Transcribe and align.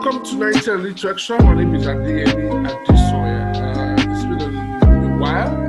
welcome 0.00 0.24
to 0.24 0.36
90 0.36 0.70
Little 0.74 1.10
Extra. 1.10 1.42
My 1.42 1.54
name 1.54 1.74
is 1.74 1.84
Adeyemi 1.84 2.68
Adesoya. 2.68 3.50
Uh, 3.56 4.12
it's 4.12 4.22
been 4.22 4.54
a, 4.54 5.14
a 5.14 5.18
while. 5.18 5.66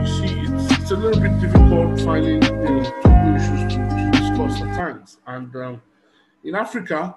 You 0.00 0.06
see, 0.06 0.40
it's, 0.50 0.80
it's 0.80 0.90
a 0.92 0.96
little 0.96 1.20
bit 1.20 1.38
difficult 1.38 2.00
finding 2.00 2.42
you 2.42 2.50
know, 2.50 3.36
issues 3.36 3.74
to, 3.74 3.78
to 3.86 4.10
discuss 4.12 4.62
at 4.62 4.74
times. 4.74 5.18
And 5.26 5.54
um, 5.56 5.82
in 6.42 6.54
Africa, 6.54 7.16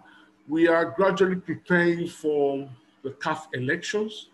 we 0.50 0.68
are 0.68 0.84
gradually 0.84 1.38
preparing 1.38 2.10
for 2.10 2.70
the 3.04 3.12
CAF 3.12 3.48
elections. 3.54 4.28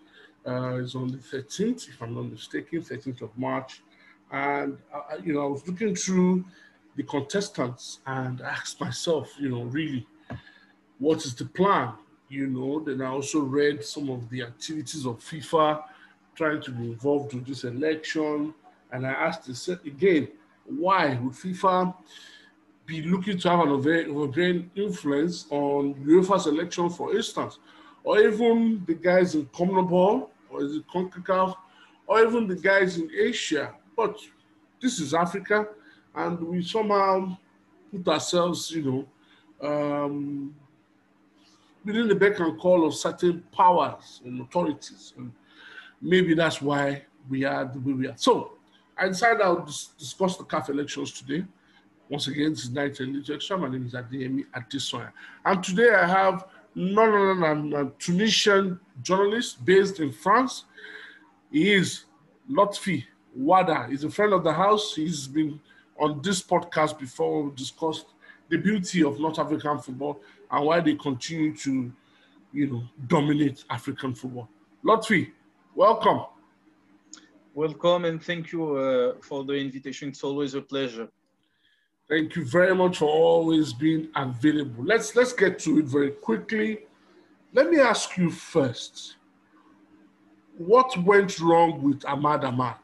Uh, 0.48 0.80
it's 0.82 0.96
on 0.96 1.10
the 1.10 1.18
13th, 1.18 1.90
if 1.90 2.02
I'm 2.02 2.16
not 2.16 2.32
mistaken, 2.32 2.82
13th 2.82 3.22
of 3.22 3.38
March. 3.38 3.84
And, 4.32 4.80
uh, 4.92 5.18
you 5.24 5.34
know, 5.34 5.44
I 5.44 5.48
was 5.48 5.68
looking 5.68 5.96
through 5.96 6.44
the 6.96 7.04
contestants 7.04 8.00
and 8.08 8.42
asked 8.42 8.82
myself, 8.82 9.32
you 9.40 9.50
know, 9.50 9.62
really, 9.66 10.08
what 11.00 11.26
is 11.26 11.36
the 11.36 11.46
plan? 11.46 11.94
You 12.30 12.48
know, 12.48 12.80
then 12.80 13.02
I 13.02 13.08
also 13.08 13.42
read 13.42 13.84
some 13.84 14.10
of 14.10 14.30
the 14.30 14.44
activities 14.44 15.06
of 15.06 15.20
FIFA 15.20 15.84
trying 16.36 16.62
to 16.62 16.72
be 16.72 16.86
involved 16.86 17.34
with 17.34 17.46
this 17.46 17.64
election. 17.64 18.54
And 18.92 19.06
I 19.06 19.12
asked 19.12 19.50
again, 19.86 20.28
why 20.66 21.16
would 21.16 21.34
FIFA 21.34 21.96
be 22.86 23.02
looking 23.02 23.38
to 23.38 23.50
have 23.50 23.60
an 23.62 23.70
overbearing 23.70 24.72
influence 24.76 25.46
on 25.50 25.94
UEFA's 25.96 26.48
election, 26.48 26.90
for 26.90 27.16
instance, 27.16 27.60
or 28.04 28.20
even 28.20 28.84
the 28.86 28.94
guys 28.94 29.36
in 29.36 29.46
CONMEBOL, 29.48 30.30
or 30.50 30.64
is 30.64 30.76
it 30.76 30.84
CONCACAF, 30.94 31.56
or 32.08 32.24
even 32.24 32.48
the 32.48 32.56
guys 32.56 32.98
in 32.98 33.10
Asia. 33.12 33.74
But 33.96 34.20
this 34.82 35.00
is 35.00 35.14
Africa, 35.14 35.68
and 36.16 36.40
we 36.40 36.64
somehow 36.64 37.38
put 37.92 38.08
ourselves, 38.08 38.72
you 38.72 39.06
know, 39.62 39.68
um, 39.68 40.56
within 41.88 42.10
the 42.10 42.16
beck 42.16 42.38
and 42.40 42.60
call 42.60 42.86
of 42.86 42.94
certain 42.94 43.42
powers 43.54 44.22
and 44.26 44.42
authorities. 44.42 45.14
And 45.18 45.32
maybe 46.02 46.34
that's 46.36 46.62
why 46.62 47.04
we 47.30 47.46
are 47.46 47.64
the 47.66 47.80
way 47.80 47.94
we 47.94 48.08
are. 48.08 48.18
So 48.18 48.58
I 48.98 49.08
decided 49.08 49.42
I 49.42 49.50
would 49.50 49.66
dis- 49.66 49.92
discuss 49.98 50.36
the 50.36 50.44
CAF 50.44 50.70
elections 50.70 51.14
today. 51.14 51.46
Once 52.10 52.28
again, 52.28 52.50
this 52.52 52.66
is 52.66 52.72
Night 52.72 53.00
Extra. 53.30 53.58
My 53.58 53.70
name 53.70 53.86
is 53.86 53.94
Adeyemi 53.94 54.46
Adesoya. 54.54 55.12
And 55.46 55.64
today 55.64 55.94
I 55.94 56.06
have 56.06 56.46
none 56.76 57.10
other 57.10 57.36
than 57.36 57.74
a 57.74 57.90
Tunisian 57.98 58.80
journalist 59.02 59.64
based 59.64 60.02
in 60.02 60.12
France. 60.12 60.66
He 61.52 61.74
is 61.74 62.04
Lotfi 62.52 63.06
Wada. 63.34 63.88
He's 63.90 64.04
a 64.04 64.10
friend 64.10 64.34
of 64.34 64.44
the 64.44 64.54
house. 64.54 64.94
He's 64.94 65.26
been 65.26 65.60
on 65.98 66.22
this 66.22 66.42
podcast 66.42 67.00
before. 67.00 67.44
We 67.44 67.56
discussed 67.56 68.08
the 68.50 68.58
beauty 68.58 69.04
of 69.04 69.20
North 69.20 69.40
African 69.40 69.80
football 69.80 70.22
and 70.52 70.66
why 70.66 70.80
they 70.80 70.96
continue 70.96 71.56
to, 71.58 71.92
you 72.54 72.68
know, 72.68 72.84
dominate 73.08 73.64
African 73.70 74.14
football. 74.14 74.50
Lotfi, 74.86 75.32
welcome. 75.76 76.26
Welcome 77.54 78.06
and 78.06 78.24
thank 78.24 78.52
you 78.52 78.76
uh, 78.76 79.14
for 79.22 79.44
the 79.44 79.54
invitation. 79.54 80.10
It's 80.10 80.24
always 80.24 80.54
a 80.54 80.62
pleasure. 80.62 81.08
Thank 82.08 82.36
you 82.36 82.46
very 82.46 82.74
much 82.74 83.00
for 83.00 83.10
always 83.10 83.74
being 83.74 84.08
available. 84.16 84.84
Let's 84.86 85.16
let's 85.16 85.34
get 85.34 85.60
to 85.60 85.80
it 85.80 85.86
very 85.86 86.12
quickly. 86.12 86.80
Let 87.54 87.70
me 87.70 87.80
ask 87.80 88.16
you 88.18 88.30
first. 88.30 89.18
What 90.58 90.98
went 91.04 91.40
wrong 91.40 91.84
with 91.84 92.06
Ahmad 92.06 92.46
Ahmad? 92.46 92.80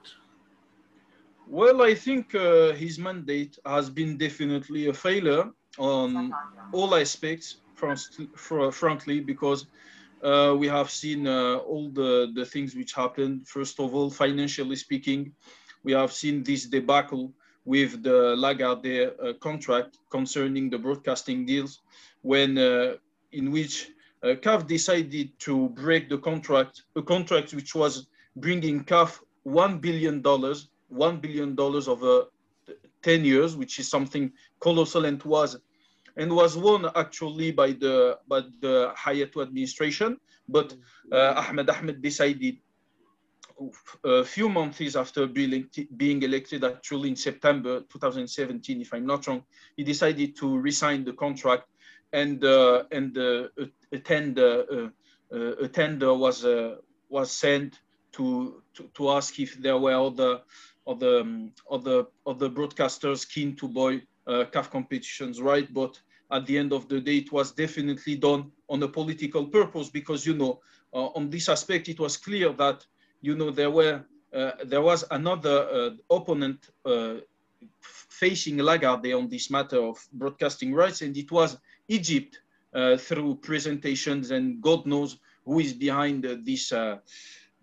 Well, 1.48 1.84
I 1.84 1.94
think 1.96 2.36
uh, 2.36 2.74
his 2.74 2.98
mandate 2.98 3.58
has 3.66 3.90
been 3.90 4.18
definitely 4.18 4.88
a 4.88 4.94
failure 4.94 5.52
on 5.78 6.34
all 6.72 6.96
aspects, 6.96 7.58
frankly, 8.72 9.20
because 9.20 9.68
uh, 10.24 10.56
we 10.58 10.68
have 10.68 10.90
seen 10.90 11.28
uh, 11.28 11.58
all 11.58 11.90
the, 11.90 12.32
the 12.34 12.46
things 12.46 12.76
which 12.76 12.94
happened. 12.94 13.48
First 13.48 13.80
of 13.80 13.94
all, 13.94 14.10
financially 14.10 14.76
speaking, 14.76 15.34
we 15.84 15.92
have 15.92 16.14
seen 16.14 16.44
this 16.44 16.66
debacle 16.66 17.34
with 17.66 18.04
the 18.04 18.36
Lagardère 18.36 19.12
uh, 19.22 19.34
contract 19.34 19.98
concerning 20.10 20.70
the 20.70 20.78
broadcasting 20.78 21.46
deals, 21.46 21.82
when 22.22 22.58
uh, 22.58 22.96
in 23.32 23.52
which 23.52 23.92
uh, 24.24 24.36
CAF 24.42 24.68
decided 24.68 25.38
to 25.40 25.70
break 25.70 26.10
the 26.10 26.18
contract, 26.18 26.84
a 26.96 27.02
contract 27.02 27.54
which 27.54 27.76
was 27.76 28.08
bringing 28.38 28.84
CAF 28.84 29.20
$1 29.46 29.82
billion, 29.82 30.22
$1 30.22 31.22
billion 31.22 31.60
over 31.60 32.26
10 33.02 33.26
years, 33.26 33.56
which 33.56 33.80
is 33.80 33.90
something 33.90 34.32
colossal 34.60 35.06
and 35.06 35.22
was 35.24 35.58
and 36.18 36.32
was 36.32 36.56
won 36.56 36.90
actually 36.96 37.52
by 37.52 37.72
the 37.72 38.18
by 38.28 38.42
the 38.62 38.94
Hayatou 38.98 39.42
administration. 39.42 40.18
But 40.48 40.76
uh, 41.12 41.34
Ahmed 41.38 41.70
Ahmed 41.70 42.02
decided 42.02 42.58
a 44.04 44.24
few 44.24 44.50
months 44.50 44.96
after 44.96 45.28
being, 45.28 46.24
elected, 46.24 46.64
actually 46.64 47.10
in 47.10 47.16
September 47.16 47.82
2017, 47.82 48.82
if 48.82 48.94
I'm 48.94 49.06
not 49.06 49.28
wrong, 49.28 49.44
he 49.78 49.84
decided 49.84 50.36
to 50.38 50.58
resign 50.58 51.06
the 51.06 51.14
contract 51.14 51.66
and 52.12 52.44
uh, 52.44 52.84
and 52.92 53.18
uh, 53.18 53.48
a 53.92 53.98
tender 53.98 54.66
uh, 54.72 55.36
uh, 55.36 55.56
a 55.62 55.68
tender 55.68 56.14
was 56.14 56.46
uh, 56.46 56.76
was 57.10 57.32
sent 57.32 57.80
to, 58.14 58.62
to 58.76 58.90
to 58.94 59.10
ask 59.10 59.40
if 59.40 59.60
there 59.60 59.78
were 59.78 59.96
other 59.96 60.42
other 60.86 61.22
um, 61.22 61.52
other 61.72 62.06
other 62.28 62.50
broadcasters 62.50 63.28
keen 63.28 63.56
to 63.56 63.68
buy 63.68 64.00
uh, 64.28 64.46
CAF 64.52 64.70
competitions, 64.70 65.42
right? 65.42 65.72
But 65.74 66.00
at 66.32 66.46
the 66.46 66.58
end 66.58 66.74
of 66.74 66.88
the 66.88 67.00
day, 67.00 67.18
it 67.18 67.32
was 67.32 67.52
definitely 67.52 68.16
done 68.16 68.52
on 68.70 68.82
a 68.84 68.88
political 68.88 69.46
purpose 69.46 69.90
because 69.90 70.26
you 70.26 70.34
know 70.34 70.62
uh, 70.94 71.08
on 71.16 71.30
this 71.30 71.50
aspect 71.50 71.90
it 71.90 72.00
was 72.00 72.18
clear 72.18 72.52
that 72.54 72.86
you 73.22 73.36
know 73.36 73.52
there 73.52 73.72
were 73.72 74.04
uh, 74.34 74.52
there 74.66 74.82
was 74.82 75.06
another 75.12 75.68
uh, 75.70 76.16
opponent 76.16 76.70
uh, 76.86 77.16
facing 77.82 78.58
Lagardère 78.58 79.18
on 79.18 79.30
this 79.30 79.50
matter 79.52 79.80
of 79.80 80.04
broadcasting 80.14 80.74
rights, 80.74 81.02
and 81.02 81.16
it 81.18 81.32
was 81.32 81.58
Egypt 81.88 82.40
uh, 82.74 82.98
through 82.98 83.36
presentations 83.36 84.32
and 84.32 84.62
God 84.62 84.86
knows 84.86 85.20
who 85.46 85.60
is 85.60 85.74
behind 85.74 86.24
this 86.44 86.74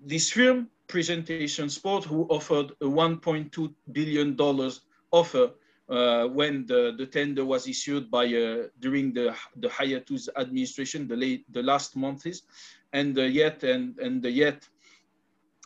this 0.03 0.31
firm 0.31 0.69
presentation 0.87 1.69
sport 1.69 2.04
who 2.04 2.25
offered 2.28 2.71
a 2.81 2.84
1.2 2.84 3.75
billion 3.92 4.34
dollars 4.37 4.82
offer 5.10 5.50
uh, 5.90 6.26
when 6.28 6.64
the, 6.66 6.94
the 6.96 7.06
tender 7.06 7.44
was 7.44 7.66
issued 7.66 8.10
by 8.10 8.24
uh, 8.26 8.68
during 8.78 9.12
the 9.12 9.34
the 9.56 9.68
Hayatou's 9.68 10.28
administration 10.36 11.08
the 11.08 11.16
late 11.16 11.44
the 11.52 11.62
last 11.62 11.96
months 11.96 12.42
and 12.92 13.18
uh, 13.18 13.22
yet 13.22 13.64
and 13.64 13.98
and 13.98 14.24
yet 14.24 14.68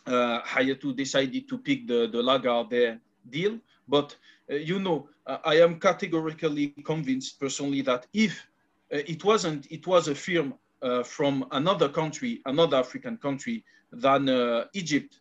uh, 0.07 0.41
Hayatou 0.41 0.95
decided 0.95 1.47
to 1.47 1.57
pick 1.59 1.87
the 1.87 2.07
the 2.07 2.21
Lagardère 2.21 2.99
deal. 3.29 3.59
But 3.87 4.15
uh, 4.51 4.55
you 4.55 4.79
know 4.79 5.09
uh, 5.27 5.37
I 5.45 5.61
am 5.61 5.79
categorically 5.79 6.69
convinced 6.83 7.39
personally 7.39 7.81
that 7.81 8.07
if 8.13 8.47
it 8.89 9.23
wasn't 9.23 9.67
it 9.71 9.85
was 9.85 10.07
a 10.07 10.15
firm 10.15 10.55
from 11.03 11.45
another 11.51 11.89
country 11.89 12.41
another 12.45 12.77
African 12.77 13.17
country 13.17 13.63
than 13.91 14.29
Egypt 14.73 15.19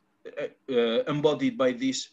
embodied 1.09 1.57
by 1.57 1.73
this 1.73 2.11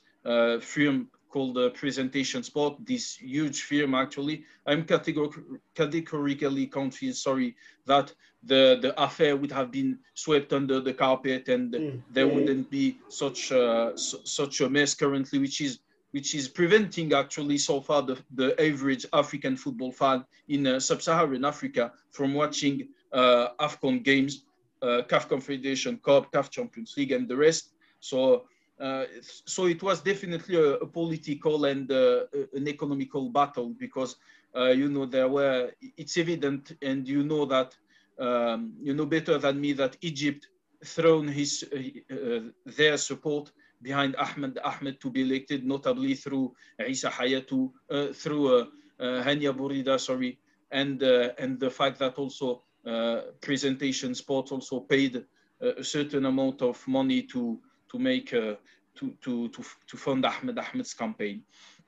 firm 0.61 1.09
called 1.31 1.57
uh, 1.57 1.69
Presentation 1.69 2.43
spot, 2.43 2.85
this 2.85 3.15
huge 3.15 3.63
firm 3.63 3.95
actually. 3.95 4.43
I'm 4.67 4.85
categorically 4.85 6.67
convinced, 6.67 7.23
sorry, 7.23 7.55
that 7.85 8.13
the, 8.43 8.79
the 8.81 8.93
affair 9.01 9.35
would 9.37 9.51
have 9.51 9.71
been 9.71 9.99
swept 10.13 10.53
under 10.53 10.79
the 10.79 10.93
carpet 10.93 11.47
and 11.47 11.73
mm. 11.73 12.01
there 12.11 12.27
wouldn't 12.27 12.69
be 12.69 12.97
such, 13.09 13.51
uh, 13.51 13.95
such 13.95 14.61
a 14.61 14.69
mess 14.69 14.93
currently, 14.93 15.39
which 15.39 15.61
is 15.61 15.79
which 16.11 16.35
is 16.35 16.49
preventing 16.49 17.13
actually 17.13 17.57
so 17.57 17.79
far 17.79 18.01
the, 18.01 18.17
the 18.35 18.49
average 18.61 19.05
African 19.13 19.55
football 19.55 19.93
fan 19.93 20.25
in 20.49 20.67
uh, 20.67 20.77
sub-Saharan 20.77 21.45
Africa 21.45 21.93
from 22.09 22.33
watching 22.33 22.89
uh, 23.13 23.47
AFCON 23.61 24.03
games, 24.03 24.43
uh, 24.81 25.01
CAF 25.07 25.29
Confederation 25.29 25.97
Cup, 26.03 26.31
CAF 26.31 26.49
Champions 26.49 26.95
League 26.97 27.13
and 27.13 27.27
the 27.27 27.35
rest. 27.35 27.71
So 28.01 28.45
uh, 28.81 29.05
so 29.45 29.67
it 29.67 29.83
was 29.83 30.01
definitely 30.01 30.55
a, 30.55 30.73
a 30.73 30.87
political 30.87 31.65
and 31.65 31.91
uh, 31.91 32.21
an 32.53 32.67
economical 32.67 33.29
battle 33.29 33.75
because 33.77 34.15
uh, 34.57 34.69
you 34.69 34.89
know 34.89 35.05
there 35.05 35.27
were 35.27 35.71
it's 35.97 36.17
evident 36.17 36.75
and 36.81 37.07
you 37.07 37.23
know 37.23 37.45
that 37.45 37.75
um, 38.19 38.73
you 38.81 38.95
know 38.95 39.05
better 39.05 39.37
than 39.37 39.61
me 39.61 39.71
that 39.73 39.95
Egypt 40.01 40.47
thrown 40.83 41.27
his 41.27 41.63
uh, 41.71 42.39
their 42.65 42.97
support 42.97 43.51
behind 43.83 44.15
Ahmed 44.15 44.57
Ahmed 44.63 44.99
to 45.01 45.11
be 45.11 45.21
elected, 45.21 45.63
notably 45.63 46.15
through 46.15 46.53
Isa 46.83 47.09
Hayatou, 47.09 47.71
uh, 47.91 48.07
through 48.13 48.67
Hany 48.99 49.45
Abo 49.45 49.69
Rida, 49.69 49.99
sorry, 49.99 50.39
and 50.71 51.01
and 51.03 51.59
the 51.59 51.69
fact 51.69 51.99
that 51.99 52.15
also 52.15 52.63
presentation 53.41 54.15
sports 54.15 54.51
also 54.51 54.79
paid 54.79 55.23
a 55.61 55.83
certain 55.83 56.25
amount 56.25 56.63
of 56.63 56.87
money 56.87 57.21
to 57.23 57.59
to 57.91 57.99
make 57.99 58.33
uh, 58.33 58.55
to, 58.95 59.13
to, 59.21 59.49
to, 59.49 59.63
to 59.87 59.97
fund 59.97 60.25
Ahmed 60.25 60.57
Ahmed's 60.57 60.93
campaign. 60.93 61.43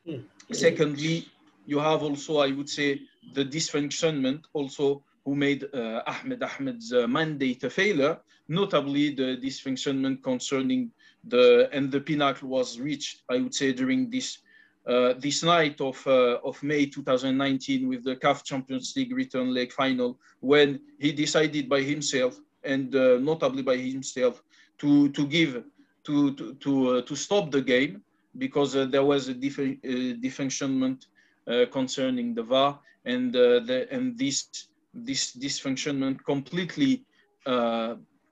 Mm. 0.07 0.23
Secondly, 0.51 1.27
you 1.65 1.79
have 1.79 2.03
also, 2.03 2.39
I 2.39 2.51
would 2.51 2.69
say, 2.69 3.01
the 3.33 3.45
dysfunctionment 3.45 4.43
also 4.53 5.03
who 5.25 5.35
made 5.35 5.65
uh, 5.73 6.01
Ahmed 6.05 6.43
Ahmed's 6.43 6.91
uh, 6.91 7.07
mandate 7.07 7.63
a 7.63 7.69
failure, 7.69 8.17
notably 8.49 9.11
the 9.11 9.37
dysfunctionment 9.41 10.21
concerning 10.21 10.91
the, 11.23 11.69
and 11.71 11.91
the 11.91 12.01
pinnacle 12.01 12.49
was 12.49 12.79
reached, 12.79 13.23
I 13.29 13.37
would 13.37 13.55
say, 13.55 13.71
during 13.71 14.09
this 14.09 14.39
uh, 14.85 15.13
this 15.17 15.43
night 15.43 15.79
of, 15.79 16.05
uh, 16.05 16.39
of 16.43 16.61
May 16.61 16.85
2019 16.87 17.87
with 17.87 18.03
the 18.03 18.17
CAF 18.17 18.43
Champions 18.43 18.93
League 18.97 19.15
return 19.15 19.53
leg 19.53 19.71
final, 19.71 20.19
when 20.41 20.77
he 20.99 21.13
decided 21.13 21.69
by 21.69 21.81
himself 21.81 22.37
and 22.65 22.93
uh, 22.93 23.17
notably 23.17 23.63
by 23.63 23.77
himself 23.77 24.43
to, 24.79 25.07
to 25.09 25.25
give, 25.25 25.63
to, 26.05 26.33
to, 26.35 26.53
to, 26.55 26.89
uh, 26.89 27.01
to 27.03 27.15
stop 27.15 27.51
the 27.51 27.61
game 27.61 28.01
because 28.37 28.75
uh, 28.75 28.85
there 28.85 29.03
was 29.03 29.29
a 29.29 29.33
dysfunctionment 29.33 31.05
concerning 31.71 32.33
the 32.33 32.43
VAR 32.43 32.79
and, 33.05 33.33
the, 33.33 33.87
and 33.91 34.17
this, 34.17 34.67
this 34.93 35.35
dysfunctionment 35.35 36.23
completely 36.23 37.05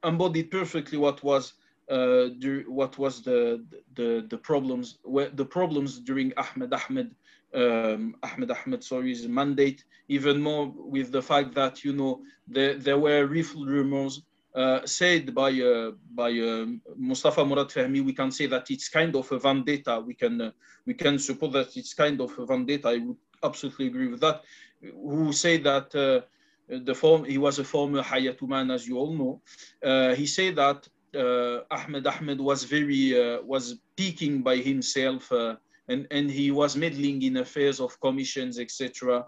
embodied 0.03 0.49
perfectly 0.49 0.97
what 0.97 1.21
was 1.23 1.53
uh, 1.91 2.29
what 2.67 2.97
was 2.97 3.21
the 3.21 3.63
the 3.95 4.25
the 4.29 4.37
problems 4.37 4.99
the 5.33 5.45
problems 5.45 5.99
during 5.99 6.31
Ahmed 6.37 6.73
Ahmed 6.73 7.11
um, 7.53 8.15
Ahmed 8.23 8.51
Ahmed 8.51 8.83
sorry's 8.83 9.27
mandate 9.27 9.83
even 10.07 10.41
more 10.41 10.71
with 10.75 11.11
the 11.11 11.21
fact 11.21 11.53
that 11.55 11.83
you 11.83 11.93
know 11.93 12.21
there, 12.47 12.75
there 12.75 12.97
were 12.97 13.25
rumors 13.27 14.21
uh, 14.53 14.85
said 14.85 15.33
by 15.33 15.51
uh, 15.61 15.91
by 16.13 16.31
uh, 16.31 16.65
Mustafa 16.97 17.45
Murad 17.45 17.69
Fahmi, 17.69 18.03
we 18.03 18.11
can 18.11 18.31
say 18.31 18.47
that 18.47 18.69
it's 18.69 18.89
kind 18.89 19.15
of 19.15 19.31
a 19.31 19.39
vendetta. 19.39 20.03
We 20.05 20.13
can 20.13 20.41
uh, 20.41 20.51
we 20.85 20.93
can 20.93 21.19
suppose 21.19 21.53
that 21.53 21.77
it's 21.77 21.93
kind 21.93 22.19
of 22.19 22.37
a 22.37 22.45
vendetta. 22.45 22.89
I 22.89 22.97
would 22.97 23.15
absolutely 23.41 23.87
agree 23.87 24.07
with 24.07 24.19
that. 24.19 24.41
Who 24.81 25.31
say 25.31 25.55
that 25.57 25.95
uh, 25.95 26.27
the 26.67 26.93
form 26.93 27.23
he 27.23 27.37
was 27.37 27.59
a 27.59 27.63
former 27.63 28.03
Hayatou 28.03 28.49
man, 28.49 28.71
as 28.71 28.85
you 28.85 28.97
all 28.97 29.13
know. 29.13 30.15
He 30.15 30.27
said 30.27 30.57
that 30.57 30.85
Ahmed 31.71 32.07
Ahmed 32.07 32.41
was 32.41 32.65
very 32.65 33.39
was 33.43 33.75
peaking 33.95 34.41
by 34.41 34.57
himself 34.57 35.31
and 35.31 36.07
and 36.11 36.29
he 36.29 36.51
was 36.51 36.75
meddling 36.75 37.21
in 37.21 37.37
affairs 37.37 37.79
of 37.79 37.99
commissions 38.01 38.59
etc 38.59 39.25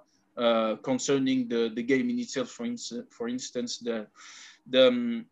concerning 0.83 1.47
the 1.47 1.71
the 1.75 1.83
game 1.83 2.09
in 2.09 2.19
itself 2.19 2.49
for 2.49 2.65
instance 2.65 3.07
for 3.11 3.27
instance 3.27 3.79
the 3.79 4.07
the 4.67 5.25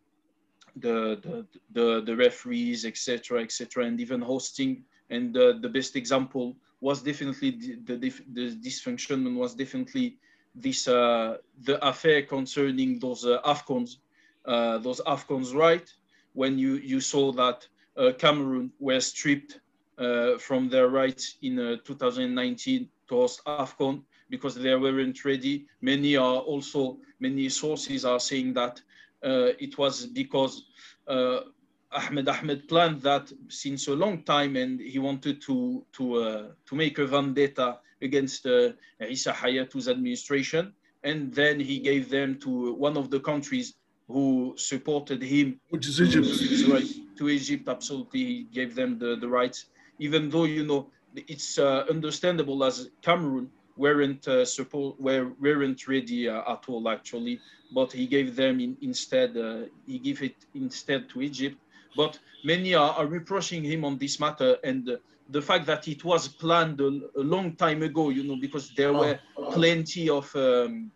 the, 0.76 1.20
the, 1.22 1.46
the, 1.72 2.02
the 2.06 2.16
referees, 2.16 2.86
etc., 2.86 3.42
etc., 3.42 3.84
and 3.84 4.00
even 4.00 4.22
hosting. 4.22 4.84
And 5.10 5.36
uh, 5.36 5.54
the 5.60 5.68
best 5.68 5.96
example 5.96 6.56
was 6.80 7.02
definitely 7.02 7.50
the, 7.84 7.96
the, 7.96 8.10
the 8.32 8.56
dysfunction 8.56 9.36
was 9.36 9.54
definitely 9.54 10.16
this 10.54 10.88
uh, 10.88 11.36
the 11.62 11.84
affair 11.86 12.22
concerning 12.22 12.98
those 12.98 13.26
uh, 13.26 13.40
Afcons, 13.44 13.96
uh, 14.46 14.78
those 14.78 15.00
Afcons, 15.02 15.54
right? 15.54 15.92
when 16.34 16.58
you, 16.58 16.74
you 16.76 17.00
saw 17.00 17.32
that 17.32 17.66
uh, 17.96 18.12
Cameroon 18.18 18.70
were 18.78 19.00
stripped 19.00 19.60
uh, 19.98 20.38
from 20.38 20.68
their 20.68 20.88
rights 20.88 21.36
in 21.42 21.58
uh, 21.58 21.76
2019 21.84 22.88
to 23.08 23.14
host 23.14 23.42
AFCON 23.46 24.02
because 24.30 24.54
they 24.54 24.74
weren't 24.74 25.24
ready. 25.24 25.66
Many 25.82 26.16
are 26.16 26.38
also, 26.38 26.98
many 27.20 27.48
sources 27.50 28.04
are 28.04 28.20
saying 28.20 28.54
that 28.54 28.80
it 29.22 29.78
was 29.78 30.06
because 30.06 30.64
uh, 31.08 31.40
Ahmed 31.92 32.28
Ahmed 32.28 32.68
planned 32.68 33.02
that 33.02 33.32
since 33.48 33.88
a 33.88 33.94
long 33.94 34.22
time 34.22 34.56
and 34.56 34.80
he 34.80 34.98
wanted 34.98 35.40
to, 35.42 35.84
to, 35.92 36.14
uh, 36.14 36.48
to 36.66 36.74
make 36.74 36.98
a 36.98 37.06
vendetta 37.06 37.78
against 38.00 38.46
Issa 38.46 39.32
Hayatou's 39.32 39.88
administration. 39.88 40.72
And 41.04 41.32
then 41.34 41.60
he 41.60 41.78
gave 41.78 42.08
them 42.10 42.38
to 42.40 42.74
one 42.74 42.96
of 42.96 43.10
the 43.10 43.20
countries 43.20 43.74
who 44.08 44.54
supported 44.56 45.22
him, 45.22 45.60
which 45.70 45.86
is 45.86 46.00
Egypt, 46.00 46.28
right, 46.68 46.86
to 47.16 47.28
Egypt. 47.28 47.68
Absolutely, 47.68 48.24
he 48.24 48.42
gave 48.52 48.74
them 48.74 48.98
the, 48.98 49.16
the 49.16 49.28
rights, 49.28 49.66
even 49.98 50.30
though 50.30 50.44
you 50.44 50.64
know 50.64 50.90
it's 51.14 51.58
uh, 51.58 51.84
understandable 51.90 52.62
as 52.64 52.90
Cameroon 53.00 53.50
weren't 53.82 54.26
uh, 54.28 54.44
were 55.06 55.24
weren't 55.40 55.82
ready 55.94 56.28
uh, 56.28 56.52
at 56.54 56.62
all 56.68 56.88
actually, 56.88 57.40
but 57.78 57.92
he 57.92 58.06
gave 58.06 58.28
them 58.42 58.60
in, 58.60 58.76
instead. 58.80 59.30
Uh, 59.36 59.62
he 59.86 59.98
gave 59.98 60.22
it 60.22 60.36
instead 60.54 61.08
to 61.10 61.22
Egypt. 61.22 61.56
But 61.96 62.18
many 62.44 62.74
are, 62.74 62.92
are 62.98 63.06
reproaching 63.06 63.62
him 63.64 63.84
on 63.84 63.98
this 63.98 64.18
matter 64.18 64.56
and 64.64 64.82
the 65.28 65.42
fact 65.42 65.66
that 65.66 65.88
it 65.88 66.04
was 66.04 66.28
planned 66.28 66.80
a, 66.80 66.90
a, 67.22 67.24
long 67.34 67.56
time 67.56 67.82
ago. 67.82 68.10
You 68.10 68.24
know, 68.24 68.36
because 68.36 68.66
there 68.80 68.92
were 68.92 69.18
plenty 69.52 70.08
of. 70.08 70.34
Um, 70.36 70.90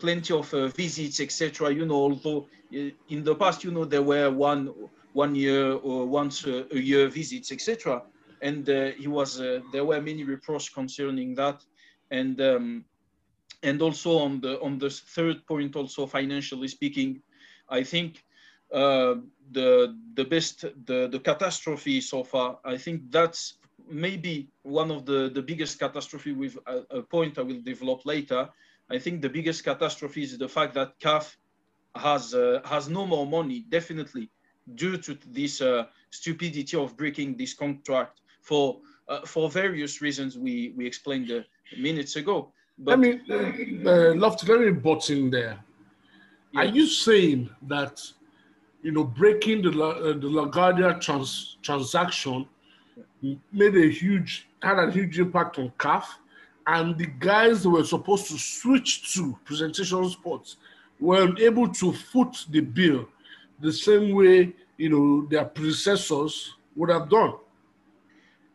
plenty 0.00 0.32
of 0.32 0.52
uh, 0.54 0.66
visits, 0.68 1.20
etc. 1.20 1.70
You 1.70 1.86
know, 1.86 1.94
although 2.08 2.48
uh, 2.74 2.90
in 3.10 3.22
the 3.22 3.34
past, 3.34 3.62
you 3.62 3.70
know, 3.70 3.84
there 3.84 4.02
were 4.02 4.30
one 4.30 4.72
one 5.12 5.34
year 5.34 5.72
or 5.72 6.06
once 6.06 6.46
a, 6.46 6.66
a 6.74 6.78
year 6.78 7.08
visits, 7.08 7.52
etc. 7.52 8.02
And 8.42 8.68
uh, 8.68 8.90
he 8.98 9.06
was 9.06 9.40
uh, 9.40 9.60
there 9.72 9.84
were 9.84 10.00
many 10.00 10.24
reproaches 10.24 10.70
concerning 10.70 11.34
that, 11.34 11.62
and 12.10 12.40
um, 12.40 12.84
and 13.62 13.82
also 13.82 14.18
on 14.18 14.40
the 14.40 14.60
on 14.60 14.78
the 14.78 14.90
third 14.90 15.46
point, 15.46 15.76
also 15.76 16.06
financially 16.06 16.68
speaking, 16.68 17.22
I 17.68 17.82
think 17.84 18.24
uh, 18.72 19.16
the 19.50 19.96
the 20.14 20.24
best 20.24 20.62
the 20.86 21.08
the 21.08 21.20
catastrophe 21.20 22.00
so 22.00 22.24
far. 22.24 22.58
I 22.64 22.76
think 22.76 23.10
that's 23.10 23.58
maybe 23.88 24.50
one 24.62 24.90
of 24.90 25.06
the 25.06 25.30
the 25.34 25.42
biggest 25.42 25.78
catastrophe 25.78 26.32
with 26.32 26.56
a, 26.66 26.98
a 26.98 27.02
point 27.02 27.38
I 27.38 27.42
will 27.42 27.60
develop 27.62 28.06
later 28.06 28.48
I 28.90 28.98
think 28.98 29.22
the 29.22 29.28
biggest 29.28 29.64
catastrophe 29.64 30.22
is 30.24 30.36
the 30.36 30.48
fact 30.48 30.74
that 30.74 30.98
CAF 30.98 31.36
has 31.94 32.34
uh, 32.34 32.60
has 32.64 32.88
no 32.88 33.06
more 33.06 33.26
money, 33.26 33.60
definitely, 33.68 34.30
due 34.74 34.96
to 34.98 35.16
this 35.28 35.60
uh, 35.60 35.86
stupidity 36.10 36.76
of 36.76 36.96
breaking 36.96 37.36
this 37.36 37.54
contract 37.54 38.20
for 38.42 38.80
uh, 39.08 39.20
for 39.24 39.48
various 39.48 40.00
reasons 40.02 40.36
we 40.36 40.74
we 40.76 40.86
explained 40.86 41.30
uh, 41.30 41.42
minutes 41.78 42.16
ago. 42.16 42.52
But, 42.78 42.98
let 42.98 42.98
me 42.98 43.20
uh, 43.30 43.90
uh, 43.90 44.14
let 44.14 44.60
me 44.60 44.70
butt 44.70 45.10
in 45.10 45.30
there. 45.30 45.58
Yeah. 46.52 46.60
Are 46.60 46.64
you 46.64 46.86
saying 46.86 47.50
that 47.62 48.02
you 48.82 48.92
know 48.92 49.04
breaking 49.04 49.62
the 49.62 49.70
uh, 49.70 50.12
the 50.14 50.28
Lagardère 50.28 51.00
trans, 51.00 51.58
transaction 51.62 52.46
made 53.52 53.76
a 53.76 53.88
huge 53.90 54.48
had 54.62 54.78
a 54.78 54.90
huge 54.90 55.18
impact 55.18 55.58
on 55.58 55.70
CAF? 55.78 56.04
and 56.66 56.96
the 56.96 57.06
guys 57.06 57.62
that 57.62 57.70
were 57.70 57.84
supposed 57.84 58.28
to 58.28 58.38
switch 58.38 59.14
to 59.14 59.36
presentation 59.44 60.08
sports 60.08 60.56
were 61.00 61.36
able 61.38 61.68
to 61.68 61.92
foot 61.92 62.44
the 62.50 62.60
bill 62.60 63.08
the 63.60 63.72
same 63.72 64.14
way 64.14 64.52
you 64.76 64.88
know 64.88 65.26
their 65.28 65.44
predecessors 65.44 66.54
would 66.76 66.90
have 66.90 67.08
done. 67.08 67.34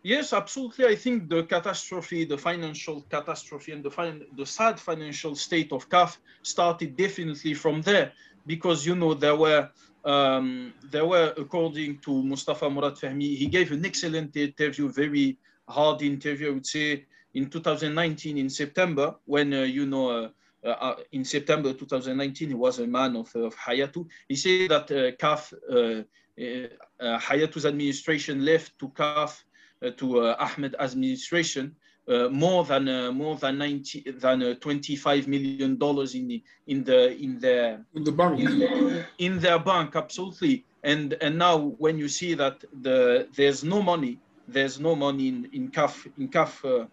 Yes, 0.05 0.33
absolutely. 0.33 0.85
I 0.85 0.95
think 0.95 1.29
the 1.29 1.45
catastrophe, 1.45 2.25
the 2.25 2.37
financial 2.37 3.01
catastrophe, 3.09 3.71
and 3.71 3.83
the 3.83 3.89
fin- 3.89 4.27
the 4.37 4.45
sad 4.45 4.79
financial 4.79 5.33
state 5.33 5.71
of 5.71 5.89
CAF 5.89 6.17
started 6.43 6.95
definitely 6.95 7.55
from 7.55 7.81
there, 7.81 8.13
because 8.45 8.85
you 8.85 8.93
know 8.93 9.15
there 9.15 9.35
were 9.35 9.67
um, 10.03 10.75
there 10.91 11.07
were, 11.07 11.33
according 11.35 11.97
to 12.01 12.21
Mustafa 12.21 12.69
Murad 12.69 12.93
Fahmi, 12.93 13.35
he 13.35 13.47
gave 13.47 13.71
an 13.71 13.83
excellent 13.83 14.37
interview, 14.37 14.91
very 14.91 15.39
hard 15.67 16.03
interview, 16.03 16.49
I 16.49 16.53
would 16.53 16.67
say, 16.67 17.05
in 17.33 17.49
2019 17.49 18.37
in 18.37 18.47
September, 18.47 19.15
when 19.25 19.51
uh, 19.55 19.61
you 19.63 19.87
know 19.87 20.31
uh, 20.63 20.67
uh, 20.67 20.95
in 21.13 21.25
September 21.25 21.73
2019 21.73 22.49
he 22.49 22.53
was 22.53 22.77
a 22.77 22.85
man 22.85 23.15
of, 23.15 23.35
of 23.35 23.55
Hayatou. 23.55 24.05
He 24.29 24.35
said 24.35 24.69
that 24.69 24.87
CAF 25.17 25.51
Hayatou's 26.99 27.65
administration 27.65 28.45
left 28.45 28.77
to 28.77 28.89
CAF 28.89 29.43
to 29.91 30.35
Ahmed 30.39 30.75
administration 30.79 31.75
uh, 32.07 32.29
more 32.29 32.63
than 32.63 32.87
uh, 32.87 33.11
more 33.11 33.35
than 33.35 33.57
90 33.57 34.11
than 34.19 34.43
uh, 34.43 34.53
25 34.55 35.27
million 35.27 35.77
dollars 35.77 36.13
in 36.15 36.27
the 36.27 36.43
in 36.67 36.83
the 36.83 37.17
in 37.17 37.39
their 37.39 37.83
in 37.95 38.03
the 38.03 38.11
bank. 38.11 38.39
in, 38.39 39.05
in, 39.17 39.39
their 39.39 39.59
bank 39.59 39.95
absolutely. 39.95 40.65
And 40.83 41.13
and 41.21 41.37
now 41.37 41.57
when 41.57 41.97
you 41.97 42.07
see 42.07 42.35
that 42.35 42.63
the 42.81 43.27
there's 43.35 43.63
no 43.63 43.81
money 43.81 44.19
there's 44.47 44.79
no 44.79 44.95
money 44.95 45.27
in 45.29 45.49
in 45.53 45.71
CAF 45.71 46.07
in 46.19 46.27
CAF 46.29 46.87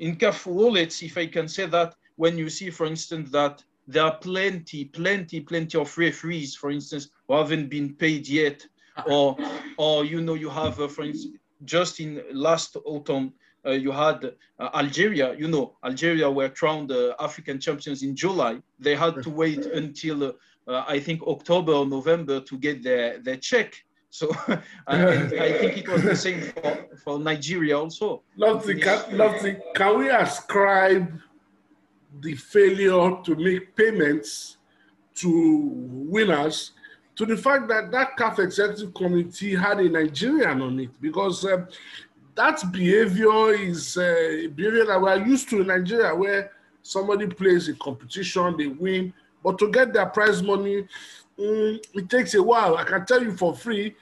in 0.00 0.16
CAF 0.16 0.46
wallets, 0.46 1.02
if 1.02 1.18
I 1.18 1.26
can 1.26 1.48
say 1.48 1.66
that, 1.66 1.94
when 2.16 2.38
you 2.38 2.48
see, 2.50 2.70
for 2.70 2.86
instance, 2.86 3.30
that 3.30 3.62
there 3.86 4.04
are 4.04 4.16
plenty, 4.16 4.84
plenty, 4.84 5.40
plenty 5.40 5.78
of 5.78 5.96
referees, 5.96 6.54
for 6.54 6.70
instance, 6.70 7.08
who 7.26 7.34
haven't 7.34 7.68
been 7.68 7.94
paid 7.94 8.28
yet, 8.28 8.66
or, 9.06 9.36
or 9.76 10.04
you 10.04 10.20
know, 10.20 10.34
you 10.34 10.48
have, 10.48 10.80
uh, 10.80 10.88
for 10.88 11.02
instance, 11.02 11.36
just 11.64 12.00
in 12.00 12.22
last 12.32 12.76
autumn, 12.84 13.32
uh, 13.66 13.70
you 13.70 13.90
had 13.90 14.32
uh, 14.58 14.68
Algeria. 14.74 15.34
You 15.34 15.48
know, 15.48 15.76
Algeria 15.84 16.30
were 16.30 16.48
crowned 16.48 16.92
uh, 16.92 17.14
African 17.18 17.60
champions 17.60 18.02
in 18.02 18.14
July. 18.14 18.60
They 18.78 18.94
had 18.94 19.22
to 19.22 19.30
wait 19.30 19.66
until 19.66 20.24
uh, 20.24 20.84
I 20.86 21.00
think 21.00 21.22
October 21.22 21.72
or 21.72 21.86
November 21.86 22.40
to 22.40 22.58
get 22.58 22.82
their 22.82 23.18
their 23.18 23.36
check. 23.36 23.84
So 24.10 24.30
I, 24.48 24.58
I, 24.86 25.52
think 25.58 25.78
it 25.78 25.88
was 25.88 26.02
the 26.02 26.16
same 26.16 26.40
for, 26.40 26.86
for 27.04 27.18
Nigeria 27.18 27.78
also. 27.78 28.22
Lovely, 28.36 28.80
can, 28.80 29.16
lovely. 29.16 29.58
Can 29.74 29.98
we 29.98 30.08
ascribe 30.08 31.20
the 32.20 32.34
failure 32.34 33.16
to 33.24 33.36
make 33.36 33.76
payments 33.76 34.56
to 35.16 35.70
winners 35.74 36.72
to 37.18 37.26
the 37.26 37.36
fact 37.36 37.66
that 37.66 37.90
that 37.90 38.16
CAF 38.16 38.38
executive 38.38 38.94
committee 38.94 39.52
had 39.56 39.80
a 39.80 39.88
Nigerian 39.88 40.62
on 40.62 40.78
it 40.78 40.90
because 41.00 41.44
uh, 41.44 41.66
that 42.36 42.62
behavior 42.70 43.52
is 43.54 43.96
uh, 43.98 44.46
behavior 44.54 44.86
that 44.86 45.02
we're 45.02 45.26
used 45.26 45.48
to 45.50 45.60
in 45.60 45.66
Nigeria 45.66 46.14
where 46.14 46.52
somebody 46.80 47.26
plays 47.26 47.68
a 47.68 47.74
competition, 47.74 48.56
they 48.56 48.68
win, 48.68 49.12
but 49.42 49.58
to 49.58 49.68
get 49.72 49.92
their 49.92 50.06
prize 50.06 50.44
money, 50.44 50.86
mm, 51.36 51.84
it 51.94 52.08
takes 52.08 52.34
a 52.34 52.42
while. 52.42 52.76
I 52.76 52.84
can 52.84 53.04
tell 53.04 53.20
you 53.20 53.36
for 53.36 53.52
free 53.52 53.96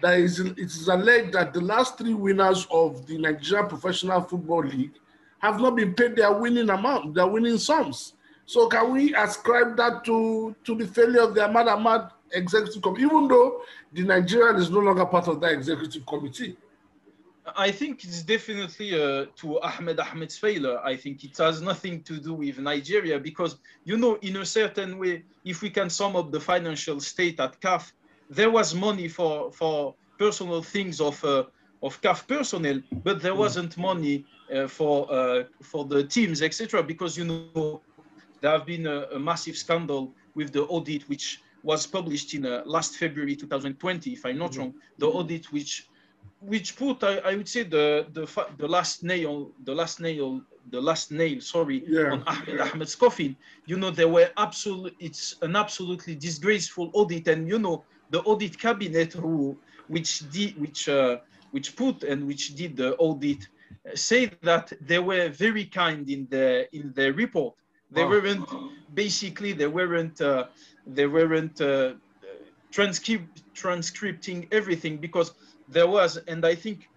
that 0.00 0.18
it 0.18 0.58
is 0.58 0.88
alleged 0.88 1.34
that 1.34 1.52
the 1.52 1.60
last 1.60 1.98
three 1.98 2.14
winners 2.14 2.66
of 2.70 3.06
the 3.06 3.18
Nigerian 3.18 3.68
Professional 3.68 4.22
Football 4.22 4.64
League 4.64 4.94
have 5.40 5.60
not 5.60 5.76
been 5.76 5.92
paid 5.92 6.16
their 6.16 6.32
winning 6.32 6.70
amount, 6.70 7.16
their 7.16 7.26
winning 7.26 7.58
sums. 7.58 8.14
So 8.46 8.66
can 8.68 8.92
we 8.92 9.14
ascribe 9.14 9.76
that 9.76 10.04
to, 10.06 10.56
to 10.64 10.74
the 10.74 10.86
failure 10.86 11.20
of 11.20 11.34
the 11.34 11.44
Ahmad 11.44 11.68
Ahmad 11.68 12.10
executive 12.32 12.82
committee, 12.82 13.04
even 13.04 13.28
though 13.28 13.62
the 13.92 14.02
Nigerian 14.02 14.56
is 14.56 14.70
no 14.70 14.80
longer 14.80 15.06
part 15.06 15.28
of 15.28 15.40
that 15.40 15.52
executive 15.52 16.04
committee? 16.06 16.56
I 17.56 17.72
think 17.72 18.04
it's 18.04 18.22
definitely 18.22 18.94
uh, 18.94 19.26
to 19.36 19.60
Ahmed 19.60 19.98
Ahmed's 19.98 20.38
failure. 20.38 20.78
I 20.84 20.96
think 20.96 21.24
it 21.24 21.36
has 21.38 21.60
nothing 21.60 22.02
to 22.04 22.18
do 22.18 22.34
with 22.34 22.58
Nigeria 22.58 23.18
because, 23.18 23.56
you 23.84 23.96
know, 23.96 24.14
in 24.22 24.36
a 24.36 24.46
certain 24.46 24.98
way, 24.98 25.24
if 25.44 25.60
we 25.60 25.70
can 25.70 25.90
sum 25.90 26.14
up 26.14 26.30
the 26.30 26.38
financial 26.40 27.00
state 27.00 27.40
at 27.40 27.60
CAF, 27.60 27.92
there 28.30 28.50
was 28.50 28.74
money 28.74 29.08
for, 29.08 29.50
for 29.50 29.94
personal 30.18 30.62
things 30.62 31.00
of, 31.00 31.22
uh, 31.24 31.44
of 31.82 32.00
CAF 32.00 32.28
personnel, 32.28 32.80
but 33.02 33.20
there 33.20 33.34
wasn't 33.34 33.76
money 33.76 34.24
uh, 34.54 34.68
for, 34.68 35.12
uh, 35.12 35.42
for 35.62 35.84
the 35.84 36.04
teams, 36.04 36.42
etc. 36.42 36.80
Because, 36.82 37.18
you 37.18 37.24
know, 37.24 37.80
there 38.40 38.52
have 38.52 38.66
been 38.66 38.86
a, 38.86 39.06
a 39.14 39.18
massive 39.18 39.56
scandal 39.56 40.12
with 40.36 40.52
the 40.52 40.62
audit, 40.62 41.08
which 41.08 41.42
was 41.62 41.86
published 41.86 42.34
in 42.34 42.46
uh, 42.46 42.62
last 42.66 42.96
February 42.96 43.36
2020, 43.36 44.12
if 44.12 44.26
I'm 44.26 44.38
not 44.38 44.52
mm-hmm. 44.52 44.60
wrong, 44.60 44.74
the 44.98 45.06
audit 45.06 45.52
which 45.52 45.88
which 46.40 46.76
put 46.76 47.04
I, 47.04 47.18
I 47.18 47.34
would 47.36 47.48
say 47.48 47.62
the 47.62 48.06
the 48.12 48.26
the 48.58 48.66
last 48.66 49.02
nail 49.04 49.52
the 49.64 49.74
last 49.74 50.00
nail 50.00 50.42
the 50.70 50.80
last 50.80 51.10
nail 51.10 51.40
sorry 51.40 51.84
yeah. 51.86 52.12
on 52.12 52.22
Ahmed 52.26 52.60
Ahmed's 52.60 52.94
coffin. 52.94 53.36
You 53.66 53.76
know 53.78 53.90
there 53.90 54.08
were 54.08 54.30
absolute 54.36 54.94
it's 54.98 55.36
an 55.42 55.56
absolutely 55.56 56.14
disgraceful 56.14 56.90
audit, 56.94 57.28
and 57.28 57.48
you 57.48 57.58
know 57.58 57.84
the 58.10 58.20
audit 58.22 58.58
cabinet 58.58 59.12
who 59.12 59.56
which 59.88 60.28
did 60.30 60.60
which 60.60 60.88
uh, 60.88 61.18
which 61.52 61.76
put 61.76 62.02
and 62.02 62.26
which 62.26 62.54
did 62.56 62.76
the 62.76 62.96
audit 62.96 63.48
uh, 63.86 63.94
say 63.94 64.30
that 64.42 64.72
they 64.80 64.98
were 64.98 65.28
very 65.28 65.64
kind 65.64 66.08
in 66.10 66.26
the 66.30 66.68
in 66.76 66.92
the 66.94 67.12
report. 67.12 67.54
They 67.90 68.04
weren't 68.04 68.48
basically 68.94 69.52
they 69.52 69.66
weren't 69.66 70.20
uh, 70.20 70.46
they 70.86 71.06
weren't 71.06 71.60
uh, 71.60 71.94
transcrib- 72.72 73.28
transcripting 73.54 74.48
everything 74.52 74.98
because 74.98 75.32
there 75.68 75.86
was, 75.86 76.16
and 76.16 76.44
I 76.44 76.54
think 76.54 76.88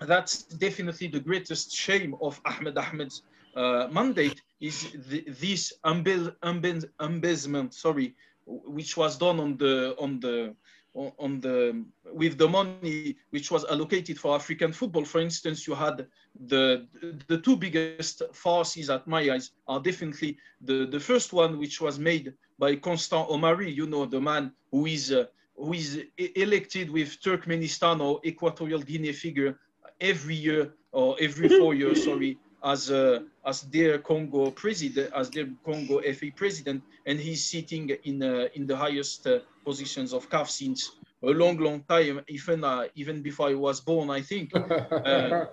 that's 0.00 0.44
definitely 0.44 1.08
the 1.08 1.20
greatest 1.20 1.72
shame 1.74 2.14
of 2.20 2.40
Ahmed 2.44 2.76
Ahmed's 2.78 3.22
uh, 3.56 3.88
mandate 3.90 4.42
is 4.60 4.86
this 5.40 5.72
embezzlement, 5.84 7.74
sorry, 7.74 8.14
which 8.46 8.96
was 8.96 9.18
done 9.18 9.40
on 9.40 9.56
the 9.56 9.94
on 9.98 10.20
the 10.20 10.54
on 10.94 11.40
the 11.40 11.84
with 12.12 12.38
the 12.38 12.48
money 12.48 13.16
which 13.30 13.50
was 13.50 13.64
allocated 13.66 14.18
for 14.18 14.34
African 14.34 14.72
football. 14.72 15.04
For 15.04 15.20
instance, 15.20 15.66
you 15.66 15.74
had 15.74 16.06
the 16.46 16.86
the 17.28 17.38
two 17.38 17.56
biggest 17.56 18.22
farces 18.32 18.90
at 18.90 19.06
my 19.06 19.30
eyes 19.30 19.50
are 19.66 19.80
definitely 19.80 20.38
the 20.60 20.86
the 20.86 21.00
first 21.00 21.32
one 21.32 21.58
which 21.58 21.80
was 21.80 21.98
made 21.98 22.34
by 22.58 22.74
Constant 22.76 23.28
Omari, 23.28 23.70
you 23.70 23.86
know 23.86 24.04
the 24.06 24.20
man 24.20 24.52
who 24.72 24.86
is 24.86 25.12
uh, 25.12 25.26
who 25.56 25.72
is 25.72 26.02
elected 26.16 26.90
with 26.90 27.20
Turkmenistan 27.20 28.00
or 28.00 28.20
Equatorial 28.24 28.80
Guinea 28.80 29.12
figure 29.12 29.58
every 30.00 30.34
year 30.34 30.72
or 30.92 31.16
every 31.20 31.48
four 31.48 31.74
years, 31.74 32.04
sorry, 32.04 32.38
as 32.62 32.90
uh, 32.90 33.20
as 33.44 33.62
DR 33.62 33.98
Congo 33.98 34.50
president, 34.50 35.12
as 35.14 35.30
DR 35.30 35.48
Congo 35.64 36.00
FA 36.00 36.26
president, 36.34 36.82
and 37.06 37.18
he's 37.18 37.44
sitting 37.44 37.90
in 38.04 38.22
uh, 38.22 38.48
in 38.54 38.66
the 38.66 38.76
highest 38.76 39.26
uh, 39.26 39.38
positions 39.64 40.12
of 40.12 40.28
CAF 40.28 40.48
since 40.48 40.92
a 41.22 41.30
long, 41.30 41.58
long 41.58 41.82
time, 41.88 42.20
even 42.28 42.64
uh, 42.64 42.84
even 42.94 43.22
before 43.22 43.48
I 43.48 43.54
was 43.54 43.80
born, 43.80 44.10
I 44.10 44.22
think. 44.22 44.52
Uh, 45.08 45.46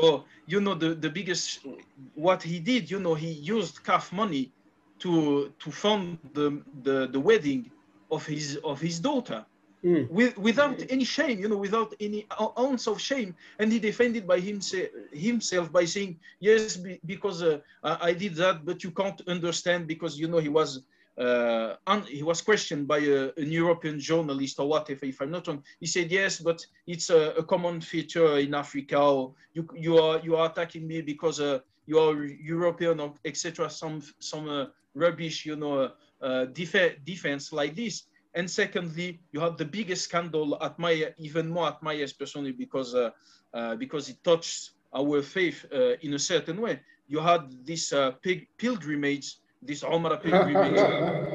so 0.00 0.24
you 0.46 0.60
know 0.60 0.74
the 0.74 0.94
the 0.94 1.10
biggest 1.10 1.66
what 2.14 2.42
he 2.42 2.60
did, 2.60 2.90
you 2.90 3.00
know, 3.00 3.14
he 3.14 3.32
used 3.32 3.82
CAF 3.84 4.12
money 4.12 4.52
to 5.00 5.52
to 5.58 5.70
fund 5.70 6.18
the 6.34 6.62
the, 6.82 7.08
the 7.08 7.20
wedding 7.20 7.70
of 8.10 8.24
his 8.26 8.56
of 8.64 8.80
his 8.80 9.00
daughter 9.00 9.44
mm. 9.84 10.08
with, 10.10 10.36
without 10.38 10.82
any 10.90 11.04
shame 11.04 11.38
you 11.38 11.48
know 11.48 11.56
without 11.56 11.94
any 12.00 12.26
ounce 12.58 12.86
of 12.86 13.00
shame 13.00 13.34
and 13.58 13.72
he 13.72 13.78
defended 13.78 14.26
by 14.26 14.38
himself 14.40 14.88
himself 15.12 15.72
by 15.72 15.84
saying 15.84 16.18
yes 16.40 16.76
be, 16.76 17.00
because 17.06 17.42
uh, 17.42 17.58
i 17.82 18.12
did 18.12 18.34
that 18.34 18.64
but 18.64 18.84
you 18.84 18.90
can't 18.90 19.20
understand 19.28 19.86
because 19.86 20.18
you 20.18 20.28
know 20.28 20.38
he 20.38 20.48
was 20.48 20.82
uh, 21.18 21.74
he 22.08 22.22
was 22.22 22.40
questioned 22.40 22.86
by 22.86 22.98
a, 22.98 23.30
an 23.36 23.50
European 23.50 23.98
journalist 23.98 24.60
or 24.60 24.68
whatever, 24.68 25.04
if 25.04 25.20
I'm 25.20 25.30
not 25.30 25.48
wrong. 25.48 25.62
He 25.80 25.86
said, 25.86 26.10
yes, 26.10 26.38
but 26.38 26.64
it's 26.86 27.10
a, 27.10 27.32
a 27.32 27.42
common 27.42 27.80
feature 27.80 28.38
in 28.38 28.54
Africa. 28.54 28.98
Or 29.00 29.32
you, 29.52 29.68
you, 29.74 29.98
are, 29.98 30.20
you 30.20 30.36
are 30.36 30.48
attacking 30.48 30.86
me 30.86 31.00
because 31.00 31.40
uh, 31.40 31.58
you 31.86 31.98
are 31.98 32.24
European, 32.24 33.12
etc. 33.24 33.68
Some, 33.68 34.02
some 34.20 34.48
uh, 34.48 34.66
rubbish, 34.94 35.44
you 35.44 35.56
know, 35.56 35.90
uh, 36.22 36.44
def- 36.46 37.04
defense 37.04 37.52
like 37.52 37.74
this. 37.74 38.04
And 38.38 38.48
secondly, 38.48 39.20
you 39.32 39.40
had 39.40 39.58
the 39.58 39.64
biggest 39.64 40.04
scandal 40.04 40.56
at 40.62 40.78
my 40.78 41.12
even 41.18 41.48
more 41.48 41.68
at 41.68 41.82
my 41.82 41.94
personally 42.18 42.52
because 42.52 42.94
uh, 42.94 43.10
uh, 43.52 43.74
because 43.76 44.08
it 44.08 44.18
touched 44.22 44.70
our 44.94 45.22
faith 45.22 45.66
uh, 45.72 45.94
in 46.06 46.14
a 46.14 46.18
certain 46.18 46.60
way. 46.60 46.80
You 47.08 47.20
had 47.20 47.42
this 47.66 47.92
uh, 47.92 48.12
pig- 48.22 48.48
pilgrimage, 48.58 49.28
this 49.60 49.82
Umrah 49.82 50.22
pilgrimage 50.28 50.84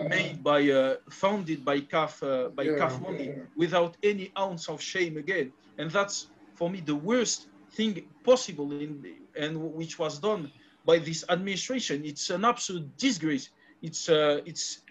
made 0.02 0.42
by 0.44 0.62
uh, 0.70 0.96
founded 1.10 1.66
by 1.66 1.78
uh, 2.24 2.50
by 2.58 2.64
yeah. 2.64 2.78
CAF 2.80 3.02
money 3.02 3.30
without 3.56 3.98
any 4.04 4.32
ounce 4.40 4.70
of 4.70 4.82
shame 4.82 5.18
again, 5.18 5.52
and 5.78 5.92
that's 5.92 6.32
for 6.56 6.70
me 6.70 6.80
the 6.82 6.96
worst 6.96 7.48
thing 7.76 7.94
possible 8.24 8.72
in 8.72 9.04
and 9.36 9.54
which 9.80 10.00
was 10.00 10.20
done 10.20 10.52
by 10.86 11.00
this 11.00 11.26
administration. 11.30 12.06
It's 12.06 12.30
an 12.30 12.46
absolute 12.46 12.96
disgrace 12.98 13.50
it's 13.84 14.08
uh, 14.10 14.40
it's 14.46 14.82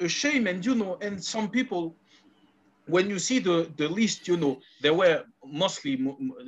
a 0.00 0.08
shame 0.08 0.46
and 0.46 0.64
you 0.64 0.74
know 0.74 0.98
and 1.00 1.22
some 1.22 1.48
people 1.48 1.96
when 2.86 3.08
you 3.10 3.18
see 3.18 3.38
the 3.38 3.70
the 3.76 3.88
list 3.88 4.28
you 4.28 4.36
know 4.36 4.58
there 4.80 4.94
were 4.94 5.24
mostly 5.44 5.94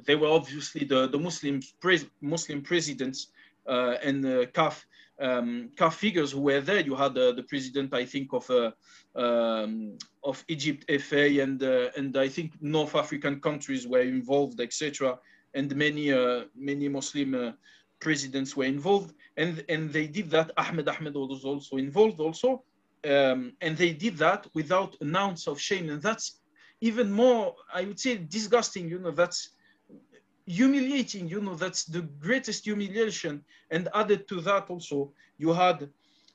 they 0.07 0.17
were 0.17 0.29
obviously 0.29 0.85
the 0.85 1.09
the 1.09 1.19
muslim 1.19 1.61
pres- 1.81 2.07
muslim 2.21 2.63
presidents 2.63 3.29
uh, 3.67 3.97
and 4.03 4.25
uh, 4.25 4.47
CAF 4.47 4.85
um, 5.21 5.71
CAF 5.77 5.95
figures 5.95 6.31
who 6.33 6.41
were 6.41 6.61
there. 6.61 6.81
You 6.81 6.95
had 6.95 7.19
uh, 7.19 7.33
the 7.33 7.43
president 7.43 7.93
i 7.93 8.05
think 8.05 8.33
of 8.33 8.49
uh, 8.51 8.71
um, 9.15 9.99
of 10.23 10.45
egypt 10.49 10.91
fa 11.01 11.25
and 11.43 11.63
uh, 11.63 11.91
and 11.97 12.17
i 12.17 12.29
think 12.29 12.53
north 12.61 12.95
african 12.95 13.41
countries 13.41 13.87
were 13.87 14.07
involved 14.17 14.61
etc 14.61 15.19
and 15.55 15.75
many 15.75 16.13
uh, 16.13 16.45
many 16.55 16.89
muslim 16.89 17.35
uh, 17.35 17.53
presidents 18.01 18.57
were 18.57 18.65
involved, 18.65 19.15
and 19.37 19.65
and 19.69 19.93
they 19.93 20.07
did 20.07 20.31
that. 20.31 20.51
Ahmed 20.57 20.89
Ahmed 20.89 21.15
was 21.15 21.45
also 21.45 21.77
involved, 21.77 22.21
also, 22.21 22.65
um, 23.07 23.53
and 23.61 23.77
they 23.77 23.93
did 23.93 24.17
that 24.19 24.47
without 24.55 24.97
an 25.01 25.15
ounce 25.17 25.47
of 25.47 25.61
shame, 25.61 25.91
and 25.91 26.03
that's 26.03 26.41
even 26.81 27.11
more, 27.11 27.55
I 27.73 27.85
would 27.85 27.99
say, 27.99 28.17
disgusting. 28.19 28.89
You 28.89 28.99
know, 28.99 29.11
that's 29.11 29.51
humiliating. 30.47 31.29
You 31.29 31.41
know, 31.41 31.55
that's 31.55 31.85
the 31.85 32.03
greatest 32.03 32.65
humiliation. 32.65 33.45
And 33.71 33.89
added 33.95 34.29
to 34.29 34.41
that, 34.43 34.71
also, 34.71 35.13
you 35.37 35.53
had 35.53 35.89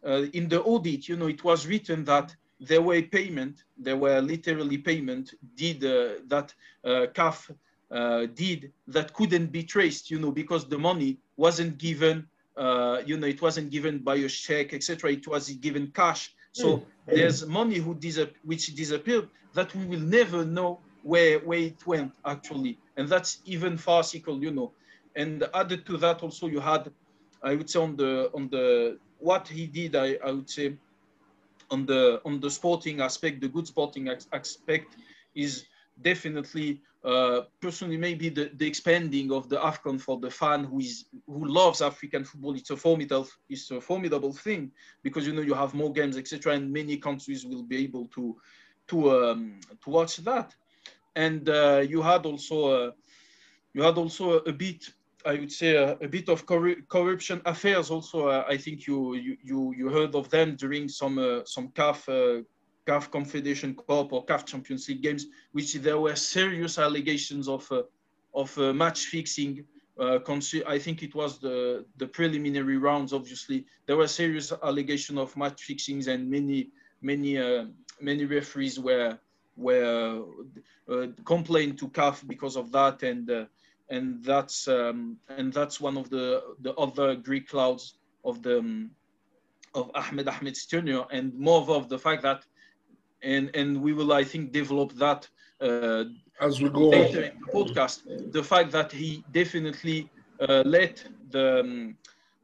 uh, 0.05 0.25
in 0.34 0.48
the 0.48 0.62
audit, 0.62 1.08
you 1.08 1.15
know, 1.15 1.27
it 1.27 1.43
was 1.43 1.65
written 1.65 2.03
that 2.05 2.36
there 2.60 2.82
were 2.82 3.01
payment, 3.01 3.63
there 3.77 3.98
were 3.98 4.22
literally 4.22 4.77
payment 4.77 5.34
did 5.55 5.84
uh, 5.84 6.20
that 6.27 6.53
uh, 6.86 7.08
CAF 7.13 7.51
uh, 7.91 8.25
did 8.34 8.72
that 8.88 9.13
couldn't 9.13 9.51
be 9.51 9.63
traced, 9.63 10.10
you 10.10 10.20
know, 10.20 10.32
because 10.32 10.67
the 10.67 10.77
money 10.77 11.17
wasn't 11.38 11.77
given, 11.77 12.27
uh, 12.58 13.01
you 13.05 13.17
know, 13.17 13.27
it 13.27 13.41
wasn't 13.41 13.70
given 13.70 14.00
by 14.00 14.15
a 14.15 14.27
check, 14.27 14.74
etc. 14.74 15.12
It 15.12 15.27
was 15.27 15.50
given 15.50 15.91
cash. 15.93 16.34
So 16.53 16.77
mm. 16.77 16.86
there's 17.07 17.45
money 17.45 17.77
who 17.77 17.95
disap- 17.95 18.36
which 18.43 18.67
disappeared 18.75 19.29
that 19.53 19.75
we 19.75 19.86
will 19.86 20.00
never 20.00 20.45
know 20.45 20.79
where 21.03 21.39
where 21.39 21.60
it 21.60 21.86
went 21.86 22.13
actually, 22.25 22.79
and 22.98 23.10
that's 23.10 23.41
even 23.45 23.77
farcical, 23.77 24.41
you 24.41 24.51
know. 24.51 24.74
And 25.15 25.43
added 25.53 25.86
to 25.88 25.98
that, 25.98 26.24
also 26.24 26.48
you 26.48 26.60
had, 26.60 26.91
I 27.43 27.55
would 27.55 27.69
say, 27.69 27.79
on 27.79 27.98
the 27.98 28.31
on 28.33 28.50
the 28.50 28.98
what 29.19 29.48
he 29.48 29.67
did, 29.67 29.95
I, 29.95 30.17
I 30.25 30.31
would 30.31 30.50
say, 30.50 30.77
on 31.69 31.86
the 31.86 32.22
on 32.25 32.39
the 32.39 32.50
sporting 32.50 33.01
aspect, 33.01 33.41
the 33.41 33.50
good 33.50 33.67
sporting 33.67 34.10
aspect 34.31 34.95
is 35.36 35.65
definitely 36.03 36.81
uh, 37.03 37.41
personally 37.60 37.98
maybe 37.98 38.29
the, 38.29 38.51
the 38.55 38.65
expanding 38.65 39.31
of 39.31 39.50
the 39.50 39.57
AFCON 39.57 40.00
for 40.00 40.19
the 40.19 40.29
fan 40.29 40.63
who 40.63 40.79
is 40.79 41.05
who 41.27 41.45
loves 41.45 41.81
African 41.81 42.24
football. 42.24 42.55
It's 42.55 42.69
a 42.69 42.77
formidable 42.77 43.27
it's 43.50 43.72
a 43.72 43.81
formidable 43.81 44.33
thing 44.33 44.72
because 45.01 45.27
you 45.27 45.33
know 45.33 45.41
you 45.41 45.53
have 45.53 45.74
more 45.74 45.91
games 45.91 46.17
etc 46.17 46.53
and 46.53 46.72
many 46.72 46.98
countries 46.98 47.45
will 47.45 47.63
be 47.63 47.77
able 47.83 48.07
to 48.15 48.38
to 48.88 49.12
um, 49.12 49.60
to 49.83 49.89
watch 49.89 50.17
that. 50.17 50.55
And 51.15 51.48
uh, 51.50 51.83
you 51.88 52.01
had 52.01 52.25
also 52.25 52.57
uh, 52.67 52.91
you 53.74 53.81
had 53.83 53.98
also 53.98 54.39
a, 54.39 54.53
bit 54.53 54.89
I 55.25 55.33
would 55.36 55.51
say 55.51 55.75
a, 55.75 55.98
a 56.00 56.07
bit 56.07 56.29
of 56.29 56.45
cor 56.45 56.75
corruption 56.88 57.41
affairs 57.45 57.91
also. 57.91 58.27
Uh, 58.27 58.45
I 58.48 58.57
think 58.57 58.88
you, 58.88 59.15
you 59.15 59.74
you 59.75 59.89
heard 59.89 60.15
of 60.15 60.29
them 60.29 60.55
during 60.55 60.88
some 60.88 61.17
uh, 61.17 61.41
some 61.45 61.69
CAF 61.69 62.45
CAF 62.86 63.12
Confederation 63.12 63.75
Cup 63.75 64.13
or 64.13 64.25
CAF 64.25 64.46
Champions 64.46 64.88
League 64.90 65.02
games, 65.02 65.28
which 65.52 65.74
there 65.75 66.00
were 66.00 66.16
serious 66.16 66.78
allegations 66.78 67.48
of 67.48 67.70
uh, 67.72 67.84
of 68.34 68.58
uh, 68.58 68.74
match 68.74 69.06
fixing. 69.06 69.66
Uh, 70.00 70.18
I 70.66 70.80
think 70.80 71.04
it 71.04 71.13
was 71.13 71.40
the 71.40 71.86
the 71.98 72.08
preliminary 72.08 72.78
rounds. 72.78 73.13
Obviously, 73.13 73.66
there 73.86 73.98
were 73.98 74.08
serious 74.08 74.52
allegations 74.63 75.20
of 75.20 75.36
match 75.38 75.63
fixings, 75.63 76.08
and 76.08 76.30
many 76.30 76.72
many 77.02 77.38
uh, 77.38 77.66
many 78.02 78.25
referees 78.25 78.80
were 78.80 79.18
were 79.56 80.24
uh, 80.90 81.08
complained 81.25 81.78
to 81.80 81.88
CAF 81.90 82.28
because 82.28 82.56
of 82.56 82.72
that, 82.72 83.04
and 83.04 83.30
uh, 83.30 83.46
and 83.90 84.24
that's 84.24 84.68
um, 84.68 85.18
and 85.30 85.54
that's 85.54 85.80
one 85.80 85.98
of 85.98 86.10
the 86.10 86.56
the 86.62 86.74
other 86.74 87.16
Greek 87.16 87.48
clouds 87.48 87.96
of 88.25 88.42
the 88.42 88.60
um, 88.60 88.92
of 89.75 89.92
Ahmed 89.96 90.28
Ahmed's 90.28 90.66
tenure, 90.66 91.06
and 91.12 91.34
more 91.36 91.62
of 91.70 91.90
the 91.90 92.00
fact 92.00 92.24
that 92.24 92.46
and 93.24 93.50
and 93.56 93.82
we 93.82 93.94
will 93.94 94.13
I 94.13 94.24
think 94.24 94.51
develop 94.51 94.94
that 94.94 95.27
uh, 95.62 96.06
as 96.42 96.62
we 96.62 96.70
go 96.70 96.89
later 96.89 97.24
in 97.24 97.39
the 97.39 97.51
podcast. 97.58 98.01
The 98.32 98.44
fact 98.44 98.72
that 98.72 98.92
he 98.92 99.24
definitely 99.32 100.10
uh, 100.39 100.63
let 100.65 101.03
the, 101.30 101.60
um, 101.60 101.98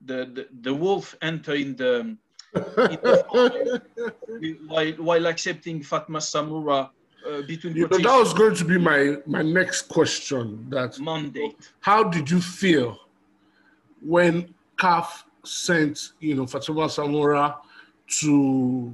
the, 0.05 0.25
the 0.33 0.48
the 0.62 0.74
wolf 0.74 1.15
enter 1.21 1.53
in 1.53 1.75
the, 1.75 2.00
in 2.00 2.17
the 2.55 3.81
while 4.67 4.91
while 4.93 5.27
accepting 5.27 5.81
Fatma 5.83 6.19
Samoura. 6.19 6.89
uh, 7.27 7.41
between 7.41 7.75
you 7.75 7.88
know, 7.88 7.98
that 7.98 8.17
was 8.17 8.33
going 8.33 8.55
to 8.55 8.65
be 8.65 8.77
my 8.77 9.17
my 9.25 9.41
next 9.41 9.83
question 9.83 10.65
that 10.69 10.98
mandate 11.00 11.71
how 11.81 12.01
did 12.01 12.29
you 12.29 12.39
feel 12.39 12.98
when 14.01 14.53
CAF 14.77 15.24
sent 15.43 16.13
you 16.19 16.36
know 16.36 16.45
Fatma 16.45 16.88
Samoura 16.88 17.57
to 18.21 18.93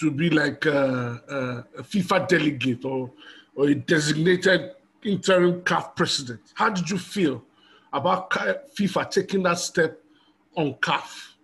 to 0.00 0.10
be 0.10 0.30
like 0.30 0.66
a, 0.66 1.64
a, 1.78 1.82
FIFA 1.82 2.28
delegate 2.28 2.84
or, 2.84 3.10
or 3.54 3.68
a 3.68 3.74
designated 3.74 4.72
interim 5.04 5.62
CAF 5.62 5.94
president. 5.94 6.40
How 6.54 6.70
did 6.70 6.88
you 6.90 6.98
feel 6.98 7.42
about 7.92 8.30
FIFA 8.30 9.10
taking 9.10 9.42
that 9.44 9.58
step 9.58 10.00
on 10.56 10.74
CAF? 10.74 11.34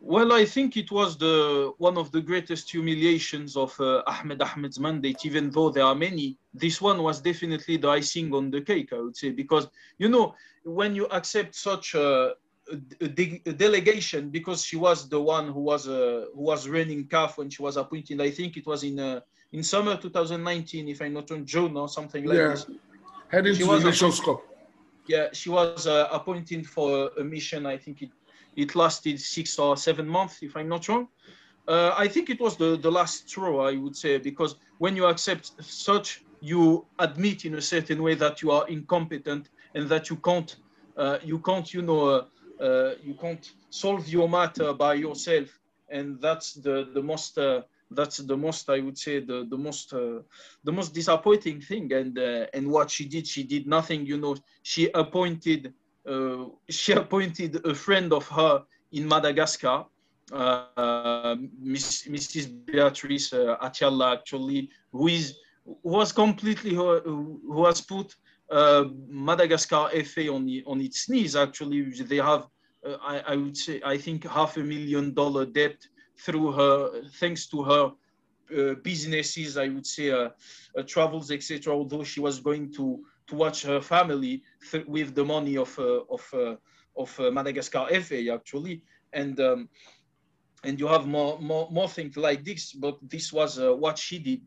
Well, 0.00 0.32
I 0.32 0.44
think 0.44 0.76
it 0.76 0.92
was 0.92 1.18
the 1.18 1.72
one 1.78 1.98
of 1.98 2.12
the 2.12 2.20
greatest 2.20 2.70
humiliations 2.70 3.56
of 3.56 3.74
uh, 3.80 4.04
Ahmed 4.06 4.40
Ahmed's 4.40 4.78
mandate, 4.78 5.26
even 5.26 5.50
though 5.50 5.68
there 5.68 5.82
are 5.82 5.96
many. 5.96 6.36
This 6.54 6.80
one 6.80 7.02
was 7.02 7.20
definitely 7.20 7.76
the 7.76 7.88
icing 7.88 8.32
on 8.32 8.52
the 8.52 8.60
cake, 8.60 8.92
I 8.92 9.00
would 9.00 9.16
say, 9.16 9.30
because, 9.30 9.68
you 9.98 10.08
know, 10.08 10.36
when 10.62 10.94
you 10.94 11.06
accept 11.06 11.56
such 11.56 11.94
a, 11.94 12.34
de 13.14 13.40
delegation 13.56 14.30
because 14.30 14.64
she 14.64 14.76
was 14.76 15.08
the 15.08 15.20
one 15.20 15.48
who 15.48 15.60
was 15.60 15.88
uh, 15.88 16.26
who 16.34 16.42
was 16.42 16.68
running 16.68 17.06
CAF 17.06 17.36
when 17.38 17.50
she 17.50 17.62
was 17.62 17.76
appointed. 17.76 18.20
I 18.20 18.30
think 18.30 18.56
it 18.56 18.66
was 18.66 18.82
in 18.82 18.98
uh, 18.98 19.20
in 19.52 19.62
summer 19.62 19.96
2019, 19.96 20.88
if 20.88 21.00
I'm 21.00 21.14
not 21.14 21.30
wrong, 21.30 21.44
June 21.44 21.76
or 21.76 21.88
something 21.88 22.24
like 22.24 22.38
yeah. 22.38 22.48
this. 22.48 22.66
Heading 23.28 23.54
she 23.54 23.62
to 23.62 23.68
was 23.68 23.82
the 23.82 23.90
Nations 23.90 24.20
Cup. 24.20 24.42
Yeah, 25.06 25.28
she 25.32 25.50
was 25.50 25.86
uh, 25.86 26.08
appointed 26.10 26.66
for 26.66 27.10
a 27.18 27.24
mission. 27.24 27.66
I 27.66 27.76
think 27.76 28.02
it 28.02 28.10
it 28.56 28.74
lasted 28.74 29.20
six 29.20 29.58
or 29.58 29.76
seven 29.76 30.08
months, 30.08 30.42
if 30.42 30.56
I'm 30.56 30.68
not 30.68 30.88
wrong. 30.88 31.08
Uh, 31.68 31.94
I 31.96 32.08
think 32.08 32.30
it 32.30 32.40
was 32.40 32.56
the, 32.56 32.76
the 32.76 32.90
last 32.90 33.28
straw, 33.28 33.68
I 33.68 33.76
would 33.76 33.96
say, 33.96 34.18
because 34.18 34.56
when 34.78 34.96
you 34.96 35.06
accept 35.06 35.52
such, 35.62 36.24
you 36.40 36.86
admit 36.98 37.44
in 37.44 37.54
a 37.56 37.60
certain 37.60 38.02
way 38.02 38.14
that 38.14 38.40
you 38.40 38.50
are 38.50 38.66
incompetent 38.68 39.50
and 39.74 39.88
that 39.88 40.08
you 40.08 40.16
can't, 40.16 40.56
uh, 40.96 41.18
you 41.22 41.38
can't, 41.40 41.72
you 41.74 41.82
know, 41.82 42.26
uh, 42.60 42.92
you 43.02 43.14
can't 43.14 43.50
solve 43.70 44.06
your 44.08 44.28
matter 44.28 44.72
by 44.72 44.94
yourself. 44.94 45.48
And 45.90 46.20
that's 46.20 46.54
the 46.54 46.88
the 46.94 47.02
most 47.02 47.38
uh, 47.38 47.62
that's 47.90 48.18
the 48.18 48.36
most 48.36 48.68
i 48.68 48.80
would 48.80 48.98
say 48.98 49.20
the 49.20 49.46
the 49.48 49.56
most 49.56 49.92
uh, 49.92 50.20
the 50.64 50.72
most 50.72 50.94
disappointing 50.94 51.60
thing. 51.60 51.92
And 51.92 52.18
uh, 52.18 52.46
and 52.54 52.70
what 52.70 52.90
she 52.90 53.04
did 53.06 53.26
she 53.26 53.42
did 53.44 53.66
nothing 53.66 54.06
you 54.06 54.18
know. 54.18 54.36
She 54.62 54.90
appointed 54.94 55.72
uh, 56.08 56.44
she 56.68 56.92
appointed 56.92 57.64
a 57.66 57.74
friend 57.74 58.12
of 58.12 58.28
her 58.28 58.64
in 58.92 59.06
madagascar 59.08 59.84
Miss, 61.62 62.06
mrs 62.08 62.48
beatrice 62.66 63.30
Atallah 63.32 64.14
actually 64.14 64.68
who 64.92 65.08
is 65.08 65.34
was 65.82 66.12
completely 66.12 66.74
who, 66.74 67.40
who 67.52 67.64
has 67.66 67.80
put 67.80 68.14
uh, 68.50 68.84
Madagascar 69.08 69.88
FA 70.04 70.32
on, 70.32 70.48
on 70.66 70.80
its 70.80 71.08
knees. 71.08 71.36
Actually, 71.36 71.82
they 72.02 72.16
have, 72.16 72.46
uh, 72.86 72.96
I, 73.02 73.18
I, 73.20 73.36
would 73.36 73.56
say, 73.56 73.80
I 73.84 73.96
think 73.96 74.24
half 74.26 74.56
a 74.56 74.60
million 74.60 75.14
dollar 75.14 75.46
debt 75.46 75.76
through 76.18 76.52
her, 76.52 77.02
thanks 77.18 77.46
to 77.48 77.62
her 77.62 77.92
uh, 78.56 78.74
businesses. 78.82 79.56
I 79.56 79.68
would 79.68 79.86
say 79.86 80.10
uh, 80.10 80.30
uh, 80.76 80.82
travels, 80.86 81.30
etc. 81.30 81.72
Although 81.72 82.04
she 82.04 82.20
was 82.20 82.40
going 82.40 82.72
to 82.74 83.04
to 83.26 83.34
watch 83.34 83.62
her 83.62 83.80
family 83.80 84.44
with 84.86 85.14
the 85.16 85.24
money 85.24 85.56
of 85.56 85.76
of 85.78 86.34
of 86.96 87.20
Madagascar 87.32 87.88
FA 88.00 88.32
actually, 88.32 88.82
and. 89.12 89.38
Um, 89.40 89.68
and 90.66 90.78
you 90.80 90.86
have 90.86 91.06
more, 91.06 91.38
more, 91.40 91.68
more 91.70 91.88
things 91.88 92.16
like 92.16 92.44
this, 92.44 92.72
but 92.72 92.98
this 93.02 93.32
was 93.32 93.58
what 93.58 93.98
she 93.98 94.18
did 94.18 94.40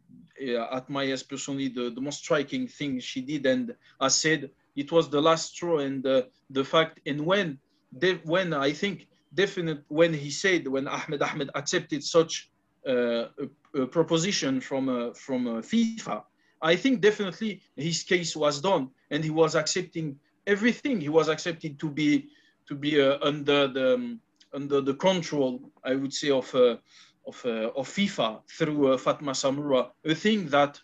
uh, 0.47 0.75
at 0.77 0.89
my 0.89 1.03
eyes 1.03 1.23
personally 1.23 1.67
the, 1.67 1.89
the 1.89 2.01
most 2.01 2.19
striking 2.19 2.67
thing 2.67 2.99
she 2.99 3.21
did. 3.21 3.45
And 3.45 3.75
i 3.99 4.07
said 4.07 4.49
it 4.75 4.91
was 4.91 5.09
the 5.09 5.21
last 5.21 5.55
straw 5.55 5.79
and 5.79 6.05
uh, 6.05 6.23
the 6.49 6.63
fact 6.63 6.99
and 7.05 7.25
when 7.25 7.57
they, 7.91 8.13
when 8.35 8.53
i 8.53 8.71
think 8.71 9.07
definite 9.33 9.81
when 9.87 10.13
he 10.13 10.29
said 10.29 10.67
when 10.67 10.87
ahmed 10.87 11.21
ahmed 11.21 11.49
accepted 11.55 12.03
such 12.03 12.49
uh, 12.87 13.25
a, 13.43 13.81
a, 13.81 13.87
proposition 13.87 14.61
from 14.61 14.83
uh, 14.89 15.11
from 15.13 15.47
uh, 15.47 15.61
fifa 15.61 16.23
i 16.61 16.75
think 16.75 17.01
definitely 17.01 17.61
his 17.75 18.03
case 18.03 18.35
was 18.35 18.61
done 18.61 18.89
and 19.11 19.23
he 19.23 19.31
was 19.31 19.55
accepting 19.55 20.17
everything. 20.49 20.99
He 20.99 21.09
was 21.09 21.29
accepted 21.29 21.79
to 21.79 21.89
be 21.89 22.27
to 22.67 22.75
be 22.75 23.01
uh, 23.01 23.17
under 23.21 23.67
the 23.67 23.93
um, 23.95 24.19
under 24.53 24.81
the 24.81 24.93
control 24.93 25.71
i 25.83 25.95
would 25.95 26.13
say 26.13 26.29
of 26.29 26.53
of, 27.29 27.45
uh, 27.45 27.69
of 27.75 27.87
FIFA 27.87 28.41
through 28.49 28.93
uh, 28.93 28.97
Fatma 28.97 29.31
Samoura, 29.31 29.91
a 30.03 30.15
thing 30.15 30.47
that, 30.49 30.79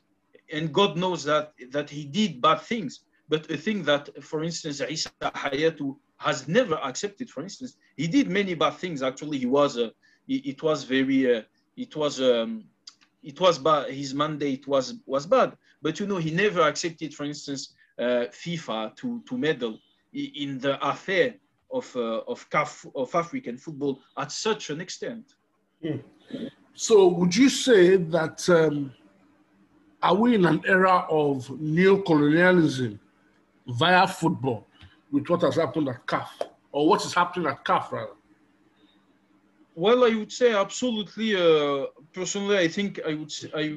and 0.51 0.71
God 0.71 0.97
knows 0.97 1.23
that, 1.23 1.53
that 1.71 1.89
he 1.89 2.05
did 2.05 2.41
bad 2.41 2.61
things, 2.61 3.01
but 3.27 3.49
a 3.49 3.57
thing 3.57 3.83
that, 3.83 4.23
for 4.23 4.43
instance, 4.43 4.81
Isa 4.81 5.09
Hayatou 5.21 5.97
has 6.17 6.47
never 6.47 6.75
accepted, 6.75 7.29
for 7.29 7.41
instance. 7.41 7.77
He 7.97 8.07
did 8.07 8.29
many 8.29 8.53
bad 8.53 8.75
things, 8.75 9.01
actually. 9.01 9.39
He 9.39 9.47
was, 9.47 9.77
uh, 9.77 9.89
it, 10.27 10.45
it 10.45 10.63
was 10.63 10.83
very, 10.83 11.37
uh, 11.37 11.41
it 11.75 11.95
was, 11.95 12.21
um, 12.21 12.65
it 13.23 13.39
was 13.39 13.57
bad, 13.57 13.89
his 13.89 14.13
mandate 14.13 14.67
was, 14.67 14.95
was 15.05 15.25
bad, 15.25 15.57
but 15.81 15.99
you 15.99 16.05
know, 16.05 16.17
he 16.17 16.31
never 16.31 16.61
accepted, 16.61 17.13
for 17.13 17.23
instance, 17.23 17.73
uh, 17.97 18.25
FIFA 18.43 18.95
to, 18.97 19.23
to 19.27 19.37
meddle 19.37 19.79
in 20.13 20.59
the 20.59 20.77
affair 20.87 21.35
of, 21.71 21.95
uh, 21.95 22.21
of, 22.27 22.49
CAF, 22.49 22.85
of 22.95 23.13
African 23.13 23.57
football 23.57 24.01
at 24.17 24.31
such 24.31 24.69
an 24.69 24.81
extent. 24.81 25.35
Mm. 25.83 26.03
So, 26.73 27.07
would 27.07 27.35
you 27.35 27.49
say 27.49 27.97
that 27.97 28.47
um, 28.49 28.91
are 30.01 30.15
we 30.15 30.35
in 30.35 30.45
an 30.45 30.61
era 30.65 31.05
of 31.09 31.49
neo-colonialism 31.59 32.99
via 33.67 34.07
football 34.07 34.67
with 35.11 35.27
what 35.29 35.41
has 35.41 35.55
happened 35.55 35.89
at 35.89 36.05
CAF, 36.05 36.29
or 36.71 36.87
what 36.87 37.03
is 37.05 37.13
happening 37.13 37.47
at 37.47 37.63
CAF 37.63 37.91
rather? 37.91 38.11
Well, 39.77 40.05
I 40.05 40.15
would 40.15 40.31
say 40.31 40.53
absolutely. 40.53 41.35
Uh, 41.35 41.87
personally, 42.13 42.57
I 42.57 42.69
think 42.69 43.01
I 43.05 43.13
would 43.13 43.29
say, 43.29 43.49
I, 43.53 43.75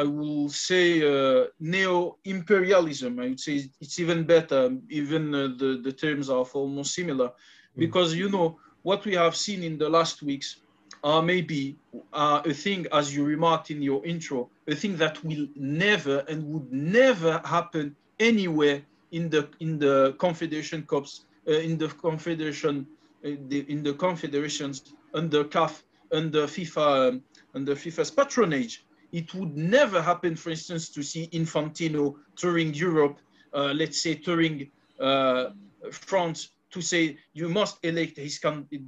I 0.00 0.04
will 0.04 0.48
say 0.48 1.02
uh, 1.02 1.46
neo-imperialism. 1.58 3.18
I 3.18 3.28
would 3.30 3.40
say 3.40 3.68
it's 3.80 3.98
even 3.98 4.22
better. 4.22 4.70
Even 4.88 5.34
uh, 5.34 5.48
the 5.58 5.80
the 5.82 5.92
terms 5.92 6.30
are 6.30 6.44
almost 6.54 6.94
similar, 6.94 7.28
mm. 7.28 7.32
because 7.76 8.14
you 8.14 8.28
know 8.28 8.60
what 8.82 9.04
we 9.04 9.14
have 9.14 9.34
seen 9.34 9.64
in 9.64 9.76
the 9.76 9.88
last 9.88 10.22
weeks 10.22 10.62
are 11.02 11.20
maybe 11.20 11.76
uh, 12.12 12.42
a 12.44 12.54
thing, 12.54 12.86
as 12.92 13.14
you 13.14 13.24
remarked 13.24 13.72
in 13.72 13.82
your 13.82 14.06
intro, 14.06 14.48
a 14.68 14.74
thing 14.76 14.96
that 14.98 15.22
will 15.24 15.48
never 15.56 16.18
and 16.28 16.44
would 16.52 16.70
never 16.72 17.42
happen 17.44 17.96
anywhere 18.20 18.82
in 19.10 19.28
the 19.28 19.48
in 19.58 19.80
the 19.80 20.14
Confederation 20.18 20.86
Cups, 20.86 21.24
uh, 21.48 21.54
in 21.54 21.76
the 21.76 21.88
Confederation, 21.88 22.86
uh, 23.24 23.30
the, 23.48 23.64
in 23.68 23.82
the 23.82 23.94
confederations 23.94 24.94
under 25.14 25.44
CAF, 25.44 25.82
under 26.12 26.46
FIFA, 26.46 27.08
um, 27.08 27.22
under 27.54 27.74
FIFA's 27.74 28.10
patronage. 28.10 28.84
it 29.12 29.34
would 29.34 29.56
never 29.56 30.00
happen, 30.00 30.36
for 30.36 30.50
instance, 30.50 30.88
to 30.90 31.02
see 31.02 31.28
Infantino 31.32 32.16
touring 32.36 32.72
Europe, 32.74 33.18
uh, 33.52 33.72
let's 33.74 34.00
say 34.00 34.14
touring 34.14 34.70
uh, 35.00 35.46
France, 35.90 36.50
to 36.70 36.80
say 36.80 37.18
you 37.32 37.48
must 37.48 37.78
elect 37.84 38.16
his 38.16 38.40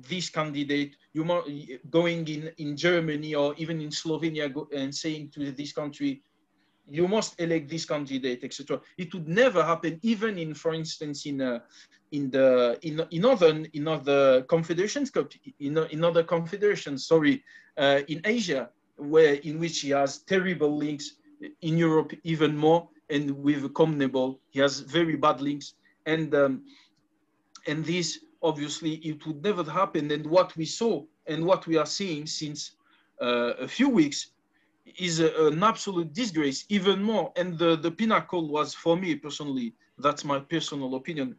this 0.09 0.31
candidate. 0.31 0.97
You 1.13 1.25
must 1.25 1.51
going 1.91 2.29
in 2.29 2.53
in 2.59 2.77
Germany 2.77 3.35
or 3.35 3.55
even 3.59 3.81
in 3.81 3.91
Slovenia 3.91 4.47
and 4.73 4.95
saying 4.95 5.31
to 5.35 5.51
this 5.51 5.73
country, 5.73 6.23
you 6.89 7.09
must 7.09 7.41
elect 7.41 7.69
this 7.69 7.85
candidate, 7.85 8.45
etc. 8.45 8.81
It 8.99 9.13
would 9.15 9.29
never 9.29 9.65
happen, 9.65 9.99
even 10.03 10.39
in, 10.39 10.55
for 10.55 10.75
instance, 10.75 11.27
in 11.27 11.41
uh, 11.41 11.61
in 12.13 12.31
the 12.31 12.79
in 12.83 13.01
in 13.11 13.25
other 13.25 13.65
in 13.73 13.89
other 13.89 14.43
confederations, 14.43 15.11
in 15.59 15.77
in 15.79 16.05
other 16.05 16.23
confederations. 16.23 17.07
Sorry, 17.07 17.43
uh, 17.77 18.01
in 18.09 18.21
Asia, 18.25 18.71
where 18.97 19.35
in 19.35 19.59
which 19.59 19.81
he 19.81 19.91
has 19.91 20.19
terrible 20.19 20.77
links. 20.77 21.17
In 21.61 21.77
Europe, 21.77 22.13
even 22.23 22.57
more, 22.57 22.89
and 23.11 23.31
with 23.43 23.65
CONMEBOL, 23.73 24.39
he 24.51 24.61
has 24.61 24.79
very 24.79 25.17
bad 25.17 25.41
links, 25.41 25.75
and 26.07 26.33
um, 26.37 26.63
and 27.67 27.85
this 27.85 28.21
obviously 28.43 28.95
it 29.11 29.27
would 29.27 29.43
never 29.43 29.65
happen. 29.65 30.11
And 30.13 30.27
what 30.27 30.57
we 30.57 30.65
saw 30.65 31.05
and 31.27 31.45
what 31.45 31.67
we 31.67 31.77
are 31.77 31.87
seeing 31.87 32.27
since 32.27 32.77
uh, 33.21 33.55
a 33.59 33.69
few 33.69 33.89
weeks 33.89 34.33
is 34.99 35.21
a, 35.21 35.47
an 35.47 35.63
absolute 35.63 36.13
disgrace, 36.13 36.65
even 36.69 37.03
more. 37.03 37.33
And 37.37 37.59
the, 37.59 37.77
the 37.77 37.91
pinnacle 37.91 38.49
was, 38.49 38.75
for 38.75 38.97
me 38.97 39.15
personally, 39.15 39.75
that's 39.99 40.25
my 40.25 40.41
personal 40.41 40.95
opinion, 40.97 41.37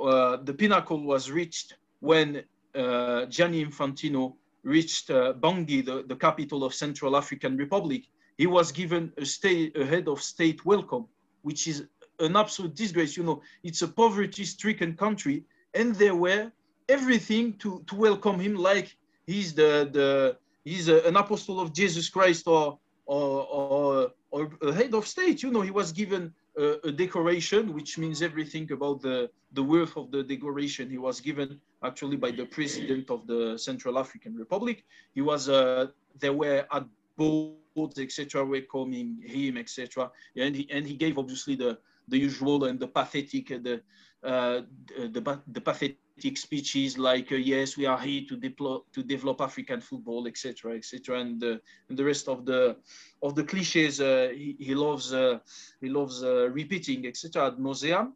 uh, 0.00 0.36
the 0.42 0.54
pinnacle 0.54 1.02
was 1.04 1.30
reached 1.30 1.76
when 2.00 2.42
uh, 2.74 3.26
Gianni 3.26 3.64
Infantino 3.64 4.34
reached 4.62 5.10
uh, 5.10 5.34
Bangui, 5.34 5.84
the, 5.84 6.04
the 6.06 6.16
capital 6.16 6.64
of 6.64 6.74
Central 6.74 7.16
African 7.16 7.56
Republic. 7.56 8.04
He 8.38 8.46
was 8.46 8.72
given 8.72 9.12
a, 9.18 9.24
state, 9.24 9.76
a 9.76 9.84
head 9.84 10.08
of 10.08 10.22
state 10.22 10.64
welcome, 10.64 11.06
which 11.42 11.66
is 11.66 11.86
an 12.18 12.36
absolute 12.36 12.74
disgrace. 12.74 13.16
You 13.16 13.24
know, 13.24 13.42
it's 13.62 13.82
a 13.82 13.88
poverty-stricken 13.88 14.96
country, 14.96 15.44
and 15.74 15.94
there 15.94 16.14
were 16.14 16.50
everything 16.88 17.54
to, 17.58 17.82
to 17.86 17.94
welcome 17.94 18.38
him 18.38 18.54
like 18.54 18.96
he's 19.26 19.54
the, 19.54 19.88
the 19.92 20.36
he's 20.64 20.88
a, 20.88 21.02
an 21.06 21.16
apostle 21.16 21.60
of 21.60 21.72
Jesus 21.72 22.08
Christ 22.08 22.46
or, 22.46 22.78
or, 23.06 23.46
or, 23.46 24.10
or, 24.30 24.50
a 24.62 24.72
head 24.72 24.94
of 24.94 25.06
state. 25.06 25.42
You 25.42 25.50
know, 25.50 25.60
he 25.60 25.70
was 25.70 25.92
given 25.92 26.32
a, 26.56 26.92
decoration, 26.92 27.72
which 27.72 27.98
means 27.98 28.22
everything 28.22 28.70
about 28.72 29.02
the, 29.02 29.30
the 29.52 29.62
worth 29.62 29.96
of 29.96 30.10
the 30.10 30.22
decoration. 30.22 30.90
He 30.90 30.98
was 30.98 31.20
given 31.20 31.60
actually 31.82 32.16
by 32.16 32.30
the 32.30 32.46
president 32.46 33.10
of 33.10 33.26
the 33.26 33.56
Central 33.58 33.98
African 33.98 34.34
Republic. 34.36 34.84
He 35.14 35.22
was, 35.22 35.48
uh, 35.48 35.86
there 36.18 36.32
were 36.32 36.66
at 36.70 36.84
boats, 37.16 37.98
etc., 37.98 38.44
welcoming 38.44 39.18
him, 39.24 39.56
etc. 39.56 40.10
And 40.36 40.54
he, 40.54 40.68
and 40.70 40.86
he 40.86 40.94
gave 40.94 41.18
obviously 41.18 41.54
the, 41.56 41.78
the 42.08 42.18
usual 42.18 42.64
and 42.64 42.78
the 42.78 42.88
pathetic, 42.88 43.48
the, 43.48 43.80
uh, 44.22 44.60
the, 44.86 45.40
the 45.48 45.60
pathetic 45.60 46.36
speeches 46.36 46.98
like 46.98 47.32
uh, 47.32 47.36
yes 47.36 47.76
we 47.76 47.86
are 47.86 47.98
here 47.98 48.22
to 48.28 48.36
deploy 48.36 48.78
to 48.92 49.02
develop 49.02 49.40
african 49.40 49.80
football 49.80 50.26
etc 50.26 50.76
etc 50.76 51.20
and, 51.20 51.42
uh, 51.42 51.56
and 51.88 51.98
the 51.98 52.04
rest 52.04 52.28
of 52.28 52.44
the 52.44 52.76
of 53.22 53.34
the 53.34 53.44
cliches 53.44 54.00
uh, 54.00 54.30
he, 54.34 54.56
he 54.58 54.74
loves 54.74 55.14
uh, 55.14 55.38
he 55.80 55.88
loves 55.88 56.22
uh, 56.22 56.48
repeating 56.50 57.06
etc 57.06 57.46
ad 57.46 57.58
nauseam. 57.58 58.12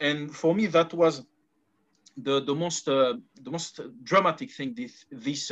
And 0.00 0.34
for 0.34 0.54
me 0.54 0.66
that 0.66 0.92
was 0.92 1.24
the 2.16 2.40
the 2.40 2.54
most 2.54 2.88
uh, 2.88 3.14
the 3.42 3.50
most 3.50 3.80
dramatic 4.04 4.52
thing 4.52 4.74
this 4.74 5.04
this 5.10 5.50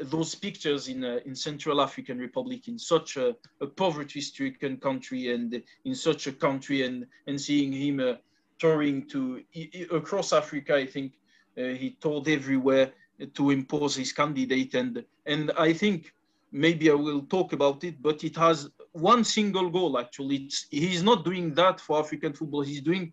those 0.00 0.34
pictures 0.34 0.88
in 0.88 1.04
in 1.04 1.34
Central 1.36 1.80
African 1.80 2.18
Republic 2.18 2.66
in 2.66 2.78
such 2.78 3.16
a, 3.16 3.36
a 3.60 3.66
poverty-stricken 3.66 4.78
country 4.78 5.32
and 5.32 5.62
in 5.84 5.94
such 5.94 6.26
a 6.26 6.32
country 6.32 6.82
and 6.82 7.06
and 7.28 7.40
seeing 7.40 7.72
him 7.72 8.18
touring 8.58 9.06
to 9.08 9.42
across 9.90 10.32
Africa. 10.32 10.74
I 10.76 10.86
think 10.86 11.12
uh, 11.56 11.62
he 11.62 11.96
told 12.00 12.28
everywhere 12.28 12.92
to 13.34 13.50
impose 13.50 13.96
his 13.96 14.12
candidate, 14.12 14.74
and 14.74 15.04
and 15.26 15.50
I 15.58 15.72
think 15.72 16.12
maybe 16.52 16.90
I 16.90 16.94
will 16.94 17.22
talk 17.22 17.52
about 17.52 17.84
it, 17.84 18.00
but 18.00 18.24
it 18.24 18.36
has 18.36 18.68
one 18.92 19.24
single 19.24 19.68
goal. 19.70 19.98
Actually, 19.98 20.36
it's, 20.36 20.66
he's 20.70 21.02
not 21.02 21.24
doing 21.24 21.54
that 21.54 21.80
for 21.80 22.00
African 22.00 22.32
football. 22.32 22.62
He's 22.62 22.80
doing 22.80 23.12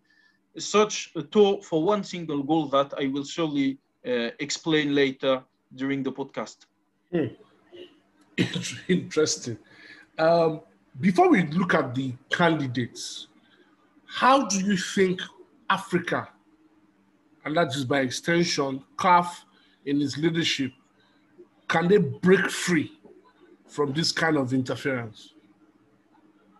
such 0.58 1.12
a 1.16 1.22
tour 1.22 1.62
for 1.62 1.84
one 1.84 2.04
single 2.04 2.44
goal 2.44 2.68
that 2.68 2.94
I 2.98 3.08
will 3.08 3.26
surely 3.26 3.78
uh, 4.06 4.30
explain 4.40 4.96
later 4.96 5.44
during 5.76 6.04
the 6.04 6.12
podcast. 6.12 6.58
Hmm. 7.12 7.26
Interesting. 8.88 9.58
Um, 10.18 10.62
before 11.00 11.30
we 11.30 11.44
look 11.48 11.74
at 11.74 11.94
the 11.94 12.14
candidates, 12.32 13.28
how 14.06 14.46
do 14.46 14.60
you 14.60 14.78
think 14.78 15.22
Africa, 15.70 16.30
and 17.44 17.56
that 17.58 17.76
is 17.76 17.86
by 17.86 18.02
extension, 18.02 18.84
CAF 18.98 19.28
in 19.86 20.02
its 20.02 20.18
leadership, 20.18 20.72
can 21.68 21.88
they 21.88 21.98
break 21.98 22.50
free 22.50 22.92
from 23.68 23.94
this 23.94 24.12
kind 24.12 24.38
of 24.38 24.54
interference? 24.54 25.34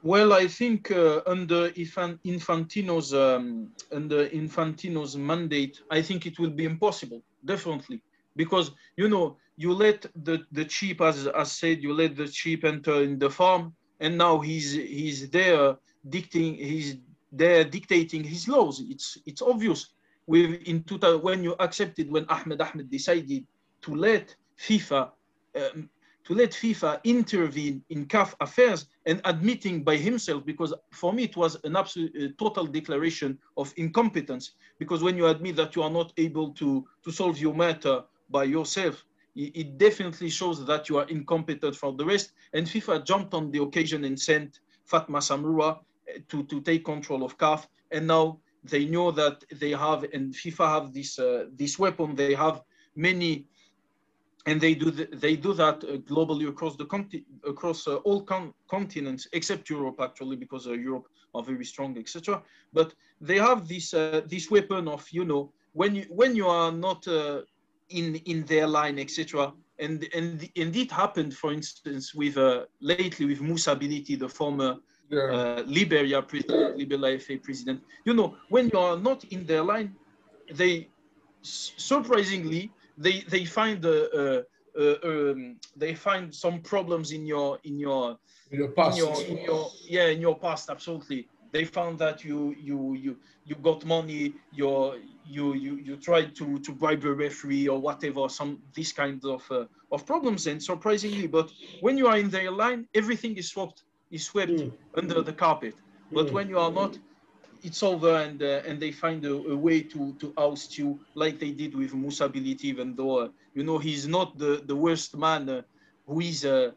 Well, 0.04 0.34
I 0.34 0.48
think 0.48 0.92
uh, 0.92 1.22
under 1.26 1.72
Infantino's 1.72 3.14
um, 3.14 3.72
under 3.92 4.28
Infantino's 4.28 5.18
mandate, 5.18 5.82
I 5.90 6.02
think 6.04 6.28
it 6.28 6.38
will 6.38 6.52
be 6.52 6.66
impossible, 6.66 7.24
definitely, 7.44 8.02
because 8.36 8.72
you 8.98 9.10
know 9.10 9.38
you 9.58 9.74
let 9.74 10.06
the 10.24 10.46
the 10.52 10.70
sheep, 10.70 11.02
as 11.02 11.26
as 11.26 11.52
said, 11.52 11.82
you 11.82 11.92
let 11.94 12.16
the 12.16 12.28
sheep 12.28 12.66
enter 12.66 13.02
in 13.02 13.18
the 13.18 13.32
farm, 13.32 13.74
and 14.00 14.16
now 14.16 14.40
he's 14.40 14.74
he's 14.74 15.28
there 15.32 15.76
dictating 16.08 16.54
he's 16.54 16.98
they're 17.38 17.64
dictating 17.64 18.24
his 18.24 18.48
laws. 18.48 18.82
It's 18.90 19.18
it's 19.26 19.42
obvious. 19.42 19.90
With 20.28 20.62
in 20.64 20.84
2000, 20.84 21.22
when 21.22 21.44
you 21.44 21.56
accepted 21.60 22.10
when 22.10 22.26
Ahmed 22.30 22.62
Ahmed 22.62 22.90
decided 22.90 23.46
to 23.82 23.96
let 23.96 24.36
FIFA 24.58 25.12
um, 25.56 25.90
to 26.26 26.34
let 26.34 26.52
FIFA 26.52 27.04
intervene 27.04 27.84
in 27.90 28.06
CAF 28.08 28.34
affairs 28.42 28.88
and 29.06 29.22
admitting 29.26 29.84
by 29.84 29.96
himself, 29.96 30.44
because 30.44 30.74
for 30.92 31.14
me 31.14 31.24
it 31.24 31.38
was 31.38 31.56
an 31.64 31.76
absolute 31.76 32.12
uh, 32.20 32.34
total 32.44 32.66
declaration 32.66 33.38
of 33.58 33.72
incompetence. 33.78 34.54
Because 34.80 35.04
when 35.04 35.18
you 35.18 35.28
admit 35.28 35.56
that 35.58 35.76
you 35.76 35.84
are 35.84 35.90
not 35.90 36.12
able 36.18 36.50
to, 36.54 36.84
to 37.04 37.12
solve 37.12 37.38
your 37.38 37.54
matter 37.54 38.04
by 38.32 38.46
yourself, 38.46 39.06
it, 39.36 39.56
it 39.56 39.78
definitely 39.78 40.30
shows 40.30 40.66
that 40.66 40.90
you 40.90 40.98
are 40.98 41.08
incompetent 41.10 41.76
for 41.76 41.94
the 41.94 42.04
rest. 42.04 42.32
And 42.54 42.66
FIFA 42.66 43.06
jumped 43.06 43.36
on 43.36 43.52
the 43.52 43.62
occasion 43.62 44.04
and 44.04 44.20
sent 44.20 44.62
Fatma 44.86 45.20
Samoura 45.20 45.78
to, 46.30 46.44
to 46.44 46.62
take 46.62 46.86
control 46.86 47.24
of 47.24 47.38
CAF. 47.38 47.68
And 47.92 48.08
now 48.08 48.40
they 48.64 48.86
know 48.86 49.12
that 49.12 49.44
they 49.60 49.72
have, 49.72 50.04
and 50.14 50.34
FIFA 50.34 50.68
have 50.68 50.94
this, 50.94 51.20
uh, 51.20 51.46
this 51.54 51.78
weapon. 51.78 52.16
They 52.16 52.34
have 52.34 52.62
many, 52.96 53.46
and 54.46 54.60
they 54.60 54.76
do, 54.76 54.92
the, 54.92 55.06
they 55.06 55.36
do 55.36 55.54
that 55.54 55.84
uh, 55.84 55.98
globally 55.98 56.48
across 56.48 56.76
the 56.76 56.86
conti- 56.86 57.26
across 57.48 57.88
uh, 57.88 57.98
all 57.98 58.24
con- 58.24 58.54
continents, 58.70 59.28
except 59.34 59.70
Europe, 59.70 60.00
actually, 60.02 60.36
because 60.36 60.68
uh, 60.68 60.74
Europe 60.74 61.08
are 61.34 61.44
very 61.44 61.66
strong, 61.66 61.98
etc. 61.98 62.42
But 62.74 62.94
they 63.22 63.38
have 63.38 63.68
this, 63.68 63.94
uh, 63.94 64.22
this 64.26 64.50
weapon 64.50 64.88
of, 64.88 65.08
you 65.12 65.26
know, 65.26 65.52
when 65.74 65.96
you, 65.96 66.06
when 66.10 66.36
you 66.36 66.48
are 66.48 66.72
not 66.72 67.08
uh, 67.08 67.42
in, 67.90 68.16
in 68.26 68.46
their 68.46 68.68
line, 68.68 69.00
etc., 69.00 69.54
and 69.78 70.08
and 70.14 70.50
indeed 70.56 70.90
happened, 70.90 71.34
for 71.34 71.52
instance, 71.52 72.16
with 72.16 72.38
lately 72.80 73.26
with 73.26 73.42
Moussa 73.42 73.76
Bility, 73.76 74.18
the 74.18 74.30
former 74.30 74.78
yeah. 75.10 75.22
uh, 75.22 75.64
Liberia 75.68 76.22
president, 76.22 76.78
Liberia 76.78 77.20
FA 77.20 77.38
president. 77.38 77.82
You 78.06 78.14
know, 78.14 78.36
when 78.50 78.70
you 78.70 78.80
are 78.80 78.98
not 78.98 79.24
in 79.26 79.46
their 79.46 79.64
line, 79.64 79.96
they 80.54 80.90
surprisingly 81.42 82.72
they 82.98 83.22
they 83.30 83.46
find 83.46 83.86
uh, 83.86 84.42
uh, 84.78 84.96
um, 85.04 85.58
they 85.76 85.94
find 85.94 86.34
some 86.34 86.62
problems 86.62 87.12
in 87.12 87.26
your 87.26 87.60
in 87.64 87.80
your 87.80 88.18
in 88.52 88.60
your 88.60 88.70
past. 88.70 89.00
In 89.00 89.06
your, 89.06 89.24
in 89.24 89.38
your, 89.44 89.72
yeah, 89.88 90.08
in 90.08 90.22
your 90.22 90.38
past, 90.38 90.70
absolutely. 90.70 91.28
They 91.52 91.64
found 91.64 92.00
that 92.00 92.26
you 92.26 92.56
you 92.60 92.96
you 92.96 93.18
you 93.46 93.56
got 93.56 93.86
money. 93.86 94.34
Your 94.52 94.98
you 95.26 95.54
you 95.54 95.78
you 95.78 95.96
tried 95.98 96.36
to 96.36 96.60
to 96.60 96.72
bribe 96.74 97.06
a 97.06 97.14
referee 97.14 97.68
or 97.70 97.80
whatever. 97.80 98.28
Some 98.28 98.62
these 98.74 98.92
kinds 98.92 99.26
of 99.26 99.50
uh, 99.50 99.66
of 99.92 100.06
problems. 100.06 100.48
And 100.48 100.62
surprisingly, 100.62 101.28
but 101.28 101.52
when 101.80 101.98
you 101.98 102.08
are 102.08 102.18
in 102.18 102.30
their 102.30 102.52
line, 102.52 102.88
everything 102.94 103.38
is 103.38 103.50
swapped 103.50 103.84
is 104.12 104.26
swept 104.26 104.52
mm. 104.52 104.72
under 104.96 105.22
the 105.22 105.34
carpet. 105.34 105.76
But 106.12 106.28
mm. 106.28 106.32
when 106.32 106.50
you 106.50 106.60
are 106.60 106.72
not, 106.72 106.98
it's 107.64 107.82
over 107.82 108.18
and 108.18 108.42
uh, 108.42 108.62
and 108.68 108.80
they 108.80 108.92
find 108.92 109.26
a, 109.26 109.34
a, 109.34 109.56
way 109.56 109.82
to 109.82 110.14
to 110.14 110.34
oust 110.38 110.78
you 110.78 111.00
like 111.16 111.40
they 111.40 111.52
did 111.52 111.76
with 111.76 111.94
Moussa 111.94 112.30
Bility, 112.30 112.66
even 112.66 112.96
though 112.96 113.20
uh, 113.20 113.30
you 113.56 113.64
know 113.64 113.78
he's 113.78 114.08
not 114.08 114.38
the 114.38 114.62
the 114.66 114.76
worst 114.76 115.18
man 115.18 115.50
uh, 115.50 115.62
who 116.08 116.22
is 116.22 116.46
uh, 116.46 116.72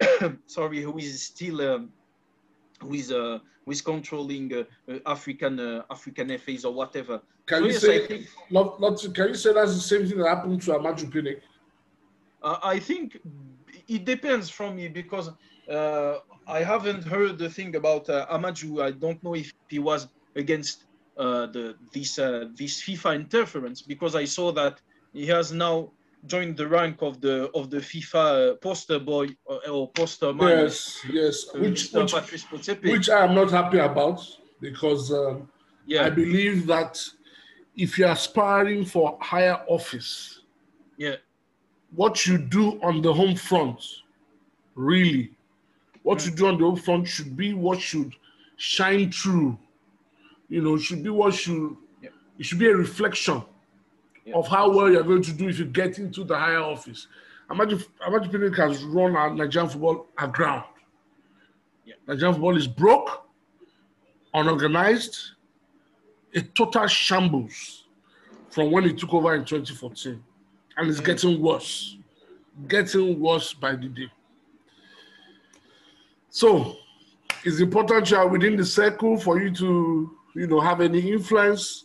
sorry 0.46 0.80
who 0.80 0.96
is 0.98 1.22
still 1.22 1.60
um, 1.60 1.92
who 2.80 2.94
is 2.94 3.12
uh, 3.12 3.38
who 3.64 3.70
is 3.70 3.82
controlling 3.82 4.52
uh, 4.54 4.64
uh, 4.90 4.98
African 5.06 5.82
African 5.90 6.38
FAs 6.38 6.64
or 6.64 6.72
whatever. 6.72 7.20
Can 7.46 7.58
so 7.58 7.66
you 7.66 7.72
yes, 7.72 7.82
say 7.82 8.06
think, 8.06 8.26
not, 8.50 8.80
not, 8.80 9.04
can 9.14 9.28
you 9.28 9.34
say 9.34 9.52
that's 9.52 9.74
the 9.74 9.80
same 9.80 10.08
thing 10.08 10.16
that 10.16 10.28
happened 10.28 10.62
to 10.62 10.70
Amaju 10.70 11.12
Pinnick? 11.12 11.40
I 12.42 12.78
think 12.78 13.18
it 13.86 14.04
depends 14.04 14.48
from 14.48 14.76
me 14.76 14.88
because 14.88 15.30
uh, 15.68 16.18
I 16.46 16.62
haven't 16.62 17.04
heard 17.04 17.38
the 17.38 17.48
thing 17.48 17.76
about 17.76 18.08
uh, 18.08 18.26
Amaju. 18.30 18.82
I 18.82 18.90
don't 18.90 19.22
know 19.22 19.34
if 19.34 19.52
he 19.68 19.78
was 19.78 20.08
against 20.36 20.84
uh, 21.16 21.46
the 21.46 21.76
this 21.92 22.18
uh, 22.18 22.48
this 22.54 22.82
FIFA 22.82 23.14
interference 23.16 23.82
because 23.82 24.14
I 24.14 24.24
saw 24.24 24.52
that 24.52 24.80
he 25.12 25.26
has 25.26 25.52
now 25.52 25.90
joined 26.26 26.56
the 26.56 26.66
rank 26.66 27.02
of 27.02 27.20
the 27.20 27.50
of 27.54 27.70
the 27.70 27.78
FIFA 27.78 28.60
poster 28.60 28.98
boy 28.98 29.28
or, 29.44 29.68
or 29.68 29.90
poster 29.90 30.32
man. 30.32 30.64
Yes, 30.64 31.00
yes. 31.10 31.46
uh, 31.54 31.58
Which, 31.60 31.92
which, 31.92 32.14
which 32.82 33.10
I 33.10 33.24
am 33.24 33.34
not 33.34 33.50
happy 33.50 33.78
about 33.78 34.20
because 34.60 35.12
um, 35.12 35.48
yeah, 35.86 36.04
I 36.04 36.10
believe 36.10 36.66
that 36.66 37.00
if 37.76 37.98
you're 37.98 38.10
aspiring 38.10 38.84
for 38.84 39.18
higher 39.20 39.62
office, 39.68 40.40
yeah, 40.96 41.16
what 41.94 42.26
you 42.26 42.38
do 42.38 42.80
on 42.82 43.02
the 43.02 43.12
home 43.12 43.36
front, 43.36 43.80
really, 44.74 45.32
what 46.04 46.24
you 46.24 46.30
do 46.30 46.46
on 46.46 46.58
the 46.58 46.64
home 46.64 46.76
front 46.76 47.08
should 47.08 47.36
be 47.36 47.54
what 47.54 47.80
should 47.80 48.14
shine 48.56 49.10
through. 49.10 49.58
You 50.48 50.60
know, 50.62 50.76
should 50.76 51.02
be 51.02 51.10
what 51.10 51.34
should 51.34 51.76
Yeah. 52.02 52.10
it 52.38 52.44
should 52.46 52.58
be 52.58 52.68
a 52.68 52.76
reflection 52.76 53.42
Yeah. 54.24 54.36
of 54.36 54.46
how 54.46 54.70
well 54.70 54.90
you're 54.90 55.02
going 55.02 55.22
to 55.22 55.32
do 55.32 55.48
if 55.48 55.58
you 55.58 55.64
get 55.64 55.98
into 55.98 56.22
the 56.22 56.38
higher 56.38 56.60
office. 56.60 57.08
Imagine 57.50 57.82
Imagine 58.06 58.30
Pinnick 58.30 58.56
has 58.56 58.84
run 58.84 59.16
our 59.16 59.34
Nigerian 59.34 59.68
football 59.70 60.06
aground. 60.18 60.64
Yeah. 61.86 61.94
Nigerian 62.06 62.34
football 62.34 62.56
is 62.56 62.68
broke, 62.68 63.26
unorganized, 64.34 65.16
a 66.34 66.42
total 66.42 66.86
shambles 66.86 67.84
from 68.50 68.70
when 68.70 68.84
he 68.84 68.92
took 68.92 69.12
over 69.14 69.34
in 69.34 69.44
2014. 69.44 70.22
And 70.76 70.90
it's 70.90 71.00
mm. 71.00 71.04
getting 71.04 71.40
worse. 71.40 71.96
Getting 72.68 73.18
worse 73.20 73.54
by 73.54 73.74
the 73.74 73.88
day. 73.88 74.10
So 76.34 76.78
it's 77.44 77.60
important 77.60 78.10
you 78.10 78.16
are 78.16 78.26
within 78.26 78.56
the 78.56 78.64
circle 78.64 79.16
for 79.16 79.40
you 79.40 79.52
to, 79.52 80.10
you 80.34 80.48
know, 80.48 80.58
have 80.58 80.80
any 80.80 81.12
influence 81.12 81.84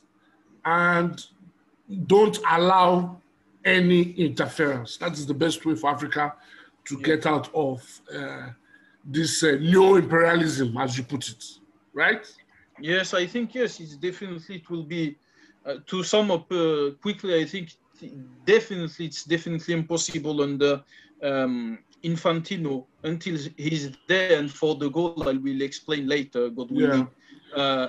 and 0.65 1.23
don't 2.07 2.39
allow 2.49 3.21
any 3.63 4.01
interference. 4.13 4.97
That 4.97 5.13
is 5.13 5.27
the 5.27 5.35
best 5.35 5.67
way 5.67 5.75
for 5.75 5.91
Africa 5.91 6.33
to 6.85 6.97
get 6.97 7.27
out 7.27 7.53
of 7.53 8.01
uh, 8.12 8.47
this 9.05 9.43
uh, 9.43 9.57
neo-imperialism, 9.62 10.75
as 10.77 10.97
you 10.97 11.03
put 11.03 11.29
it, 11.29 11.43
right? 11.93 12.25
yes. 12.81 13.13
I 13.13 13.27
think 13.27 13.53
yes. 13.53 13.79
It's 13.79 13.97
definitely 13.97 14.55
it 14.55 14.67
will 14.67 14.83
be. 14.83 15.15
Uh, 15.63 15.75
to 15.85 16.01
sum 16.01 16.31
up 16.31 16.51
uh, 16.51 16.89
quickly, 17.03 17.39
I 17.39 17.45
think 17.45 17.73
definitely 18.45 19.05
it's 19.05 19.25
definitely 19.25 19.75
impossible 19.75 20.41
under 20.41 20.81
um, 21.21 21.77
Infantino 22.03 22.85
until 23.03 23.38
he's 23.57 23.91
there. 24.07 24.38
And 24.38 24.51
for 24.51 24.75
the 24.75 24.89
goal, 24.89 25.27
I 25.27 25.33
will 25.33 25.62
explain 25.62 26.07
later. 26.07 26.49
God 26.49 26.71
willing. 26.71 27.07
Uh, 27.55 27.88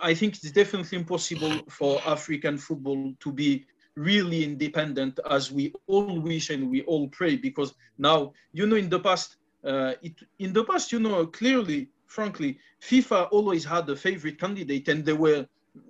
I 0.00 0.14
think 0.14 0.34
it's 0.34 0.50
definitely 0.50 0.98
impossible 0.98 1.62
for 1.68 2.00
African 2.06 2.58
football 2.58 3.14
to 3.20 3.32
be 3.32 3.66
really 3.96 4.44
independent 4.44 5.18
as 5.28 5.50
we 5.50 5.72
all 5.86 6.20
wish 6.20 6.50
and 6.50 6.70
we 6.70 6.82
all 6.82 7.08
pray 7.08 7.36
because 7.36 7.74
now 7.98 8.32
you 8.52 8.64
know 8.64 8.76
in 8.76 8.88
the 8.88 9.00
past 9.00 9.36
uh, 9.64 9.94
it, 10.02 10.14
in 10.38 10.52
the 10.52 10.64
past 10.64 10.92
you 10.92 11.00
know 11.00 11.26
clearly 11.26 11.90
frankly 12.06 12.58
FIFA 12.80 13.28
always 13.32 13.64
had 13.64 13.88
a 13.90 13.96
favorite 13.96 14.38
candidate 14.38 14.86
and 14.86 15.04
they 15.04 15.12
were 15.12 15.44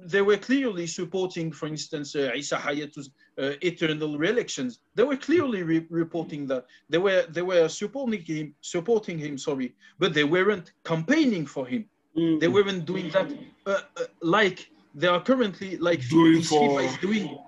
they 0.05 0.23
were 0.23 0.37
clearly 0.37 0.87
supporting 0.87 1.53
for 1.53 1.67
instance 1.67 2.15
uh, 2.17 2.31
Issa 2.35 2.57
Hayatou's 2.57 3.11
uh, 3.43 3.53
eternal 3.61 4.19
re-elections. 4.19 4.81
They 4.95 5.05
were 5.05 5.17
clearly 5.17 5.63
re- 5.63 5.87
reporting 5.91 6.47
that. 6.49 6.65
They 6.89 6.99
were 6.99 7.25
they 7.29 7.43
were 7.43 7.69
supporting 7.69 8.23
him 8.23 8.55
supporting 8.61 9.19
him 9.19 9.39
sorry 9.39 9.75
but 9.99 10.15
they 10.15 10.25
weren't 10.25 10.73
campaigning 10.85 11.47
for 11.47 11.67
him. 11.67 11.85
Mm. 12.17 12.41
they 12.41 12.49
weren't 12.49 12.85
doing 12.87 13.09
that 13.11 13.29
uh, 13.67 13.71
uh, 13.97 14.05
like 14.23 14.59
they 14.95 15.07
are 15.07 15.23
currently 15.31 15.77
like 15.89 16.01
Doing 16.09 16.39
this 16.39 16.49
for- 16.49 16.81
FIFA 16.81 16.85
is 16.91 16.97
doing 17.07 17.39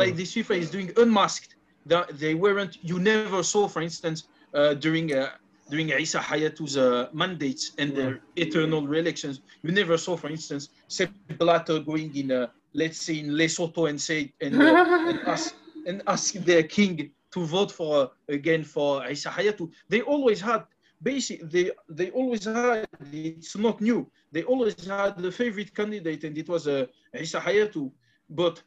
like 0.00 0.16
this 0.16 0.30
FIFA 0.34 0.54
is 0.64 0.70
doing 0.70 0.88
unmasked. 0.96 1.54
That 1.86 2.18
they 2.18 2.34
weren't 2.34 2.74
you 2.90 2.98
never 2.98 3.42
saw 3.42 3.68
for 3.68 3.80
instance 3.82 4.18
uh, 4.54 4.74
during 4.84 5.06
uh, 5.14 5.30
during 5.70 5.90
Isa 5.90 6.18
Hayatou's 6.18 6.76
uh, 6.76 7.08
mandates 7.12 7.72
and 7.78 7.94
their 7.96 8.20
eternal 8.36 8.86
re-elections 8.86 9.40
you 9.62 9.72
never 9.72 9.96
saw 9.96 10.16
for 10.16 10.28
instance 10.30 10.68
Sepp 10.88 11.10
Blatter 11.38 11.78
going 11.80 12.14
in 12.16 12.30
uh, 12.32 12.46
let's 12.74 12.98
say 13.00 13.18
in 13.18 13.28
Lesotho 13.30 13.88
and 13.88 14.00
say 14.00 14.32
and, 14.40 14.54
uh, 14.60 14.84
and 15.10 15.20
ask 15.26 15.54
and 15.86 16.02
ask 16.06 16.34
their 16.34 16.62
king 16.62 17.10
to 17.32 17.44
vote 17.44 17.70
for 17.70 18.04
uh, 18.04 18.06
again 18.28 18.64
for 18.64 19.06
Isa 19.08 19.28
Hayatou. 19.30 19.70
They 19.88 20.00
always 20.02 20.40
had 20.40 20.64
basic 21.02 21.48
they 21.50 21.70
they 21.88 22.10
always 22.10 22.44
had 22.44 22.86
it's 23.12 23.56
not 23.56 23.80
new 23.80 24.10
they 24.32 24.42
always 24.42 24.84
had 24.86 25.18
the 25.18 25.30
favorite 25.30 25.74
candidate 25.74 26.24
and 26.24 26.36
it 26.36 26.48
was 26.48 26.66
uh, 26.66 26.86
Isa 27.14 27.40
Hayatu. 27.40 27.90
But 28.28 28.62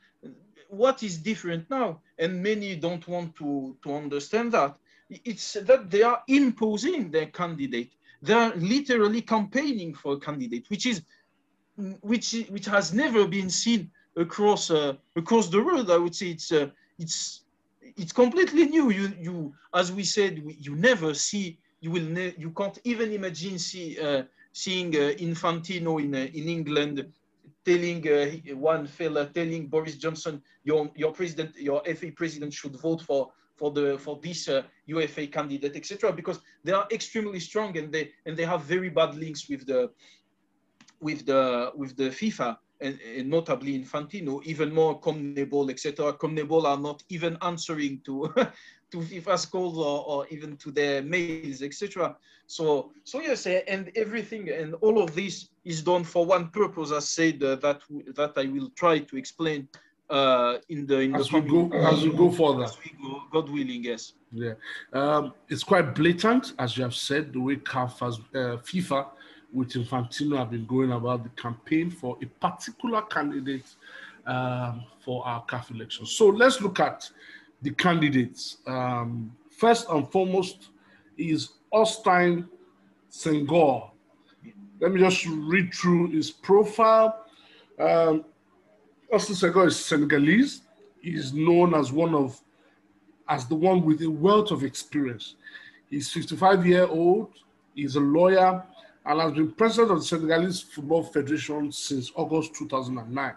what 0.70 1.04
is 1.04 1.18
different 1.18 1.70
now 1.70 2.02
and 2.18 2.42
many 2.42 2.76
don't 2.76 3.06
want 3.08 3.36
to 3.36 3.76
to 3.84 3.94
understand 3.94 4.52
that 4.54 4.78
it's 5.26 5.54
that 5.54 5.90
they 5.90 6.04
are 6.04 6.22
imposing 6.28 7.12
their 7.12 7.28
candidate. 7.28 7.94
They 8.22 8.34
are 8.34 8.54
literally 8.56 9.22
campaigning 9.22 9.94
for 9.94 10.14
a 10.14 10.20
candidate 10.20 10.66
which 10.70 10.86
is 10.86 11.02
which 12.02 12.36
which 12.50 12.66
has 12.66 12.94
never 12.94 13.28
been 13.28 13.50
seen 13.50 13.92
across 14.16 14.70
uh, 14.72 14.94
across 15.16 15.50
the 15.50 15.62
world. 15.62 15.90
I 15.92 15.98
would 15.98 16.16
say 16.16 16.28
it's 16.32 16.52
uh, 16.52 16.68
it's 17.00 17.46
it's 17.82 18.14
completely 18.14 18.66
new. 18.66 18.90
You 18.92 19.14
you 19.20 19.54
as 19.74 19.92
we 19.92 20.04
said 20.04 20.42
you 20.46 20.76
never 20.76 21.14
see 21.14 21.60
you 21.82 21.92
will 21.92 22.04
ne- 22.04 22.36
you 22.38 22.52
can't 22.52 22.78
even 22.84 23.12
imagine 23.12 23.58
see 23.60 24.00
uh, 24.00 24.24
seeing 24.54 24.96
uh, 24.96 25.14
Infantino 25.18 26.02
in 26.02 26.14
uh, 26.16 26.20
in 26.34 26.48
England 26.48 27.06
telling 27.66 28.08
uh, 28.08 28.56
one 28.56 28.88
fella 28.88 29.28
telling 29.28 29.68
Boris 29.68 29.96
Johnson 29.96 30.42
your 30.64 30.90
your 30.96 31.12
president 31.12 31.56
your 31.56 31.82
FA 31.96 32.12
president 32.12 32.54
should 32.54 32.76
vote 32.80 33.02
for 33.02 33.32
for 33.62 33.70
the 33.70 33.96
for 34.00 34.20
this 34.24 34.50
uh, 34.50 34.64
UEFA 34.90 35.32
candidate 35.32 35.76
etc 35.76 36.12
because 36.12 36.40
they 36.64 36.72
are 36.80 36.88
extremely 36.92 37.40
strong 37.40 37.78
and 37.78 37.94
they 37.96 38.12
and 38.26 38.36
they 38.36 38.48
have 38.54 38.62
very 38.76 38.90
bad 38.90 39.14
links 39.24 39.48
with 39.52 39.68
the 39.68 39.82
with 41.00 41.20
the 41.28 41.72
with 41.76 41.96
the 41.96 42.10
FIFA 42.20 42.58
and, 42.86 43.00
and 43.18 43.30
notably 43.30 43.72
Infantino 43.80 44.34
even 44.52 44.74
more 44.74 45.00
CONMEBOL 45.00 45.70
etc 45.70 46.12
CONMEBOL 46.14 46.64
are 46.66 46.82
not 46.90 47.04
even 47.10 47.38
answering 47.44 48.02
to 48.08 48.34
to 48.92 48.98
FIFA's 48.98 49.46
calls 49.46 49.78
or, 49.78 49.98
or 50.06 50.28
even 50.30 50.58
to 50.58 50.70
their 50.70 51.02
mails, 51.02 51.62
etc. 51.62 52.16
So, 52.46 52.92
so 53.06 53.22
yes, 53.22 53.46
and 53.46 53.90
everything 53.96 54.50
and 54.50 54.74
all 54.82 55.02
of 55.02 55.16
this 55.16 55.48
is 55.64 55.82
done 55.82 56.04
for 56.04 56.26
one 56.26 56.50
purpose, 56.50 56.92
as 56.92 57.08
said 57.10 57.42
uh, 57.42 57.56
that 57.58 57.80
that 58.20 58.34
I 58.36 58.46
will 58.48 58.70
try 58.76 59.00
to 59.00 59.16
explain 59.16 59.70
uh, 60.12 60.58
in 60.70 60.86
the 60.86 61.00
in 61.00 61.16
As 61.16 61.30
the 61.30 61.40
we 61.40 61.50
go, 61.50 61.72
as 61.78 62.04
we 62.04 62.12
go 62.12 62.30
further. 62.32 62.66
as 62.66 62.78
we 62.84 62.92
go, 63.02 63.24
God 63.32 63.50
willing, 63.50 63.84
yes. 63.86 64.14
Yeah, 64.32 64.54
um, 64.94 65.34
it's 65.50 65.64
quite 65.64 65.96
blatant, 65.96 66.54
as 66.60 66.78
you 66.78 66.84
have 66.84 66.94
said, 66.96 67.34
the 67.34 67.40
way 67.40 67.56
CAF 67.56 68.00
has, 68.00 68.20
uh, 68.36 68.58
FIFA 68.58 69.08
with 69.54 69.70
Infantino 69.74 70.38
have 70.38 70.52
been 70.52 70.66
going 70.66 70.92
about 70.92 71.24
the 71.24 71.30
campaign 71.42 71.90
for 71.90 72.18
a 72.22 72.26
particular 72.26 73.02
candidate 73.04 73.66
um, 74.26 74.84
for 75.04 75.26
our 75.26 75.44
CAF 75.46 75.72
election. 75.72 76.06
So 76.06 76.28
let's 76.28 76.62
look 76.62 76.80
at 76.80 77.10
the 77.62 77.72
candidates. 77.72 78.58
Um, 78.68 79.36
first 79.50 79.90
and 79.90 80.10
foremost 80.12 80.70
is 81.18 81.50
Augustin 81.72 82.48
Senghor. 83.12 83.92
Let 84.80 84.92
me 84.92 85.00
just 85.00 85.26
read 85.26 85.74
through 85.74 86.12
his 86.12 86.32
profile. 86.32 87.26
Um, 87.80 88.26
Augustin 89.12 89.36
Senghor 89.36 89.68
is 89.68 89.78
Senegalese. 89.78 90.62
He 91.02 91.12
is 91.16 91.34
known 91.34 91.74
as 91.76 91.92
one 91.92 92.16
of 92.16 92.40
as 93.28 93.46
the 93.46 93.56
one 93.56 93.84
with 93.84 94.02
a 94.04 94.10
wealth 94.10 94.52
of 94.52 94.64
experience. 94.64 95.36
He's 95.90 96.10
55 96.10 96.66
year 96.66 96.88
old. 96.88 97.34
He's 97.76 97.98
a 97.98 98.00
lawyer 98.00 98.64
and 99.06 99.20
has 99.20 99.34
been 99.34 99.52
president 99.52 99.92
of 99.92 100.00
the 100.00 100.06
Senegalese 100.06 100.62
Football 100.62 101.04
Federation 101.04 101.74
since 101.74 102.10
August 102.16 102.56
2009. 102.56 103.34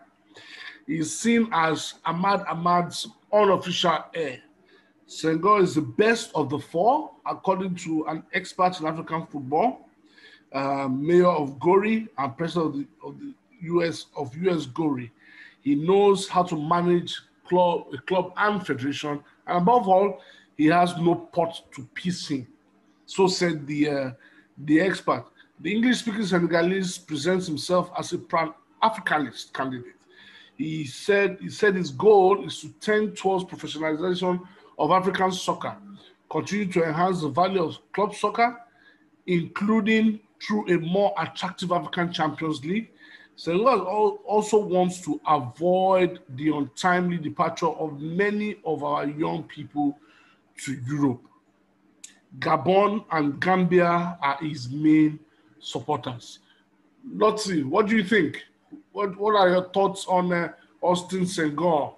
He's 0.87 1.19
seen 1.19 1.49
as 1.53 1.95
Ahmad 2.05 2.45
Ahmad's 2.47 3.09
unofficial 3.33 4.05
heir. 4.15 4.41
Senghor 5.09 5.61
is 5.61 5.75
the 5.75 5.83
best 5.83 6.31
of 6.37 6.51
the 6.51 6.59
four, 6.59 7.11
according 7.27 7.75
to 7.77 8.05
an 8.07 8.23
expert 8.33 8.79
in 8.79 8.87
African 8.87 9.27
football, 9.27 9.89
uh, 10.53 10.87
mayor 10.89 11.27
of 11.27 11.59
Gorée 11.59 12.07
and 12.17 12.39
president 12.39 12.67
of 12.67 12.79
the, 12.79 12.87
of 13.09 13.19
the 13.19 13.35
US 13.75 14.07
of 14.17 14.37
US 14.37 14.67
Gorée. 14.67 15.11
He 15.65 15.75
knows 15.75 16.29
how 16.29 16.45
to 16.45 16.57
manage 16.57 17.19
club, 17.49 17.87
a 17.93 17.99
club 17.99 18.33
and 18.37 18.65
federation, 18.65 19.23
and 19.47 19.59
above 19.59 19.89
all, 19.89 20.21
he 20.57 20.67
has 20.67 20.97
no 20.99 21.15
pot 21.15 21.63
to 21.75 21.83
piss 21.95 22.31
in. 22.31 22.47
So 23.07 23.27
said 23.27 23.67
the 23.67 23.89
uh, 23.89 24.11
the 24.59 24.81
expert. 24.81 25.25
The 25.61 25.73
English-speaking 25.73 26.27
Senegalese 26.27 26.99
presents 26.99 27.47
himself 27.47 27.91
as 27.99 28.13
a 28.13 28.19
proud 28.19 28.55
Africanist 28.83 29.53
candidate. 29.53 29.95
He 30.57 30.85
said 30.85 31.39
he 31.41 31.49
said 31.49 31.75
his 31.75 31.91
goal 31.91 32.45
is 32.45 32.61
to 32.61 32.69
tend 32.81 33.17
towards 33.17 33.45
professionalization 33.45 34.41
of 34.79 34.91
African 34.91 35.33
soccer, 35.33 35.77
continue 36.31 36.71
to 36.73 36.85
enhance 36.85 37.23
the 37.23 37.29
value 37.29 37.63
of 37.63 37.79
club 37.93 38.15
soccer, 38.15 38.61
including 39.27 40.21
through 40.43 40.69
a 40.75 40.79
more 40.79 41.15
attractive 41.19 41.73
African 41.73 42.13
Champions 42.13 42.65
League. 42.65 42.91
Senegal 43.37 44.21
also 44.25 44.59
wants 44.59 45.01
to 45.01 45.21
avoid 45.27 46.21
the 46.37 46.51
untimely 46.51 47.17
departure 47.19 47.67
of 47.67 48.01
many 48.01 48.57
of 48.65 48.85
our 48.85 49.07
young 49.07 49.43
people 49.45 49.99
to 50.65 50.75
Europe. 50.87 51.23
Gabon 52.39 53.05
and 53.11 53.41
Gambia 53.41 54.19
are 54.21 54.39
his 54.41 54.69
main 54.71 55.19
supporters. 55.59 56.41
Lotfi, 57.17 57.65
what 57.65 57.87
do 57.87 57.97
you 57.97 58.05
think? 58.05 58.43
What, 58.93 59.17
what 59.17 59.35
are 59.37 59.49
your 59.51 59.69
thoughts 59.71 60.07
on 60.07 60.33
uh, 60.33 60.53
Augustin 60.81 61.23
Senghor? 61.25 61.95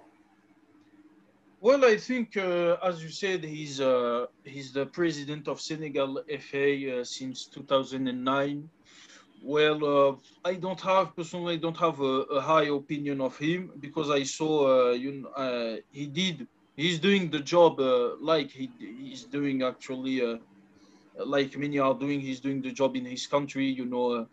Well, 1.59 1.85
I 1.85 1.97
think, 1.97 2.37
uh, 2.37 2.77
as 2.83 3.03
you 3.03 3.09
said, 3.09 3.43
he's 3.43 3.81
uh, 3.81 4.27
he's 4.43 4.71
the 4.71 4.85
president 4.85 5.47
of 5.47 5.59
Senegal 5.59 6.21
FA 6.39 6.99
uh, 6.99 7.03
since 7.03 7.45
2009. 7.45 8.69
Well, 9.41 9.85
uh, 9.85 10.15
I 10.43 10.55
don't 10.55 10.81
have 10.81 11.15
personally, 11.15 11.53
I 11.53 11.57
don't 11.57 11.77
have 11.77 11.99
a, 11.99 12.15
a, 12.37 12.41
high 12.41 12.65
opinion 12.65 13.21
of 13.21 13.37
him 13.37 13.71
because 13.79 14.09
I 14.09 14.23
saw, 14.23 14.89
uh, 14.89 14.91
you 14.91 15.27
uh, 15.35 15.75
he 15.91 16.07
did, 16.07 16.47
he's 16.75 16.99
doing 16.99 17.29
the 17.29 17.39
job 17.39 17.79
like 18.19 18.49
he, 18.51 18.71
he's 18.79 19.23
doing 19.23 19.63
actually, 19.63 20.21
like 21.15 21.57
many 21.57 21.79
are 21.79 21.93
doing. 21.93 22.19
He's 22.19 22.39
doing 22.39 22.61
the 22.61 22.71
job 22.71 22.95
in 22.95 23.05
his 23.05 23.27
country, 23.27 23.65
you 23.65 23.85
know 23.85 24.27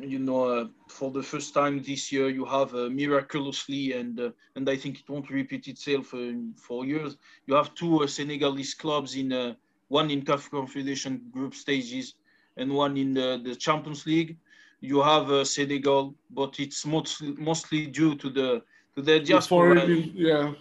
you 0.00 0.18
know, 0.18 0.44
uh, 0.44 0.66
for 0.88 1.10
the 1.10 1.22
first 1.22 1.54
time 1.54 1.82
this 1.82 2.10
year, 2.10 2.28
you 2.28 2.44
have 2.44 2.74
uh, 2.74 2.88
miraculously, 2.90 3.92
and 3.92 4.18
uh, 4.18 4.30
and 4.54 4.68
I 4.68 4.76
think 4.76 5.00
it 5.00 5.08
won't 5.08 5.30
repeat 5.30 5.68
itself 5.68 6.12
for 6.56 6.84
years. 6.84 7.16
You 7.46 7.54
have 7.54 7.74
two 7.74 8.06
Senegalese 8.06 8.74
clubs 8.74 9.14
in 9.14 9.56
one 9.88 10.10
in 10.10 10.22
CAF 10.22 10.50
Confederation 10.50 11.22
Group 11.30 11.54
stages 11.54 12.14
and 12.56 12.72
one 12.72 12.96
in 12.96 13.14
the, 13.14 13.40
the 13.44 13.54
Champions 13.54 14.06
League. 14.06 14.36
You 14.80 15.02
have 15.02 15.30
uh, 15.30 15.44
Senegal, 15.44 16.14
but 16.30 16.58
it's 16.58 16.84
mostly, 16.86 17.34
mostly 17.38 17.86
due 17.86 18.14
to 18.16 18.30
the 18.30 18.62
to 18.94 19.02
the 19.02 19.20
diaspora. 19.20 19.86
yeah, 19.86 20.52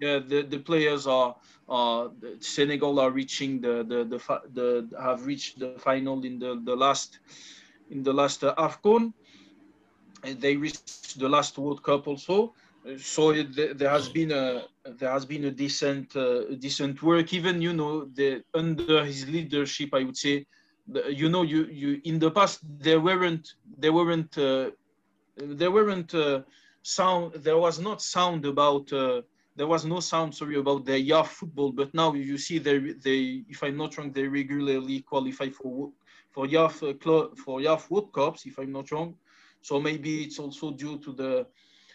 yeah. 0.00 0.18
The, 0.18 0.42
the 0.42 0.58
players 0.58 1.06
are 1.06 1.36
uh, 1.68 2.08
Senegal 2.40 2.98
are 3.00 3.10
reaching 3.10 3.60
the 3.60 3.84
the, 3.88 4.04
the 4.04 4.18
the 4.52 4.88
have 5.00 5.26
reached 5.26 5.58
the 5.60 5.68
final 5.78 6.24
in 6.24 6.38
the 6.38 6.60
the 6.64 6.76
last 6.76 7.18
in 7.90 8.02
the 8.02 8.12
last 8.12 8.44
uh, 8.44 8.54
AFCON. 8.56 9.12
They 10.24 10.56
reached 10.56 11.18
the 11.18 11.28
last 11.28 11.58
World 11.58 11.82
Cup 11.82 12.06
also. 12.06 12.52
So 12.98 13.30
it, 13.30 13.78
there 13.78 13.90
has 13.90 14.08
been 14.08 14.30
a 14.32 14.64
there 14.98 15.10
has 15.10 15.26
been 15.26 15.44
a 15.44 15.50
decent 15.50 16.16
uh, 16.16 16.54
decent 16.58 17.02
work. 17.02 17.32
Even 17.32 17.60
you 17.60 17.72
know 17.72 18.06
the 18.06 18.42
under 18.54 19.04
his 19.04 19.28
leadership, 19.28 19.90
I 19.94 20.04
would 20.04 20.16
say, 20.16 20.46
you 21.08 21.28
know 21.28 21.42
you 21.42 21.64
you 21.66 22.00
in 22.04 22.18
the 22.18 22.30
past 22.30 22.60
there 22.78 23.00
weren't 23.00 23.54
there 23.78 23.92
weren't 23.92 24.36
uh, 24.38 24.70
there 25.36 25.70
weren't 25.70 26.14
uh, 26.14 26.40
sound 26.82 27.32
there 27.34 27.58
was 27.58 27.78
not 27.78 28.02
sound 28.02 28.44
about 28.44 28.92
uh, 28.92 29.20
there 29.56 29.66
was 29.66 29.84
no 29.84 30.00
sound 30.00 30.34
sorry 30.34 30.56
about 30.56 30.84
the 30.84 31.08
YAF 31.10 31.26
football 31.26 31.72
but 31.72 31.92
now 31.94 32.12
you 32.14 32.38
see 32.38 32.58
they 32.58 32.78
they 32.78 33.44
if 33.48 33.62
i'm 33.62 33.76
not 33.76 33.96
wrong 33.96 34.10
they 34.12 34.26
regularly 34.26 35.00
qualify 35.00 35.48
for 35.48 35.90
for 36.30 36.46
YAF 36.46 36.82
uh, 36.82 37.34
for 37.36 37.60
YAF 37.60 37.90
World 37.90 38.12
Cups, 38.12 38.46
if 38.46 38.58
I'm 38.58 38.72
not 38.72 38.90
wrong. 38.90 39.14
So 39.62 39.80
maybe 39.80 40.24
it's 40.24 40.38
also 40.38 40.70
due 40.70 40.98
to 40.98 41.12
the 41.12 41.46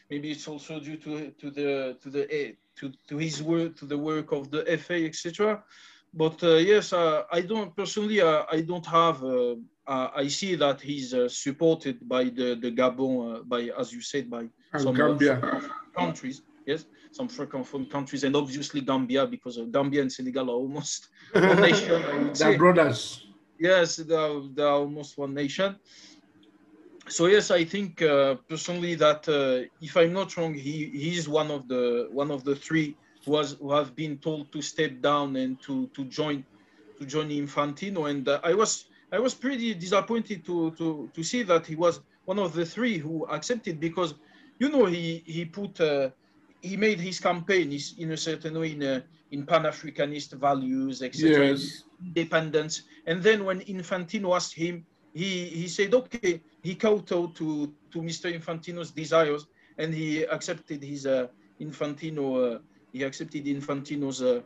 maybe 0.09 0.31
it's 0.31 0.47
also 0.47 0.79
due 0.79 0.97
to 0.97 1.31
to 1.31 1.49
the 1.49 1.97
to 2.01 2.09
the 2.09 2.27
eh, 2.31 2.51
to, 2.77 2.91
to 3.07 3.17
his 3.17 3.41
work 3.41 3.75
to 3.77 3.85
the 3.85 3.97
work 3.97 4.31
of 4.31 4.51
the 4.51 4.63
FA 4.77 5.05
etc. 5.05 5.63
But 6.15 6.41
uh, 6.43 6.55
yes, 6.55 6.93
uh, 6.93 7.23
I 7.29 7.41
don't 7.41 7.75
personally. 7.75 8.21
Uh, 8.21 8.43
I 8.49 8.61
don't 8.61 8.85
have. 8.85 9.21
Uh, 9.21 9.55
uh, 9.85 10.09
I 10.15 10.27
see 10.29 10.55
that 10.55 10.79
he's 10.79 11.13
supported 11.27 12.07
by 12.07 12.23
the 12.25 12.55
the 12.55 12.71
Gabon, 12.71 13.47
by 13.47 13.69
as 13.77 13.91
you 13.91 14.01
said, 14.01 14.29
by 14.29 14.47
and 14.73 14.81
some 14.81 14.95
Gambia. 14.95 15.41
countries. 15.97 16.41
Yes, 16.65 16.85
some 17.11 17.27
Francophone 17.27 17.89
countries, 17.89 18.23
and 18.23 18.35
obviously 18.35 18.81
Gambia, 18.81 19.27
because 19.27 19.59
Gambia 19.71 20.01
and 20.01 20.11
Senegal 20.11 20.49
are 20.49 20.55
almost 20.63 21.09
one 21.33 21.61
nation. 21.61 22.01
I 22.03 22.17
would 22.17 22.37
say. 22.37 22.49
They're 22.51 22.57
brothers. 22.57 23.21
Yes, 23.59 23.97
they're, 23.97 24.41
they're 24.53 24.67
almost 24.67 25.17
one 25.17 25.33
nation. 25.33 25.75
So 27.07 27.27
yes, 27.27 27.51
I 27.51 27.63
think 27.65 28.01
uh, 28.01 28.35
personally 28.49 28.95
that 28.95 29.27
uh, 29.29 29.67
if 29.81 29.95
I'm 29.95 30.13
not 30.13 30.35
wrong, 30.37 30.53
he 30.53 30.89
he's 30.89 31.29
one 31.29 31.51
of 31.51 31.67
the 31.67 32.07
one 32.11 32.31
of 32.31 32.43
the 32.43 32.55
three 32.55 32.97
who 33.25 33.31
was 33.31 33.53
who 33.53 33.71
have 33.71 33.95
been 33.95 34.17
told 34.17 34.51
to 34.51 34.61
step 34.61 35.01
down 35.01 35.35
and 35.35 35.61
to 35.61 35.87
to 35.87 36.05
join 36.05 36.43
to 36.99 37.05
join 37.05 37.29
Infantino, 37.29 38.09
and 38.09 38.27
uh, 38.27 38.39
I 38.43 38.53
was 38.53 38.85
I 39.11 39.19
was 39.19 39.33
pretty 39.33 39.73
disappointed 39.73 40.45
to 40.45 40.71
to 40.71 41.09
to 41.13 41.23
see 41.23 41.43
that 41.43 41.65
he 41.65 41.75
was 41.75 42.01
one 42.25 42.39
of 42.39 42.53
the 42.53 42.65
three 42.65 42.97
who 42.97 43.25
accepted 43.27 43.79
because 43.79 44.15
you 44.59 44.69
know 44.69 44.85
he 44.85 45.23
he 45.25 45.45
put 45.45 45.79
uh, 45.81 46.09
he 46.61 46.77
made 46.77 46.99
his 46.99 47.19
campaign 47.19 47.77
in 47.97 48.11
a 48.11 48.17
certain 48.17 48.59
way 48.59 48.71
in 48.71 48.83
uh, 48.83 49.01
in 49.31 49.45
Pan 49.45 49.63
Africanist 49.63 50.33
values, 50.33 51.01
etc. 51.01 51.49
Yes 51.49 51.83
independence. 52.03 52.83
And 53.05 53.21
then 53.21 53.45
when 53.45 53.61
Infantino 53.61 54.35
asked 54.35 54.53
him, 54.53 54.85
he, 55.13 55.45
he 55.45 55.67
said, 55.67 55.93
okay, 55.93 56.41
he 56.61 56.75
kowtowed 56.75 57.35
to, 57.35 57.73
to 57.91 57.99
Mr. 57.99 58.33
Infantino's 58.33 58.91
desires 58.91 59.47
and 59.77 59.93
he 59.93 60.23
accepted 60.23 60.83
his 60.83 61.05
uh, 61.05 61.27
Infantino, 61.61 62.55
uh, 62.55 62.59
he 62.95 63.03
accepted 63.03 63.45
Infantino's 63.45 64.21
uh, 64.21 64.41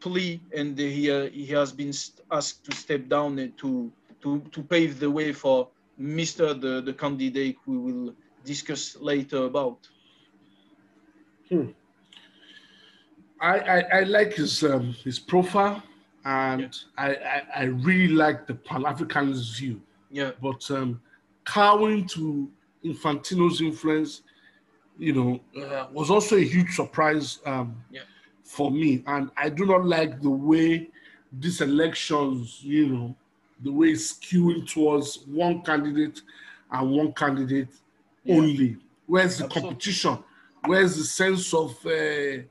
plea 0.00 0.40
and 0.56 0.76
he, 0.76 1.08
uh, 1.08 1.28
he 1.30 1.46
has 1.46 1.72
been 1.72 1.92
asked 2.32 2.64
to 2.64 2.74
step 2.76 3.08
down 3.08 3.36
to, 3.56 3.92
to, 4.22 4.40
to 4.50 4.62
pave 4.62 4.98
the 4.98 5.08
way 5.08 5.32
for 5.32 5.68
Mr. 6.00 6.60
the, 6.60 6.80
the 6.80 6.92
candidate 6.92 7.56
we 7.64 7.78
will 7.78 8.12
discuss 8.44 8.96
later 8.96 9.44
about. 9.44 9.78
Hmm. 11.48 11.68
I, 13.40 13.58
I, 13.58 13.78
I 13.98 14.00
like 14.02 14.34
his 14.34 14.62
um, 14.64 14.94
his 15.04 15.18
profile 15.18 15.82
and 16.24 16.60
yeah. 16.60 16.68
I, 16.96 17.08
I, 17.08 17.42
I 17.56 17.62
really 17.64 18.14
like 18.14 18.46
the 18.46 18.54
Pan 18.54 18.82
Africanist 18.82 19.58
view. 19.58 19.80
Yeah. 20.10 20.32
But 20.40 20.68
um, 20.70 21.00
cowing 21.44 22.06
to 22.08 22.50
Infantino's 22.84 23.60
influence, 23.60 24.22
you 25.02 25.12
know, 25.12 25.40
uh, 25.60 25.88
was 25.92 26.10
also 26.10 26.36
a 26.36 26.44
huge 26.44 26.76
surprise 26.76 27.40
um, 27.44 27.74
yeah. 27.90 28.02
for 28.44 28.70
me. 28.70 29.02
And 29.08 29.30
I 29.36 29.48
do 29.48 29.66
not 29.66 29.84
like 29.84 30.22
the 30.22 30.30
way 30.30 30.90
these 31.32 31.60
elections, 31.60 32.60
you 32.62 32.86
know, 32.86 33.16
the 33.64 33.72
way 33.72 33.88
it's 33.88 34.14
skewing 34.14 34.70
towards 34.70 35.24
one 35.26 35.62
candidate 35.62 36.22
and 36.70 36.90
one 36.92 37.12
candidate 37.14 37.68
yeah. 38.24 38.36
only. 38.36 38.76
Where's 39.06 39.38
the 39.38 39.44
Absolutely. 39.44 39.70
competition? 39.70 40.18
Where's 40.66 40.96
the 40.96 41.04
sense 41.04 41.52
of 41.52 41.76
uh, 41.84 42.42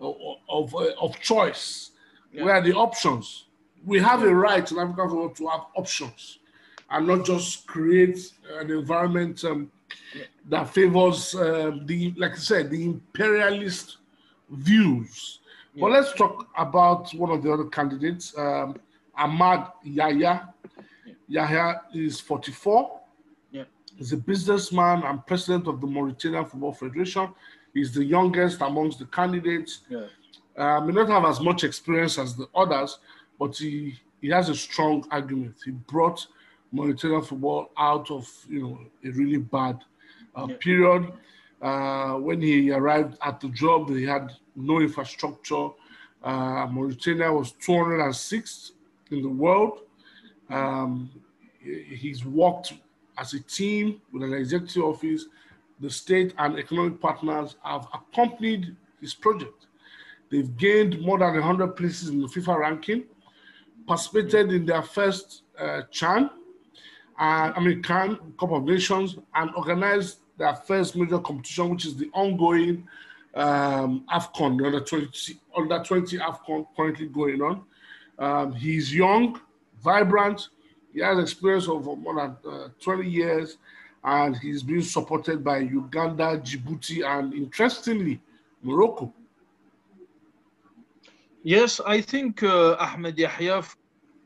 of 0.00 0.16
of, 0.48 0.74
uh, 0.74 0.92
of 1.02 1.20
choice? 1.20 1.90
yeah. 2.32 2.44
where 2.44 2.54
are 2.54 2.62
the 2.62 2.72
options? 2.72 3.44
We 3.84 3.98
have 4.00 4.22
a 4.22 4.34
right 4.34 4.70
in 4.70 4.78
African 4.78 5.08
football 5.10 5.30
to 5.30 5.48
have 5.48 5.60
options 5.76 6.38
and 6.90 7.06
not 7.06 7.26
just 7.26 7.66
create 7.66 8.32
an 8.58 8.70
environment 8.70 9.44
um, 9.44 9.70
that 10.48 10.72
favors 10.72 11.34
um, 11.34 11.86
the, 11.86 12.14
like 12.16 12.32
I 12.32 12.36
said, 12.36 12.70
the 12.70 12.84
imperialist 12.84 13.98
views. 14.50 15.40
Yeah. 15.74 15.82
But 15.82 15.90
let's 15.92 16.12
talk 16.14 16.48
about 16.56 17.12
one 17.14 17.30
of 17.30 17.42
the 17.42 17.52
other 17.52 17.66
candidates, 17.66 18.36
um, 18.36 18.76
Ahmad 19.16 19.72
Yahya. 19.84 20.48
Yahya 21.28 21.82
is 21.94 22.20
44. 22.20 23.00
Yeah. 23.52 23.64
He's 23.96 24.12
a 24.12 24.16
businessman 24.16 25.02
and 25.02 25.24
president 25.26 25.66
of 25.66 25.80
the 25.80 25.86
Mauritanian 25.86 26.46
Football 26.46 26.72
Federation. 26.72 27.28
He's 27.74 27.92
the 27.92 28.04
youngest 28.04 28.60
amongst 28.62 28.98
the 28.98 29.06
candidates. 29.06 29.80
Yeah. 29.88 30.06
Uh, 30.56 30.80
may 30.80 30.92
not 30.92 31.08
have 31.08 31.24
as 31.24 31.40
much 31.40 31.62
experience 31.62 32.18
as 32.18 32.34
the 32.34 32.48
others, 32.54 32.98
but 33.38 33.56
he, 33.56 33.94
he 34.20 34.28
has 34.28 34.48
a 34.48 34.54
strong 34.54 35.06
argument. 35.10 35.54
He 35.64 35.70
brought 35.70 36.26
Mauritanian 36.72 37.22
football 37.22 37.70
out 37.76 38.10
of 38.10 38.28
you 38.48 38.62
know 38.62 38.78
a 39.04 39.10
really 39.12 39.38
bad 39.38 39.78
uh, 40.36 40.46
yeah. 40.48 40.56
period. 40.60 41.12
Uh, 41.60 42.14
when 42.14 42.40
he 42.40 42.70
arrived 42.70 43.18
at 43.22 43.40
the 43.40 43.48
job, 43.48 43.88
they 43.88 44.02
had 44.02 44.32
no 44.54 44.80
infrastructure. 44.80 45.70
Uh, 46.22 46.66
Mauritania 46.70 47.32
was 47.32 47.54
206th 47.66 48.72
in 49.10 49.22
the 49.22 49.28
world. 49.28 49.80
Um, 50.50 51.10
he's 51.60 52.24
worked 52.24 52.74
as 53.18 53.34
a 53.34 53.40
team 53.40 54.00
with 54.12 54.22
an 54.22 54.34
executive 54.34 54.84
office. 54.84 55.26
The 55.80 55.90
state 55.90 56.34
and 56.38 56.58
economic 56.58 57.00
partners 57.00 57.56
have 57.64 57.88
accompanied 57.92 58.76
his 59.00 59.14
project. 59.14 59.66
They've 60.30 60.56
gained 60.56 61.00
more 61.00 61.18
than 61.18 61.34
100 61.34 61.76
places 61.76 62.08
in 62.08 62.20
the 62.20 62.28
FIFA 62.28 62.58
ranking, 62.58 63.04
participated 63.86 64.52
in 64.52 64.66
their 64.66 64.82
first 64.82 65.42
uh, 65.58 65.82
CHAN, 65.90 66.30
uh, 67.18 67.52
I 67.56 67.60
mean, 67.60 67.82
CAN, 67.82 68.18
Cup 68.38 68.52
of 68.52 68.64
Nations, 68.64 69.16
and 69.34 69.50
organized 69.56 70.18
their 70.36 70.54
first 70.54 70.96
major 70.96 71.18
competition, 71.18 71.70
which 71.70 71.86
is 71.86 71.96
the 71.96 72.08
ongoing 72.14 72.86
um, 73.34 74.04
AFCON, 74.12 74.64
under 74.64 74.80
20, 74.80 75.40
under 75.56 75.82
20 75.82 76.18
AFCON 76.18 76.66
currently 76.76 77.06
going 77.06 77.42
on. 77.42 77.62
Um, 78.18 78.52
he's 78.52 78.94
young, 78.94 79.40
vibrant, 79.82 80.48
He 80.92 81.00
has 81.00 81.18
experience 81.18 81.68
of 81.68 81.84
more 81.98 82.14
than 82.14 82.36
uh, 82.50 82.68
20 82.80 83.08
years, 83.08 83.58
and 84.04 84.36
he's 84.36 84.62
been 84.62 84.82
supported 84.82 85.42
by 85.42 85.58
Uganda, 85.58 86.38
Djibouti, 86.38 87.04
and 87.04 87.34
interestingly, 87.34 88.20
Morocco. 88.62 89.12
Yes, 91.42 91.80
I 91.84 92.00
think 92.00 92.42
uh, 92.42 92.76
Ahmed 92.78 93.18
Yahya, 93.18 93.62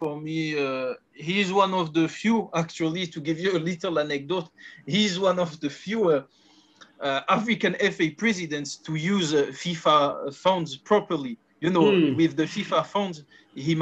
for 0.02 0.20
me, 0.20 0.58
uh, 0.58 0.94
he 1.12 1.40
is 1.40 1.52
one 1.52 1.72
of 1.72 1.94
the 1.94 2.08
few, 2.08 2.50
actually, 2.62 3.04
to 3.14 3.20
give 3.28 3.38
you 3.44 3.50
a 3.56 3.62
little 3.70 3.94
anecdote, 4.04 4.48
he's 4.94 5.14
one 5.30 5.38
of 5.38 5.50
the 5.62 5.70
few 5.84 6.00
uh, 6.10 6.22
uh 7.06 7.20
African 7.38 7.74
FA 7.94 8.06
presidents 8.22 8.70
to 8.86 8.92
use 9.14 9.28
uh, 9.32 9.42
FIFA 9.62 10.00
funds 10.44 10.70
properly. 10.90 11.34
You 11.64 11.70
know, 11.76 11.86
mm. 11.92 12.16
with 12.20 12.32
the 12.40 12.48
FIFA 12.54 12.80
funds, 12.94 13.16
he, 13.54 13.74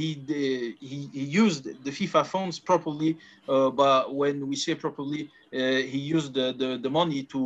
he, 0.00 0.08
he, 0.90 0.98
he 1.18 1.24
used 1.44 1.64
the 1.86 1.92
FIFA 1.98 2.22
funds 2.34 2.56
properly, 2.70 3.10
uh, 3.48 3.68
but 3.82 4.14
when 4.20 4.36
we 4.50 4.56
say 4.64 4.74
properly, 4.86 5.22
he 5.92 6.00
used 6.16 6.32
the, 6.38 6.46
the, 6.60 6.70
the 6.84 6.92
money 7.00 7.20
to 7.34 7.40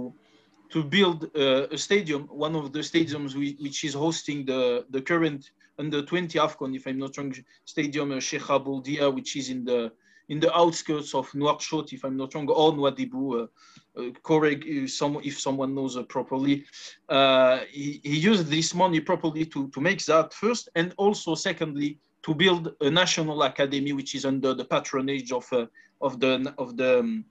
to 0.75 0.85
build 0.97 1.19
uh, 1.37 1.77
a 1.77 1.79
stadium, 1.87 2.23
one 2.47 2.55
of 2.55 2.73
the 2.73 2.83
stadiums 2.91 3.35
we, 3.35 3.57
which 3.65 3.79
is 3.89 3.95
hosting 4.07 4.39
the, 4.45 4.85
the 4.91 5.03
current 5.11 5.51
under 5.81 6.03
20 6.03 6.39
AFCON, 6.39 6.77
if 6.77 6.87
I'm 6.87 6.99
not 6.99 7.17
wrong, 7.17 7.35
stadium 7.65 8.13
uh, 8.13 8.21
Sheikh 8.21 8.49
Abou 8.49 8.83
Dia, 8.83 9.11
which 9.11 9.37
is 9.37 9.49
in 9.49 9.65
the 9.65 9.93
in 10.29 10.39
the 10.39 10.57
outskirts 10.57 11.13
of 11.13 11.29
Nouakchott, 11.33 11.93
if 11.93 12.05
I'm 12.05 12.17
not 12.17 12.35
wrong, 12.35 12.49
or 12.49 12.73
Nouadhibou, 12.73 13.27
uh, 13.43 14.01
uh, 14.01 14.11
correct 14.23 14.63
if, 14.65 14.93
some, 14.93 15.21
if 15.25 15.41
someone 15.41 15.75
knows 15.75 15.97
uh, 15.97 16.05
properly. 16.05 16.65
Uh, 17.09 17.59
he, 17.69 18.01
he 18.05 18.17
used 18.17 18.47
this 18.47 18.73
money 18.73 19.01
properly 19.01 19.45
to, 19.47 19.69
to 19.71 19.81
make 19.81 20.05
that 20.05 20.33
first, 20.33 20.69
and 20.77 20.95
also 20.99 21.35
secondly, 21.35 21.99
to 22.23 22.33
build 22.33 22.73
a 22.81 22.89
national 22.89 23.43
academy, 23.43 23.93
which 23.93 24.15
is 24.15 24.25
under 24.25 24.55
the 24.55 24.65
patronage 24.65 25.33
of, 25.33 25.53
uh, 25.53 25.67
of 26.01 26.21
the, 26.21 26.55
of 26.59 26.77
the 26.77 27.01
um, 27.01 27.25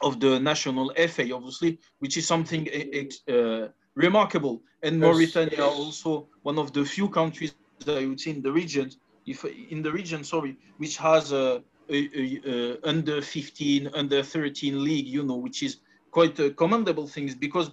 of 0.00 0.20
the 0.20 0.38
national 0.38 0.92
FA, 1.08 1.34
obviously, 1.34 1.78
which 1.98 2.16
is 2.16 2.26
something 2.26 2.68
uh, 3.28 3.68
remarkable. 3.94 4.62
And 4.82 5.00
Mauritania 5.00 5.64
also 5.64 6.28
one 6.42 6.58
of 6.58 6.72
the 6.72 6.84
few 6.84 7.08
countries 7.08 7.52
I 7.86 8.06
would 8.06 8.20
say 8.20 8.30
in 8.32 8.42
the 8.42 8.52
region, 8.52 8.90
if 9.26 9.44
in 9.44 9.82
the 9.82 9.92
region, 9.92 10.24
sorry, 10.24 10.56
which 10.78 10.96
has 10.96 11.32
a, 11.32 11.62
a, 11.88 11.98
a, 12.46 12.88
under 12.88 13.20
15, 13.22 13.90
under 13.94 14.22
13 14.22 14.82
league, 14.82 15.06
you 15.06 15.22
know, 15.22 15.36
which 15.36 15.62
is 15.62 15.78
quite 16.10 16.36
commendable 16.56 17.06
things 17.06 17.34
because 17.34 17.70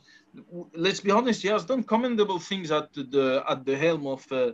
let's 0.73 0.99
be 0.99 1.11
honest, 1.11 1.41
he 1.41 1.47
has 1.47 1.63
done 1.65 1.83
commendable 1.83 2.39
things 2.39 2.71
at 2.71 2.93
the 2.93 3.43
at 3.47 3.65
the 3.65 3.75
helm 3.77 4.05
of 4.07 4.29
uh, 4.31 4.51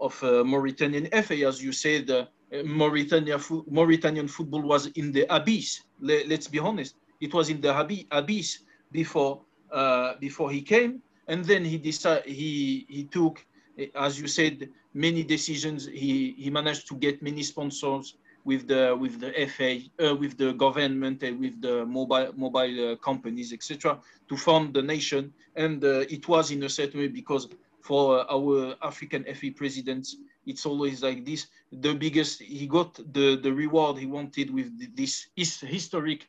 of 0.00 0.22
uh, 0.24 0.42
Mauritanian 0.44 1.06
FA, 1.22 1.46
as 1.46 1.62
you 1.62 1.72
said. 1.72 2.10
Uh, 2.10 2.26
Mauritania, 2.64 3.38
Mauritanian 3.70 4.28
football 4.28 4.60
was 4.60 4.86
in 4.88 5.10
the 5.10 5.24
abyss. 5.34 5.84
Let, 6.00 6.30
us 6.30 6.48
be 6.48 6.58
honest 6.58 6.96
it 7.22 7.32
was 7.32 7.48
in 7.48 7.60
the 7.60 7.72
abyss 8.10 8.58
before 8.90 9.40
uh, 9.70 10.14
before 10.20 10.50
he 10.50 10.60
came, 10.60 11.00
and 11.28 11.44
then 11.44 11.64
he 11.64 11.78
decided 11.78 12.26
he 12.26 12.84
he 12.88 13.04
took, 13.04 13.46
as 13.94 14.20
you 14.20 14.28
said, 14.28 14.68
many 14.94 15.22
decisions. 15.22 15.86
He 15.86 16.34
he 16.38 16.50
managed 16.50 16.88
to 16.88 16.94
get 16.94 17.22
many 17.22 17.42
sponsors 17.42 18.16
with 18.44 18.66
the 18.66 18.96
with 18.98 19.20
the 19.20 19.30
FA, 19.54 19.80
uh, 20.04 20.14
with 20.14 20.36
the 20.36 20.52
government, 20.52 21.22
and 21.22 21.40
with 21.40 21.60
the 21.60 21.86
mobile 21.86 22.32
mobile 22.36 22.92
uh, 22.92 22.96
companies, 22.96 23.52
etc., 23.52 23.98
to 24.28 24.36
form 24.36 24.72
the 24.72 24.82
nation. 24.82 25.32
And 25.56 25.82
uh, 25.84 26.04
it 26.16 26.28
was 26.28 26.50
in 26.50 26.62
a 26.64 26.68
certain 26.68 27.00
way 27.00 27.08
because 27.08 27.48
for 27.80 28.30
our 28.30 28.76
African 28.82 29.24
FA 29.34 29.50
presidents, 29.50 30.16
it's 30.46 30.66
always 30.66 31.02
like 31.02 31.24
this. 31.24 31.46
The 31.72 31.94
biggest 31.94 32.42
he 32.42 32.66
got 32.66 32.94
the 33.12 33.36
the 33.36 33.52
reward 33.52 33.98
he 33.98 34.06
wanted 34.06 34.52
with 34.52 34.70
this 34.96 35.28
historic 35.36 36.28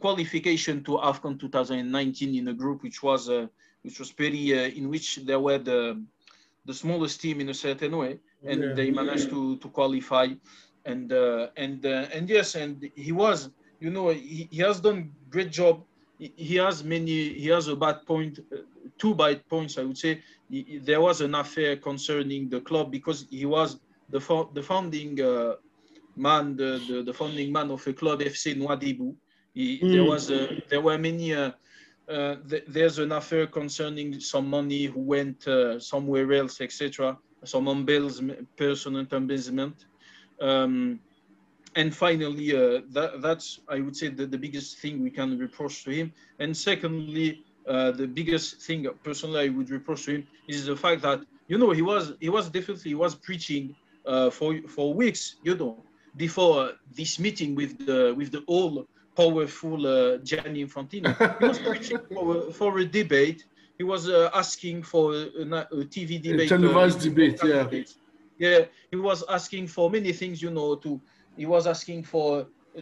qualification 0.00 0.84
to 0.84 0.98
AFCON 0.98 1.40
2019 1.40 2.34
in 2.34 2.48
a 2.48 2.52
group 2.52 2.82
which 2.82 3.02
was 3.02 3.28
uh, 3.28 3.46
which 3.82 3.98
was 3.98 4.12
pretty 4.12 4.54
uh, 4.54 4.68
in 4.68 4.88
which 4.88 5.16
there 5.24 5.40
were 5.40 5.58
the 5.58 6.02
the 6.66 6.74
smallest 6.74 7.20
team 7.20 7.40
in 7.40 7.48
a 7.48 7.54
certain 7.54 7.96
way, 7.96 8.18
and 8.44 8.62
yeah. 8.62 8.72
they 8.74 8.90
managed 8.90 9.30
to 9.30 9.56
to 9.58 9.68
qualify, 9.68 10.28
and 10.84 11.12
uh, 11.12 11.48
and 11.56 11.84
uh, 11.84 12.06
and 12.14 12.28
yes, 12.28 12.54
and 12.54 12.90
he 12.94 13.12
was 13.12 13.50
you 13.80 13.90
know 13.90 14.08
he, 14.10 14.48
he 14.50 14.58
has 14.62 14.80
done 14.80 15.12
great 15.30 15.50
job. 15.50 15.84
He, 16.18 16.32
he 16.36 16.56
has 16.56 16.84
many 16.84 17.34
he 17.34 17.48
has 17.48 17.68
a 17.68 17.76
bad 17.76 18.06
point, 18.06 18.40
uh, 18.52 18.58
two 18.98 19.14
bad 19.14 19.48
points 19.48 19.78
I 19.78 19.82
would 19.84 19.98
say. 19.98 20.22
He, 20.50 20.80
there 20.82 21.00
was 21.00 21.20
an 21.20 21.34
affair 21.34 21.76
concerning 21.76 22.48
the 22.48 22.60
club 22.60 22.90
because 22.90 23.26
he 23.30 23.46
was 23.46 23.78
the 24.10 24.20
the 24.52 24.62
founding 24.62 25.20
uh, 25.20 25.54
man, 26.16 26.56
the, 26.56 26.82
the, 26.88 27.02
the 27.02 27.14
founding 27.14 27.52
man 27.52 27.70
of 27.70 27.86
a 27.86 27.92
club 27.92 28.20
FC 28.20 28.54
Nouadhibou 28.56 29.14
he, 29.54 29.80
mm. 29.80 29.92
There 29.92 30.04
was 30.04 30.30
a, 30.30 30.62
there 30.68 30.80
were 30.80 30.98
many. 30.98 31.32
Uh, 32.10 32.36
th 32.48 32.64
there's 32.66 32.98
an 32.98 33.12
affair 33.12 33.46
concerning 33.46 34.08
some 34.20 34.46
money 34.58 34.84
who 34.92 35.00
went 35.00 35.46
uh, 35.46 35.78
somewhere 35.78 36.32
else, 36.32 36.60
etc. 36.60 37.16
Some 37.44 37.68
embezzlement, 37.68 38.48
personal 38.56 39.06
embezzlement. 39.12 39.76
Um, 40.40 40.98
and 41.76 41.94
finally, 41.94 42.48
uh, 42.56 42.80
that, 42.90 43.22
that's 43.22 43.60
I 43.68 43.80
would 43.80 43.96
say 43.96 44.08
the, 44.08 44.26
the 44.26 44.38
biggest 44.38 44.78
thing 44.80 45.02
we 45.02 45.10
can 45.10 45.38
reproach 45.38 45.84
to 45.84 45.90
him. 45.90 46.12
And 46.40 46.56
secondly, 46.56 47.44
uh, 47.68 47.92
the 47.92 48.08
biggest 48.08 48.62
thing 48.62 48.88
personally 49.04 49.40
I 49.46 49.48
would 49.48 49.70
reproach 49.70 50.04
to 50.06 50.16
him 50.16 50.26
is 50.48 50.66
the 50.66 50.76
fact 50.76 51.02
that 51.02 51.20
you 51.46 51.58
know 51.58 51.70
he 51.70 51.82
was 51.82 52.14
he 52.20 52.28
was 52.28 52.50
definitely 52.50 52.90
he 52.90 53.00
was 53.06 53.14
preaching 53.14 53.76
uh, 54.04 54.30
for 54.30 54.50
for 54.66 54.92
weeks, 54.92 55.36
you 55.44 55.54
know, 55.54 55.84
before 56.16 56.72
this 56.92 57.18
meeting 57.18 57.54
with 57.54 57.72
the 57.86 58.14
with 58.16 58.32
the 58.32 58.42
whole 58.48 58.86
powerful 59.16 59.86
uh, 59.86 60.16
Gianni 60.18 60.64
Infantino. 60.64 61.14
He 61.40 61.46
was 61.46 61.58
preaching 61.58 61.98
for, 62.12 62.52
for, 62.52 62.78
a 62.78 62.84
debate. 62.84 63.44
He 63.78 63.84
was 63.84 64.08
uh, 64.08 64.30
asking 64.34 64.82
for 64.82 65.14
a, 65.14 65.16
a 65.16 65.84
TV 65.94 66.20
debate. 66.22 66.50
A 66.52 66.56
televised 66.56 67.00
uh, 67.00 67.04
debate, 67.04 67.40
yeah. 67.44 67.68
Yeah, 68.38 68.64
he 68.90 68.96
was 68.96 69.22
asking 69.28 69.66
for 69.66 69.90
many 69.90 70.12
things, 70.12 70.40
you 70.40 70.50
know, 70.50 70.74
to, 70.76 71.00
he 71.36 71.44
was 71.44 71.66
asking 71.66 72.04
for 72.04 72.46
uh, 72.76 72.80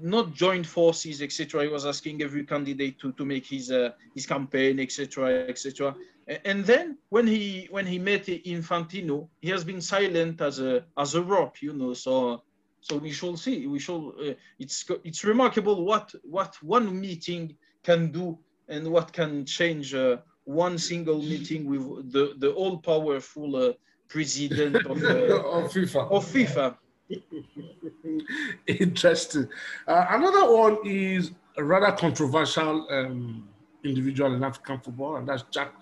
not 0.00 0.32
joint 0.32 0.64
forces, 0.64 1.22
etc. 1.22 1.62
He 1.62 1.68
was 1.68 1.84
asking 1.84 2.22
every 2.22 2.44
candidate 2.44 3.00
to, 3.00 3.12
to 3.12 3.24
make 3.24 3.46
his 3.46 3.72
uh, 3.72 3.90
his 4.14 4.26
campaign, 4.26 4.78
etc., 4.78 5.46
etc. 5.48 5.96
And 6.44 6.64
then 6.64 6.98
when 7.08 7.26
he 7.26 7.66
when 7.70 7.86
he 7.86 7.98
met 7.98 8.26
Infantino, 8.26 9.28
he 9.40 9.48
has 9.50 9.64
been 9.64 9.80
silent 9.80 10.40
as 10.40 10.60
a 10.60 10.84
as 10.96 11.14
a 11.14 11.22
rock, 11.22 11.60
you 11.60 11.72
know. 11.72 11.94
So 11.94 12.42
so 12.82 12.96
we 12.96 13.12
shall 13.12 13.36
see. 13.36 13.66
We 13.66 13.78
shall. 13.78 14.12
Uh, 14.20 14.34
it's 14.58 14.84
it's 15.04 15.24
remarkable 15.24 15.84
what 15.84 16.12
what 16.24 16.56
one 16.62 17.00
meeting 17.00 17.56
can 17.84 18.10
do 18.10 18.38
and 18.68 18.86
what 18.88 19.12
can 19.12 19.46
change 19.46 19.94
uh, 19.94 20.16
one 20.44 20.76
single 20.78 21.18
meeting 21.18 21.64
with 21.66 22.12
the 22.12 22.34
the 22.38 22.50
all 22.50 22.78
powerful 22.78 23.56
uh, 23.56 23.72
president 24.08 24.76
of, 24.84 25.02
uh, 25.02 25.40
of 25.56 25.72
FIFA. 25.72 26.10
Of 26.10 26.26
FIFA. 26.26 26.76
Interesting. 28.66 29.48
Uh, 29.86 30.06
another 30.10 30.52
one 30.52 30.78
is 30.84 31.30
a 31.56 31.64
rather 31.64 31.92
controversial 31.96 32.86
um, 32.90 33.48
individual 33.84 34.34
in 34.34 34.42
African 34.42 34.80
football, 34.80 35.16
and 35.16 35.28
that's 35.28 35.44
Jack 35.50 35.72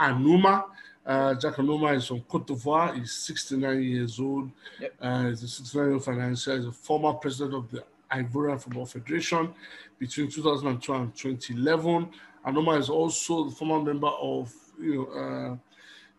Anouma. 0.00 0.64
Uh, 1.06 1.34
Jack 1.34 1.54
Anouma 1.56 1.94
is 1.96 2.06
from 2.06 2.20
Cote 2.22 2.46
d'Ivoire. 2.46 2.96
He's 2.96 3.12
69 3.12 3.82
years 3.82 4.18
old. 4.18 4.50
Yep. 4.80 4.94
Uh, 5.00 5.28
he's 5.28 5.42
a 5.42 5.48
69 5.48 5.84
year 5.84 5.94
old 5.94 6.04
financier. 6.04 6.56
He's 6.56 6.66
a 6.66 6.72
former 6.72 7.12
president 7.12 7.54
of 7.54 7.70
the 7.70 7.84
Ivorian 8.10 8.60
Football 8.60 8.86
Federation 8.86 9.52
between 9.98 10.30
2002 10.30 10.94
and 10.94 11.14
2011. 11.14 12.08
Anouma 12.46 12.78
is 12.78 12.88
also 12.88 13.44
the 13.44 13.50
former 13.54 13.82
member 13.82 14.08
of 14.08 14.52
you 14.80 14.94
know, 14.94 15.20
uh, 15.20 15.56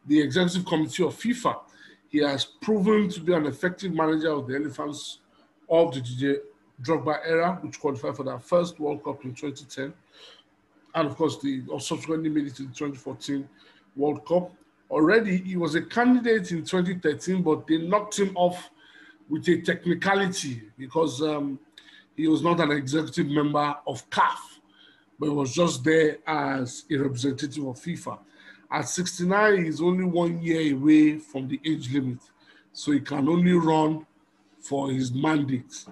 the 0.06 0.22
executive 0.22 0.66
committee 0.66 1.04
of 1.04 1.16
FIFA. 1.16 1.60
He 2.10 2.20
has 2.20 2.46
proven 2.46 3.10
to 3.10 3.20
be 3.20 3.34
an 3.34 3.46
effective 3.46 3.92
manager 3.92 4.32
of 4.32 4.48
the 4.48 4.56
Elephants 4.56 5.20
of 5.68 5.94
the 5.94 6.02
DJ 6.02 6.38
Drogba 6.82 7.20
era, 7.26 7.58
which 7.62 7.80
qualified 7.80 8.16
for 8.16 8.24
their 8.24 8.40
first 8.40 8.80
World 8.80 9.04
Cup 9.04 9.24
in 9.26 9.34
2010. 9.34 9.94
And 10.94 11.08
of 11.08 11.16
course, 11.16 11.40
the 11.42 11.64
subsequently 11.80 12.30
made 12.30 12.48
it 12.48 12.56
to 12.56 12.64
the 12.64 12.70
2014 12.70 13.48
World 13.96 14.26
Cup 14.26 14.52
already 14.90 15.38
he 15.38 15.58
was 15.58 15.76
a 15.76 15.82
candidate 15.82 16.52
in 16.52 16.64
2013, 16.64 17.42
but 17.42 17.68
they 17.68 17.78
knocked 17.78 18.20
him 18.20 18.36
off 18.36 18.70
with 19.30 19.48
a 19.48 19.62
technicality 19.62 20.64
because 20.78 21.22
um, 21.22 21.60
he 22.16 22.28
was 22.28 22.42
not 22.42 22.60
an 22.60 22.72
executive 22.72 23.28
member 23.28 23.76
of 23.88 24.08
CAF, 24.10 24.38
but 25.20 25.34
was 25.34 25.54
just 25.54 25.84
there 25.84 26.18
as 26.28 26.86
a 26.92 26.98
representative 26.98 27.66
of 27.66 27.76
FIFA. 27.76 28.20
At 28.72 28.88
69, 28.88 29.66
he's 29.66 29.82
only 29.82 30.04
one 30.04 30.42
year 30.42 30.76
away 30.76 31.18
from 31.18 31.48
the 31.48 31.60
age 31.66 31.92
limit, 31.94 32.20
so 32.74 32.92
he 32.92 33.00
can 33.00 33.28
only 33.30 33.54
run 33.54 34.06
for 34.60 34.92
his 34.92 35.14
mandate. 35.14 35.86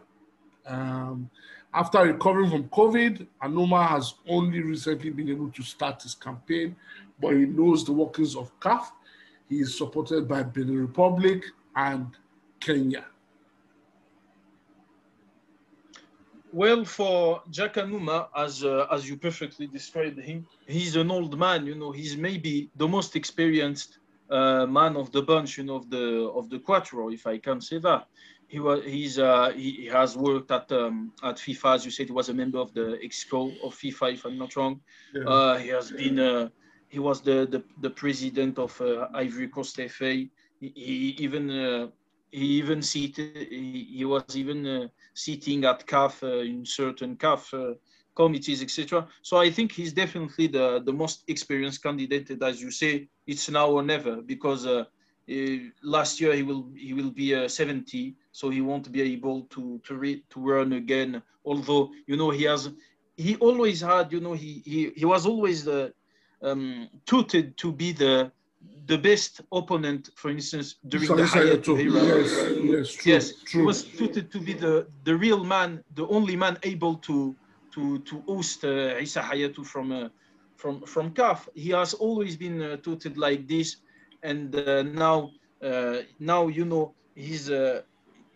Um, 0.66 1.30
after 1.74 2.00
recovering 2.00 2.50
from 2.50 2.70
COVID, 2.70 3.26
Anouma 3.42 3.88
has 3.88 4.14
only 4.28 4.62
recently 4.62 5.10
been 5.10 5.30
able 5.30 5.50
to 5.50 5.64
start 5.64 6.04
his 6.04 6.14
campaign 6.14 6.76
but 7.24 7.34
he 7.38 7.46
knows 7.46 7.86
the 7.86 7.94
workings 7.94 8.36
of 8.36 8.52
CAF. 8.60 8.92
He 9.50 9.62
is 9.62 9.78
supported 9.78 10.28
by 10.28 10.44
Benin 10.44 10.78
Republic 10.78 11.42
and 11.76 12.08
Kenya. 12.60 13.06
Well, 16.52 16.86
for 16.86 17.42
Jack 17.50 17.76
Anouma, 17.76 18.28
as 18.36 18.64
uh, 18.64 18.86
as 18.92 19.10
you 19.10 19.16
perfectly 19.18 19.66
described 19.66 20.20
him, 20.20 20.46
he's 20.68 20.96
an 20.96 21.10
old 21.10 21.34
man. 21.46 21.66
You 21.66 21.76
know, 21.76 21.92
he's 21.92 22.16
maybe 22.16 22.70
the 22.76 22.88
most 22.88 23.16
experienced 23.16 23.98
uh, 24.30 24.66
man 24.68 24.96
of 24.96 25.12
the 25.12 25.24
bunch. 25.24 25.58
You 25.58 25.64
know, 25.64 25.78
of 25.78 25.90
the 25.90 26.06
of 26.40 26.50
the 26.52 26.60
Quattro, 26.60 27.10
if 27.10 27.26
I 27.26 27.38
can 27.40 27.60
say 27.60 27.80
that. 27.80 28.06
He 28.48 28.60
was 28.60 28.84
he's 28.86 29.18
uh, 29.18 29.50
he, 29.56 29.88
has 29.88 30.16
worked 30.16 30.52
at 30.52 30.72
um, 30.72 31.12
at 31.24 31.38
FIFA, 31.38 31.76
as 31.76 31.86
you 31.86 31.92
said. 31.92 32.06
He 32.06 32.14
was 32.14 32.30
a 32.30 32.36
member 32.36 32.60
of 32.60 32.72
the 32.76 33.00
exco 33.04 33.52
of 33.66 33.74
FIFA, 33.74 34.14
if 34.14 34.26
I'm 34.26 34.38
not 34.38 34.56
wrong. 34.56 34.80
Yeah. 35.16 35.24
Uh, 35.24 35.58
he 35.58 35.70
has 35.70 35.90
been 35.90 36.20
uh, 36.20 36.50
he 36.94 37.00
was 37.00 37.22
the 37.22 37.48
the, 37.54 37.62
the 37.82 37.90
president 37.90 38.60
of 38.60 38.80
uh, 38.80 39.08
Ivory 39.26 39.48
Coast 39.48 39.76
FA. 39.98 40.12
He, 40.60 40.72
he 40.88 41.16
even 41.26 41.46
uh, 41.50 41.88
he 42.30 42.46
even 42.62 42.82
seated 42.84 43.48
he, 43.50 43.88
he 43.98 44.06
was 44.06 44.38
even 44.38 44.60
uh, 44.68 44.88
sitting 45.16 45.66
at 45.66 45.88
CAF 45.88 46.14
uh, 46.22 46.52
in 46.54 46.66
certain 46.66 47.16
CAF 47.16 47.42
uh, 47.54 47.74
committees, 48.16 48.62
etc. 48.62 49.08
So 49.24 49.38
I 49.38 49.50
think 49.50 49.72
he's 49.72 49.94
definitely 50.04 50.48
the 50.58 50.68
the 50.86 50.94
most 50.94 51.24
experienced 51.28 51.82
candidate. 51.82 52.30
And 52.30 52.44
as 52.44 52.62
you 52.62 52.70
say, 52.70 52.92
it's 53.26 53.50
now 53.50 53.68
or 53.78 53.84
never 53.84 54.16
because. 54.34 54.66
Uh, 54.68 54.86
last 55.82 56.20
year 56.20 56.34
he 56.36 56.44
will 56.44 56.66
he 56.76 56.92
will 56.94 57.10
be 57.10 57.34
uh, 57.34 57.48
70 57.48 58.14
so 58.34 58.50
he 58.50 58.60
won't 58.60 58.92
be 58.92 59.02
able 59.02 59.44
to 59.44 59.80
to 59.86 59.96
read 59.96 60.22
to 60.30 60.38
run 60.42 60.74
again 60.74 61.24
although 61.46 61.92
you 62.08 62.18
know 62.18 62.30
he 62.30 62.44
has 62.44 62.70
he 63.16 63.38
always 63.38 63.80
had 63.80 64.12
you 64.12 64.20
know 64.20 64.34
he 64.34 64.62
he, 64.66 64.92
he 64.98 65.06
was 65.06 65.26
always 65.26 65.64
the 65.64 65.94
um, 66.44 66.90
touted 67.06 67.58
to 67.58 67.72
be 67.72 67.92
the 67.92 68.32
the 68.86 68.98
best 68.98 69.42
opponent, 69.52 70.10
for 70.16 70.30
instance, 70.30 70.76
during 70.88 71.08
So 71.08 71.16
the 71.16 71.24
Hayatou 71.24 71.80
era. 71.80 72.04
Yes, 72.04 72.32
yes, 72.64 72.94
true, 72.94 73.12
yes, 73.14 73.34
true. 73.44 73.62
he 73.62 73.66
was 73.66 73.84
touted 73.84 74.32
to 74.32 74.40
be 74.40 74.54
the, 74.54 74.88
the 75.04 75.16
real 75.16 75.44
man, 75.44 75.84
the 75.96 76.06
only 76.08 76.36
man 76.36 76.58
able 76.64 76.96
to 77.08 77.36
to 77.74 78.00
to 78.00 78.22
host 78.28 78.64
uh, 78.66 79.02
Issa 79.02 79.22
Hayatou 79.22 79.66
from 79.66 79.92
uh, 79.92 80.10
from 80.58 80.82
from 80.82 81.12
CAF. 81.14 81.48
He 81.56 81.70
has 81.70 81.94
always 81.94 82.36
been 82.36 82.62
uh, 82.62 82.78
touted 82.78 83.18
like 83.18 83.48
this, 83.48 83.78
and 84.22 84.56
uh, 84.56 84.84
now 84.84 85.32
uh, 85.62 85.98
now 86.20 86.48
you 86.48 86.66
know 86.66 86.94
his 87.16 87.50
uh, 87.50 87.82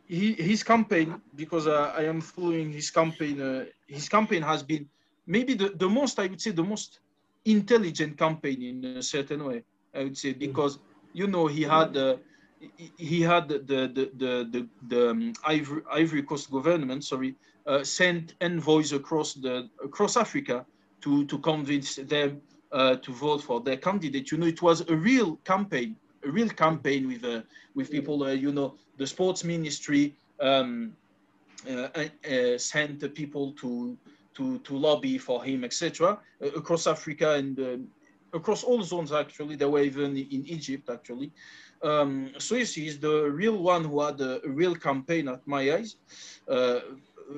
he, 0.07 0.33
his 0.33 0.63
campaign 0.63 1.21
because 1.35 1.67
uh, 1.67 1.93
I 1.95 2.03
am 2.03 2.21
following 2.21 2.71
his 2.71 2.89
campaign. 2.89 3.41
Uh, 3.41 3.65
his 3.87 4.07
campaign 4.09 4.41
has 4.41 4.63
been 4.63 4.87
maybe 5.25 5.53
the, 5.53 5.69
the 5.69 5.89
most 5.89 6.19
I 6.19 6.27
would 6.27 6.41
say 6.41 6.51
the 6.51 6.63
most 6.63 6.99
intelligent 7.51 8.17
campaign 8.17 8.63
in 8.63 8.85
a 8.85 8.95
certain 9.03 9.43
way. 9.45 9.63
I 9.95 10.03
would 10.03 10.17
say 10.17 10.33
because 10.33 10.79
you 11.13 11.27
know 11.27 11.47
he 11.47 11.63
had 11.63 11.95
uh, 11.97 12.17
he- 12.97 13.21
had 13.21 13.47
the 13.49 13.59
the 13.59 13.79
the 14.21 14.33
the, 14.53 14.69
the 14.87 15.09
um, 15.11 15.33
Ivory, 15.45 15.81
Ivory 15.91 16.23
Coast 16.23 16.51
government 16.51 17.03
sorry 17.03 17.35
uh, 17.67 17.83
sent 17.83 18.35
envoys 18.41 18.93
across 18.93 19.33
the 19.35 19.69
across 19.83 20.17
Africa 20.17 20.65
to 21.01 21.25
to 21.25 21.39
convince 21.39 21.95
them 21.95 22.41
uh, 22.71 22.95
to 22.97 23.11
vote 23.13 23.41
for 23.41 23.61
their 23.61 23.77
candidate. 23.77 24.31
You 24.31 24.37
know 24.37 24.47
it 24.47 24.61
was 24.61 24.81
a 24.89 24.95
real 24.95 25.37
campaign, 25.45 25.97
a 26.25 26.31
real 26.31 26.49
campaign 26.49 27.07
with 27.07 27.23
uh, 27.23 27.41
with 27.75 27.91
people. 27.91 28.23
Uh, 28.23 28.31
you 28.31 28.51
know 28.51 28.75
the 28.97 29.07
sports 29.07 29.43
ministry 29.43 30.15
um, 30.39 30.95
uh, 31.69 31.87
uh, 32.29 32.57
sent 32.57 33.13
people 33.15 33.53
to 33.53 33.97
to 34.37 34.59
to 34.59 34.77
lobby 34.77 35.17
for 35.17 35.43
him, 35.43 35.63
etc. 35.63 36.19
Uh, 36.41 36.47
across 36.61 36.87
Africa 36.87 37.33
and 37.33 37.59
um 37.59 37.87
across 38.33 38.63
all 38.63 38.81
zones 38.83 39.11
actually. 39.11 39.55
There 39.55 39.69
were 39.69 39.81
even 39.81 40.11
in 40.17 40.45
Egypt 40.57 40.89
actually. 40.89 41.31
Um, 41.83 42.31
so 42.37 42.55
yes, 42.55 42.73
he's 42.73 42.99
the 42.99 43.29
real 43.29 43.57
one 43.57 43.83
who 43.83 44.01
had 44.01 44.19
a, 44.21 44.45
a 44.45 44.49
real 44.49 44.75
campaign 44.75 45.27
at 45.27 45.45
my 45.45 45.73
eyes, 45.73 45.97
uh, 46.49 46.79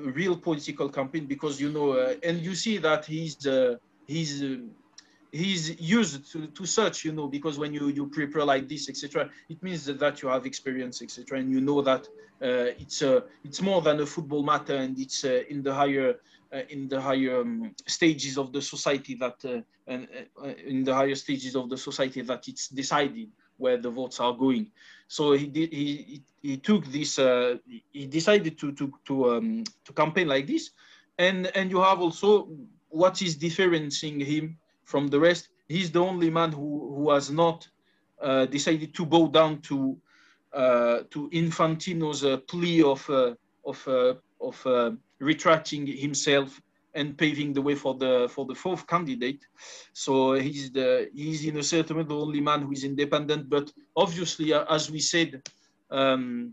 a 0.06 0.10
real 0.20 0.36
political 0.36 0.88
campaign 0.88 1.26
because 1.26 1.60
you 1.60 1.70
know, 1.70 1.92
uh, 1.92 2.14
and 2.22 2.40
you 2.40 2.54
see 2.54 2.78
that 2.78 3.04
he's 3.04 3.46
uh, 3.46 3.76
he's. 4.06 4.42
Uh, 4.42 4.58
he's 5.32 5.80
used 5.80 6.28
to, 6.32 6.48
to 6.48 6.66
such 6.66 7.04
you 7.04 7.12
know 7.12 7.28
because 7.28 7.56
when 7.56 7.72
you 7.72 7.86
you 7.86 8.04
prepare 8.08 8.44
like 8.44 8.68
this 8.68 8.88
etc 8.88 9.30
it 9.48 9.62
means 9.62 9.84
that, 9.84 9.96
that 10.00 10.20
you 10.22 10.28
have 10.28 10.44
experience 10.44 11.02
etc 11.02 11.38
and 11.38 11.52
you 11.52 11.60
know 11.60 11.80
that 11.80 12.04
uh, 12.42 12.74
it's 12.82 13.00
uh, 13.00 13.20
it's 13.44 13.62
more 13.62 13.80
than 13.80 14.00
a 14.00 14.06
football 14.06 14.42
matter 14.42 14.74
and 14.74 14.98
it's 14.98 15.24
uh, 15.24 15.42
in 15.48 15.62
the 15.62 15.72
higher 15.72 16.16
in 16.68 16.88
the 16.88 17.00
higher 17.00 17.40
um, 17.40 17.74
stages 17.86 18.36
of 18.36 18.52
the 18.52 18.60
society 18.60 19.14
that 19.14 19.44
uh, 19.44 19.60
and 19.86 20.08
uh, 20.42 20.48
in 20.66 20.84
the 20.84 20.94
higher 20.94 21.14
stages 21.14 21.54
of 21.54 21.68
the 21.68 21.76
society 21.76 22.22
that 22.22 22.48
it's 22.48 22.68
decided 22.68 23.28
where 23.56 23.76
the 23.76 23.90
votes 23.90 24.20
are 24.20 24.32
going. 24.32 24.70
So 25.06 25.32
he 25.32 25.46
did 25.46 25.72
he 25.72 26.22
he, 26.42 26.56
took 26.56 26.86
this 26.86 27.18
uh, 27.18 27.56
he 27.92 28.06
decided 28.06 28.58
to 28.58 28.72
to 28.72 28.92
to 29.04 29.30
um, 29.30 29.64
to 29.84 29.92
campaign 29.92 30.28
like 30.28 30.46
this. 30.46 30.70
And 31.18 31.46
and 31.54 31.70
you 31.70 31.80
have 31.80 32.00
also 32.00 32.48
what 32.88 33.22
is 33.22 33.36
differentiating 33.36 34.20
him 34.20 34.58
from 34.84 35.08
the 35.08 35.20
rest. 35.20 35.48
He's 35.68 35.90
the 35.90 36.00
only 36.00 36.30
man 36.30 36.52
who 36.52 36.94
who 36.96 37.10
has 37.10 37.30
not 37.30 37.68
uh, 38.20 38.46
decided 38.46 38.94
to 38.94 39.06
bow 39.06 39.28
down 39.28 39.60
to 39.62 39.96
uh, 40.52 41.00
to 41.10 41.28
Infantino's 41.30 42.24
uh, 42.24 42.38
plea 42.38 42.82
of 42.82 43.08
uh, 43.08 43.34
of 43.64 43.86
uh, 43.86 44.14
of 44.40 44.66
uh, 44.66 44.92
retracting 45.20 45.86
himself 45.86 46.60
and 46.94 47.16
paving 47.16 47.52
the 47.52 47.62
way 47.62 47.74
for 47.76 47.94
the 47.94 48.28
for 48.34 48.44
the 48.46 48.54
fourth 48.54 48.86
candidate. 48.86 49.42
So 49.92 50.32
he's 50.32 50.72
the 50.72 51.08
he's 51.14 51.44
in 51.46 51.56
a 51.58 51.62
certain 51.62 51.96
way 51.98 52.02
the 52.04 52.16
only 52.26 52.40
man 52.40 52.62
who 52.62 52.72
is 52.72 52.84
independent. 52.84 53.48
But 53.48 53.70
obviously, 53.96 54.52
uh, 54.52 54.64
as 54.68 54.90
we 54.90 54.98
said 55.00 55.42
um, 55.90 56.52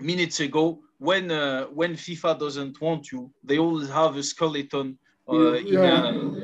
minutes 0.00 0.40
ago, 0.40 0.80
when 0.98 1.30
uh, 1.30 1.64
when 1.66 1.94
FIFA 1.94 2.38
doesn't 2.38 2.80
want 2.80 3.10
you, 3.12 3.32
they 3.42 3.58
always 3.58 3.88
have 3.88 4.16
a 4.16 4.22
skeleton. 4.22 4.98
Uh, 5.28 5.54
in 5.54 5.82
Yeah. 5.82 6.08
a- 6.08 6.34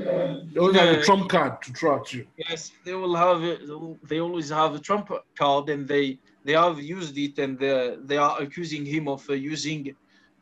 They 0.53 0.59
always 0.61 0.77
in 0.77 0.83
have 0.83 0.97
a- 0.97 1.01
a 1.01 1.03
trump 1.09 1.29
card 1.29 1.53
to 1.65 1.73
track 1.73 2.05
you. 2.15 2.23
Yes, 2.49 2.61
they 2.85 2.95
will 3.03 3.15
have. 3.25 3.41
it- 3.53 3.63
They 4.09 4.19
always 4.27 4.49
have 4.61 4.75
a 4.75 4.81
Trump 4.89 5.07
card, 5.41 5.65
and 5.75 5.83
they 5.93 6.19
they 6.47 6.55
have 6.65 6.77
used 6.99 7.17
it, 7.27 7.35
and 7.45 7.53
they 7.63 7.75
they 8.09 8.19
are 8.27 8.35
accusing 8.45 8.85
him 8.95 9.05
of 9.15 9.21
uh, 9.29 9.35
using 9.55 9.81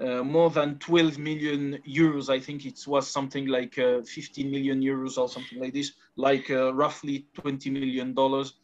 uh, 0.00 0.22
more 0.22 0.50
than 0.50 0.78
12 0.78 1.18
million 1.18 1.78
euros. 1.86 2.28
I 2.28 2.38
think 2.40 2.64
it 2.64 2.78
was 2.86 3.08
something 3.10 3.46
like 3.46 3.78
uh, 3.78 4.02
15 4.04 4.50
million 4.50 4.80
euros 4.80 5.18
or 5.18 5.28
something 5.28 5.60
like 5.60 5.72
this, 5.74 5.92
like 6.16 6.50
uh, 6.50 6.74
roughly 6.74 7.26
20 7.34 7.70
million 7.70 8.14
dollars. 8.14 8.54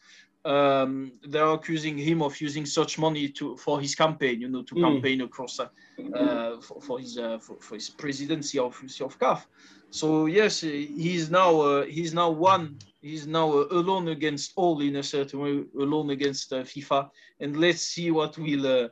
Um, 0.44 1.12
they 1.26 1.38
are 1.38 1.54
accusing 1.54 1.96
him 1.98 2.22
of 2.22 2.40
using 2.40 2.64
such 2.66 2.98
money 2.98 3.28
to 3.30 3.56
for 3.56 3.80
his 3.80 3.94
campaign, 3.94 4.40
you 4.40 4.48
know, 4.48 4.62
to 4.62 4.76
Mm. 4.76 4.80
campaign 4.80 5.20
across 5.22 5.58
uh, 5.60 6.60
for, 6.60 6.80
for 6.80 6.98
his 6.98 7.18
uh, 7.18 7.38
for, 7.38 7.56
for 7.60 7.74
his 7.74 7.90
presidency 7.90 8.58
of 8.58 8.74
of 9.00 9.18
CAF. 9.18 9.46
So 9.90 10.26
yes, 10.26 10.60
he's 10.60 11.30
now 11.30 11.60
uh, 11.60 11.84
he's 11.84 12.14
now 12.14 12.30
one. 12.30 12.78
He's 13.00 13.26
now 13.26 13.50
uh, 13.52 13.66
alone 13.70 14.08
against 14.08 14.52
all 14.56 14.80
in 14.80 14.96
a 14.96 15.02
certain 15.02 15.40
way, 15.40 15.64
alone 15.78 16.10
against 16.10 16.52
uh, 16.52 16.62
FIFA. 16.62 17.08
And 17.40 17.56
let's 17.56 17.82
see 17.82 18.10
what 18.10 18.36
will 18.38 18.66
uh, 18.66 18.88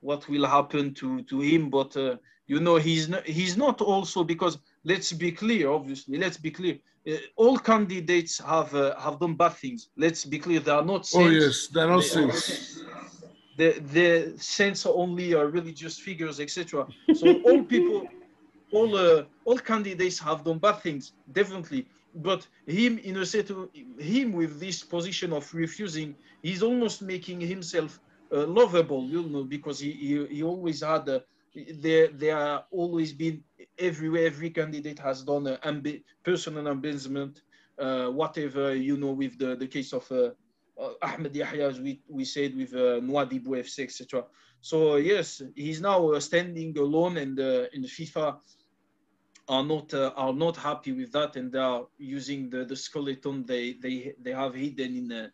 what 0.00 0.28
will 0.28 0.46
happen 0.46 0.94
to 0.94 1.22
to 1.22 1.40
him. 1.40 1.70
But 1.70 1.96
uh, 1.96 2.16
you 2.46 2.60
know, 2.60 2.76
he's 2.76 3.08
not 3.08 3.26
he's 3.26 3.56
not 3.56 3.80
also 3.80 4.22
because 4.24 4.58
let's 4.84 5.12
be 5.12 5.32
clear. 5.32 5.70
Obviously, 5.70 6.18
let's 6.18 6.36
be 6.36 6.50
clear. 6.50 6.78
Uh, 7.08 7.16
all 7.36 7.58
candidates 7.58 8.38
have 8.38 8.74
uh, 8.74 8.98
have 8.98 9.18
done 9.18 9.34
bad 9.34 9.54
things. 9.54 9.88
Let's 9.96 10.24
be 10.24 10.38
clear. 10.38 10.60
They 10.60 10.72
are 10.72 10.84
not. 10.84 11.06
Saints. 11.06 11.26
Oh 11.26 11.30
yes, 11.30 11.68
they're 11.68 11.88
not 11.88 12.02
they 12.02 12.22
are 12.22 12.32
saints. 12.32 12.82
the 13.56 13.80
the 13.92 14.34
sense 14.38 14.86
only 14.86 15.34
are 15.34 15.48
religious 15.48 15.98
figures, 15.98 16.38
etc. 16.38 16.86
So 17.12 17.26
all 17.44 17.64
people, 17.64 18.06
all 18.72 18.96
uh, 18.96 19.24
all 19.44 19.58
candidates 19.58 20.18
have 20.20 20.44
done 20.44 20.58
bad 20.58 20.80
things, 20.80 21.12
definitely. 21.32 21.88
But 22.18 22.46
him 22.66 22.98
in 22.98 23.16
a 23.16 23.20
of, 23.22 23.70
him 23.98 24.32
with 24.32 24.58
this 24.60 24.82
position 24.82 25.32
of 25.32 25.52
refusing, 25.54 26.16
he's 26.42 26.62
almost 26.62 27.02
making 27.02 27.40
himself 27.40 28.00
uh, 28.34 28.46
lovable, 28.46 29.08
you 29.08 29.22
know, 29.28 29.44
because 29.44 29.78
he 29.80 29.92
he, 29.92 30.26
he 30.26 30.42
always 30.42 30.82
had 30.82 31.08
uh, 31.08 31.20
there 31.80 32.08
there 32.08 32.36
are 32.36 32.64
always 32.72 33.12
been 33.12 33.44
everywhere 33.78 34.26
every 34.26 34.50
candidate 34.50 34.98
has 34.98 35.22
done 35.22 35.46
a 35.46 35.58
ambi- 35.58 36.02
personal 36.24 36.66
embezzlement, 36.68 37.40
uh, 37.78 38.08
whatever 38.08 38.74
you 38.74 38.96
know 38.96 39.12
with 39.12 39.38
the 39.38 39.56
the 39.56 39.68
case 39.68 39.92
of. 39.92 40.10
Uh, 40.10 40.30
uh, 40.80 40.92
Ahmed 41.02 41.34
Yahya, 41.34 41.68
as 41.68 41.80
we, 41.80 42.00
we 42.08 42.24
said 42.24 42.56
with 42.56 42.72
uh, 42.72 43.00
FC, 43.00 43.82
etc. 43.82 44.24
So 44.60 44.96
yes, 44.96 45.42
he's 45.56 45.80
now 45.80 46.12
uh, 46.12 46.20
standing 46.20 46.76
alone, 46.78 47.16
and 47.16 47.38
uh, 47.40 47.66
in 47.72 47.82
FIFA 47.82 48.38
are 49.48 49.64
not 49.64 49.92
uh, 49.94 50.12
are 50.16 50.32
not 50.32 50.56
happy 50.56 50.92
with 50.92 51.12
that, 51.12 51.36
and 51.36 51.52
they 51.52 51.58
are 51.58 51.86
using 51.98 52.50
the, 52.50 52.64
the 52.64 52.76
skeleton 52.76 53.44
they 53.46 53.74
they 53.74 54.14
they 54.20 54.32
have 54.32 54.54
hidden 54.54 54.96
in 54.96 55.12
a, 55.12 55.32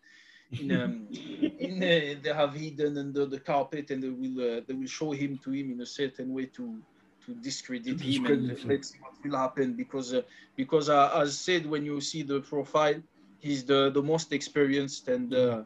in 0.59 0.73
um, 0.73 1.09
in 1.59 1.83
a, 1.83 2.15
they 2.15 2.33
have 2.33 2.55
hidden 2.55 2.99
under 2.99 3.27
the 3.27 3.41
carpet, 3.41 3.91
and 3.91 4.03
they 4.03 4.11
will 4.11 4.41
uh, 4.41 4.61
they 4.67 4.75
will 4.75 4.87
show 4.87 5.13
him 5.13 5.39
to 5.45 5.51
him 5.51 5.71
in 5.73 5.81
a 5.81 5.87
certain 5.87 6.33
way 6.33 6.47
to 6.47 6.83
to 7.27 7.35
discredit 7.35 7.99
To 7.99 8.05
him, 8.05 8.27
and 8.27 8.49
let's 8.65 8.91
see 8.91 8.99
what 9.01 9.15
will 9.25 9.39
happen 9.39 9.75
because 9.75 10.15
uh, 10.15 10.23
because 10.57 10.89
uh, 10.89 11.11
as 11.15 11.39
said 11.39 11.67
when 11.67 11.85
you 11.85 12.01
see 12.01 12.23
the 12.23 12.41
profile 12.41 13.01
he's 13.39 13.65
the, 13.65 13.91
the 13.91 14.03
most 14.03 14.33
experienced 14.33 15.09
and 15.09 15.35
uh, 15.35 15.63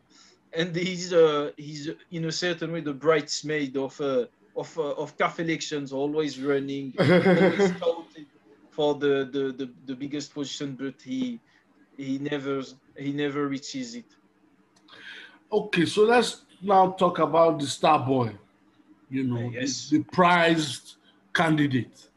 and 0.52 0.74
he's 0.74 1.12
uh, 1.12 1.50
he's 1.56 1.90
in 2.10 2.24
a 2.24 2.32
certain 2.32 2.72
way 2.72 2.80
the 2.80 2.92
bridesmaid 2.92 3.76
of 3.76 4.00
uh, 4.00 4.24
of 4.56 4.76
uh, 4.78 5.02
of 5.02 5.16
CAF 5.16 5.38
elections, 5.38 5.92
always 5.92 6.40
running, 6.40 6.94
always 7.82 8.37
for 8.78 8.94
the, 8.94 9.28
the 9.34 9.42
the 9.60 9.66
the 9.86 9.96
biggest 9.96 10.32
position, 10.32 10.76
but 10.80 11.02
he 11.02 11.40
he 11.96 12.18
never 12.18 12.62
he 12.96 13.10
never 13.12 13.48
reaches 13.48 13.96
it. 13.96 14.04
Okay, 15.50 15.84
so 15.84 16.04
let's 16.04 16.42
now 16.62 16.92
talk 16.92 17.18
about 17.18 17.58
the 17.58 17.66
star 17.66 17.98
boy. 17.98 18.30
You 19.10 19.24
know, 19.24 19.46
uh, 19.46 19.50
yes. 19.50 19.90
the, 19.90 19.98
the, 19.98 20.04
prized 20.04 20.94
candidate. 21.34 22.08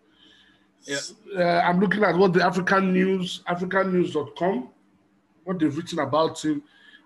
Yeah. 0.84 1.00
Uh, 1.36 1.62
I'm 1.68 1.80
looking 1.80 2.04
at 2.04 2.16
what 2.16 2.34
the 2.34 2.46
African 2.46 2.94
News, 2.94 3.42
AfricanNews.com, 3.48 4.70
what 5.46 5.58
they've 5.58 5.76
written 5.76 6.00
about 6.00 6.46
him. 6.46 6.62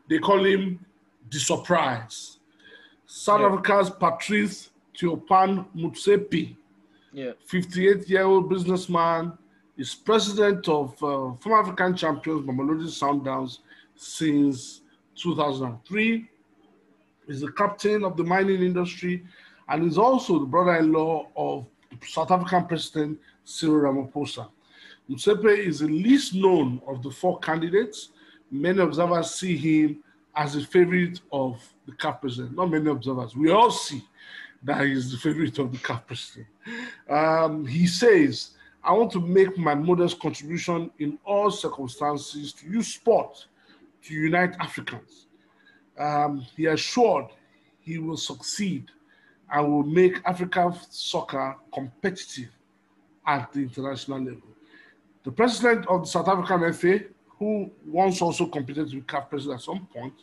They 0.09 0.19
call 0.19 0.43
him 0.43 0.85
the 1.31 1.39
surprise. 1.39 2.39
South 3.05 3.39
yeah. 3.39 3.47
Africa's 3.47 3.89
Patrice 3.89 4.69
Tlhopane 4.97 5.65
Motsepe, 5.73 6.57
yeah. 7.13 7.31
58 7.45 8.09
year 8.09 8.23
old 8.23 8.49
businessman, 8.49 9.37
is 9.77 9.93
president 9.93 10.67
of 10.69 10.91
uh, 11.03 11.33
former 11.35 11.59
African 11.59 11.95
champions 11.95 12.47
Mamelodi 12.47 12.87
Sundowns 12.87 13.59
since 13.95 14.81
2003. 15.15 16.29
He's 17.27 17.41
the 17.41 17.51
captain 17.51 18.03
of 18.03 18.15
the 18.17 18.23
mining 18.23 18.61
industry 18.61 19.25
and 19.69 19.89
is 19.89 19.97
also 19.97 20.39
the 20.39 20.45
brother-in-law 20.45 21.27
of 21.35 21.67
South 22.07 22.31
African 22.31 22.65
President 22.65 23.19
Cyril 23.43 23.91
Ramaphosa. 23.91 24.47
Motsepe 25.09 25.57
is 25.57 25.79
the 25.79 25.87
least 25.87 26.33
known 26.33 26.81
of 26.87 27.03
the 27.03 27.11
four 27.11 27.39
candidates. 27.39 28.09
Many 28.51 28.79
observers 28.79 29.31
see 29.31 29.57
him 29.57 30.03
as 30.35 30.53
the 30.53 30.63
favorite 30.63 31.21
of 31.31 31.61
the 31.85 31.93
CAF 31.93 32.21
president. 32.21 32.55
Not 32.55 32.71
many 32.71 32.89
observers. 32.89 33.35
We 33.35 33.51
all 33.51 33.71
see 33.71 34.03
that 34.63 34.85
he's 34.85 35.11
the 35.11 35.17
favorite 35.17 35.57
of 35.59 35.71
the 35.71 35.77
CAF 35.77 36.05
president. 36.07 36.47
Um, 37.09 37.65
he 37.65 37.87
says, 37.87 38.51
I 38.85 38.91
want 38.93 39.11
to 39.13 39.19
make 39.19 39.57
my 39.57 39.73
modest 39.73 40.19
contribution 40.19 40.91
in 40.99 41.17
all 41.25 41.49
circumstances 41.49 42.53
to 42.53 42.67
use 42.67 42.93
sport 42.93 43.47
to 44.03 44.13
unite 44.13 44.55
Africans. 44.59 45.25
Um, 45.97 46.45
he 46.55 46.67
assured 46.67 47.25
he 47.79 47.97
will 47.97 48.17
succeed 48.17 48.91
and 49.51 49.71
will 49.71 49.83
make 49.83 50.21
African 50.23 50.75
soccer 50.91 51.55
competitive 51.73 52.49
at 53.25 53.51
the 53.53 53.61
international 53.61 54.19
level. 54.19 54.49
The 55.23 55.31
president 55.31 55.87
of 55.87 56.01
the 56.01 56.07
South 56.07 56.27
African 56.27 56.71
FA, 56.73 57.05
who 57.39 57.71
once 57.87 58.21
also 58.21 58.45
competed 58.45 58.93
with 58.93 59.07
CAF 59.07 59.29
president 59.31 59.61
at 59.61 59.63
some 59.63 59.87
point, 59.91 60.13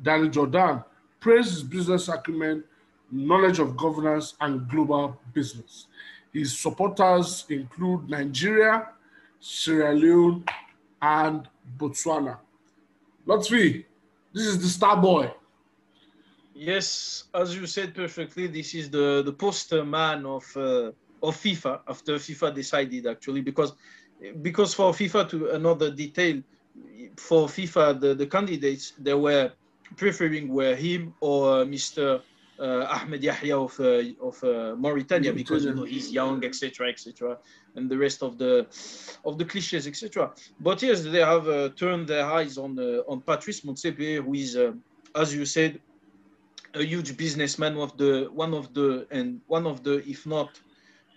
Danny 0.00 0.28
Jordaan, 0.28 0.84
praised 1.18 1.50
his 1.50 1.62
business 1.64 2.08
acumen, 2.08 2.62
knowledge 3.10 3.58
of 3.58 3.76
governance, 3.76 4.34
and 4.40 4.68
global 4.68 5.20
business. 5.32 5.88
His 6.34 6.58
supporters 6.58 7.46
include 7.48 8.10
Nigeria, 8.10 8.88
Sierra 9.40 9.94
Leone, 9.94 10.44
and 11.00 11.48
Botswana. 11.78 12.38
Lotfi, 13.26 13.84
this 14.32 14.46
is 14.46 14.60
the 14.60 14.68
star 14.68 15.00
boy. 15.00 15.32
Yes, 16.54 17.24
as 17.34 17.56
you 17.56 17.66
said 17.66 17.94
perfectly, 17.94 18.48
this 18.48 18.74
is 18.74 18.90
the, 18.90 19.22
the 19.24 19.32
poster 19.32 19.84
man 19.84 20.26
of 20.26 20.44
uh, 20.56 20.90
of 21.22 21.36
FIFA 21.36 21.80
after 21.88 22.16
FIFA 22.16 22.54
decided 22.54 23.06
actually 23.06 23.40
because 23.40 23.72
because 24.42 24.74
for 24.74 24.92
FIFA 24.92 25.28
to 25.30 25.50
another 25.50 25.90
detail 25.90 26.42
for 27.16 27.46
FIFA 27.46 28.00
the, 28.00 28.14
the 28.14 28.26
candidates 28.26 28.92
they 28.98 29.14
were 29.14 29.50
preferring 29.96 30.48
were 30.48 30.74
him 30.74 31.14
or 31.20 31.64
Mr. 31.64 32.20
Uh, 32.56 32.86
Ahmed 32.88 33.20
Yahya 33.20 33.58
of 33.58 33.80
uh, 33.80 34.02
of 34.22 34.42
uh, 34.44 34.76
Mauritania 34.76 35.32
because 35.32 35.64
you 35.64 35.74
know 35.74 35.82
he's 35.82 36.12
young, 36.12 36.44
etc., 36.44 36.88
etc., 36.88 37.36
and 37.74 37.90
the 37.90 37.98
rest 37.98 38.22
of 38.22 38.38
the 38.38 38.66
of 39.24 39.38
the 39.38 39.44
cliches, 39.44 39.88
etc. 39.88 40.30
But 40.60 40.80
yes, 40.80 41.02
they 41.02 41.18
have 41.18 41.48
uh, 41.48 41.70
turned 41.70 42.06
their 42.06 42.24
eyes 42.24 42.56
on 42.56 42.78
uh, 42.78 43.10
on 43.10 43.22
Patrice 43.22 43.62
Motsepe, 43.62 44.22
who 44.24 44.34
is, 44.34 44.56
uh, 44.56 44.72
as 45.16 45.34
you 45.34 45.44
said, 45.44 45.80
a 46.74 46.84
huge 46.84 47.16
businessman, 47.16 47.76
of 47.76 47.96
the 47.96 48.30
one 48.32 48.54
of 48.54 48.72
the 48.72 49.08
and 49.10 49.40
one 49.48 49.66
of 49.66 49.82
the, 49.82 50.08
if 50.08 50.24
not 50.24 50.60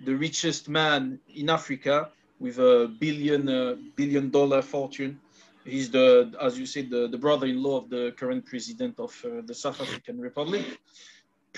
the 0.05 0.15
richest 0.15 0.69
man 0.69 1.19
in 1.35 1.51
Africa, 1.51 2.09
with 2.39 2.57
a 2.57 2.91
billion 2.99 3.91
billion 3.95 4.31
dollar 4.31 4.63
fortune. 4.63 5.19
He's 5.67 5.91
the, 5.91 6.33
as 6.41 6.57
you 6.57 6.65
said, 6.65 6.89
the, 6.89 7.09
the 7.09 7.17
brother-in-law 7.17 7.77
of 7.77 7.89
the 7.89 8.13
current 8.17 8.45
president 8.45 8.97
of 8.99 9.13
uh, 9.25 9.41
the 9.45 9.53
South 9.53 9.81
African 9.81 10.17
Republic, 10.17 10.63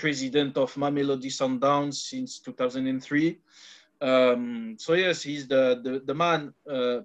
president 0.00 0.56
of 0.56 0.74
Mamelodi 0.74 1.30
Sundowns 1.30 1.94
since 1.94 2.38
2003. 2.40 3.38
Um, 4.00 4.76
so 4.78 4.94
yes, 4.94 5.22
he's 5.22 5.46
the 5.46 5.80
the, 5.84 6.02
the 6.04 6.14
man 6.14 6.54
uh, 6.68 7.00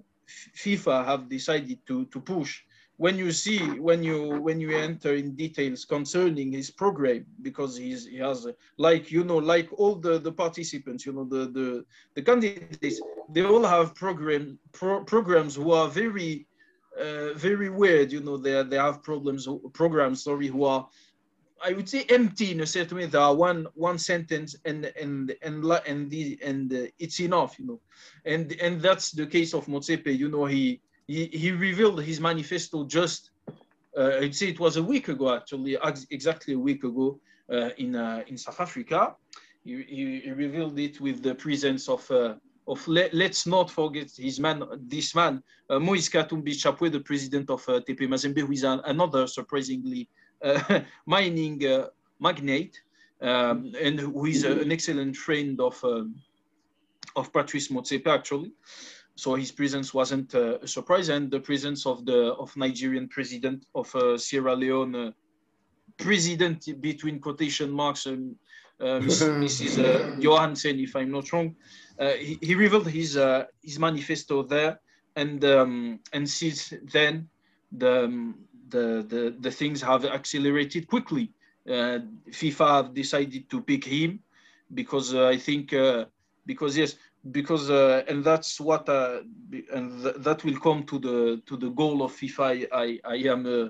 FIFA 0.56 1.04
have 1.04 1.28
decided 1.28 1.78
to 1.86 2.06
to 2.06 2.20
push. 2.20 2.62
When 2.96 3.18
you 3.18 3.30
see 3.30 3.60
when 3.88 4.02
you 4.02 4.40
when 4.40 4.58
you 4.58 4.70
enter 4.74 5.14
in 5.14 5.36
details 5.36 5.84
concerning 5.84 6.50
his 6.52 6.70
program, 6.70 7.26
because 7.42 7.76
he's 7.76 8.06
he 8.06 8.16
has 8.16 8.48
like 8.78 9.10
you 9.10 9.22
know 9.24 9.36
like 9.36 9.68
all 9.80 9.96
the 9.96 10.18
the 10.18 10.32
participants, 10.32 11.04
you 11.04 11.12
know 11.12 11.26
the 11.34 11.42
the 11.58 11.84
the 12.14 12.22
candidates, 12.22 13.00
they 13.34 13.44
all 13.44 13.64
have 13.64 13.94
program 13.94 14.58
pro, 14.72 15.04
programs 15.04 15.54
who 15.56 15.72
are 15.72 15.88
very 15.88 16.46
uh, 16.98 17.34
very 17.34 17.68
weird. 17.68 18.12
You 18.12 18.20
know, 18.20 18.36
they 18.36 18.62
they 18.62 18.76
have 18.76 19.02
problems 19.02 19.46
programs. 19.74 20.24
Sorry, 20.24 20.46
who 20.46 20.64
are 20.64 20.88
I 21.64 21.72
would 21.72 21.88
say 21.88 22.04
empty 22.08 22.52
in 22.52 22.60
a 22.60 22.66
certain 22.66 22.98
way. 22.98 23.06
There 23.06 23.20
are 23.20 23.34
one 23.34 23.66
one 23.74 23.98
sentence 23.98 24.56
and 24.64 24.92
and 25.00 25.34
and 25.42 25.64
and 25.64 26.10
the 26.10 26.38
and 26.42 26.72
uh, 26.72 26.86
it's 26.98 27.20
enough. 27.20 27.58
You 27.58 27.66
know, 27.66 27.80
and 28.24 28.52
and 28.60 28.80
that's 28.80 29.10
the 29.10 29.26
case 29.26 29.54
of 29.54 29.66
Motsepe. 29.66 30.16
You 30.16 30.28
know, 30.28 30.44
he 30.44 30.80
he 31.06 31.26
he 31.26 31.52
revealed 31.52 32.02
his 32.02 32.20
manifesto 32.20 32.84
just. 32.84 33.30
Uh, 33.96 34.18
I'd 34.20 34.34
say 34.34 34.48
it 34.48 34.60
was 34.60 34.76
a 34.76 34.82
week 34.82 35.08
ago, 35.08 35.34
actually, 35.34 35.78
exactly 36.10 36.52
a 36.52 36.58
week 36.58 36.84
ago 36.84 37.18
uh, 37.50 37.70
in 37.78 37.96
uh, 37.96 38.22
in 38.26 38.36
South 38.36 38.60
Africa. 38.60 39.16
He, 39.64 40.22
he, 40.24 40.30
revealed 40.30 40.78
it 40.78 41.00
with 41.00 41.22
the 41.22 41.34
presence 41.34 41.88
of 41.88 42.08
uh, 42.10 42.34
of 42.68 42.86
let, 42.86 43.14
us 43.14 43.46
not 43.46 43.70
forget 43.70 44.10
his 44.16 44.38
man, 44.40 44.64
this 44.82 45.14
man, 45.14 45.42
uh, 45.70 45.78
Moise 45.78 46.08
Katumbi 46.08 46.50
Chapwe, 46.50 46.90
the 46.90 47.00
president 47.00 47.48
of 47.50 47.66
uh, 47.68 47.80
TP 47.80 48.00
Mazembe, 48.08 48.40
who 48.40 48.52
is 48.52 48.64
an, 48.64 48.80
another 48.84 49.26
surprisingly 49.26 50.08
mining 51.06 51.64
uh, 51.66 51.86
magnate, 52.20 52.80
um, 53.20 53.72
and 53.80 53.98
who 53.98 54.26
is 54.26 54.44
an 54.44 54.70
excellent 54.72 55.16
friend 55.16 55.60
of 55.60 55.82
um, 55.84 56.14
of 57.14 57.32
Patrice 57.32 57.68
Motsepe, 57.68 58.06
actually. 58.06 58.52
So 59.14 59.34
his 59.34 59.50
presence 59.50 59.94
wasn't 59.94 60.34
uh, 60.34 60.58
a 60.60 60.68
surprise, 60.68 61.08
and 61.08 61.30
the 61.30 61.40
presence 61.40 61.86
of 61.86 62.04
the 62.04 62.34
of 62.34 62.54
Nigerian 62.56 63.08
president 63.08 63.64
of 63.74 63.94
uh, 63.94 64.18
Sierra 64.18 64.54
Leone, 64.54 65.14
president 65.96 66.68
between 66.80 67.18
quotation 67.20 67.70
marks, 67.70 68.06
and 68.06 68.36
Mrs. 68.80 70.20
Johansen, 70.20 70.78
if 70.78 70.94
I'm 70.96 71.10
not 71.10 71.32
wrong, 71.32 71.56
uh, 71.98 72.10
he, 72.10 72.38
he, 72.42 72.54
revealed 72.54 72.88
his 72.88 73.16
uh, 73.16 73.44
his 73.62 73.78
manifesto 73.78 74.42
there, 74.42 74.80
and 75.16 75.42
um, 75.44 76.00
and 76.12 76.28
since 76.28 76.74
then 76.92 77.28
the, 77.72 78.04
um, 78.04 78.34
the 78.68 79.04
the 79.08 79.36
the 79.40 79.50
things 79.50 79.82
have 79.82 80.04
accelerated 80.04 80.86
quickly. 80.86 81.32
Uh, 81.68 81.98
FIFA 82.30 82.68
have 82.76 82.94
decided 82.94 83.50
to 83.50 83.60
pick 83.60 83.84
him 83.84 84.20
because 84.74 85.14
I 85.14 85.36
think 85.36 85.74
because 86.44 86.76
yes 86.76 86.96
because 87.32 87.70
uh, 87.70 88.04
and 88.08 88.24
that's 88.24 88.60
what 88.60 88.88
uh, 88.88 89.20
and 89.72 90.02
th 90.02 90.14
that 90.26 90.44
will 90.44 90.60
come 90.60 90.84
to 90.84 90.98
the 90.98 91.42
to 91.48 91.56
the 91.56 91.70
goal 91.70 92.02
of 92.02 92.12
FIFA. 92.12 92.44
I 92.50 92.56
I, 92.84 92.88
I 93.04 93.18
am 93.34 93.42
uh, 93.46 93.68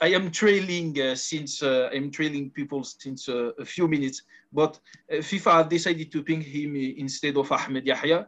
I 0.00 0.08
am 0.18 0.30
trailing 0.30 0.94
since 1.16 1.62
I'm 1.62 2.10
trailing 2.10 2.50
people 2.50 2.84
since 2.84 3.28
a 3.28 3.64
few 3.64 3.88
minutes 3.88 4.22
but 4.52 4.80
uh, 5.12 5.16
FIFA 5.16 5.68
decided 5.68 6.10
to 6.12 6.22
pick 6.22 6.42
him 6.42 6.76
instead 6.76 7.36
of 7.36 7.50
Ahmed 7.52 7.86
Yahya. 7.86 8.26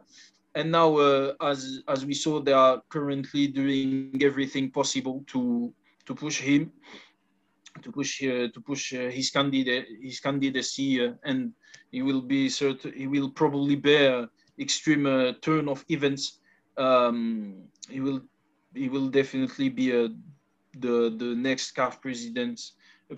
And 0.53 0.71
now, 0.71 0.97
uh, 0.97 1.33
as, 1.41 1.81
as 1.87 2.05
we 2.05 2.13
saw, 2.13 2.41
they 2.41 2.51
are 2.51 2.81
currently 2.89 3.47
doing 3.47 4.19
everything 4.21 4.69
possible 4.69 5.23
to, 5.27 5.73
to 6.11 6.15
push 6.15 6.41
him, 6.41 6.71
to 7.81 7.91
push, 7.91 8.23
uh, 8.23 8.47
to 8.53 8.59
push 8.61 8.91
his, 8.91 9.29
candidate, 9.29 9.87
his 10.01 10.19
candidacy, 10.19 10.89
and 11.23 11.53
he 11.91 12.01
will 12.01 12.21
be 12.21 12.49
certain, 12.49 12.91
he 12.93 13.07
will 13.07 13.29
probably 13.29 13.75
bear 13.75 14.27
extreme 14.59 15.05
turn 15.41 15.69
of 15.69 15.85
events. 15.87 16.39
Um, 16.77 17.63
he 17.89 17.99
will 17.99 18.21
he 18.73 18.87
will 18.87 19.07
definitely 19.09 19.69
be 19.69 19.91
a, 19.91 20.09
the 20.85 20.95
the 21.21 21.31
next 21.35 21.75
CAF 21.75 22.01
president 22.01 22.57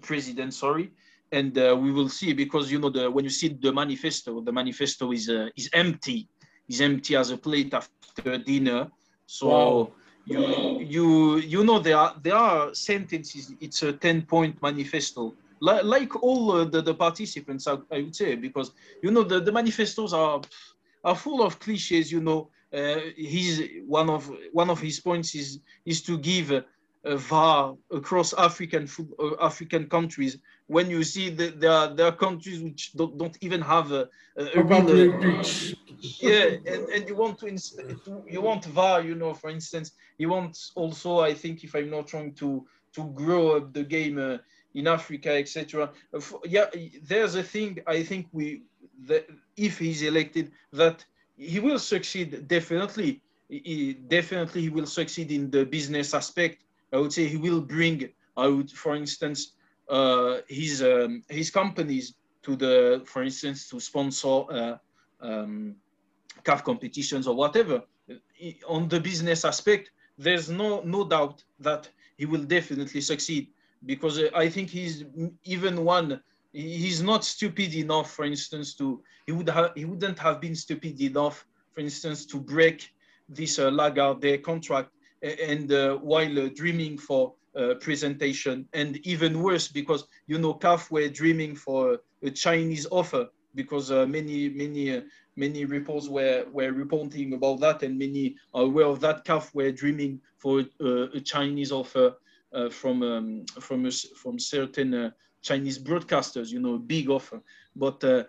president 0.02 0.52
sorry 0.54 0.92
and 1.32 1.56
uh, 1.58 1.78
we 1.80 1.92
will 1.92 2.10
see 2.10 2.34
because 2.34 2.72
you 2.72 2.80
know 2.80 2.90
the 2.90 3.10
when 3.10 3.24
you 3.24 3.30
see 3.30 3.50
the 3.50 3.72
manifesto, 3.72 4.42
the 4.42 4.52
manifesto 4.52 5.12
is 5.12 5.30
uh, 5.30 5.50
is 5.56 5.70
empty, 5.74 6.28
is 6.68 6.82
empty 6.82 7.16
as 7.16 7.30
a 7.30 7.38
plate 7.38 7.74
after 7.74 8.38
dinner. 8.38 8.90
So 9.26 9.48
wow. 9.48 9.92
You 10.26 10.80
you 10.80 11.38
you 11.38 11.64
know 11.64 11.80
there 11.80 11.98
are 11.98 12.16
there 12.22 12.36
are 12.36 12.74
sentences. 12.74 13.54
It's 13.60 13.84
a 13.84 13.94
ten 13.94 14.22
point 14.22 14.62
manifesto, 14.62 15.34
like, 15.60 15.84
like 15.84 16.24
all 16.24 16.52
uh, 16.52 16.66
the, 16.66 16.82
the 16.82 16.94
participants. 16.94 17.68
I, 17.68 17.78
I, 17.92 18.02
would 18.04 18.16
say 18.16 18.36
because 18.36 18.72
you 19.02 19.12
know 19.12 19.24
the, 19.24 19.40
the 19.40 19.52
manifestos 19.52 20.14
are 20.14 20.42
are 21.04 21.16
full 21.16 21.44
of 21.44 21.60
cliches. 21.60 22.12
You 22.12 22.22
know, 22.22 22.50
uh, 22.74 23.00
he's 23.16 23.62
one 23.86 24.10
of 24.10 24.32
one 24.54 24.70
of 24.70 24.80
his 24.80 25.00
points 25.00 25.36
is 25.36 25.60
is 25.86 26.02
to 26.04 26.18
give 26.18 26.64
VAR 27.06 27.76
across 27.92 28.34
African 28.34 28.88
uh, 29.20 29.36
African 29.42 29.88
countries. 29.88 30.38
When 30.68 30.90
you 30.90 31.04
see 31.04 31.30
that 31.30 31.60
there 31.60 31.72
are 31.72 31.94
there 31.94 32.08
are 32.08 32.16
countries 32.16 32.62
which 32.62 32.94
don't, 32.94 33.18
don't 33.18 33.38
even 33.42 33.62
have 33.62 33.92
a, 33.92 34.08
a, 34.38 34.60
a 34.60 34.64
real, 34.64 35.14
yeah, 36.20 36.46
and, 36.66 36.90
and 36.90 37.08
you 37.08 37.16
want 37.16 37.40
to, 37.40 37.58
you 38.28 38.42
want 38.42 38.66
VAR, 38.66 39.02
you 39.02 39.16
know, 39.16 39.34
for 39.34 39.50
instance, 39.50 39.92
you 40.18 40.30
want 40.30 40.58
also, 40.76 41.20
I 41.20 41.34
think, 41.34 41.64
if 41.64 41.76
I'm 41.76 41.90
not 41.90 42.14
wrong, 42.14 42.34
to 42.34 42.66
to 42.94 43.06
grow 43.10 43.58
up 43.58 43.74
the 43.74 43.84
game 43.84 44.18
uh, 44.18 44.38
in 44.74 44.88
Africa, 44.88 45.32
etc. 45.32 45.92
Uh, 46.14 46.20
yeah, 46.46 46.66
there's 47.04 47.36
a 47.36 47.44
thing 47.44 47.80
I 47.88 48.04
think 48.04 48.28
we, 48.32 48.64
that 49.08 49.28
if 49.58 49.80
he's 49.80 50.02
elected, 50.02 50.52
that 50.72 51.04
he 51.38 51.60
will 51.60 51.80
succeed 51.80 52.48
definitely. 52.48 53.22
He, 53.50 53.94
definitely, 53.94 54.62
he 54.62 54.70
will 54.70 54.86
succeed 54.86 55.32
in 55.32 55.52
the 55.52 55.66
business 55.66 56.14
aspect. 56.14 56.64
I 56.94 56.98
would 56.98 57.12
say 57.12 57.28
he 57.28 57.38
will 57.38 57.62
bring, 57.62 58.10
would, 58.38 58.72
for 58.72 58.96
instance, 58.96 59.54
uh, 59.90 60.38
his 60.48 60.82
um, 60.82 61.24
his 61.28 61.50
companies 61.50 62.14
to 62.44 62.56
the, 62.56 63.02
for 63.06 63.24
instance, 63.24 63.70
to 63.70 63.80
sponsor. 63.80 64.44
Uh, 64.50 64.78
um, 65.22 65.76
CAF 66.44 66.64
competitions 66.64 67.28
or 67.28 67.36
whatever. 67.36 67.84
On 68.68 68.88
the 68.88 69.00
business 69.00 69.46
aspect, 69.46 69.92
there's 70.18 70.50
no 70.50 70.82
no 70.82 71.04
doubt 71.08 71.44
that 71.60 71.90
he 72.18 72.26
will 72.26 72.44
definitely 72.44 73.02
succeed 73.02 73.48
because 73.86 74.20
uh, 74.20 74.30
I 74.36 74.50
think 74.50 74.70
he's 74.70 75.06
even 75.44 75.84
one. 75.84 76.22
He's 76.52 77.02
not 77.02 77.24
stupid 77.24 77.74
enough, 77.74 78.12
for 78.12 78.26
instance, 78.26 78.76
to 78.76 79.02
he 79.26 79.32
would 79.32 79.50
have 79.50 79.72
he 79.76 79.86
wouldn't 79.86 80.20
have 80.20 80.40
been 80.42 80.56
stupid 80.56 81.02
enough, 81.02 81.46
for 81.74 81.82
instance, 81.82 82.26
to 82.28 82.40
break 82.40 82.94
this 83.30 83.58
uh, 83.58 83.72
Lagardère 83.72 84.44
contract 84.44 84.92
and 85.24 85.72
uh, 85.72 85.96
while 85.98 86.40
uh, 86.40 86.50
dreaming 86.54 86.98
for 86.98 87.34
uh, 87.58 87.76
presentation 87.76 88.68
and 88.74 88.98
even 89.06 89.42
worse 89.42 89.68
because 89.68 90.06
you 90.28 90.38
know 90.38 90.54
CAF 90.54 90.92
were 90.92 91.08
dreaming 91.08 91.56
for 91.56 92.00
a 92.24 92.30
Chinese 92.30 92.86
offer 92.92 93.28
because 93.56 93.92
many 93.92 94.50
many 94.50 95.04
many 95.36 95.66
reports 95.66 96.08
were, 96.10 96.46
were 96.52 96.72
reporting 96.72 97.34
about 97.34 97.60
that, 97.60 97.84
and 97.84 97.98
many 97.98 98.36
are 98.54 98.64
aware 98.64 98.88
of 98.88 99.00
that. 99.00 99.24
CAF 99.26 99.54
were 99.54 99.72
dreaming 99.72 100.20
for 100.38 100.64
a 100.82 101.20
Chinese 101.20 101.72
offer 101.72 102.16
from 102.72 103.04
um, 103.04 103.46
from 103.60 103.86
a, 103.86 103.92
from 103.92 104.40
certain 104.40 105.14
Chinese 105.44 105.78
broadcasters, 105.78 106.50
you 106.50 106.60
know, 106.60 106.76
a 106.76 106.80
big 106.80 107.10
offer. 107.10 107.42
But 107.76 108.04
uh, 108.04 108.24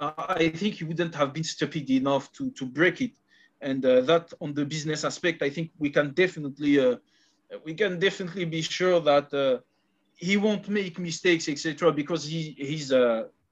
I 0.00 0.48
think 0.54 0.74
he 0.74 0.84
wouldn't 0.84 1.14
have 1.14 1.32
been 1.32 1.44
stupid 1.44 1.88
enough 1.90 2.30
to 2.32 2.50
to 2.50 2.66
break 2.66 3.00
it. 3.00 3.12
And 3.60 3.84
uh, 3.84 4.02
that 4.02 4.32
on 4.40 4.54
the 4.54 4.64
business 4.64 5.04
aspect, 5.04 5.42
I 5.42 5.50
think 5.50 5.70
we 5.78 5.90
can 5.90 6.12
definitely 6.12 6.78
uh, 6.78 6.96
we 7.64 7.74
can 7.74 7.98
definitely 7.98 8.44
be 8.44 8.62
sure 8.62 9.00
that 9.00 9.62
he 10.14 10.36
won't 10.36 10.68
make 10.68 10.98
mistakes, 10.98 11.48
etc. 11.48 11.92
Because 11.92 12.24
he 12.24 12.54
he's 12.58 12.92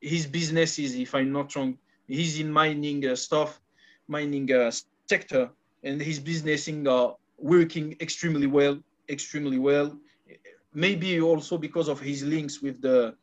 his 0.05 0.27
business 0.27 0.79
is, 0.79 0.95
if 0.95 1.15
I'm 1.15 1.33
not 1.33 1.55
wrong, 1.57 1.79
he's 2.07 2.39
in 2.39 2.51
mining 2.53 3.07
uh, 3.07 3.17
stuff, 3.17 3.61
mining 4.07 4.53
uh, 4.53 4.71
sector, 5.09 5.51
and 5.83 6.01
his 6.01 6.19
business 6.21 6.69
uh, 6.69 7.13
working 7.39 7.97
extremely 8.01 8.47
well, 8.47 8.79
extremely 9.09 9.59
well. 9.59 9.99
Maybe 10.75 11.21
also 11.21 11.57
because 11.57 11.89
of 11.89 12.01
his 12.01 12.23
links 12.25 12.61
with 12.61 12.83
the 12.83 13.15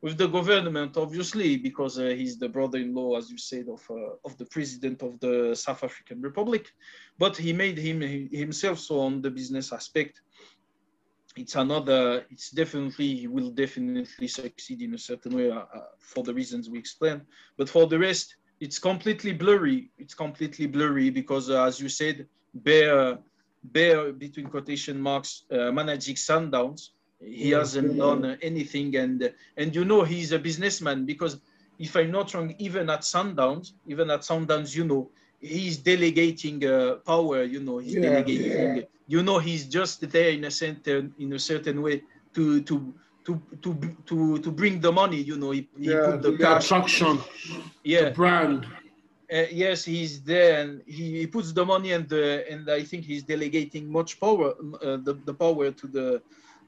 with 0.00 0.16
the 0.16 0.28
government, 0.28 0.96
obviously, 0.96 1.56
because 1.56 1.98
uh, 1.98 2.06
he's 2.06 2.38
the 2.38 2.48
brother-in-law, 2.48 3.16
as 3.16 3.30
you 3.30 3.38
said, 3.38 3.66
of 3.68 3.82
uh, 3.90 4.14
of 4.24 4.36
the 4.38 4.46
president 4.46 5.02
of 5.02 5.18
the 5.20 5.54
South 5.54 5.82
African 5.82 6.20
Republic. 6.20 6.70
But 7.18 7.36
he 7.36 7.52
made 7.52 7.78
him 7.78 8.00
himself 8.00 8.78
so 8.78 9.00
on 9.00 9.22
the 9.22 9.30
business 9.30 9.72
aspect. 9.72 10.20
It's 11.36 11.56
another. 11.56 12.24
It's 12.30 12.50
definitely 12.50 13.16
he 13.16 13.26
will 13.26 13.50
definitely 13.50 14.28
succeed 14.28 14.82
in 14.82 14.94
a 14.94 14.98
certain 14.98 15.36
way 15.36 15.50
uh, 15.50 15.58
uh, 15.58 15.88
for 15.98 16.22
the 16.22 16.34
reasons 16.34 16.70
we 16.70 16.78
explained. 16.78 17.22
But 17.56 17.68
for 17.68 17.86
the 17.86 17.98
rest, 17.98 18.36
it's 18.60 18.78
completely 18.78 19.32
blurry. 19.32 19.90
It's 19.98 20.14
completely 20.14 20.66
blurry 20.66 21.10
because, 21.10 21.50
uh, 21.50 21.64
as 21.64 21.80
you 21.80 21.88
said, 21.88 22.26
Bear, 22.54 23.18
Bear 23.62 24.12
between 24.12 24.46
quotation 24.46 25.00
marks, 25.00 25.44
uh, 25.50 25.70
managing 25.72 26.16
Sundowns. 26.16 26.90
He 27.20 27.50
hasn't 27.50 27.96
done 27.98 28.38
anything, 28.42 28.96
and 28.96 29.32
and 29.56 29.74
you 29.74 29.84
know 29.84 30.02
he's 30.04 30.32
a 30.32 30.38
businessman 30.38 31.04
because 31.04 31.40
if 31.78 31.96
I'm 31.96 32.10
not 32.10 32.32
wrong, 32.34 32.54
even 32.58 32.88
at 32.90 33.00
Sundowns, 33.00 33.72
even 33.86 34.10
at 34.10 34.20
Sundowns, 34.20 34.74
you 34.74 34.84
know, 34.84 35.10
he's 35.40 35.78
delegating 35.78 36.64
uh, 36.64 36.96
power. 37.06 37.42
You 37.42 37.60
know, 37.60 37.78
he's 37.78 37.94
yeah, 37.94 38.02
delegating. 38.02 38.76
Yeah 38.76 38.82
you 39.08 39.22
know 39.22 39.38
he's 39.38 39.64
just 39.64 40.08
there 40.12 40.30
in 40.30 40.44
a 40.44 40.50
certain 40.50 41.12
in 41.18 41.32
a 41.32 41.38
certain 41.38 41.82
way 41.82 42.02
to 42.34 42.60
to 42.62 42.94
to 43.24 43.42
to 43.62 43.74
to 44.06 44.38
to 44.38 44.50
bring 44.50 44.80
the 44.80 44.92
money. 44.92 45.16
You 45.16 45.36
know, 45.36 45.50
he, 45.50 45.68
he 45.76 45.90
yeah, 45.90 46.12
put 46.12 46.22
the, 46.22 46.32
the 46.32 46.56
attraction, 46.56 47.18
yeah, 47.82 48.04
the 48.04 48.10
brand. 48.12 48.66
Uh, 49.30 49.44
yes, 49.50 49.84
he's 49.84 50.22
there, 50.22 50.62
and 50.62 50.82
he, 50.86 51.18
he 51.20 51.26
puts 51.26 51.52
the 51.52 51.64
money, 51.64 51.92
and 51.92 52.08
the 52.08 52.50
and 52.50 52.70
I 52.70 52.82
think 52.82 53.04
he's 53.04 53.22
delegating 53.22 53.90
much 53.90 54.20
power, 54.20 54.54
uh, 54.82 54.96
the, 54.96 55.18
the 55.24 55.34
power 55.34 55.70
to 55.70 55.86
the 55.86 56.22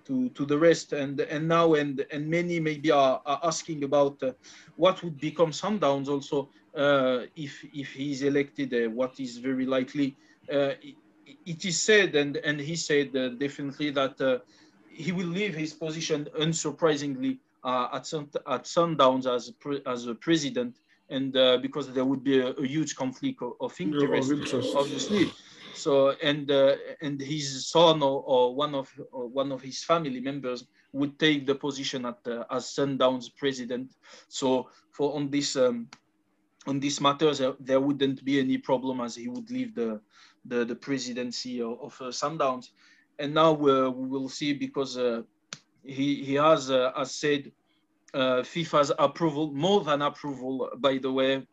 to 0.07 0.29
to 0.31 0.45
the 0.45 0.59
rest, 0.59 0.93
and 0.93 1.21
and 1.21 1.47
now 1.47 1.75
and 1.75 2.05
and 2.11 2.29
many 2.29 2.61
maybe 2.61 2.91
are, 2.91 3.21
are 3.27 3.41
asking 3.45 3.85
about 3.85 4.23
uh, 4.23 4.33
what 4.77 5.03
would 5.03 5.19
become 5.21 5.51
Sundowns 5.51 6.09
also 6.09 6.49
uh, 6.77 7.21
if 7.37 7.65
if 7.73 7.93
he's 7.93 8.23
elected, 8.23 8.73
uh, 8.75 8.91
what 8.91 9.19
is 9.19 9.39
very 9.39 9.67
likely. 9.67 10.17
Uh, 10.53 10.73
it 11.47 11.65
is 11.65 11.81
said, 11.81 12.15
and, 12.15 12.37
and 12.39 12.61
he 12.61 12.77
said 12.77 13.15
uh, 13.17 13.29
definitely 13.31 13.91
that 13.91 14.21
uh, 14.21 14.39
he 14.89 15.13
will 15.13 15.27
leave 15.27 15.55
his 15.55 15.73
position 15.73 16.29
unsurprisingly 16.39 17.39
uh, 17.65 17.89
at, 17.93 18.07
sun, 18.07 18.29
at 18.47 18.65
Sundowns 18.65 19.33
as, 19.33 19.51
pre, 19.61 19.81
as 19.87 20.07
a 20.07 20.15
president, 20.15 20.77
and 21.09 21.37
uh, 21.37 21.59
because 21.59 21.93
there 21.93 22.05
would 22.05 22.25
be 22.25 22.41
a, 22.41 22.49
a 22.49 22.67
huge 22.67 22.97
conflict 22.97 23.43
of, 23.43 23.53
of 23.61 23.81
interest, 23.81 24.31
interest, 24.31 24.75
obviously. 24.77 25.31
So, 25.75 26.11
and 26.23 26.51
uh, 26.51 26.77
and 27.01 27.21
his 27.21 27.69
son 27.69 28.03
or, 28.03 28.23
or 28.23 28.55
one 28.55 28.75
of 28.75 28.91
or 29.13 29.29
one 29.29 29.53
of 29.53 29.63
his 29.63 29.83
family 29.85 30.21
members 30.21 30.67
would 30.93 31.19
take 31.19 31.47
the 31.47 31.55
position 31.55 32.07
at 32.07 32.19
uh, 32.27 32.45
as 32.51 32.67
Sundowns 32.67 33.35
president. 33.37 33.95
So, 34.29 34.69
for 34.91 35.15
on 35.15 35.31
this 35.31 35.57
um, 35.57 35.89
on 36.67 36.81
this 36.81 37.01
matter, 37.01 37.35
there, 37.35 37.55
there 37.61 37.81
wouldn't 37.81 38.25
be 38.25 38.39
any 38.41 38.59
problem 38.59 39.01
as 39.01 39.15
he 39.17 39.29
would 39.29 39.51
leave 39.51 39.75
the 39.75 40.01
the, 40.45 40.65
the 40.65 40.75
presidency 40.75 41.61
of, 41.61 41.79
of 41.81 41.97
uh, 42.01 42.05
Sundowns. 42.07 42.71
And 43.19 43.35
now 43.35 43.53
uh, 43.53 43.91
we 43.91 44.09
will 44.09 44.29
see 44.29 44.53
because 44.53 44.97
uh, 44.97 45.23
he, 45.85 46.25
he 46.25 46.35
has, 46.35 46.71
as 46.71 47.15
said, 47.15 47.53
FIFA's 48.15 48.91
approval, 48.99 49.53
more 49.53 49.85
than 49.85 50.03
approval, 50.03 50.71
by 50.79 50.99
the 50.99 51.13
way, 51.13 51.47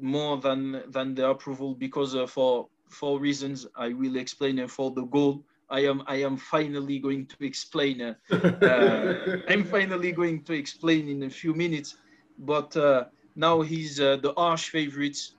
more 0.00 0.38
than, 0.38 0.82
than 0.88 1.14
the 1.14 1.28
approval 1.28 1.74
because 1.74 2.16
for, 2.30 2.68
for 2.88 3.18
reasons 3.20 3.66
I 3.76 3.92
will 3.92 4.16
explain 4.16 4.58
and 4.58 4.70
for 4.70 4.90
the 4.90 5.02
goal 5.02 5.42
I 5.70 5.80
am 5.80 6.02
I 6.06 6.16
am 6.16 6.36
finally 6.36 6.98
going 6.98 7.26
to 7.26 7.44
explain. 7.44 8.00
Uh, 8.00 8.14
uh, 8.32 9.36
I'm 9.48 9.64
finally 9.64 10.12
going 10.12 10.42
to 10.44 10.54
explain 10.54 11.08
in 11.08 11.24
a 11.24 11.30
few 11.30 11.52
minutes. 11.54 11.96
But 12.38 12.74
uh, 12.76 13.04
now 13.36 13.60
he's 13.60 13.96
the 13.96 14.32
arch 14.36 14.70
favorites 14.70 15.34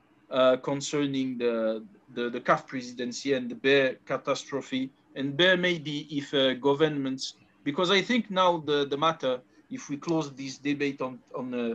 concerning 0.62 1.38
the 1.38 1.82
the, 2.14 2.30
the 2.30 2.40
presidency 2.40 3.32
and 3.34 3.50
the 3.50 3.54
bear 3.54 3.96
catastrophe. 4.06 4.90
And 5.16 5.36
bear 5.36 5.56
maybe 5.56 6.06
if 6.10 6.32
uh, 6.34 6.54
governments, 6.54 7.34
because 7.64 7.90
I 7.90 8.00
think 8.00 8.30
now 8.30 8.58
the, 8.58 8.86
the 8.86 8.96
matter, 8.96 9.40
if 9.70 9.88
we 9.88 9.96
close 9.96 10.32
this 10.32 10.58
debate 10.58 11.00
on, 11.00 11.18
on, 11.36 11.54
uh, 11.54 11.74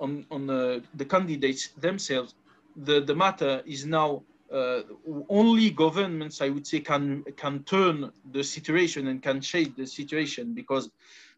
on, 0.00 0.26
on 0.30 0.50
uh, 0.50 0.80
the 0.94 1.04
candidates 1.04 1.68
themselves, 1.68 2.34
the, 2.76 3.00
the 3.00 3.14
matter 3.14 3.62
is 3.66 3.86
now 3.86 4.22
uh, 4.52 4.82
only 5.28 5.70
governments, 5.70 6.40
I 6.40 6.48
would 6.50 6.66
say, 6.66 6.80
can, 6.80 7.24
can 7.36 7.62
turn 7.64 8.12
the 8.32 8.44
situation 8.44 9.08
and 9.08 9.22
can 9.22 9.40
shape 9.40 9.76
the 9.76 9.86
situation 9.86 10.54
because, 10.54 10.90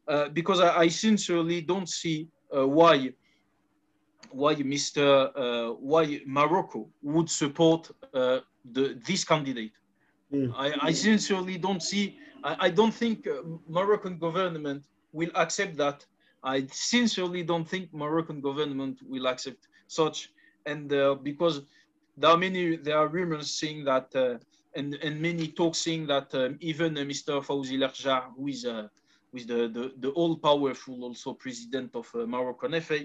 uh, 0.08 0.28
because 0.30 0.60
I, 0.60 0.78
I, 0.78 0.88
sincerely 0.88 1.60
don't 1.60 1.88
see 1.88 2.28
uh, 2.54 2.66
why 2.66 3.12
why 4.30 4.54
Mr. 4.56 5.30
Uh, 5.36 5.74
why 5.74 6.20
Morocco 6.26 6.88
would 7.02 7.30
support 7.30 7.90
uh, 8.12 8.40
the, 8.72 8.98
this 9.06 9.24
candidate. 9.24 9.72
Mm. 10.32 10.52
I, 10.56 10.74
I, 10.88 10.92
sincerely 10.92 11.56
don't 11.56 11.82
see. 11.82 12.18
I, 12.42 12.56
I 12.66 12.70
don't 12.70 12.92
think 12.92 13.26
uh, 13.28 13.42
Moroccan 13.68 14.18
government 14.18 14.84
will 15.12 15.30
accept 15.36 15.76
that. 15.76 16.04
I 16.42 16.66
sincerely 16.72 17.42
don't 17.44 17.68
think 17.68 17.92
Moroccan 17.94 18.40
government 18.40 18.98
will 19.06 19.26
accept 19.26 19.68
such, 19.86 20.30
and 20.66 20.92
uh, 20.92 21.14
because 21.14 21.62
there 22.16 22.30
are 22.30 22.36
many, 22.36 22.76
there 22.76 22.98
are 22.98 23.08
rumors 23.08 23.50
saying 23.50 23.84
that 23.84 24.14
uh, 24.14 24.38
and, 24.76 24.94
and 24.94 25.20
many 25.20 25.48
talks 25.48 25.78
saying 25.78 26.06
that 26.08 26.34
um, 26.34 26.56
even 26.60 26.96
uh, 26.98 27.02
Mr. 27.02 27.44
Fawzi 27.44 27.78
Lekjaa, 27.78 28.24
who 28.36 28.48
is 28.48 28.64
uh, 28.66 28.88
with 29.32 29.46
the, 29.46 29.68
the, 29.68 29.92
the 29.98 30.10
all-powerful 30.10 31.04
also 31.04 31.32
president 31.34 31.94
of 31.94 32.08
uh, 32.14 32.26
Moroccan 32.26 32.80
FA, 32.80 33.00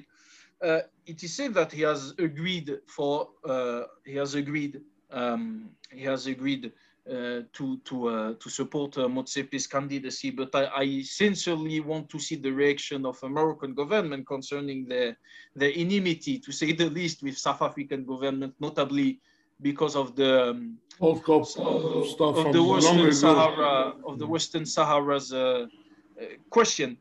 uh, 0.63 0.79
it 1.05 1.23
is 1.23 1.33
said 1.33 1.53
that 1.53 1.71
he 1.71 1.81
has 1.81 2.13
agreed 2.19 2.79
for 2.87 3.29
uh, 3.45 3.83
he 4.05 4.15
has 4.15 4.35
agreed 4.35 4.81
um, 5.11 5.69
he 5.91 6.03
has 6.03 6.27
agreed 6.27 6.71
uh, 7.09 7.41
to 7.53 7.77
to 7.85 8.07
uh, 8.07 8.33
to 8.39 8.49
support 8.49 8.97
uh, 8.97 9.07
Motsepe's 9.07 9.67
candidacy, 9.67 10.29
but 10.29 10.53
I, 10.53 10.65
I, 10.75 11.01
sincerely 11.01 11.79
want 11.79 12.07
to 12.09 12.19
see 12.19 12.35
the 12.35 12.51
reaction 12.51 13.05
of 13.05 13.17
Moroccan 13.23 13.73
government 13.73 14.27
concerning 14.27 14.85
their 14.85 15.17
their 15.55 15.71
enmity, 15.75 16.39
to 16.39 16.51
say 16.51 16.71
the 16.73 16.89
least, 16.89 17.23
with 17.23 17.37
South 17.37 17.61
African 17.61 18.05
government, 18.05 18.53
notably 18.59 19.19
because 19.61 19.95
of 19.95 20.15
the 20.15 20.51
um, 20.51 20.77
of, 21.01 21.17
stuff 22.07 22.37
of 22.37 22.53
the 22.53 22.63
Western 22.63 23.13
Sahara 23.13 23.93
of 24.05 24.19
the 24.19 24.27
Western 24.27 24.65
Sahara's 24.65 25.33
uh, 25.33 25.65
uh, 26.21 26.25
question. 26.49 26.97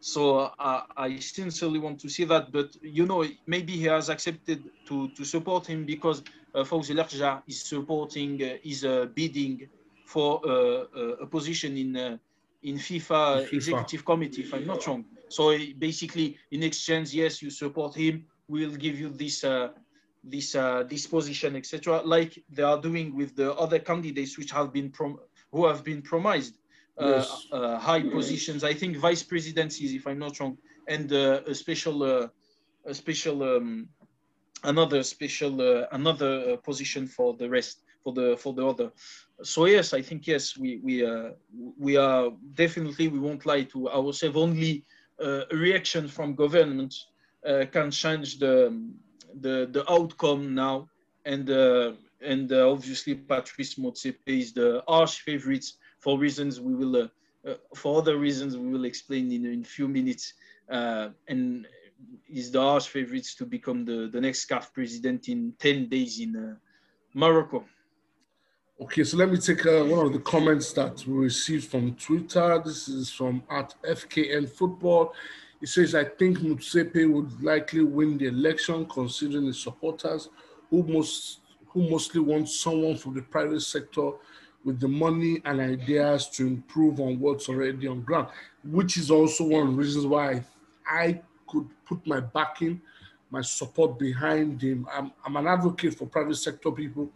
So 0.00 0.38
uh, 0.38 0.82
I 0.96 1.18
sincerely 1.18 1.78
want 1.78 1.98
to 2.00 2.08
see 2.08 2.24
that, 2.24 2.52
but 2.52 2.76
you 2.82 3.06
know, 3.06 3.24
maybe 3.46 3.72
he 3.76 3.84
has 3.84 4.08
accepted 4.08 4.62
to, 4.86 5.08
to 5.08 5.24
support 5.24 5.66
him 5.66 5.84
because 5.84 6.22
Fawzi 6.64 6.94
Lekjaa 6.94 7.42
is 7.46 7.62
supporting, 7.62 8.42
uh, 8.42 8.56
is 8.64 8.84
uh, 8.84 9.06
bidding 9.14 9.68
for 10.06 10.40
uh, 10.44 10.50
uh, 10.50 11.24
a 11.24 11.26
position 11.26 11.76
in 11.76 11.96
uh, 11.96 12.16
in 12.62 12.76
FIFA, 12.76 13.46
FIFA, 13.46 13.52
executive 13.52 14.04
committee, 14.04 14.42
if 14.42 14.54
I'm 14.54 14.66
not 14.66 14.86
wrong. 14.86 15.04
So 15.28 15.56
basically, 15.78 16.38
in 16.50 16.62
exchange, 16.62 17.12
yes, 17.12 17.42
you 17.42 17.50
support 17.50 17.94
him. 17.94 18.24
We'll 18.48 18.76
give 18.76 18.98
you 18.98 19.10
this 19.10 19.44
this 20.24 20.52
this 20.92 21.06
position, 21.06 21.56
etc. 21.56 22.02
Like 22.04 22.42
they 22.50 22.62
are 22.62 22.80
doing 22.80 23.14
with 23.14 23.36
the 23.36 23.54
other 23.54 23.78
candidates, 23.78 24.38
which 24.38 24.50
have 24.52 24.72
been 24.72 24.90
prom- 24.90 25.20
who 25.52 25.66
have 25.66 25.84
been 25.84 26.02
promised 26.02 26.54
yes. 26.98 27.46
high 27.52 28.02
positions. 28.02 28.64
I 28.64 28.74
think 28.74 28.96
vice 28.96 29.22
presidencies, 29.22 29.92
if 29.92 30.06
I'm 30.06 30.18
not 30.18 30.40
wrong, 30.40 30.56
and 30.88 31.10
a 31.12 31.54
special 31.54 32.30
a 32.86 32.94
special 32.94 33.42
um, 33.42 33.88
another 34.66 35.02
special 35.02 35.60
uh, 35.60 35.86
another 35.92 36.32
uh, 36.52 36.56
position 36.56 37.06
for 37.06 37.34
the 37.34 37.48
rest 37.48 37.82
for 38.02 38.12
the 38.12 38.36
for 38.36 38.52
the 38.52 38.66
other. 38.66 38.90
So 39.42 39.66
yes 39.66 39.92
i 39.92 40.02
think 40.02 40.26
yes 40.26 40.56
we 40.56 40.80
we 40.86 41.04
uh, 41.04 41.30
we 41.78 41.96
are 41.96 42.30
definitely 42.54 43.08
we 43.08 43.18
won't 43.18 43.46
lie 43.46 43.64
to 43.74 43.88
ourselves. 43.88 44.36
Only 44.36 44.84
uh, 45.24 45.42
a 45.50 45.56
reaction 45.56 46.08
from 46.08 46.34
government 46.34 46.94
uh, 47.46 47.64
can 47.72 47.90
change 47.90 48.38
the 48.38 48.54
the 49.40 49.68
the 49.72 49.84
outcome 49.90 50.54
now. 50.54 50.88
And 51.24 51.50
uh, 51.50 51.92
and 52.22 52.52
obviously 52.52 53.14
patrice 53.14 53.74
motsepe 53.74 54.40
is 54.44 54.52
the 54.52 54.82
arch 54.86 55.20
favorite 55.20 55.66
for 56.00 56.18
reasons 56.18 56.60
we 56.60 56.74
will 56.74 57.08
for 57.74 57.98
other 57.98 58.16
reasons 58.16 58.56
we 58.56 58.68
will 58.70 58.84
explain 58.84 59.30
in 59.32 59.44
in 59.46 59.64
few 59.64 59.88
minutes. 59.88 60.34
And 60.68 61.66
is 62.28 62.50
the 62.50 62.60
arch 62.60 62.88
favorites 62.88 63.34
to 63.36 63.46
become 63.46 63.84
the, 63.84 64.08
the 64.12 64.20
next 64.20 64.48
CAF 64.48 64.72
president 64.72 65.28
in 65.28 65.52
10 65.58 65.88
days 65.88 66.20
in 66.20 66.36
uh, 66.36 66.54
Morocco. 67.14 67.64
Okay, 68.80 69.04
so 69.04 69.16
let 69.16 69.30
me 69.30 69.38
take 69.38 69.64
uh, 69.64 69.84
one 69.84 70.06
of 70.06 70.12
the 70.12 70.18
comments 70.18 70.72
that 70.74 71.06
we 71.06 71.14
received 71.14 71.70
from 71.70 71.94
Twitter. 71.94 72.60
This 72.62 72.88
is 72.88 73.10
from 73.10 73.42
at 73.50 73.74
FKN 73.82 74.48
Football. 74.50 75.14
It 75.62 75.68
says, 75.68 75.94
I 75.94 76.04
think 76.04 76.40
Motsepe 76.40 77.10
would 77.10 77.42
likely 77.42 77.82
win 77.82 78.18
the 78.18 78.26
election 78.26 78.84
considering 78.86 79.46
his 79.46 79.58
supporters 79.58 80.28
who 80.68 80.82
most 80.82 81.40
who 81.68 81.88
mostly 81.90 82.20
want 82.20 82.48
someone 82.48 82.96
from 82.96 83.14
the 83.14 83.22
private 83.22 83.60
sector 83.60 84.10
with 84.64 84.80
the 84.80 84.88
money 84.88 85.40
and 85.44 85.60
ideas 85.60 86.28
to 86.30 86.46
improve 86.46 87.00
on 87.00 87.20
what's 87.20 87.48
already 87.48 87.86
on 87.86 88.02
ground, 88.02 88.28
which 88.64 88.96
is 88.96 89.10
also 89.10 89.44
one 89.44 89.68
of 89.68 89.68
the 89.68 89.74
reasons 89.74 90.06
why 90.06 90.42
I 90.86 91.20
could 91.46 91.68
put 91.84 92.06
my 92.06 92.20
backing, 92.20 92.80
my 93.30 93.40
support 93.40 93.98
behind 93.98 94.62
him. 94.62 94.86
I'm, 94.92 95.12
I'm 95.24 95.36
an 95.36 95.46
advocate 95.46 95.94
for 95.94 96.06
private 96.06 96.36
sector 96.36 96.70
people 96.70 97.10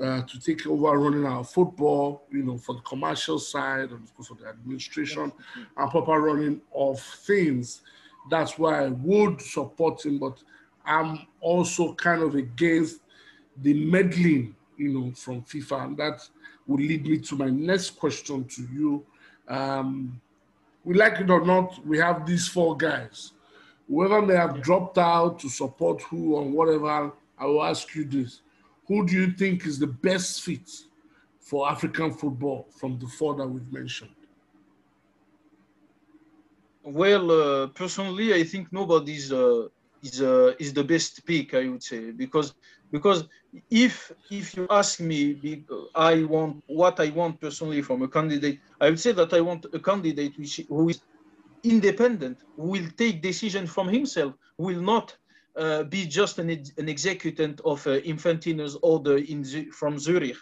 uh, 0.00 0.22
to 0.22 0.40
take 0.40 0.66
over 0.66 0.98
running 0.98 1.24
our 1.24 1.44
football, 1.44 2.22
you 2.30 2.42
know, 2.42 2.58
for 2.58 2.74
the 2.74 2.82
commercial 2.82 3.38
side 3.38 3.90
and 3.90 4.04
of 4.04 4.14
course 4.14 4.28
for 4.28 4.34
the 4.34 4.48
administration 4.48 5.32
and 5.76 5.90
proper 5.90 6.20
running 6.20 6.60
of 6.74 7.00
things. 7.00 7.82
That's 8.30 8.58
why 8.58 8.84
I 8.84 8.88
would 8.88 9.40
support 9.40 10.04
him, 10.04 10.18
but 10.18 10.42
I'm 10.84 11.26
also 11.40 11.94
kind 11.94 12.22
of 12.22 12.34
against 12.34 13.00
the 13.62 13.72
meddling, 13.72 14.54
you 14.76 14.92
know, 14.92 15.12
from 15.12 15.42
FIFA. 15.42 15.84
And 15.84 15.96
that 15.96 16.28
would 16.66 16.80
lead 16.80 17.06
me 17.06 17.18
to 17.18 17.36
my 17.36 17.48
next 17.48 17.90
question 17.98 18.44
to 18.44 18.62
you. 18.72 19.04
Um, 19.48 20.20
we 20.84 20.94
like 20.94 21.20
it 21.20 21.30
or 21.30 21.44
not, 21.44 21.84
we 21.86 21.98
have 21.98 22.26
these 22.26 22.46
four 22.46 22.76
guys 22.76 23.32
whoever 23.88 24.26
they 24.26 24.36
have 24.36 24.62
dropped 24.62 24.98
out 24.98 25.38
to 25.40 25.48
support 25.48 26.02
who 26.02 26.34
or 26.34 26.44
whatever, 26.48 27.12
I 27.38 27.46
will 27.46 27.64
ask 27.64 27.94
you 27.94 28.04
this. 28.04 28.40
Who 28.88 29.06
do 29.06 29.14
you 29.14 29.32
think 29.32 29.66
is 29.66 29.78
the 29.78 29.86
best 29.86 30.42
fit 30.42 30.70
for 31.40 31.68
African 31.70 32.12
football 32.12 32.66
from 32.70 32.98
the 32.98 33.06
four 33.06 33.34
that 33.36 33.46
we've 33.46 33.72
mentioned? 33.72 34.10
Well, 36.82 37.30
uh, 37.30 37.66
personally, 37.68 38.32
I 38.32 38.44
think 38.44 38.72
nobody's 38.72 39.32
uh, 39.32 39.66
is 40.02 40.22
uh, 40.22 40.54
is 40.58 40.72
the 40.72 40.84
best 40.84 41.26
pick. 41.26 41.54
I 41.54 41.68
would 41.68 41.82
say 41.82 42.12
because 42.12 42.54
because 42.92 43.24
if 43.70 44.12
if 44.30 44.56
you 44.56 44.66
ask 44.70 45.00
me, 45.00 45.64
I 45.94 46.22
want 46.22 46.62
what 46.66 47.00
I 47.00 47.10
want 47.10 47.40
personally 47.40 47.82
from 47.82 48.02
a 48.02 48.08
candidate. 48.08 48.60
I 48.80 48.90
would 48.90 49.00
say 49.00 49.12
that 49.12 49.32
I 49.34 49.40
want 49.40 49.66
a 49.72 49.80
candidate 49.80 50.38
which 50.38 50.60
who 50.68 50.88
is 50.90 51.00
independent, 51.62 52.38
will 52.56 52.88
take 52.96 53.22
decision 53.22 53.66
from 53.66 53.88
himself, 53.88 54.34
will 54.58 54.80
not 54.80 55.16
uh, 55.56 55.82
be 55.84 56.06
just 56.06 56.38
an, 56.38 56.50
an 56.50 56.88
executant 56.88 57.60
of 57.64 57.86
uh, 57.86 58.00
Infantino's 58.00 58.76
order 58.82 59.18
in 59.18 59.70
from 59.72 59.98
Zurich. 59.98 60.36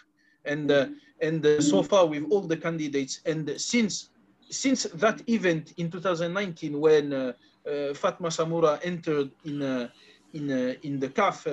And, 0.45 0.69
uh, 0.69 0.87
and 1.21 1.45
uh, 1.45 1.61
so 1.61 1.81
far 1.81 2.05
with 2.05 2.23
all 2.29 2.41
the 2.41 2.57
candidates, 2.57 3.21
and 3.25 3.49
since, 3.59 4.09
since 4.49 4.83
that 4.83 5.27
event 5.27 5.73
in 5.77 5.89
2019 5.89 6.79
when 6.79 7.13
uh, 7.13 7.33
uh, 7.65 7.93
Fatma 7.93 8.27
Samoura 8.27 8.79
entered 8.83 9.31
in, 9.45 9.61
in, 10.33 10.51
in 10.83 10.99
the 10.99 11.09
CAF, 11.09 11.47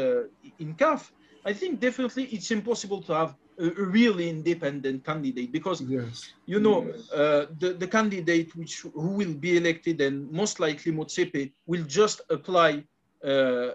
in 0.58 0.74
CAF, 0.74 1.10
I 1.44 1.52
think 1.52 1.80
definitely 1.80 2.24
it's 2.24 2.50
impossible 2.50 3.00
to 3.02 3.14
have 3.14 3.34
a, 3.58 3.70
really 3.84 4.28
independent 4.28 5.04
candidate 5.04 5.52
because 5.52 5.80
yes. 5.82 6.32
you 6.46 6.60
know 6.60 6.84
yes. 6.84 7.10
uh, 7.12 7.46
the, 7.58 7.72
the 7.74 7.86
candidate 7.86 8.54
which 8.56 8.80
who 8.80 9.08
will 9.08 9.34
be 9.34 9.56
elected 9.56 10.00
and 10.00 10.30
most 10.30 10.60
likely 10.60 10.92
Motsepe 10.92 11.52
will 11.66 11.84
just 11.84 12.20
apply 12.30 12.84
uh, 13.24 13.70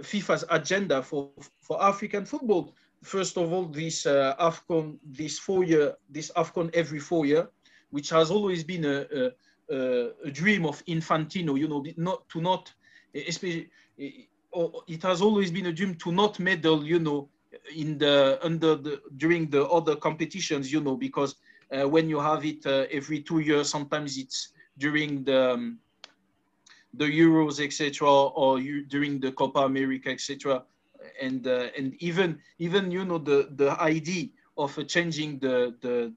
FIFA's 0.00 0.44
agenda 0.50 1.02
for 1.02 1.30
for 1.60 1.82
African 1.82 2.24
football. 2.24 2.74
First 3.02 3.38
of 3.38 3.52
all, 3.52 3.64
this 3.64 4.04
uh, 4.04 4.34
AFCON, 4.38 4.98
this 5.04 5.38
four 5.38 5.64
year, 5.64 5.94
this 6.10 6.30
AFCON 6.36 6.70
every 6.74 7.00
four 7.00 7.24
year, 7.24 7.48
which 7.90 8.10
has 8.10 8.30
always 8.30 8.62
been 8.62 8.84
a, 8.84 9.32
a, 9.70 10.10
a 10.24 10.30
dream 10.30 10.66
of 10.66 10.84
Infantino. 10.84 11.58
You 11.58 11.68
know, 11.68 11.84
not 11.96 12.28
to 12.28 12.40
not, 12.42 12.72
especially, 13.14 13.70
it 13.96 15.02
has 15.02 15.22
always 15.22 15.50
been 15.50 15.66
a 15.66 15.72
dream 15.72 15.94
to 15.94 16.12
not 16.12 16.38
meddle. 16.38 16.84
You 16.84 16.98
know, 16.98 17.28
in 17.74 17.98
the 17.98 18.38
under 18.42 18.76
the 18.76 19.00
during 19.16 19.48
the 19.50 19.66
other 19.66 19.96
competitions, 19.96 20.72
you 20.72 20.80
know, 20.80 20.96
because 20.96 21.36
uh, 21.72 21.88
when 21.88 22.08
you 22.08 22.20
have 22.20 22.44
it 22.44 22.64
uh, 22.66 22.86
every 22.90 23.20
two 23.20 23.40
years, 23.40 23.68
sometimes 23.68 24.18
it's 24.18 24.52
during 24.78 25.24
the 25.24 25.52
um, 25.52 25.78
the 26.94 27.04
Euros, 27.04 27.60
etc., 27.64 28.08
or 28.10 28.58
you, 28.58 28.84
during 28.84 29.20
the 29.20 29.30
Copa 29.32 29.60
America, 29.60 30.10
etc. 30.10 30.62
And 31.20 31.46
uh, 31.46 31.68
and 31.76 31.94
even 32.02 32.38
even 32.58 32.90
you 32.90 33.04
know 33.04 33.18
the 33.18 33.48
the 33.56 33.70
idea 33.80 34.28
of 34.56 34.76
uh, 34.78 34.84
changing 34.84 35.38
the 35.38 35.74
the 35.80 36.12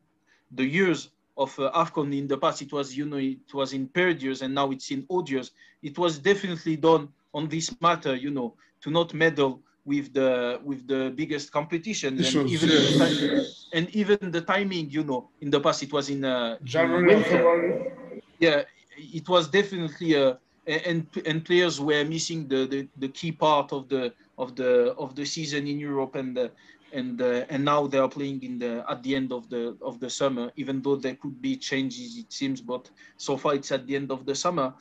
the 0.52 0.66
years 0.66 1.10
of 1.38 1.58
uh, 1.60 1.72
AFCON 1.74 2.16
in 2.16 2.28
the 2.28 2.38
past, 2.38 2.62
it 2.62 2.72
was 2.72 2.96
you 2.96 3.06
know 3.06 3.18
it 3.18 3.54
was 3.54 3.74
in 3.74 3.88
paired 3.88 4.22
years, 4.22 4.42
and 4.42 4.54
now 4.54 4.72
it's 4.72 4.92
in 4.92 5.06
odd 5.10 5.30
years. 5.30 5.52
It 5.82 5.98
was 5.98 6.20
definitely 6.20 6.78
done 6.78 7.10
on 7.34 7.50
this 7.50 7.76
matter, 7.82 8.16
you 8.16 8.32
know, 8.32 8.56
to 8.82 8.92
not 8.92 9.14
meddle 9.14 9.62
with 9.86 10.14
the 10.14 10.60
with 10.64 10.88
the 10.88 11.12
biggest 11.16 11.52
competition 11.52 12.18
and 12.18 12.50
even 12.50 12.70
yes. 12.70 12.98
the, 12.98 13.78
and 13.78 13.90
even 13.90 14.32
the 14.32 14.42
timing 14.42 14.90
you 14.90 15.04
know 15.04 15.30
in 15.42 15.50
the 15.50 15.60
past 15.60 15.84
it 15.84 15.92
was 15.92 16.10
in 16.10 16.24
uh, 16.24 16.58
January 16.64 17.92
yeah 18.40 18.64
it 18.98 19.28
was 19.28 19.50
definitely 19.50 20.16
uh, 20.16 20.36
and 20.68 21.06
and 21.26 21.44
players 21.44 21.82
were 21.82 22.06
missing 22.06 22.48
the, 22.48 22.66
the, 22.68 22.88
the 22.98 23.10
key 23.10 23.32
part 23.32 23.74
of 23.74 23.90
the 23.90 24.14
of 24.38 24.56
the 24.56 24.94
of 24.98 25.16
the 25.16 25.26
season 25.26 25.68
in 25.68 25.78
Europe 25.80 26.16
and 26.16 26.38
uh, 26.38 26.48
and 26.94 27.22
uh, 27.22 27.44
and 27.50 27.66
now 27.66 27.88
they 27.88 27.98
are 27.98 28.08
playing 28.08 28.42
in 28.44 28.58
the 28.60 28.86
at 28.90 29.04
the 29.04 29.16
end 29.16 29.34
of 29.34 29.50
the 29.50 29.76
of 29.82 30.00
the 30.00 30.10
summer 30.10 30.52
even 30.56 30.82
though 30.82 30.96
there 30.96 31.16
could 31.16 31.42
be 31.42 31.58
changes 31.58 32.18
it 32.18 32.32
seems 32.32 32.62
but 32.62 32.90
so 33.18 33.36
far 33.36 33.56
it's 33.56 33.72
at 33.72 33.86
the 33.88 33.96
end 33.96 34.12
of 34.12 34.26
the 34.26 34.36
summer 34.36 34.74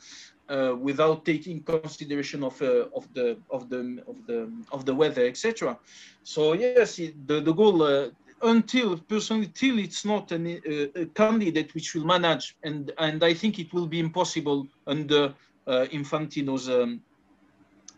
uh, 0.49 0.75
without 0.79 1.25
taking 1.25 1.63
consideration 1.63 2.43
of 2.43 2.61
uh, 2.61 2.85
of 2.95 3.07
the 3.13 3.37
of 3.49 3.69
the 3.69 4.03
of 4.07 4.17
the 4.27 4.51
of 4.71 4.85
the 4.85 4.93
weather, 4.93 5.25
etc. 5.25 5.77
So 6.23 6.53
yes, 6.53 6.97
the 6.97 7.41
the 7.41 7.53
goal. 7.53 7.83
Uh, 7.83 8.09
until 8.43 8.97
personally 8.97 9.47
till 9.47 9.79
it's 9.79 10.03
not 10.03 10.31
an, 10.31 10.45
uh, 10.47 11.01
a 11.01 11.05
candidate 11.05 11.73
which 11.73 11.95
will 11.95 12.05
manage 12.05 12.55
and 12.63 12.91
and 12.97 13.23
I 13.23 13.33
think 13.33 13.57
it 13.57 13.73
will 13.73 13.87
be 13.87 13.99
impossible 13.99 14.67
under 14.85 15.33
uh, 15.65 15.85
Infantino's 15.91 16.69
um, 16.69 17.01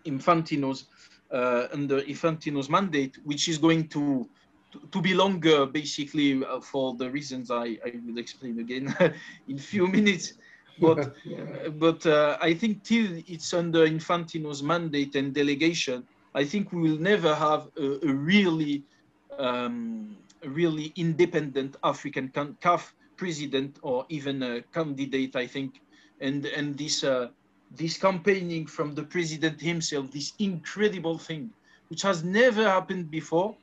Infantino's 0.06 0.86
uh, 1.32 1.68
under 1.74 2.02
Infantino's 2.02 2.70
mandate 2.70 3.18
which 3.24 3.48
is 3.48 3.58
going 3.58 3.88
to 3.89 4.30
to, 4.72 4.88
to 4.91 5.02
be 5.02 5.14
longer 5.14 5.66
basically 5.66 6.46
uh, 6.46 6.60
for 6.62 6.96
the 6.96 7.10
reasons 7.10 7.50
I, 7.50 7.78
I 7.84 7.93
will 8.06 8.18
explain 8.18 8.60
again 8.60 8.96
in 9.48 9.58
few 9.58 9.88
minutes 9.88 10.34
but 10.80 11.16
but 11.80 12.06
uh, 12.06 12.38
I 12.42 12.54
think 12.54 12.84
till 12.84 13.22
it's 13.28 13.54
under 13.54 13.88
Infantino's 13.88 14.62
mandate 14.62 15.16
and 15.16 15.34
delegation 15.34 16.06
I 16.36 16.44
think 16.44 16.74
we 16.74 16.82
will 16.82 17.00
never 17.00 17.34
have 17.34 17.70
a, 17.78 18.08
a 18.08 18.14
really 18.14 18.84
um, 19.40 20.18
really 20.44 20.92
independent 20.98 21.78
African 21.84 22.30
CAF 22.62 22.92
president 23.16 23.78
or 23.82 24.06
even 24.10 24.44
a 24.44 24.62
candidate, 24.74 25.36
I 25.36 25.48
think. 25.48 25.82
And, 26.20 26.46
and 26.46 26.78
this, 26.78 27.04
uh, 27.04 27.30
this 27.72 27.98
campaigning 27.98 28.68
from 28.68 28.94
the 28.94 29.04
president 29.04 29.62
himself, 29.62 30.12
this 30.12 30.34
incredible 30.40 31.18
thing, 31.18 31.50
which 31.90 32.02
has 32.02 32.24
never 32.24 32.64
happened 32.64 33.10
before, 33.10 33.56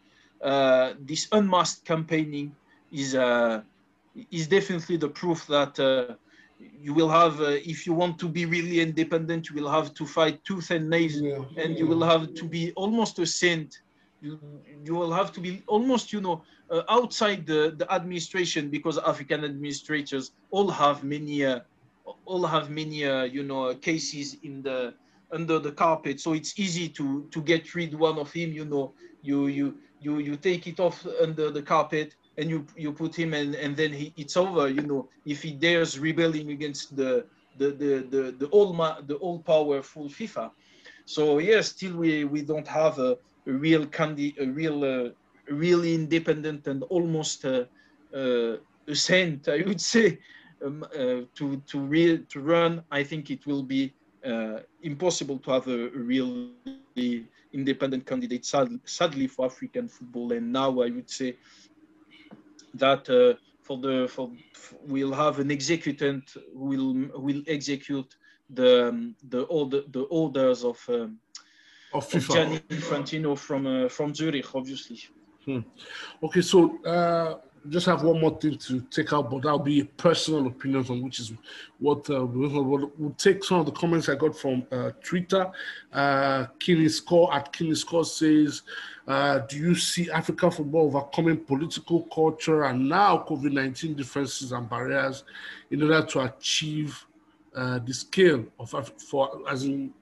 uh, 0.43 0.95
this 1.01 1.29
unmasked 1.33 1.85
campaigning 1.85 2.55
is, 2.91 3.15
uh, 3.15 3.61
is 4.31 4.47
definitely 4.47 4.97
the 4.97 5.09
proof 5.09 5.47
that 5.47 5.79
uh, 5.79 6.15
you 6.81 6.95
will 6.95 7.09
have, 7.09 7.41
uh, 7.41 7.59
if 7.65 7.87
you 7.87 7.93
want 7.93 8.19
to 8.19 8.29
be 8.29 8.45
really 8.47 8.81
independent, 8.81 9.49
you 9.49 9.57
will 9.57 9.71
have 9.71 9.95
to 9.95 10.07
fight 10.07 10.45
tooth 10.45 10.71
and 10.71 10.89
nail, 10.89 11.11
yeah. 11.11 11.63
and 11.63 11.79
you 11.79 11.87
will 11.87 12.03
have 12.03 12.35
to 12.35 12.45
be 12.45 12.73
almost 12.73 13.19
a 13.19 13.27
saint 13.27 13.81
you, 14.23 14.39
you 14.85 14.95
will 14.95 15.13
have 15.13 15.33
to 15.33 15.41
be 15.41 15.63
almost, 15.67 16.13
you 16.13 16.21
know, 16.21 16.43
uh, 16.71 16.83
outside 16.89 17.45
the, 17.45 17.75
the 17.77 17.93
administration 17.93 18.71
because 18.71 18.97
African 18.99 19.45
administrators 19.45 20.31
all 20.51 20.71
have 20.71 21.03
many, 21.05 21.45
uh, 21.45 21.61
all 22.25 22.47
have 22.47 22.71
many, 22.71 23.05
uh, 23.05 23.25
you 23.25 23.43
know, 23.43 23.75
cases 23.75 24.37
in 24.45 24.63
the 24.63 24.95
under 25.33 25.59
the 25.59 25.73
carpet. 25.73 26.21
So 26.21 26.35
it's 26.35 26.59
easy 26.59 26.89
to 26.91 27.27
to 27.31 27.43
get 27.43 27.75
rid 27.75 27.95
one 27.95 28.19
of 28.19 28.33
him. 28.33 28.53
You 28.53 28.65
know, 28.65 28.95
you 29.23 29.47
you 29.49 29.79
you 30.01 30.19
you 30.19 30.37
take 30.37 30.67
it 30.67 30.79
off 30.79 31.05
under 31.21 31.51
the 31.51 31.63
carpet 31.63 32.15
and 32.43 32.51
you 32.51 32.67
you 32.85 32.95
put 32.95 33.19
him 33.19 33.35
and 33.35 33.57
and 33.65 33.77
then 33.77 33.93
he, 34.01 34.15
it's 34.17 34.37
over. 34.37 34.69
You 34.69 34.87
know, 34.87 35.09
if 35.25 35.43
he 35.43 35.53
dares 35.53 35.99
rebelling 36.01 36.51
against 36.53 36.97
the 36.97 37.27
the 37.57 37.69
the 37.83 37.93
the, 38.15 38.23
the 38.41 38.47
all 38.49 38.73
the 39.09 39.17
all 39.17 39.43
powerful 39.43 40.09
FIFA. 40.09 40.51
So 41.07 41.39
yes, 41.39 41.71
still 41.71 41.97
we 41.99 42.25
we 42.25 42.43
don't 42.43 42.69
have 42.69 42.99
a 42.99 43.17
a 43.49 43.53
real 43.53 43.87
candy, 43.87 44.35
a 44.41 44.47
real, 44.47 44.85
uh, 44.85 45.11
really 45.49 45.95
independent 45.95 46.67
and 46.69 46.83
almost 46.85 47.45
uh, 47.45 47.65
uh, 48.15 48.57
a 48.89 48.95
saint, 48.95 49.49
I 49.49 49.63
would 49.67 49.81
say, 49.81 50.19
um, 50.65 50.85
uh, 50.95 51.23
to 51.39 51.63
to 51.71 51.81
real 51.81 52.19
to 52.31 52.41
run. 52.41 52.83
I 52.91 53.05
think 53.05 53.31
it 53.31 53.47
will 53.47 53.63
be 53.65 53.95
impossible 54.83 55.39
to 55.41 55.51
have 55.51 55.69
a, 55.69 55.87
a 55.87 55.99
really 56.13 57.19
independent 57.53 58.07
candidate. 58.07 58.45
Sad, 58.45 58.79
sadly 58.85 59.27
for 59.27 59.47
African 59.47 59.89
football, 59.89 60.33
and 60.33 60.53
now 60.53 60.71
I 60.81 60.91
would 60.91 61.11
say 61.11 61.37
that 62.75 63.09
uh, 63.11 63.39
for 63.63 63.79
the 63.79 64.09
for, 64.09 64.31
we'll 64.87 65.13
have 65.13 65.39
an 65.39 65.51
executant 65.51 66.25
who 66.55 66.65
will 66.73 67.21
will 67.21 67.43
execute 67.47 68.17
the 68.51 68.89
um, 68.89 69.15
the 69.29 69.43
order 69.43 69.83
the 69.91 70.03
orders 70.03 70.65
of 70.65 70.79
um, 70.89 71.19
of 71.93 72.09
FIFA. 72.09 72.35
Gianni 72.35 72.59
Infantino 72.71 73.37
from 73.37 73.67
uh, 73.67 73.89
from 73.89 74.15
Zurich, 74.15 74.55
obviously. 74.55 75.01
Hmm. 75.45 75.61
Okay, 76.23 76.43
so 76.43 76.79
uh, 76.85 77.39
just 77.69 77.87
have 77.87 78.03
one 78.03 78.21
more 78.21 78.39
thing 78.39 78.59
to 78.59 78.81
take 78.91 79.13
out, 79.13 79.31
but 79.31 79.43
that'll 79.43 79.59
be 79.59 79.81
a 79.81 79.85
personal 79.85 80.47
opinion 80.47 80.85
on 80.89 81.03
which 81.03 81.21
is 81.21 81.33
what 81.79 82.09
uh, 82.11 82.25
we'll, 82.25 83.15
take 83.17 83.45
some 83.45 83.61
of 83.61 83.67
the 83.67 83.73
comments 83.73 84.09
I 84.09 84.15
got 84.15 84.37
from 84.37 84.67
uh, 84.73 84.91
Twitter. 85.03 85.51
Uh, 85.93 86.47
Kinney 86.59 86.89
Score 86.89 87.33
at 87.33 87.53
Kinney 87.53 87.75
Score 87.75 88.05
says, 88.05 88.63
uh, 89.07 89.41
"Do 89.41 89.57
you 89.57 89.75
see 89.75 90.11
African 90.11 90.51
football 90.51 90.87
overcoming 90.87 91.39
political 91.39 92.03
culture 92.13 92.65
and 92.65 92.89
now 92.89 93.25
COVID 93.29 93.53
nineteen 93.53 93.95
differences 93.95 94.53
and 94.53 94.69
barriers 94.69 95.25
in 95.71 95.83
order 95.83 96.05
to 96.07 96.21
achieve 96.21 97.07
uh, 97.55 97.79
the 97.79 97.93
scale 97.93 98.45
of 98.59 98.93
for 98.99 99.43
as 99.49 99.65
in 99.65 99.93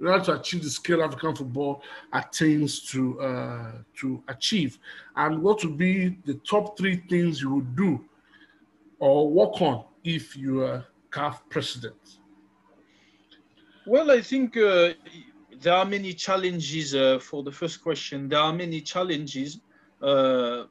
in 0.00 0.06
order 0.06 0.24
to 0.24 0.40
achieve 0.40 0.62
the 0.62 0.70
scale 0.70 1.02
African 1.02 1.34
football 1.34 1.82
attains 2.12 2.80
to 2.90 3.20
uh, 3.20 3.72
to 4.00 4.22
achieve, 4.28 4.78
and 5.16 5.42
what 5.42 5.64
would 5.64 5.78
be 5.78 6.16
the 6.24 6.34
top 6.34 6.76
three 6.78 6.96
things 7.08 7.40
you 7.40 7.54
would 7.54 7.76
do 7.76 8.04
or 8.98 9.30
work 9.30 9.60
on 9.60 9.84
if 10.04 10.36
you 10.36 10.62
are 10.62 10.84
CAF 11.10 11.40
president? 11.48 12.18
Well, 13.86 14.10
I 14.10 14.20
think 14.20 14.56
uh, 14.56 14.94
there 15.60 15.74
are 15.74 15.84
many 15.84 16.12
challenges 16.12 16.94
uh, 16.94 17.18
for 17.18 17.42
the 17.42 17.52
first 17.52 17.82
question. 17.82 18.28
There 18.28 18.38
are 18.38 18.52
many 18.52 18.80
challenges. 18.80 19.60
Uh, 20.02 20.64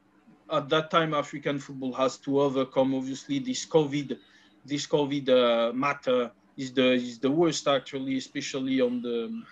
at 0.51 0.69
that 0.69 0.91
time, 0.91 1.13
African 1.13 1.57
football 1.59 1.93
has 1.93 2.17
to 2.17 2.41
overcome, 2.41 2.93
obviously, 2.93 3.39
this 3.39 3.65
COVID, 3.65 4.17
this 4.65 4.85
COVID 4.85 5.29
uh, 5.29 5.73
matter 5.73 6.31
is 6.57 6.71
the 6.73 6.93
is 6.93 7.19
the 7.19 7.31
worst 7.31 7.67
actually, 7.67 8.17
especially 8.17 8.81
on 8.81 9.01
the 9.01 9.43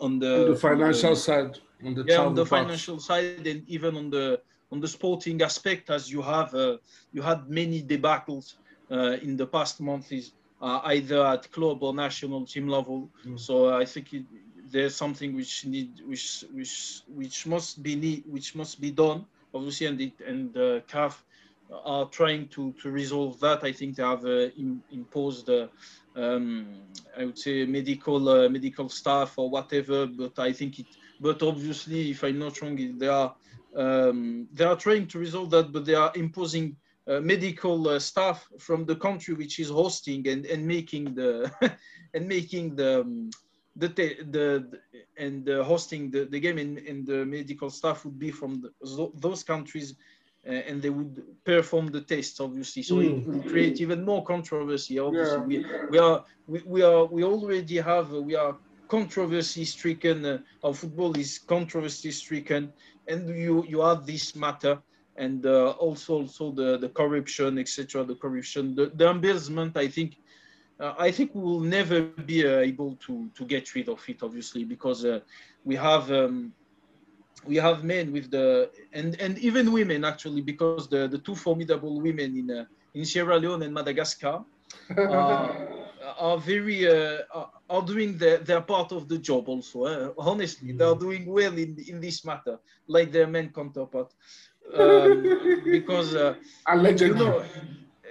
on 0.00 0.18
the, 0.18 0.44
on 0.44 0.50
the 0.50 0.56
financial 0.56 1.10
the, 1.10 1.16
side. 1.16 1.58
On 1.84 1.94
the 1.94 2.04
yeah, 2.06 2.18
on 2.18 2.34
the 2.34 2.44
part. 2.44 2.62
financial 2.62 2.98
side, 2.98 3.46
and 3.46 3.68
even 3.68 3.96
on 3.96 4.10
the 4.10 4.40
on 4.72 4.80
the 4.80 4.88
sporting 4.88 5.40
aspect, 5.42 5.90
as 5.90 6.10
you 6.10 6.22
have 6.22 6.54
uh, 6.54 6.76
you 7.12 7.22
had 7.22 7.48
many 7.48 7.82
debacles 7.82 8.54
uh, 8.90 9.16
in 9.22 9.36
the 9.36 9.46
past 9.46 9.80
months, 9.80 10.32
uh, 10.60 10.80
either 10.84 11.24
at 11.26 11.50
club 11.52 11.82
or 11.82 11.94
national 11.94 12.44
team 12.46 12.68
level. 12.68 13.08
Mm. 13.26 13.38
So 13.38 13.74
I 13.74 13.84
think 13.84 14.12
it, 14.12 14.24
there's 14.70 14.94
something 14.94 15.34
which 15.34 15.64
need 15.64 16.00
which 16.06 16.44
which 16.52 17.02
which 17.08 17.46
must 17.46 17.82
be 17.82 17.94
need, 17.96 18.24
which 18.26 18.54
must 18.54 18.80
be 18.80 18.90
done 18.90 19.24
obviously, 19.54 19.86
and 19.86 20.00
it, 20.00 20.12
and 20.26 20.56
uh, 20.56 20.80
CAF 20.88 21.22
are 21.84 22.06
trying 22.06 22.48
to 22.48 22.72
to 22.82 22.90
resolve 22.90 23.40
that. 23.40 23.64
I 23.64 23.72
think 23.72 23.96
they 23.96 24.02
have 24.02 24.24
uh, 24.24 24.50
in, 24.56 24.82
imposed 24.90 25.48
uh, 25.48 25.68
um, 26.16 26.82
I 27.16 27.24
would 27.26 27.38
say 27.38 27.64
medical 27.66 28.28
uh, 28.28 28.48
medical 28.48 28.88
staff 28.88 29.38
or 29.38 29.50
whatever. 29.50 30.06
But 30.06 30.38
I 30.38 30.52
think 30.52 30.78
it. 30.78 30.86
But 31.20 31.42
obviously, 31.42 32.10
if 32.10 32.24
I'm 32.24 32.38
not 32.38 32.60
wrong, 32.60 32.98
they 32.98 33.08
are 33.08 33.34
um, 33.76 34.48
they 34.52 34.64
are 34.64 34.76
trying 34.76 35.06
to 35.08 35.18
resolve 35.18 35.50
that, 35.50 35.72
but 35.72 35.84
they 35.84 35.94
are 35.94 36.12
imposing 36.14 36.76
uh, 37.06 37.20
medical 37.20 37.88
uh, 37.88 37.98
staff 37.98 38.46
from 38.58 38.84
the 38.84 38.96
country 38.96 39.34
which 39.34 39.58
is 39.58 39.68
hosting 39.68 40.26
and, 40.28 40.46
and 40.46 40.66
making 40.66 41.14
the 41.14 41.50
and 42.14 42.26
making 42.26 42.76
the 42.76 43.00
um, 43.00 43.30
the, 43.76 43.88
the, 43.88 44.80
and 45.16 45.48
uh, 45.48 45.62
hosting 45.64 46.10
the, 46.10 46.24
the 46.26 46.40
game 46.40 46.58
in, 46.58 46.78
in 46.78 47.04
the 47.04 47.24
medical 47.24 47.70
staff 47.70 48.04
would 48.04 48.18
be 48.18 48.30
from 48.30 48.60
the, 48.60 49.10
those 49.14 49.42
countries 49.42 49.94
and 50.44 50.80
they 50.80 50.90
would 50.90 51.22
perform 51.44 51.88
the 51.88 52.00
tests 52.00 52.40
obviously 52.40 52.82
so 52.82 52.96
mm. 52.96 53.20
it 53.20 53.26
will 53.26 53.42
create 53.42 53.80
even 53.80 54.04
more 54.04 54.24
controversy 54.24 54.98
obviously 54.98 55.56
yeah. 55.56 55.66
we, 55.66 55.88
we 55.90 55.98
are 55.98 56.24
we, 56.46 56.62
we 56.64 56.82
are 56.82 57.04
we 57.06 57.22
already 57.22 57.76
have 57.76 58.12
uh, 58.14 58.20
we 58.20 58.34
are 58.34 58.56
controversy 58.88 59.64
stricken 59.64 60.24
uh, 60.24 60.38
our 60.64 60.72
football 60.72 61.16
is 61.16 61.38
controversy 61.38 62.10
stricken 62.10 62.72
and 63.08 63.28
you 63.28 63.64
you 63.68 63.80
have 63.80 64.06
this 64.06 64.34
matter 64.34 64.78
and 65.16 65.44
uh, 65.44 65.70
also 65.72 66.22
also 66.22 66.50
the 66.52 66.78
the 66.78 66.88
corruption 66.88 67.58
etc 67.58 68.02
the 68.02 68.14
corruption 68.14 68.74
the, 68.74 68.90
the 68.94 69.08
embezzlement 69.08 69.76
i 69.76 69.86
think 69.86 70.16
uh, 70.80 70.94
I 70.98 71.10
think 71.10 71.34
we 71.34 71.42
will 71.42 71.60
never 71.60 72.00
be 72.00 72.46
uh, 72.46 72.60
able 72.60 72.96
to 73.06 73.30
to 73.34 73.44
get 73.44 73.74
rid 73.74 73.90
of 73.90 74.02
it, 74.08 74.22
obviously, 74.22 74.64
because 74.64 75.04
we 75.62 75.76
have 75.76 76.10
um, 76.10 76.54
we 77.46 77.56
have 77.56 77.84
men 77.84 78.12
with 78.12 78.30
the 78.30 78.70
and 78.92 79.20
and 79.20 79.38
even 79.38 79.72
women 79.72 80.04
actually 80.04 80.40
because 80.40 80.88
the 80.88 81.08
the 81.08 81.18
two 81.18 81.34
formidable 81.34 82.00
women 82.00 82.36
in 82.36 82.50
uh, 82.50 82.64
in 82.94 83.04
Sierra 83.04 83.38
Leone 83.38 83.62
and 83.62 83.74
Madagascar 83.74 84.44
uh, 84.96 85.48
are 86.18 86.38
very 86.38 86.88
uh, 86.88 87.18
are 87.68 87.82
doing 87.82 88.18
their, 88.18 88.38
their 88.38 88.60
part 88.60 88.92
of 88.92 89.08
the 89.08 89.18
job 89.18 89.48
also 89.48 89.84
eh? 89.84 90.08
honestly 90.18 90.72
they 90.72 90.84
are 90.84 90.94
mm. 90.94 91.00
doing 91.00 91.26
well 91.26 91.56
in 91.56 91.76
in 91.88 92.00
this 92.00 92.24
matter 92.24 92.58
like 92.88 93.10
their 93.12 93.26
men 93.26 93.50
counterpart 93.54 94.12
um, 94.78 95.22
because 95.64 96.14
uh, 96.14 96.34
you 96.98 97.14
know 97.14 97.44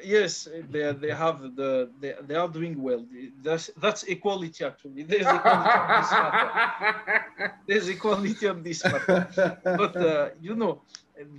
yes, 0.04 0.48
they, 0.70 0.92
they 0.94 1.12
have 1.12 1.56
the 1.56 1.90
they, 2.00 2.14
they 2.28 2.36
are 2.36 2.48
doing 2.48 2.82
well. 2.82 3.06
That's 3.42 3.70
that's 3.78 4.04
equality 4.04 4.66
actually. 4.66 5.04
There's 5.04 5.26
equality 5.26 5.70
on 5.70 6.02
this 6.02 6.12
matter. 6.12 7.26
There's 7.68 7.88
equality 7.88 8.48
on 8.48 8.64
this 8.64 8.84
matter. 8.84 9.28
But 9.76 9.96
uh, 10.02 10.30
you 10.40 10.56
know, 10.56 10.84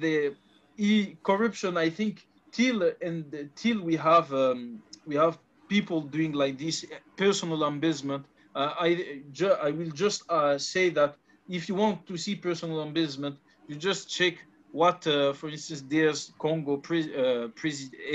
the 0.01 0.37
e 0.77 1.17
corruption. 1.23 1.77
I 1.77 1.91
think 1.91 2.27
till 2.53 2.93
and 3.03 3.51
till 3.57 3.83
we 3.83 3.97
have 3.97 4.33
um, 4.33 4.83
we 5.07 5.17
have 5.17 5.39
people 5.69 6.03
doing 6.03 6.33
like 6.33 6.59
this 6.59 6.85
personal 7.17 7.65
embezzlement. 7.65 8.27
Uh, 8.55 8.75
I 8.79 9.23
I 9.63 9.71
will 9.71 9.91
just 9.91 10.23
uh, 10.29 10.59
say 10.59 10.91
that 10.91 11.17
if 11.49 11.69
you 11.69 11.75
want 11.75 12.07
to 12.07 12.17
see 12.17 12.37
personal 12.37 12.83
embezzlement, 12.83 13.37
you 13.69 13.77
just 13.77 14.09
check 14.11 14.35
what, 14.73 15.07
uh, 15.07 15.33
for 15.33 15.49
instance, 15.49 15.83
there's 15.89 16.33
Congo 16.39 16.77
pre- 16.77 17.15
uh, 17.15 17.49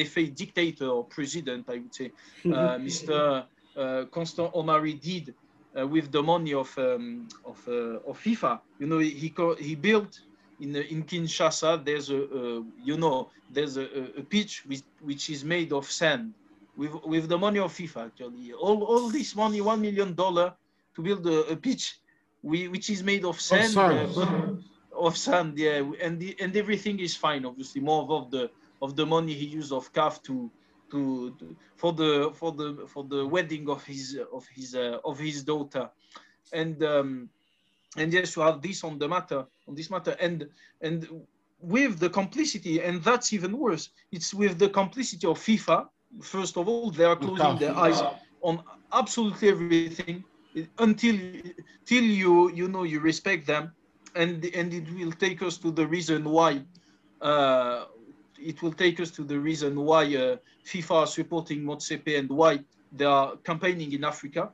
FA 0.06 0.28
dictator 0.28 0.88
or 0.88 1.04
president, 1.06 1.70
I 1.70 1.78
would 1.80 1.94
say, 1.94 2.12
uh, 2.46 2.78
Mr. 2.88 3.46
Uh, 3.76 4.06
Constant 4.06 4.54
Omari 4.54 4.94
did 4.94 5.36
uh, 5.78 5.88
with 5.88 6.12
the 6.12 6.22
money 6.22 6.54
of 6.54 6.76
um, 6.78 7.28
of, 7.46 7.60
uh, 7.68 8.10
of 8.10 8.22
FIFA. 8.24 8.60
You 8.80 8.88
know, 8.88 9.00
he 9.00 9.34
he 9.60 9.76
built 9.76 10.20
in 10.60 10.76
in 10.76 11.04
Kinshasa. 11.04 11.84
There's 11.84 12.10
a, 12.10 12.22
a 12.22 12.64
you 12.84 12.98
know 12.98 13.30
there's 13.50 13.78
a, 13.78 13.86
a 14.18 14.24
pitch 14.24 14.64
which, 14.66 14.84
which 15.02 15.30
is 15.30 15.44
made 15.44 15.72
of 15.74 15.90
sand 15.90 16.34
with 16.78 16.94
with 17.06 17.28
the 17.28 17.38
money 17.38 17.60
of 17.60 17.74
FIFA. 17.74 18.08
Actually, 18.08 18.54
all 18.54 18.84
all 18.84 19.10
this 19.10 19.36
money, 19.36 19.62
one 19.62 19.82
million 19.82 20.14
dollar, 20.14 20.54
to 20.96 21.02
build 21.02 21.26
a, 21.28 21.40
a 21.48 21.56
pitch, 21.56 22.00
we, 22.44 22.68
which 22.68 22.90
is 22.90 23.04
made 23.04 23.26
of 23.26 23.40
sand. 23.40 23.78
Of 23.78 24.14
sand. 24.14 24.64
of 24.98 25.18
sand, 25.18 25.58
yeah, 25.58 25.84
and 26.02 26.20
the, 26.20 26.36
and 26.40 26.56
everything 26.56 27.00
is 27.00 27.16
fine. 27.16 27.46
Obviously, 27.46 27.82
more 27.82 28.10
of 28.10 28.32
the 28.32 28.50
of 28.82 28.96
the 28.96 29.06
money 29.06 29.34
he 29.34 29.46
used 29.46 29.72
of 29.72 29.92
CAF 29.94 30.22
to 30.24 30.52
to, 30.92 31.36
to, 31.40 31.56
for 31.76 31.94
the 31.94 32.32
for 32.34 32.52
the 32.52 32.86
for 32.88 33.04
the 33.06 33.26
wedding 33.26 33.70
of 33.70 33.84
his 33.86 34.18
of 34.34 34.46
his 34.54 34.76
uh, 34.76 34.98
of 35.06 35.20
his 35.20 35.44
daughter, 35.44 35.90
and 36.52 36.84
um, 36.84 37.30
and 37.98 38.14
yes, 38.14 38.36
you 38.36 38.42
have 38.42 38.62
this 38.62 38.84
on 38.84 38.98
the 38.98 39.08
matter 39.08 39.46
on 39.68 39.76
this 39.76 39.90
matter, 39.90 40.16
and 40.20 40.48
and 40.82 41.08
with 41.60 42.00
the 42.00 42.10
complicity, 42.10 42.82
and 42.82 43.04
that's 43.04 43.34
even 43.34 43.58
worse. 43.58 43.90
It's 44.12 44.34
with 44.34 44.60
the 44.60 44.70
complicity 44.70 45.28
of 45.28 45.38
FIFA. 45.40 45.88
First 46.22 46.58
of 46.58 46.68
all, 46.68 46.92
they 46.92 47.06
are 47.06 47.16
closing 47.18 47.58
their 47.58 47.76
eyes 47.76 48.04
on 48.42 48.62
absolutely 48.94 49.50
everything 49.50 50.02
until 50.78 51.10
till 51.86 52.04
you 52.04 52.52
you 52.52 52.68
know 52.68 52.84
you 52.84 53.00
respect 53.00 53.46
them, 53.48 53.74
and 54.16 54.44
and 54.46 54.74
it 54.74 54.88
will 54.94 55.12
take 55.12 55.42
us 55.42 55.58
to 55.60 55.72
the 55.72 55.86
reason 55.88 56.24
why. 56.26 56.66
Uh, 57.22 57.86
it 58.46 58.62
will 58.62 58.74
take 58.74 59.00
us 59.00 59.12
to 59.12 59.24
the 59.24 59.40
reason 59.40 59.72
why 59.90 60.04
uh, 60.16 60.38
FIFA 60.66 60.92
are 61.04 61.08
supporting 61.08 61.60
Motsepe 61.64 62.18
and 62.20 62.30
why 62.30 62.60
they 62.92 63.06
are 63.06 63.36
campaigning 63.38 63.92
in 63.94 64.04
Africa. 64.04 64.52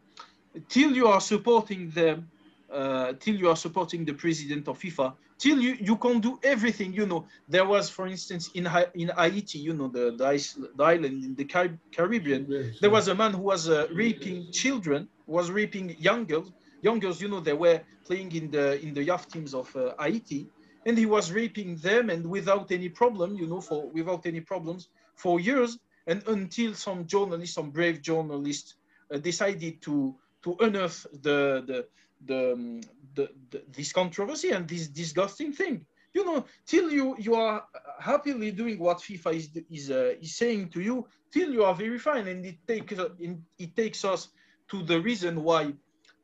Till 0.67 0.91
you 0.99 1.07
are 1.07 1.21
supporting 1.21 1.89
them, 1.91 2.27
uh, 2.71 3.13
till 3.19 3.35
you 3.35 3.49
are 3.49 3.55
supporting 3.55 4.05
the 4.05 4.13
president 4.13 4.67
of 4.67 4.79
FIFA, 4.79 5.13
till 5.37 5.59
you, 5.59 5.77
you 5.79 5.95
can 5.97 6.19
do 6.19 6.39
everything. 6.43 6.93
You 6.93 7.05
know, 7.05 7.25
there 7.47 7.65
was, 7.65 7.89
for 7.89 8.07
instance, 8.07 8.49
in 8.53 8.67
in 8.95 9.09
Haiti, 9.17 9.59
you 9.59 9.73
know, 9.73 9.87
the, 9.87 10.05
the, 10.21 10.27
the 10.75 10.83
island 10.83 11.23
in 11.27 11.35
the 11.35 11.45
Car 11.45 11.67
Caribbean, 11.91 12.45
yes, 12.49 12.79
there 12.81 12.89
was 12.97 13.07
a 13.07 13.15
man 13.15 13.31
who 13.33 13.43
was 13.53 13.69
uh, 13.69 13.87
raping 13.93 14.51
children, 14.51 15.07
was 15.27 15.49
raping 15.51 15.95
young 15.99 16.25
girls. 16.25 16.51
Young 16.81 16.99
girls, 16.99 17.21
you 17.21 17.27
know, 17.27 17.39
they 17.39 17.53
were 17.53 17.79
playing 18.07 18.31
in 18.35 18.49
the 18.51 18.81
in 18.81 18.93
the 18.93 19.03
youth 19.03 19.25
teams 19.31 19.53
of 19.53 19.67
uh, 19.75 19.93
Haiti, 19.99 20.49
and 20.85 20.97
he 20.97 21.05
was 21.05 21.31
raping 21.31 21.75
them, 21.77 22.09
and 22.09 22.25
without 22.25 22.71
any 22.71 22.89
problem, 22.89 23.35
you 23.35 23.47
know, 23.47 23.61
for 23.61 23.89
without 23.89 24.25
any 24.25 24.41
problems 24.41 24.89
for 25.15 25.39
years 25.39 25.77
and 26.07 26.23
until 26.27 26.73
some 26.73 27.05
journalists, 27.05 27.55
some 27.55 27.69
brave 27.69 28.01
journalists, 28.01 28.75
uh, 29.13 29.17
decided 29.17 29.81
to 29.81 30.15
to 30.43 30.55
unearth 30.59 31.05
the 31.21 31.63
the 31.67 31.87
the, 32.25 32.53
um, 32.53 32.81
the, 33.15 33.29
the, 33.49 33.63
this 33.75 33.91
controversy 33.91 34.51
and 34.51 34.67
this 34.67 34.87
disgusting 34.87 35.51
thing. 35.51 35.85
You 36.13 36.25
know, 36.25 36.45
till 36.65 36.91
you 36.91 37.15
you 37.19 37.35
are 37.35 37.63
happily 37.99 38.51
doing 38.51 38.79
what 38.79 38.97
FIFA 38.99 39.33
is 39.35 39.49
is 39.69 39.91
uh, 39.91 40.15
is 40.21 40.35
saying 40.35 40.69
to 40.69 40.81
you, 40.81 41.07
till 41.31 41.53
you 41.53 41.63
are 41.63 41.75
very 41.75 41.99
fine, 41.99 42.27
and 42.27 42.45
it 42.45 42.57
takes 42.67 42.99
uh, 42.99 43.09
it 43.57 43.75
takes 43.75 44.03
us 44.03 44.29
to 44.69 44.83
the 44.83 44.99
reason 44.99 45.43
why 45.43 45.73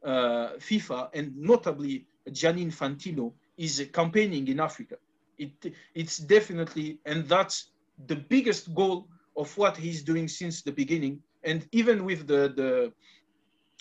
uh, 0.03 0.49
FIFA 0.60 1.10
and 1.14 1.36
notably 1.38 2.05
Gianni 2.32 2.66
Infantino 2.66 3.34
is 3.58 3.89
campaigning 3.93 4.47
in 4.47 4.60
Africa. 4.60 4.95
It 5.38 5.74
it's 5.93 6.18
definitely 6.18 6.99
and 7.05 7.28
that's 7.28 7.72
the 8.08 8.16
biggest 8.16 8.74
goal 8.74 9.08
of 9.36 9.55
what 9.58 9.78
he's 9.78 10.03
doing 10.03 10.28
since 10.28 10.62
the 10.62 10.72
beginning. 10.72 11.22
And 11.43 11.68
even 11.72 12.05
with 12.05 12.28
the, 12.28 12.53
the 12.55 12.93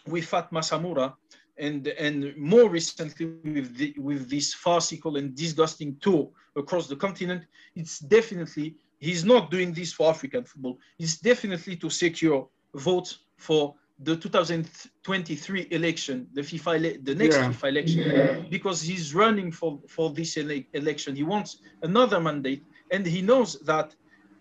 with 0.06 0.24
Fatma 0.26 0.60
Samoura 0.60 1.14
and 1.58 1.88
and 1.88 2.36
more 2.36 2.68
recently 2.68 3.26
with 3.44 3.76
the, 3.76 3.94
with 3.98 4.28
this 4.28 4.54
farcical 4.54 5.16
and 5.16 5.34
disgusting 5.34 5.96
tour 6.00 6.30
across 6.56 6.86
the 6.88 6.96
continent, 6.96 7.44
it's 7.74 7.98
definitely 7.98 8.76
he's 8.98 9.24
not 9.24 9.50
doing 9.50 9.72
this 9.72 9.92
for 9.92 10.10
African 10.10 10.44
football. 10.44 10.78
It's 10.98 11.18
definitely 11.18 11.76
to 11.76 11.90
secure 11.90 12.48
votes 12.74 13.20
for 13.36 13.74
the 14.00 14.16
2023 14.16 15.68
election, 15.70 16.26
the 16.34 16.42
FIFA, 16.42 17.04
the 17.04 17.14
next 17.14 17.36
yeah. 17.36 17.48
FIFA 17.48 17.68
election, 17.68 17.98
yeah. 18.00 18.42
because 18.50 18.82
he's 18.82 19.14
running 19.14 19.50
for 19.50 19.80
for 19.88 20.10
this 20.10 20.36
ele 20.36 20.62
election. 20.74 21.16
He 21.16 21.22
wants 21.22 21.58
another 21.82 22.20
mandate, 22.20 22.62
and 22.90 23.06
he 23.06 23.22
knows 23.22 23.58
that 23.60 23.94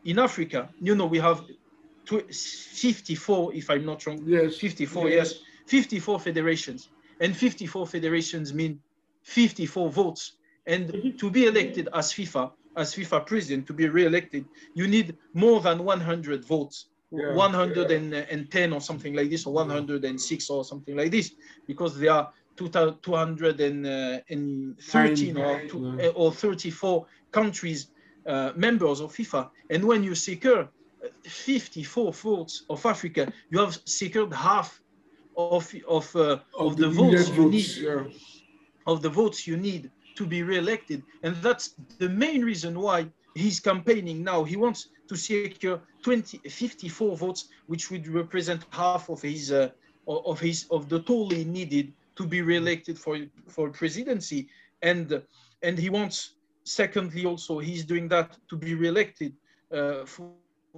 in 0.04 0.20
Africa, 0.20 0.70
you 0.82 0.96
know, 0.96 1.06
we 1.06 1.20
have 1.20 1.44
54, 2.06 3.54
if 3.54 3.70
I'm 3.70 3.86
not 3.86 4.06
wrong. 4.06 4.24
Yes. 4.26 4.58
54, 4.58 5.10
yes. 5.10 5.34
yes. 5.34 5.42
54 5.68 6.20
federations. 6.20 6.90
And 7.20 7.36
54 7.36 7.88
federations 7.88 8.54
mean 8.54 8.80
54 9.24 9.90
votes. 9.90 10.34
And 10.68 11.18
to 11.18 11.30
be 11.30 11.46
elected 11.46 11.90
as 11.94 12.12
FIFA, 12.14 12.52
as 12.76 12.94
FIFA 12.94 13.26
president, 13.26 13.68
to 13.68 13.74
be 13.74 13.88
re-elected, 13.88 14.46
you 14.74 14.88
need 14.88 15.16
more 15.34 15.62
than 15.62 15.84
100 15.84 16.46
votes. 16.46 16.88
Yeah, 17.12 17.34
110 17.34 18.70
yeah. 18.70 18.76
or 18.76 18.82
something 18.82 19.14
like 19.14 19.30
this, 19.30 19.46
or 19.46 19.54
106 19.54 20.50
or 20.50 20.66
something 20.66 20.96
like 20.96 21.12
this, 21.12 21.32
because 21.68 21.98
there 21.98 22.12
are 22.12 22.32
213 22.58 23.86
uh, 23.86 25.42
or, 25.42 25.62
two, 25.68 26.12
or 26.16 26.32
34 26.32 27.06
countries 27.32 27.88
uh, 28.26 28.52
members 28.56 29.02
of 29.02 29.14
FIFA. 29.14 29.50
And 29.70 29.84
when 29.86 30.04
you 30.04 30.16
secure 30.16 30.68
54 31.24 32.14
votes 32.14 32.66
of 32.70 32.86
Africa, 32.86 33.32
you 33.50 33.60
have 33.60 33.80
secured 33.86 34.34
half 34.34 34.82
of 35.38 35.74
of, 35.88 36.16
uh, 36.16 36.20
of, 36.20 36.72
of 36.72 36.78
the, 36.78 36.88
the 36.88 36.94
votes 36.94 37.30
you 37.30 37.50
need 37.50 37.68
yeah. 37.78 38.04
of 38.88 39.02
the 39.02 39.10
votes 39.10 39.46
you 39.46 39.58
need 39.58 39.92
to 40.16 40.26
be 40.26 40.44
re-elected, 40.44 41.04
and 41.24 41.36
that's 41.38 41.76
the 42.00 42.08
main 42.08 42.44
reason 42.44 42.80
why 42.80 43.06
he's 43.36 43.60
campaigning 43.60 44.24
now. 44.24 44.44
He 44.44 44.56
wants 44.56 44.88
to 45.08 45.16
secure 45.16 45.82
20, 46.02 46.40
54 46.50 47.18
votes, 47.18 47.50
which 47.68 47.92
would 47.92 48.08
represent 48.08 48.66
half 48.72 49.10
of 49.10 49.22
his 49.22 49.52
uh, 49.52 49.70
of 50.08 50.40
his 50.40 50.66
of 50.72 50.90
the 50.90 51.02
toll 51.02 51.30
he 51.30 51.44
needed 51.44 51.94
to 52.16 52.26
be 52.26 52.42
re-elected 52.42 52.98
for 52.98 53.18
for 53.48 53.70
presidency, 53.70 54.48
and 54.82 55.22
and 55.62 55.78
he 55.78 55.90
wants 55.90 56.36
secondly, 56.66 57.26
also 57.26 57.60
he's 57.60 57.86
doing 57.86 58.08
that 58.10 58.38
to 58.50 58.58
be 58.58 58.74
reelected 58.74 59.34
uh, 59.72 60.06
for, 60.06 60.32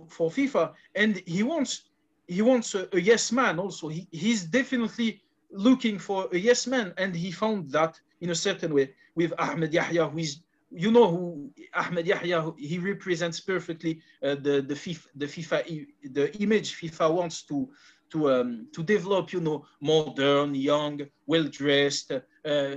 for 0.10 0.30
FIFA, 0.30 0.74
and 0.96 1.22
he 1.26 1.44
wants 1.44 1.84
he 2.28 2.42
wants 2.42 2.76
a, 2.76 2.90
a 2.92 3.00
yes 3.00 3.32
man. 3.32 3.58
Also, 3.58 3.88
he, 3.88 4.08
he's 4.12 4.44
definitely 4.44 5.22
looking 5.50 5.98
for 5.98 6.28
a 6.34 6.38
yes 6.38 6.68
man, 6.68 6.94
and 6.98 7.16
he 7.16 7.32
found 7.32 7.72
that 7.72 8.00
in 8.20 8.32
a 8.32 8.36
certain 8.36 8.74
way 8.74 8.94
with 9.16 9.34
Ahmed 9.40 9.74
Yahya, 9.74 10.10
who 10.10 10.20
is 10.20 10.42
you 10.72 10.92
know 10.92 11.08
who 11.08 11.52
Ahmed 11.74 12.06
Yahya 12.08 12.52
he 12.58 12.78
represents 12.78 13.40
perfectly 13.40 14.02
uh, 14.24 14.36
the 14.36 14.62
the 14.62 14.74
FIFA 14.74 15.06
the 15.16 15.26
FIFA 15.26 15.88
the 16.12 16.38
image 16.38 16.76
FIFA 16.80 17.14
wants 17.14 17.44
to 17.44 17.70
to 18.12 18.32
um, 18.32 18.68
to 18.74 18.84
develop 18.84 19.32
you 19.34 19.42
know 19.42 19.66
modern 19.82 20.56
young 20.56 21.02
well 21.26 21.44
dressed 21.44 22.12
uh, 22.12 22.76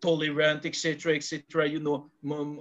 tolerant, 0.00 0.66
etc., 0.66 1.14
etc., 1.14 1.68
you 1.68 1.80
know, 1.80 2.10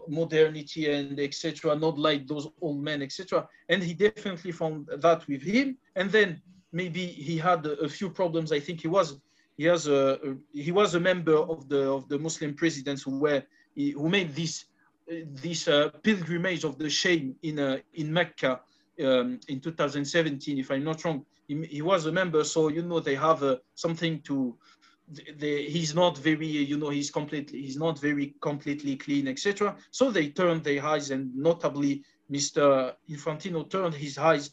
modernity 0.08 0.92
and 0.92 1.20
etc., 1.20 1.76
not 1.76 1.98
like 1.98 2.28
those 2.28 2.48
old 2.62 2.82
men, 2.82 3.02
etc. 3.02 3.48
And 3.68 3.84
he 3.84 3.94
definitely 3.94 4.52
found 4.52 4.88
that 4.98 5.28
with 5.28 5.42
him. 5.42 5.78
And 5.96 6.10
then 6.12 6.42
maybe 6.72 7.06
he 7.06 7.38
had 7.38 7.66
a, 7.66 7.90
few 7.90 8.10
problems. 8.10 8.52
I 8.52 8.60
think 8.60 8.82
he 8.82 8.88
was 8.88 9.20
he 9.58 9.66
has 9.66 9.88
a, 9.88 10.38
he 10.54 10.72
was 10.72 10.96
a 10.96 11.00
member 11.00 11.36
of 11.36 11.68
the 11.68 11.82
of 11.90 12.08
the 12.08 12.18
Muslim 12.18 12.54
presidents 12.54 13.04
who 13.04 13.20
were 13.20 13.44
who 13.76 14.10
made 14.10 14.36
this 14.36 14.66
this 15.08 15.68
uh, 15.68 15.90
pilgrimage 16.04 16.64
of 16.64 16.78
the 16.78 16.90
shame 16.90 17.36
in 17.42 17.60
uh, 17.60 17.78
in 17.94 18.12
Mecca 18.14 18.62
um, 19.04 19.40
in 19.48 19.60
2017, 19.60 20.60
if 20.60 20.72
I'm 20.72 20.84
not 20.84 21.04
wrong. 21.04 21.26
He, 21.48 21.66
he, 21.66 21.82
was 21.82 22.06
a 22.06 22.12
member, 22.12 22.44
so 22.44 22.68
you 22.68 22.84
know 22.84 23.00
they 23.00 23.16
have 23.16 23.42
uh, 23.42 23.58
something 23.74 24.22
to 24.22 24.56
the, 25.38 25.68
he's 25.68 25.96
not 25.96 26.18
very, 26.18 26.48
you 26.48 26.78
know, 26.78 26.90
he's 26.90 27.10
completely, 27.10 27.62
he's 27.62 27.78
not 27.78 28.00
very 28.00 28.36
completely 28.42 28.96
clean, 28.96 29.28
etc. 29.28 29.76
So 29.92 30.12
they 30.12 30.30
turned 30.30 30.64
their 30.64 30.86
eyes, 30.86 31.12
and 31.12 31.36
notably, 31.36 32.04
Mr. 32.32 32.94
Infantino 33.10 33.68
turned 33.70 33.96
his 33.96 34.18
eyes 34.18 34.52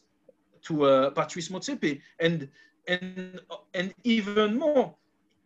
to 0.62 0.84
uh, 0.84 1.10
Patrice 1.10 1.48
Motsepe, 1.51 2.01
and 2.18 2.48
and 2.88 3.40
and 3.74 3.94
even 4.05 4.59
more, 4.59 4.94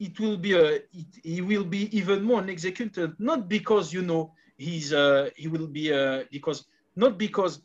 it 0.00 0.18
will 0.18 0.36
be 0.36 0.54
a, 0.54 0.76
it, 0.76 1.06
he 1.22 1.40
will 1.42 1.64
be 1.64 1.94
even 1.96 2.24
more 2.24 2.40
an 2.40 2.50
executed, 2.50 3.14
not 3.18 3.48
because 3.48 3.92
you 3.92 4.02
know 4.02 4.32
he's 4.56 4.92
uh, 4.92 5.30
he 5.36 5.46
will 5.46 5.66
be 5.66 5.92
uh, 5.92 6.24
because 6.32 6.64
not 6.96 7.18
because 7.18 7.60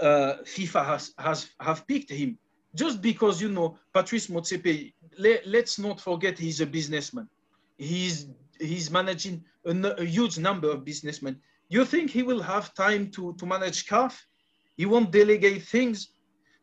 uh, 0.00 0.36
FIFA 0.44 0.84
has 0.86 1.12
has 1.18 1.50
have 1.60 1.86
picked 1.86 2.10
him, 2.10 2.38
just 2.74 3.02
because 3.02 3.42
you 3.42 3.50
know 3.50 3.78
Patrice 3.92 4.28
Motsepe, 4.28 4.92
let, 5.18 5.46
us 5.46 5.78
not 5.78 6.00
forget 6.00 6.38
he's 6.38 6.60
a 6.60 6.66
businessman. 6.66 7.28
He's 7.76 8.28
he's 8.58 8.90
managing 8.90 9.44
a, 9.66 9.72
a, 9.72 10.04
huge 10.04 10.38
number 10.38 10.70
of 10.70 10.84
businessmen. 10.84 11.40
you 11.68 11.84
think 11.84 12.10
he 12.10 12.22
will 12.22 12.40
have 12.40 12.72
time 12.74 13.10
to, 13.10 13.34
to 13.34 13.44
manage 13.46 13.86
CAF? 13.86 14.14
He 14.76 14.86
won't 14.86 15.10
delegate 15.10 15.62
things 15.62 16.08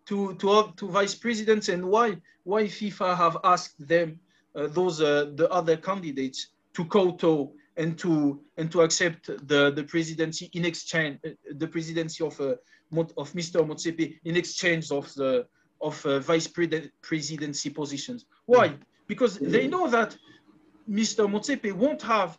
to, 0.07 0.35
to, 0.35 0.73
to 0.77 0.87
vice 0.87 1.15
presidents 1.15 1.69
and 1.69 1.85
why? 1.85 2.17
Why 2.43 2.63
FIFA 2.63 3.15
have 3.17 3.37
asked 3.43 3.87
them, 3.87 4.19
those 4.53 5.01
uh, 5.01 5.31
the 5.35 5.49
other 5.51 5.77
candidates, 5.77 6.47
to 6.73 6.85
kowtow 6.85 7.51
and 7.77 7.97
to 7.97 8.39
and 8.57 8.71
to 8.71 8.81
accept 8.81 9.27
the, 9.47 9.71
the 9.71 9.83
presidency 9.83 10.49
in 10.53 10.65
exchange, 10.65 11.19
uh, 11.25 11.29
the 11.55 11.67
presidency 11.67 12.23
of 12.23 12.39
uh, 12.39 12.55
of 13.17 13.31
Mr. 13.33 13.65
Motsepe 13.65 14.19
in 14.25 14.35
exchange 14.35 14.91
of 14.91 15.11
the 15.15 15.47
of 15.81 16.05
uh, 16.05 16.19
vice 16.19 16.47
presidency 17.01 17.69
positions. 17.69 18.25
Why? 18.45 18.75
Because 19.07 19.37
they 19.39 19.67
know 19.67 19.89
that 19.89 20.15
Mr. 20.89 21.29
Motsepe 21.29 21.73
won't 21.73 22.01
have 22.03 22.37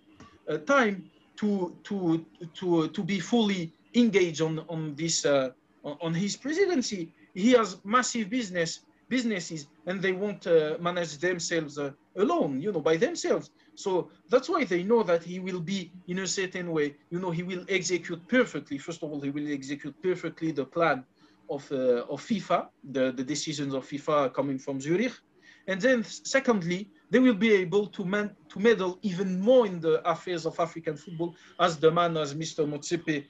uh, 0.49 0.59
time 0.59 1.11
to 1.37 1.77
to 1.85 2.25
to 2.55 2.89
to 2.89 3.03
be 3.03 3.21
fully 3.21 3.73
engaged 3.95 4.41
on 4.41 4.61
on 4.69 4.95
this 4.95 5.25
uh, 5.25 5.51
on 5.83 6.15
his 6.15 6.37
presidency. 6.37 7.13
He 7.35 7.53
has 7.53 7.79
massive 7.85 8.31
business 8.31 8.81
businesses, 9.09 9.67
and 9.87 10.01
they 10.01 10.13
won't 10.13 10.47
uh, 10.47 10.77
manage 10.81 11.19
themselves 11.19 11.79
uh, 11.79 11.91
alone, 12.17 12.61
you 12.61 12.73
know, 12.73 12.81
by 12.81 12.97
themselves. 12.97 13.51
So 13.75 14.11
that's 14.31 14.49
why 14.49 14.65
they 14.65 14.83
know 14.83 15.03
that 15.03 15.23
he 15.23 15.41
will 15.41 15.61
be 15.61 15.93
in 16.07 16.21
a 16.21 16.27
certain 16.27 16.71
way. 16.73 16.97
You 17.11 17.21
know, 17.21 17.31
he 17.31 17.43
will 17.43 17.65
execute 17.69 18.27
perfectly. 18.29 18.79
First 18.79 19.03
of 19.03 19.11
all, 19.11 19.21
he 19.21 19.31
will 19.31 19.53
execute 19.53 19.95
perfectly 20.03 20.53
the 20.53 20.67
plan 20.67 21.05
of 21.51 21.71
uh, 21.73 22.05
of 22.09 22.21
FIFA, 22.23 22.69
the 22.83 23.13
the 23.13 23.25
decisions 23.25 23.75
of 23.75 23.87
FIFA 23.87 24.33
coming 24.33 24.59
from 24.59 24.81
Zurich, 24.81 25.13
and 25.67 25.81
then 25.81 26.05
secondly, 26.05 26.91
they 27.11 27.19
will 27.19 27.35
be 27.35 27.53
able 27.53 27.87
to, 27.89 28.05
man, 28.05 28.37
to 28.51 28.59
meddle 28.59 28.99
even 29.03 29.41
more 29.41 29.67
in 29.67 29.81
the 29.81 30.07
affairs 30.09 30.45
of 30.47 30.59
African 30.61 30.97
football 30.97 31.35
as 31.59 31.79
the 31.79 31.91
man, 31.91 32.17
as 32.17 32.35
Mr. 32.35 32.67
Motsepe, 32.67 33.25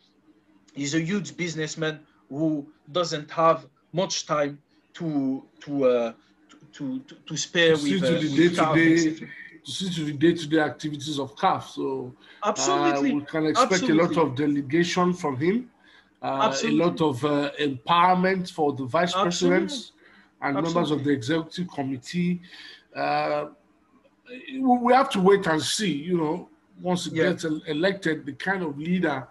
is 0.74 0.94
a 0.94 1.00
huge 1.00 1.36
businessman 1.36 2.00
who 2.28 2.72
doesn't 2.90 3.30
have 3.30 3.66
much 3.92 4.26
time 4.26 4.58
to 4.94 5.42
to 5.60 5.84
uh, 5.84 6.12
to, 6.72 6.98
to, 7.00 7.14
to 7.26 7.36
spare 7.36 7.74
with, 7.74 8.02
uh, 8.02 8.08
to 8.08 8.18
the 8.18 8.36
day-to-day 8.36 9.26
to 9.64 9.70
see 9.70 9.90
to 9.90 10.04
the 10.04 10.12
day-to-day 10.12 10.58
activities 10.58 11.18
of 11.18 11.34
CAF. 11.36 11.64
So 11.68 12.14
absolutely, 12.44 13.12
uh, 13.12 13.14
we 13.14 13.24
can 13.24 13.46
expect 13.46 13.72
absolutely. 13.72 14.04
a 14.04 14.08
lot 14.08 14.16
of 14.18 14.36
delegation 14.36 15.14
from 15.14 15.36
him, 15.36 15.70
uh, 16.22 16.56
a 16.64 16.70
lot 16.70 17.00
of 17.00 17.24
uh, 17.24 17.50
empowerment 17.60 18.50
for 18.50 18.72
the 18.72 18.84
vice 18.84 19.14
absolutely. 19.14 19.66
presidents 19.66 19.92
and 20.42 20.56
absolutely. 20.58 20.74
members 20.74 20.90
of 20.90 21.04
the 21.04 21.10
executive 21.10 21.68
committee. 21.72 22.42
Uh, 22.94 23.46
we 24.60 24.92
have 24.92 25.10
to 25.10 25.20
wait 25.20 25.46
and 25.46 25.62
see, 25.62 25.92
you 25.92 26.16
know, 26.16 26.48
once 26.80 27.06
he 27.06 27.16
yeah. 27.16 27.30
gets 27.30 27.44
elected, 27.44 28.26
the 28.26 28.32
kind 28.32 28.62
of 28.62 28.78
leader 28.78 29.28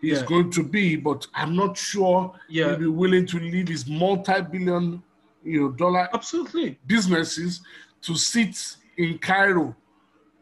he's 0.00 0.20
yeah. 0.20 0.26
going 0.26 0.50
to 0.50 0.62
be. 0.62 0.96
But 0.96 1.26
I'm 1.34 1.54
not 1.54 1.76
sure 1.76 2.32
yeah. 2.48 2.68
he'll 2.68 2.78
be 2.78 2.86
willing 2.86 3.26
to 3.26 3.38
leave 3.38 3.68
his 3.68 3.86
multi-billion, 3.86 5.02
you 5.44 5.60
know, 5.60 5.70
dollar 5.70 6.08
absolutely 6.12 6.78
businesses 6.86 7.60
to 8.02 8.14
sit 8.14 8.76
in 8.96 9.18
Cairo 9.18 9.76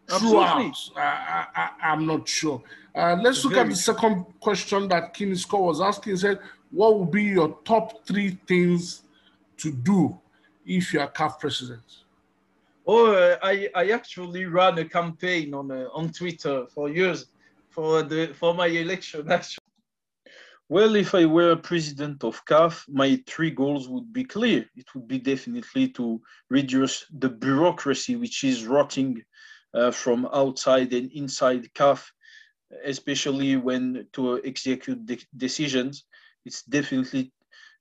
throughout. 0.09 0.75
I, 0.97 1.71
I, 1.83 1.93
am 1.93 2.07
not 2.07 2.29
sure. 2.29 2.63
Uh, 2.95 3.17
let's 3.23 3.45
look 3.45 3.55
Very 3.55 3.65
at 3.65 3.71
the 3.71 3.77
second 3.77 4.25
question 4.41 4.89
that 4.89 5.15
King 5.15 5.35
Scott 5.35 5.61
was 5.61 5.81
asking. 5.81 6.15
He 6.15 6.19
said, 6.19 6.41
"What 6.71 6.99
would 6.99 7.11
be 7.11 7.25
your 7.25 7.59
top 7.65 8.07
three 8.07 8.39
things 8.47 9.03
to 9.59 9.71
do 9.71 10.19
if 10.67 10.93
you 10.93 11.01
are 11.01 11.11
CAF 11.11 11.39
president?" 11.39 11.83
Oh, 12.87 13.13
uh, 13.13 13.37
I, 13.43 13.69
I 13.75 13.91
actually 13.91 14.47
ran 14.47 14.79
a 14.79 14.85
campaign 14.85 15.53
on 15.53 15.71
uh, 15.71 15.89
on 15.93 16.11
Twitter 16.11 16.67
for 16.75 16.89
years 16.89 17.27
for 17.71 18.03
the 18.03 18.35
for 18.35 18.55
my 18.55 18.67
election. 18.67 19.31
Actually, 19.39 19.65
well, 20.71 20.97
if 20.97 21.15
I 21.15 21.25
were 21.25 21.57
president 21.57 22.23
of 22.25 22.45
CAF, 22.45 22.85
my 22.89 23.23
three 23.27 23.51
goals 23.51 23.89
would 23.89 24.13
be 24.13 24.25
clear. 24.25 24.69
It 24.77 24.95
would 24.95 25.09
be 25.09 25.19
definitely 25.19 25.89
to 25.93 26.21
reduce 26.51 27.07
the 27.11 27.31
bureaucracy 27.31 28.17
which 28.17 28.45
is 28.45 28.67
rotting 28.67 29.23
uh, 29.73 29.91
from 29.91 30.29
outside 30.31 30.93
and 30.93 31.11
inside 31.13 31.73
CAF, 31.73 32.05
especially 32.85 33.57
when 33.57 34.09
to 34.13 34.45
execute 34.45 35.07
de 35.07 35.19
decisions. 35.35 36.05
It's 36.45 36.63
definitely 36.65 37.33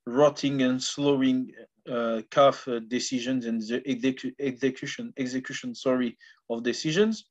rotting 0.06 0.62
and 0.62 0.82
slowing 0.82 1.52
uh, 1.86 2.22
CAF 2.30 2.68
uh, 2.68 2.80
decisions 2.88 3.44
and 3.44 3.60
the 3.60 3.80
execu 3.82 4.34
execution, 4.40 5.12
execution, 5.18 5.74
sorry, 5.74 6.16
of 6.48 6.62
decisions. 6.62 7.26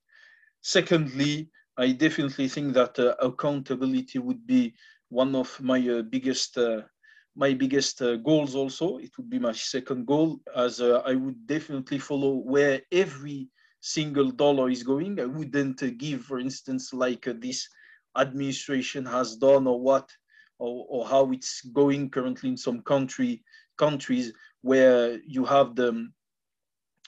Secondly, 0.62 1.50
I 1.78 1.91
definitely 1.91 2.48
think 2.48 2.74
that 2.74 2.98
uh, 2.99 3.16
accountability 3.22 4.20
would 4.20 4.45
be 4.48 4.74
one 5.10 5.36
of 5.36 5.60
my 5.62 5.80
uh, 5.88 6.02
biggest 6.02 6.58
uh, 6.58 6.82
my 7.36 7.54
biggest 7.54 8.02
uh, 8.02 8.16
goals 8.18 8.56
also. 8.56 8.98
It 8.98 9.12
would 9.18 9.30
be 9.30 9.38
my 9.40 9.52
second 9.54 10.08
goal 10.08 10.41
as 10.56 10.82
I 10.82 11.14
would 11.14 11.45
definitely 11.45 11.99
follow 11.99 12.34
where 12.34 12.82
every 12.91 13.49
single 13.80 14.32
dollar 14.32 14.70
is 14.70 14.82
going. 14.82 15.20
I 15.20 15.26
wouldn't 15.26 15.98
give, 15.99 16.24
for 16.24 16.40
instance, 16.40 16.94
like 16.94 17.28
this 17.40 17.70
administration 18.18 19.06
has 19.06 19.36
done 19.36 19.68
or 19.68 19.80
what 19.80 20.10
or, 20.58 20.86
or 20.90 21.06
how 21.06 21.32
it's 21.32 21.62
going 21.62 22.10
currently 22.10 22.49
in 22.49 22.58
some 22.58 22.82
country 22.82 23.44
countries 23.78 24.34
where 24.62 25.20
you 25.28 25.45
have 25.45 25.76
the 25.76 26.10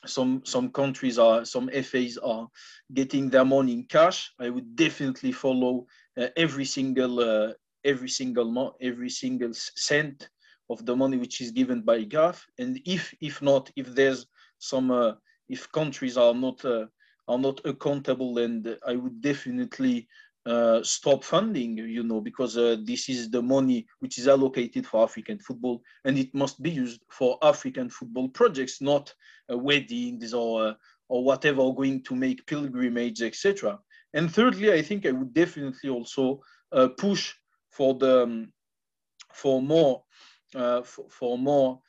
some 0.06 0.42
some 0.46 0.70
countries 0.72 1.20
are 1.20 1.46
some 1.46 1.70
FAs 1.74 2.18
are 2.18 2.48
getting 2.94 3.30
their 3.30 3.46
money 3.46 3.74
in 3.74 3.84
cash. 3.84 4.32
I 4.40 4.50
would 4.50 4.76
definitely 4.76 5.32
follow 5.32 5.88
uh, 6.18 6.28
every 6.36 6.66
single 6.66 7.20
uh, 7.20 7.54
every 7.84 8.10
single 8.10 8.76
every 8.82 9.10
single 9.10 9.52
cent 9.54 10.30
of 10.70 10.86
the 10.86 10.96
money 10.96 11.18
which 11.18 11.42
is 11.42 11.52
given 11.52 11.82
by 11.82 12.04
CAF. 12.06 12.44
And 12.58 12.80
if 12.86 13.14
if 13.22 13.42
not, 13.42 13.72
if 13.76 13.88
there's 13.94 14.26
some 14.60 14.92
uh, 14.92 15.14
if 15.48 15.72
countries 15.72 16.18
are 16.18 16.34
not 16.34 16.64
uh, 16.64 16.86
are 17.28 17.40
not 17.40 17.62
accountable, 17.66 18.38
and 18.40 18.78
I 18.88 18.96
would 18.96 19.22
definitely 19.22 20.08
uh, 20.50 20.82
stop 20.82 21.24
funding, 21.24 21.78
you 21.78 22.02
know, 22.02 22.20
because 22.20 22.58
uh, 22.58 22.76
this 22.84 23.08
is 23.08 23.30
the 23.30 23.42
money 23.42 23.86
which 24.00 24.18
is 24.18 24.28
allocated 24.28 24.84
for 24.88 25.04
African 25.04 25.38
football 25.38 25.80
and 26.06 26.18
it 26.18 26.34
must 26.34 26.60
be 26.64 26.72
used 26.72 27.02
for 27.12 27.38
African 27.44 27.88
football 27.88 28.30
projects, 28.30 28.82
not 28.82 29.14
uh, 29.52 29.56
weddings 29.56 30.34
or, 30.34 30.70
uh, 30.70 30.74
or 31.08 31.24
whatever, 31.24 31.72
going 31.72 32.02
to 32.02 32.16
make 32.16 32.48
pilgrimage, 32.48 33.22
etc. 33.22 33.78
And 34.16 34.34
thirdly, 34.34 34.74
I 34.74 34.82
think 34.82 35.06
I 35.06 35.12
would 35.12 35.36
definitely 35.36 35.92
also 35.92 36.42
uh, 36.72 36.88
push 36.98 37.36
for 37.70 37.94
the 37.94 38.24
um, 38.24 38.52
for 39.32 39.62
more 39.62 40.04
uh, 40.56 40.82
for, 40.82 41.06
for, 41.12 41.38
more 41.38 41.80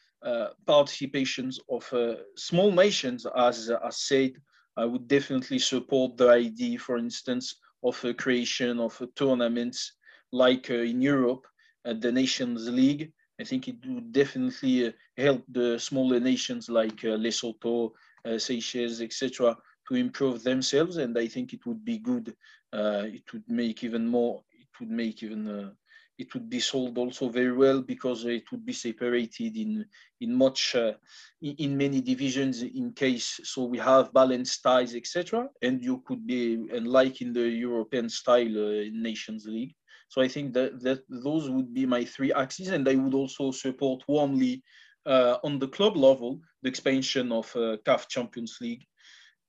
participations 0.68 1.58
of 1.70 1.90
small 2.36 2.70
nations, 2.70 3.26
as 3.34 3.70
as 3.70 3.96
said. 3.96 4.32
I 4.76 4.84
would 4.84 5.08
definitely 5.08 5.58
support 5.60 6.18
the 6.18 6.28
idea, 6.28 6.78
for 6.78 6.98
instance, 6.98 7.56
of 7.82 8.02
a 8.04 8.14
creation 8.14 8.78
of 8.80 9.00
tournaments 9.16 9.92
like 10.32 10.70
uh, 10.70 10.74
in 10.74 11.00
Europe 11.00 11.46
the 11.84 12.12
Nations 12.12 12.68
League. 12.68 13.12
I 13.40 13.44
think 13.44 13.68
it 13.68 13.76
would 13.86 14.12
definitely 14.12 14.88
uh, 14.88 14.92
help 15.16 15.42
the 15.48 15.78
smaller 15.78 16.20
nations 16.20 16.68
like 16.68 17.04
uh, 17.04 17.16
Lesotho, 17.16 17.92
Seychelles, 18.36 19.00
etc., 19.00 19.56
to 19.88 19.94
improve 19.94 20.42
themselves. 20.42 20.98
And 20.98 21.16
I 21.18 21.26
think 21.26 21.54
it 21.54 21.64
would 21.64 21.82
be 21.82 21.98
good. 21.98 22.36
it 22.72 23.32
would 23.32 23.48
make 23.48 23.82
even 23.82 24.06
more. 24.06 24.42
It 24.52 24.68
would 24.78 24.90
make 24.90 25.22
even 25.22 25.74
it 26.20 26.34
would 26.34 26.50
be 26.50 26.60
sold 26.60 26.98
also 26.98 27.30
very 27.30 27.52
well 27.52 27.80
because 27.80 28.26
it 28.26 28.44
would 28.52 28.64
be 28.64 28.74
separated 28.74 29.56
in 29.56 29.84
in 30.20 30.30
much 30.34 30.74
uh, 30.74 30.92
in, 31.40 31.76
many 31.76 32.00
divisions 32.02 32.62
in 32.62 32.92
case 32.92 33.40
so 33.42 33.64
we 33.64 33.78
have 33.78 34.12
balanced 34.12 34.62
ties 34.62 34.94
etc 34.94 35.48
and 35.62 35.82
you 35.82 36.02
could 36.06 36.26
be 36.26 36.42
and 36.74 36.86
like 36.86 37.22
in 37.22 37.32
the 37.32 37.48
european 37.68 38.08
style 38.08 38.54
uh, 38.68 38.84
nations 38.92 39.46
league. 39.46 39.74
So 40.08 40.20
i 40.20 40.28
think 40.28 40.52
that 40.56 40.70
that 40.84 41.00
those 41.08 41.48
would 41.48 41.72
be 41.72 41.86
my 41.86 42.04
three 42.04 42.32
axes 42.44 42.68
and 42.68 42.86
i 42.88 42.96
would 43.02 43.14
also 43.14 43.50
support 43.50 44.00
warmly 44.06 44.62
uh, 45.06 45.36
on 45.42 45.58
the 45.58 45.68
club 45.76 45.96
level 45.96 46.40
the 46.62 46.68
expansion 46.68 47.32
of 47.32 47.46
uh, 47.56 47.78
CAF 47.86 48.06
Champions 48.08 48.58
League 48.60 48.84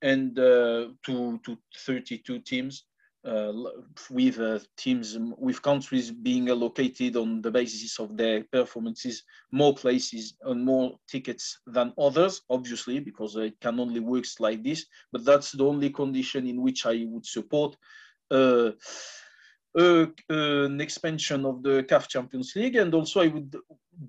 and 0.01 0.39
uh, 0.39 0.81
to 1.05 1.39
to 1.45 1.57
32 1.75 2.39
teams 2.39 2.85
uh, 3.23 3.53
with 4.09 4.39
uh, 4.39 4.59
teams, 4.77 5.17
with 5.37 5.61
countries 5.61 6.11
being 6.11 6.49
allocated 6.49 7.15
on 7.15 7.41
the 7.41 7.51
basis 7.51 7.99
of 7.99 8.17
their 8.17 8.43
performances, 8.51 9.23
more 9.51 9.75
places 9.75 10.35
and 10.43 10.65
more 10.65 10.97
tickets 11.07 11.59
than 11.67 11.93
others, 11.99 12.41
obviously, 12.49 12.99
because 12.99 13.35
it 13.35 13.59
can 13.59 13.79
only 13.79 13.99
work 13.99 14.25
like 14.39 14.63
this. 14.63 14.85
But 15.11 15.25
that's 15.25 15.51
the 15.51 15.65
only 15.65 15.89
condition 15.91 16.47
in 16.47 16.61
which 16.61 16.85
I 16.85 17.05
would 17.07 17.25
support 17.25 17.75
uh, 18.31 18.71
uh, 19.77 20.05
an 20.29 20.81
expansion 20.81 21.45
of 21.45 21.63
the 21.63 21.83
CAF 21.83 22.07
Champions 22.07 22.53
League. 22.55 22.75
And 22.75 22.93
also 22.93 23.21
I 23.21 23.27
would 23.27 23.55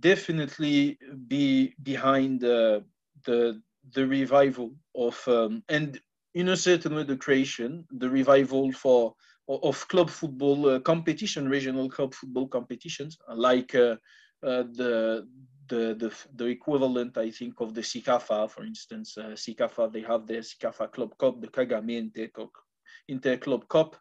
definitely 0.01 0.99
be 1.29 1.75
behind 1.83 2.45
uh, 2.45 2.81
the, 3.25 3.61
the 3.93 4.07
revival 4.07 4.73
of, 4.95 5.23
um, 5.29 5.63
and 5.69 6.01
in 6.35 6.49
a 6.49 6.57
certain 6.57 6.95
way, 6.95 7.05
the 7.05 7.17
creation, 7.17 7.85
the 7.91 8.09
revival 8.09 8.73
for 8.73 9.15
of 9.49 9.87
club 9.89 10.09
football 10.09 10.69
uh, 10.69 10.81
competition, 10.81 11.49
regional 11.49 11.91
club 11.91 12.15
football 12.15 12.47
competitions, 12.49 13.19
like 13.35 13.75
uh, 13.75 13.97
uh, 14.45 14.63
the, 14.73 15.27
the, 15.69 15.95
the 15.95 16.13
the 16.37 16.47
equivalent, 16.47 17.19
I 17.19 17.31
think, 17.31 17.61
of 17.61 17.75
the 17.75 17.81
CECAFA, 17.81 18.51
for 18.51 18.65
instance. 18.65 19.19
Uh, 19.19 19.35
CECAFA, 19.35 19.93
they 19.93 20.03
have 20.03 20.27
the 20.27 20.35
CECAFA 20.35 20.93
Club 20.93 21.17
Cup, 21.19 21.41
the 21.41 21.49
Kagame 21.49 22.11
Inter 23.09 23.37
Club 23.37 23.69
Cup, 23.69 23.97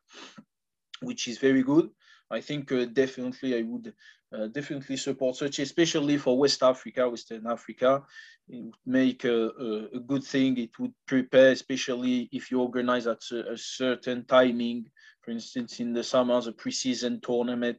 which 1.02 1.28
is 1.28 1.38
very 1.38 1.64
good. 1.64 1.90
I 2.30 2.40
think 2.40 2.72
uh, 2.72 2.86
definitely 2.86 3.58
I 3.58 3.64
would 3.64 3.94
uh, 4.34 4.48
definitely 4.48 4.98
support 4.98 5.36
such, 5.36 5.60
especially 5.60 6.18
for 6.18 6.38
West 6.38 6.64
Africa, 6.64 7.10
Western 7.10 7.46
Africa. 7.48 8.04
It 8.48 8.64
would 8.64 8.74
make 8.86 9.26
a, 9.26 9.48
a, 9.94 10.00
good 10.00 10.24
thing. 10.24 10.58
It 10.58 10.78
would 10.80 10.94
prepare, 11.06 11.52
especially 11.52 12.30
if 12.32 12.50
you 12.50 12.62
organize 12.62 13.08
at 13.08 13.22
a, 13.32 13.54
a 13.54 13.58
certain 13.58 14.26
timing, 14.26 14.86
for 15.22 15.32
instance, 15.32 15.80
in 15.80 15.94
the 15.94 16.04
summer, 16.04 16.40
the 16.42 16.54
preseason 16.54 17.22
tournament, 17.22 17.78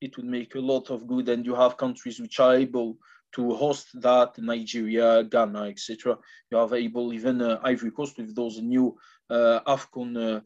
it 0.00 0.16
would 0.16 0.26
make 0.26 0.54
a 0.54 0.60
lot 0.60 0.90
of 0.90 1.06
good. 1.06 1.28
And 1.28 1.44
you 1.44 1.54
have 1.54 1.76
countries 1.76 2.18
which 2.18 2.40
are 2.40 2.54
able 2.54 2.98
to 3.32 3.54
host 3.54 3.88
that, 4.00 4.36
Nigeria, 4.38 5.22
Ghana, 5.22 5.64
etc. 5.64 6.16
You 6.50 6.58
are 6.58 6.74
able, 6.74 7.12
even 7.12 7.40
uh, 7.40 7.60
Ivory 7.62 7.92
Coast 7.92 8.18
with 8.18 8.34
those 8.34 8.60
new 8.60 8.96
AFCON 9.30 10.16
uh, 10.16 10.40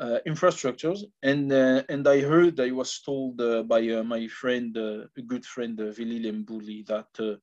uh, 0.00 0.18
infrastructures. 0.26 1.00
And 1.22 1.52
and 1.52 2.08
I 2.08 2.20
heard, 2.20 2.60
I 2.60 2.70
was 2.70 3.00
told 3.00 3.36
by 3.68 4.02
my 4.02 4.26
friend, 4.28 4.76
a 4.76 5.22
good 5.26 5.44
friend, 5.44 5.80
uh, 5.80 5.90
Vili 5.90 6.20
Lembuli, 6.20 6.86
that 6.86 7.40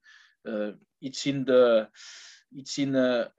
it's 1.02 1.26
in 1.28 1.46
the 1.46 1.88
it's 2.54 2.78
in 2.80 2.96
uh, 2.96 3.30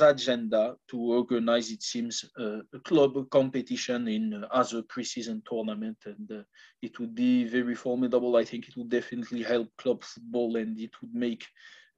agenda 0.00 0.76
to 0.88 0.96
organize, 0.96 1.70
it 1.70 1.82
seems, 1.82 2.24
uh, 2.38 2.60
a 2.72 2.78
club 2.78 3.28
competition 3.30 4.08
in 4.08 4.32
uh, 4.32 4.48
as 4.54 4.72
a 4.72 4.82
preseason 4.82 5.44
tournament, 5.44 5.98
and 6.06 6.30
uh, 6.32 6.42
it 6.80 6.98
would 6.98 7.14
be 7.14 7.44
very 7.44 7.74
formidable. 7.74 8.36
I 8.36 8.44
think 8.44 8.68
it 8.68 8.76
would 8.76 8.88
definitely 8.88 9.42
help 9.42 9.68
club 9.76 10.02
football, 10.02 10.56
and 10.56 10.78
it 10.78 10.92
would 11.02 11.14
make 11.14 11.46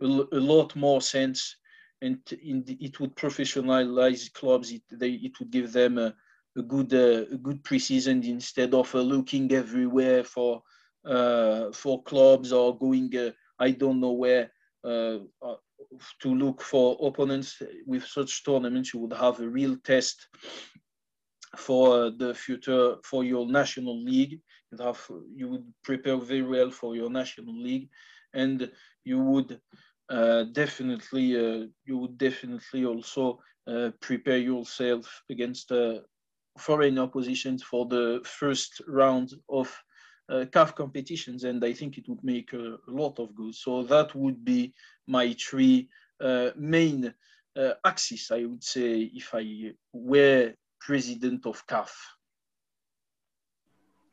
a 0.02 0.06
lot 0.06 0.74
more 0.74 1.00
sense 1.02 1.56
and 2.02 2.18
the, 2.26 2.76
it 2.80 2.98
would 3.00 3.14
professionalize 3.16 4.32
clubs. 4.32 4.70
It 4.72 4.82
they 4.90 5.10
it 5.10 5.38
would 5.38 5.50
give 5.50 5.72
them 5.72 5.98
a, 5.98 6.14
a 6.56 6.62
good 6.62 6.92
uh, 6.94 7.34
a 7.34 7.38
good 7.38 7.62
preseason 7.62 8.24
instead 8.24 8.74
of 8.74 8.94
uh, 8.94 9.00
looking 9.00 9.52
everywhere 9.52 10.24
for 10.24 10.62
uh, 11.04 11.72
for 11.72 12.02
clubs 12.02 12.52
or 12.52 12.76
going 12.76 13.16
uh, 13.16 13.30
I 13.58 13.72
don't 13.72 14.00
know 14.00 14.12
where 14.12 14.50
uh, 14.84 15.18
uh, 15.42 15.56
to 16.22 16.34
look 16.34 16.62
for 16.62 16.96
opponents. 17.02 17.62
With 17.86 18.04
such 18.04 18.44
tournaments, 18.44 18.94
you 18.94 19.00
would 19.00 19.12
have 19.12 19.40
a 19.40 19.48
real 19.48 19.76
test 19.84 20.28
for 21.56 22.10
the 22.10 22.34
future 22.34 22.96
for 23.04 23.24
your 23.24 23.46
national 23.46 24.02
league. 24.02 24.40
You'd 24.70 24.80
have 24.80 25.00
you 25.34 25.48
would 25.48 25.66
prepare 25.82 26.16
very 26.16 26.42
well 26.42 26.70
for 26.70 26.96
your 26.96 27.10
national 27.10 27.60
league, 27.60 27.88
and 28.32 28.70
you 29.04 29.18
would 29.18 29.60
definitely 30.52 31.36
uh, 31.36 31.66
you 31.84 31.98
would 31.98 32.18
definitely 32.18 32.84
also 32.84 33.38
uh, 33.66 33.90
prepare 34.00 34.38
yourself 34.38 35.22
against 35.30 35.72
foreign 36.58 36.98
oppositions 36.98 37.62
for 37.62 37.86
the 37.86 38.20
first 38.24 38.82
round 38.88 39.32
of 39.48 39.68
uh, 40.30 40.44
CAF 40.52 40.74
competitions, 40.74 41.44
and 41.44 41.64
I 41.64 41.72
think 41.72 41.98
it 41.98 42.08
would 42.08 42.22
make 42.22 42.52
a, 42.52 42.74
a, 42.74 42.90
lot 42.90 43.18
of 43.18 43.34
good. 43.34 43.54
So 43.54 43.82
that 43.84 44.14
would 44.14 44.44
be 44.44 44.72
my 45.06 45.34
three 45.34 45.88
uh, 46.20 46.50
main 46.56 47.12
uh, 47.56 47.72
axes, 47.84 48.30
I 48.30 48.44
would 48.44 48.62
say, 48.62 49.10
if 49.12 49.30
I 49.34 49.72
were 49.92 50.54
president 50.80 51.46
of 51.46 51.66
CAF. 51.66 51.90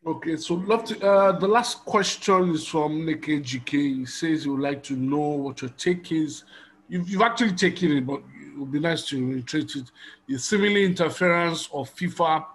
Okay, 0.06 0.38
so 0.38 0.54
love 0.54 0.86
to, 0.86 1.06
uh, 1.06 1.38
the 1.38 1.48
last 1.48 1.84
question 1.84 2.52
is 2.52 2.66
from 2.68 3.06
Nick 3.06 3.24
GK. 3.24 3.72
He 3.72 4.06
says 4.06 4.44
he 4.44 4.50
would 4.50 4.62
like 4.62 4.82
to 4.84 4.96
know 4.96 5.18
what 5.18 5.62
your 5.62 5.72
take 5.72 6.12
is. 6.12 6.44
You've, 6.88 7.10
you've 7.10 7.22
actually 7.22 7.54
taken 7.54 7.92
it, 7.98 8.06
but 8.06 8.22
it 8.22 8.58
would 8.58 8.72
be 8.72 8.80
nice 8.80 9.06
to 9.10 9.28
reiterate 9.28 9.76
it. 9.76 9.92
The 10.28 10.38
seemingly 10.38 10.86
interference 10.86 11.68
of 11.74 11.94
FIFA 11.94 12.46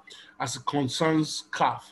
as 0.41 0.57
it 0.57 0.65
concerns 0.65 1.45
CAF. 1.51 1.83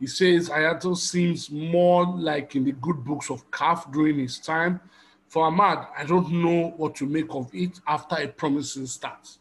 He 0.00 0.06
says 0.06 0.48
Hayatou 0.48 0.96
seems 0.96 1.50
more 1.50 2.04
like 2.06 2.56
in 2.56 2.64
the 2.64 2.72
good 2.72 3.04
books 3.04 3.30
of 3.30 3.48
CAF 3.50 3.92
during 3.92 4.18
his 4.18 4.38
time. 4.38 4.80
For 5.28 5.44
Ahmad, 5.44 5.86
I 5.96 6.04
don't 6.04 6.30
know 6.32 6.74
what 6.76 6.94
to 6.96 7.06
make 7.06 7.32
of 7.32 7.48
it 7.54 7.80
after 7.86 8.16
a 8.16 8.28
promising 8.28 8.86
start. 8.86 9.38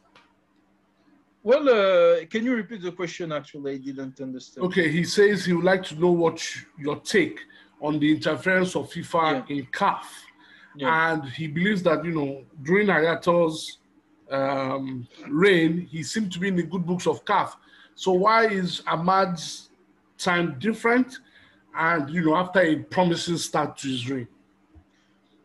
Well, 1.46 1.70
uh, 1.70 2.26
can 2.26 2.44
you 2.44 2.56
repeat 2.56 2.82
the 2.82 2.92
question? 2.92 3.32
Actually, 3.32 3.74
I 3.74 3.78
didn't 3.78 4.20
understand. 4.20 4.66
Okay, 4.66 4.90
he 4.90 5.04
says 5.04 5.46
he 5.46 5.54
would 5.54 5.64
like 5.64 5.84
to 5.84 5.96
know 5.96 6.10
what 6.10 6.44
your 6.76 6.96
take 7.02 7.40
on 7.80 8.00
the 8.00 8.10
interference 8.10 8.76
of 8.76 8.90
FIFA 8.90 9.48
yeah. 9.48 9.56
in 9.56 9.68
CAF, 9.68 10.06
yeah. 10.76 11.12
and 11.12 11.24
he 11.30 11.46
believes 11.46 11.84
that 11.84 12.04
you 12.04 12.14
know 12.14 12.44
during 12.64 12.88
Hayatou's 12.88 13.78
um, 14.32 15.08
reign, 15.30 15.88
he 15.92 16.02
seemed 16.02 16.32
to 16.32 16.40
be 16.40 16.48
in 16.48 16.56
the 16.56 16.64
good 16.64 16.84
books 16.84 17.06
of 17.06 17.24
CAF. 17.26 17.54
So 17.94 18.14
why 18.14 18.48
is 18.48 18.82
Ahmad's 18.88 19.70
time 20.18 20.56
different? 20.58 21.20
And 21.78 22.10
you 22.10 22.26
know, 22.26 22.38
after 22.38 22.62
a 22.62 22.78
promising 22.78 23.38
start 23.38 23.78
to 23.78 23.88
his 23.88 24.10
reign. 24.10 24.28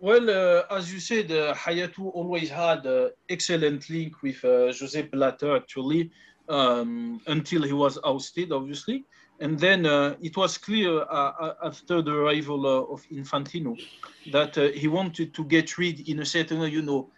Well, 0.02 0.30
uh, 0.30 0.62
as 0.74 0.90
you 0.90 0.98
said, 0.98 1.30
uh, 1.30 1.52
Hayatou 1.52 2.10
always 2.14 2.48
had 2.48 2.86
an 2.86 3.10
excellent 3.28 3.90
link 3.90 4.22
with 4.22 4.42
uh, 4.42 4.72
Joseph 4.72 5.10
Blatter, 5.10 5.54
actually, 5.54 6.10
um, 6.48 7.20
until 7.26 7.64
he 7.64 7.74
was 7.74 7.98
ousted, 8.02 8.50
obviously. 8.50 9.04
And 9.40 9.58
then 9.58 9.84
uh, 9.84 10.16
it 10.22 10.38
was 10.38 10.56
clear 10.56 11.02
uh, 11.02 11.04
uh, 11.04 11.54
after 11.64 12.00
the 12.00 12.12
arrival 12.12 12.64
of 12.90 13.06
Infantino 13.12 13.78
that 14.32 14.56
he 14.74 14.88
wanted 14.88 15.34
to 15.34 15.44
get 15.44 15.76
rid, 15.76 16.08
in 16.08 16.20
a 16.20 16.26
certain 16.26 16.60
way, 16.60 16.70
you 16.70 16.80
know, 16.80 17.10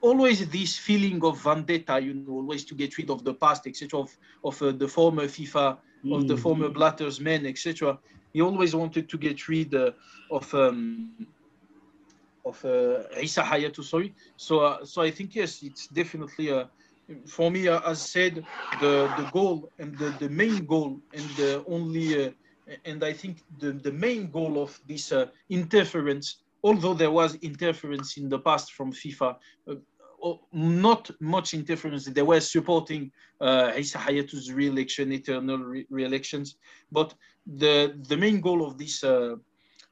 always 0.00 0.48
this 0.48 0.78
feeling 0.78 1.22
of 1.24 1.42
vendetta, 1.42 2.00
you 2.00 2.14
know, 2.14 2.32
always 2.32 2.64
to 2.64 2.74
get 2.74 2.96
rid 2.96 3.10
of 3.10 3.22
the 3.22 3.34
past, 3.34 3.66
etc., 3.66 4.00
of, 4.00 4.16
of 4.44 4.78
the 4.78 4.88
former 4.88 5.24
FIFA, 5.24 5.76
mm. 6.06 6.16
of 6.16 6.26
the 6.26 6.38
former 6.38 6.70
Blatter's 6.70 7.20
men, 7.20 7.44
etc. 7.44 7.98
He 8.32 8.40
always 8.40 8.74
wanted 8.74 9.10
to 9.10 9.18
get 9.18 9.46
rid 9.46 9.74
of. 10.30 10.54
Um, 10.54 11.26
of 12.48 12.64
uh, 12.64 13.20
Issa 13.20 13.42
Hayatou, 13.42 13.84
sorry. 13.84 14.14
So, 14.36 14.60
uh, 14.60 14.84
so 14.84 15.02
I 15.02 15.10
think 15.10 15.34
yes, 15.34 15.62
it's 15.62 15.86
definitely 15.88 16.50
uh, 16.50 16.64
for 17.26 17.50
me, 17.50 17.68
uh, 17.68 17.80
as 17.90 18.00
said, 18.00 18.44
the 18.80 18.94
the 19.16 19.28
goal 19.32 19.70
and 19.78 19.96
the, 19.98 20.10
the 20.18 20.28
main 20.28 20.66
goal 20.66 21.00
and 21.14 21.28
the 21.36 21.64
only 21.66 22.26
uh, 22.26 22.30
and 22.84 23.02
I 23.02 23.12
think 23.12 23.42
the, 23.58 23.72
the 23.72 23.92
main 23.92 24.30
goal 24.30 24.62
of 24.62 24.78
this 24.86 25.10
uh, 25.10 25.26
interference, 25.48 26.42
although 26.62 26.94
there 26.94 27.10
was 27.10 27.34
interference 27.36 28.18
in 28.18 28.28
the 28.28 28.38
past 28.38 28.72
from 28.72 28.92
FIFA, 28.92 29.36
uh, 29.68 29.74
not 30.52 31.10
much 31.20 31.54
interference. 31.54 32.04
They 32.04 32.22
were 32.22 32.40
supporting 32.40 33.10
uh, 33.40 33.72
Issa 33.74 33.98
Hayatou's 33.98 34.52
re-election, 34.52 35.12
eternal 35.12 35.58
re-elections, 35.58 36.56
but 36.92 37.14
the 37.46 37.74
the 38.08 38.16
main 38.16 38.40
goal 38.40 38.66
of 38.66 38.76
this 38.76 39.02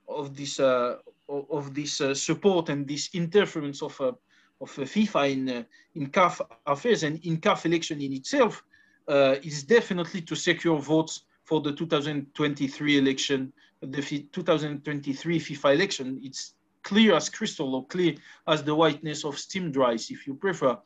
of 0.09 0.37
this 0.37 0.61
uh, 0.61 0.97
of 1.28 1.74
this 1.74 2.01
uh, 2.01 2.15
support 2.15 2.69
and 2.69 2.86
this 2.86 3.11
interference 3.15 3.82
of 3.82 4.01
uh, 4.01 4.12
of 4.61 4.70
FIFA 4.70 5.32
in 5.32 5.48
uh, 5.48 5.62
in 5.94 6.07
CAF 6.11 6.40
affairs 6.66 7.03
and 7.03 7.19
in 7.24 7.39
CAF 7.39 7.66
election 7.66 8.01
in 8.01 8.12
itself 8.12 8.62
is 9.09 9.62
definitely 9.62 10.20
to 10.20 10.35
secure 10.35 10.78
votes 10.78 11.23
for 11.44 11.61
the 11.61 11.73
2023 11.73 12.98
election, 12.98 13.53
the 13.81 14.03
2023 14.32 15.39
FIFA 15.39 15.74
election. 15.74 16.20
It's 16.23 16.55
clear 16.82 17.15
as 17.15 17.28
crystal 17.28 17.74
or 17.74 17.86
clear 17.86 18.15
as 18.48 18.65
the 18.65 18.74
whiteness 18.74 19.24
of 19.24 19.39
steamed 19.39 19.77
rice, 19.77 20.11
if 20.11 20.27
you 20.27 20.35
prefer. 20.35 20.77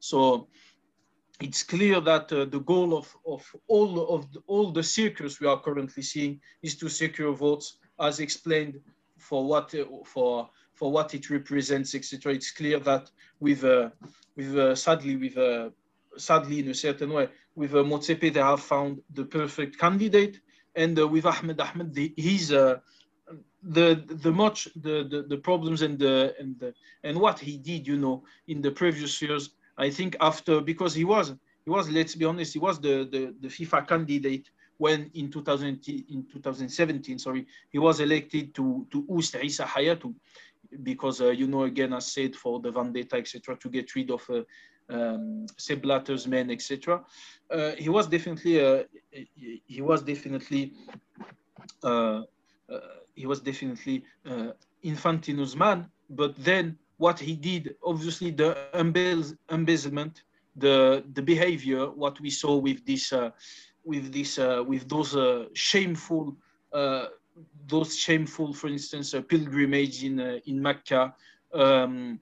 So 0.00 0.48
it's 1.40 1.62
clear 1.62 2.00
that 2.00 2.32
uh, 2.32 2.44
the 2.44 2.60
goal 2.60 2.96
of, 2.96 3.14
of 3.26 3.42
all 3.66 4.14
of 4.14 4.30
the, 4.32 4.40
all 4.46 4.72
the 4.72 4.82
circus 4.82 5.40
we 5.40 5.46
are 5.46 5.60
currently 5.60 6.02
seeing 6.02 6.40
is 6.62 6.76
to 6.76 6.88
secure 6.88 7.32
votes 7.32 7.78
as 7.98 8.20
explained 8.20 8.80
for 9.20 9.46
what 9.46 9.74
for 10.04 10.48
for 10.74 10.90
what 10.90 11.14
it 11.14 11.30
represents, 11.30 11.94
etc. 11.94 12.32
It's 12.32 12.50
clear 12.50 12.78
that 12.80 13.10
with 13.38 13.64
uh, 13.64 13.90
with 14.36 14.56
uh, 14.56 14.74
sadly 14.74 15.16
with 15.16 15.36
uh, 15.36 15.70
sadly 16.16 16.60
in 16.60 16.68
a 16.68 16.74
certain 16.74 17.10
way 17.12 17.28
with 17.54 17.74
uh, 17.74 17.78
Motsepe 17.78 18.32
they 18.32 18.40
have 18.40 18.60
found 18.60 19.00
the 19.12 19.24
perfect 19.24 19.78
candidate, 19.78 20.40
and 20.74 20.98
uh, 20.98 21.06
with 21.06 21.26
Ahmed 21.26 21.60
Ahmed 21.60 21.94
the, 21.94 22.12
he's 22.16 22.52
uh, 22.52 22.78
the 23.62 24.02
the 24.06 24.32
much 24.32 24.68
the, 24.76 25.06
the 25.10 25.26
the 25.28 25.36
problems 25.36 25.82
and 25.82 25.98
the 25.98 26.34
and 26.38 26.58
the, 26.58 26.72
and 27.04 27.18
what 27.18 27.38
he 27.38 27.58
did 27.58 27.86
you 27.86 27.96
know 27.96 28.24
in 28.48 28.62
the 28.62 28.70
previous 28.70 29.20
years 29.20 29.50
I 29.76 29.90
think 29.90 30.16
after 30.20 30.60
because 30.60 30.94
he 30.94 31.04
was 31.04 31.34
he 31.64 31.70
was 31.70 31.90
let's 31.90 32.14
be 32.14 32.24
honest 32.24 32.54
he 32.54 32.58
was 32.58 32.80
the 32.80 33.08
the, 33.12 33.34
the 33.40 33.48
FIFA 33.48 33.86
candidate 33.86 34.50
when 34.80 35.10
in 35.14 35.30
2000 35.30 35.86
in 35.88 36.26
2017 36.32 37.18
sorry 37.18 37.46
he 37.68 37.78
was 37.78 38.00
elected 38.00 38.54
to 38.54 38.86
to 38.90 39.06
oust 39.10 39.34
Issa 39.34 39.64
Hayatou 39.64 40.14
because 40.82 41.20
uh, 41.20 41.30
you 41.30 41.46
know 41.46 41.64
again 41.64 41.92
I 41.92 41.98
said 41.98 42.34
for 42.34 42.60
the 42.60 42.70
vendetta 42.70 43.16
etc 43.16 43.56
to 43.56 43.68
get 43.68 43.94
rid 43.94 44.10
of 44.10 44.22
uh, 44.30 44.42
um, 44.88 45.46
men 46.28 46.50
etc 46.50 47.04
uh, 47.50 47.72
he 47.78 47.88
was 47.88 48.06
definitely 48.06 48.54
uh, 48.60 48.82
he 49.66 49.82
was 49.82 50.02
definitely 50.02 50.72
uh, 51.82 52.22
uh, 52.70 52.78
he 53.14 53.26
was 53.26 53.40
definitely 53.40 54.04
uh, 54.26 54.52
Infantino's 54.84 55.56
man. 55.56 55.86
But 56.08 56.36
then 56.36 56.78
what 56.96 57.18
he 57.18 57.34
did, 57.34 57.74
obviously 57.84 58.30
the 58.30 58.56
embezzlement, 58.74 60.22
the 60.56 61.04
the 61.12 61.22
behavior, 61.22 61.90
what 61.90 62.20
we 62.20 62.30
saw 62.30 62.56
with 62.56 62.84
this 62.86 63.12
with 63.84 64.12
this 64.12 64.38
with 64.66 64.88
those 64.88 65.16
shameful 65.54 66.36
those 67.66 67.96
shameful, 67.96 68.52
for 68.52 68.68
instance, 68.68 69.14
pilgrimage 69.28 70.04
in 70.04 70.20
in 70.46 70.60
Mecca. 70.60 71.14
Um, 71.52 72.20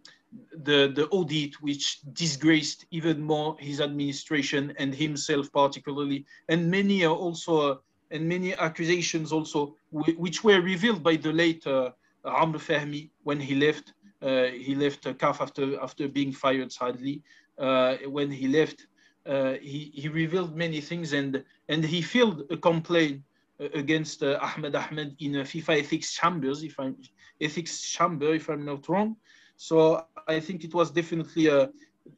the, 0.65 0.93
the 0.95 1.07
audit, 1.09 1.61
which 1.63 2.01
disgraced 2.13 2.87
even 2.91 3.23
more 3.23 3.57
his 3.59 3.81
administration 3.81 4.75
and 4.79 4.95
himself 4.95 5.51
particularly, 5.53 6.25
and 6.49 6.71
many 6.71 7.05
are 7.05 7.15
also, 7.15 7.73
uh, 7.73 7.77
and 8.11 8.29
many 8.29 8.55
accusations 8.55 9.33
also, 9.33 9.75
which 9.91 10.45
were 10.45 10.61
revealed 10.61 11.03
by 11.03 11.17
the 11.17 11.33
late 11.33 11.67
uh, 11.67 11.91
Amr 12.25 12.59
Fahmy 12.59 13.11
when 13.23 13.41
he 13.41 13.55
left. 13.55 13.93
Uh, 14.21 14.47
he 14.47 14.75
left 14.75 15.07
uh, 15.07 15.13
CAF 15.15 15.41
after 15.41 15.81
after 15.81 16.09
being 16.09 16.33
fired 16.33 16.73
sadly. 16.73 17.23
Uh, 17.57 17.97
when 18.07 18.31
he 18.31 18.49
left, 18.49 18.87
uh, 19.29 19.55
he, 19.61 20.09
revealed 20.09 20.57
many 20.57 20.81
things 20.81 21.13
and 21.13 21.45
and 21.69 21.85
he 21.85 22.01
filed 22.01 22.45
a 22.51 22.57
complaint 22.57 23.23
uh, 23.61 23.69
against 23.75 24.23
Ahmed 24.23 24.75
Ahmed 24.75 25.15
in 25.21 25.37
a 25.37 25.43
FIFA 25.43 25.81
ethics 25.81 26.15
chambers, 26.15 26.63
if 26.63 26.79
I'm 26.81 26.97
ethics 27.41 27.83
chamber, 27.83 28.35
if 28.35 28.49
I'm 28.49 28.65
not 28.65 28.89
wrong. 28.89 29.17
So 29.57 30.07
I 30.27 30.41
think 30.41 30.65
it 30.65 30.75
was 30.75 30.91
definitely 30.91 31.47
a, 31.47 31.63
uh, 31.63 31.67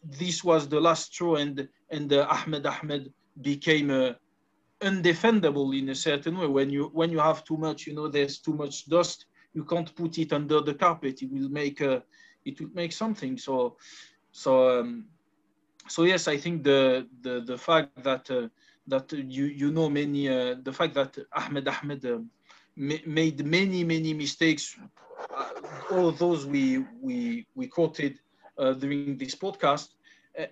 this 0.04 0.44
was 0.44 0.68
the 0.68 0.80
last 0.80 1.12
straw 1.12 1.36
and, 1.36 1.68
and 1.90 2.12
uh, 2.12 2.26
Ahmed 2.28 2.66
Ahmed 2.66 3.12
became 3.40 3.90
uh, 3.90 4.12
undefendable 4.82 5.76
in 5.76 5.88
a 5.88 5.94
certain 5.94 6.38
way. 6.38 6.46
When 6.46 6.70
you, 6.70 6.90
when 6.92 7.10
you 7.10 7.18
have 7.18 7.44
too 7.44 7.56
much, 7.56 7.86
you 7.86 7.94
know, 7.94 8.08
there's 8.08 8.38
too 8.38 8.54
much 8.54 8.88
dust, 8.88 9.26
you 9.54 9.64
can't 9.64 9.94
put 9.96 10.18
it 10.18 10.32
under 10.32 10.60
the 10.60 10.74
carpet. 10.74 11.22
It 11.22 11.32
will 11.32 11.48
make 11.48 11.80
a, 11.80 12.02
it 12.44 12.60
will 12.60 12.70
make 12.74 12.92
something. 12.92 13.36
So, 13.36 13.76
so, 14.32 14.80
um, 14.80 15.06
so 15.90 16.04
yes, 16.04 16.28
I 16.28 16.36
think 16.36 16.64
the, 16.64 17.06
the, 17.22 17.40
the 17.40 17.58
fact 17.58 18.02
that, 18.02 18.30
uh, 18.30 18.48
that 18.86 19.12
you, 19.12 19.44
you 19.46 19.70
know 19.70 19.88
many, 19.88 20.28
uh, 20.28 20.56
the 20.62 20.72
fact 20.72 20.94
that 20.94 21.16
Ahmed 21.32 21.68
Ahmed 21.68 22.04
uh, 22.04 22.18
made 22.76 23.44
many, 23.44 23.84
many 23.84 24.14
mistakes 24.14 24.76
uh, 25.36 25.50
all 25.92 26.10
those 26.12 26.46
we 26.46 26.78
we 27.00 27.46
we 27.54 27.66
quoted 27.66 28.18
uh, 28.58 28.72
during 28.72 29.16
this 29.18 29.34
podcast, 29.34 29.88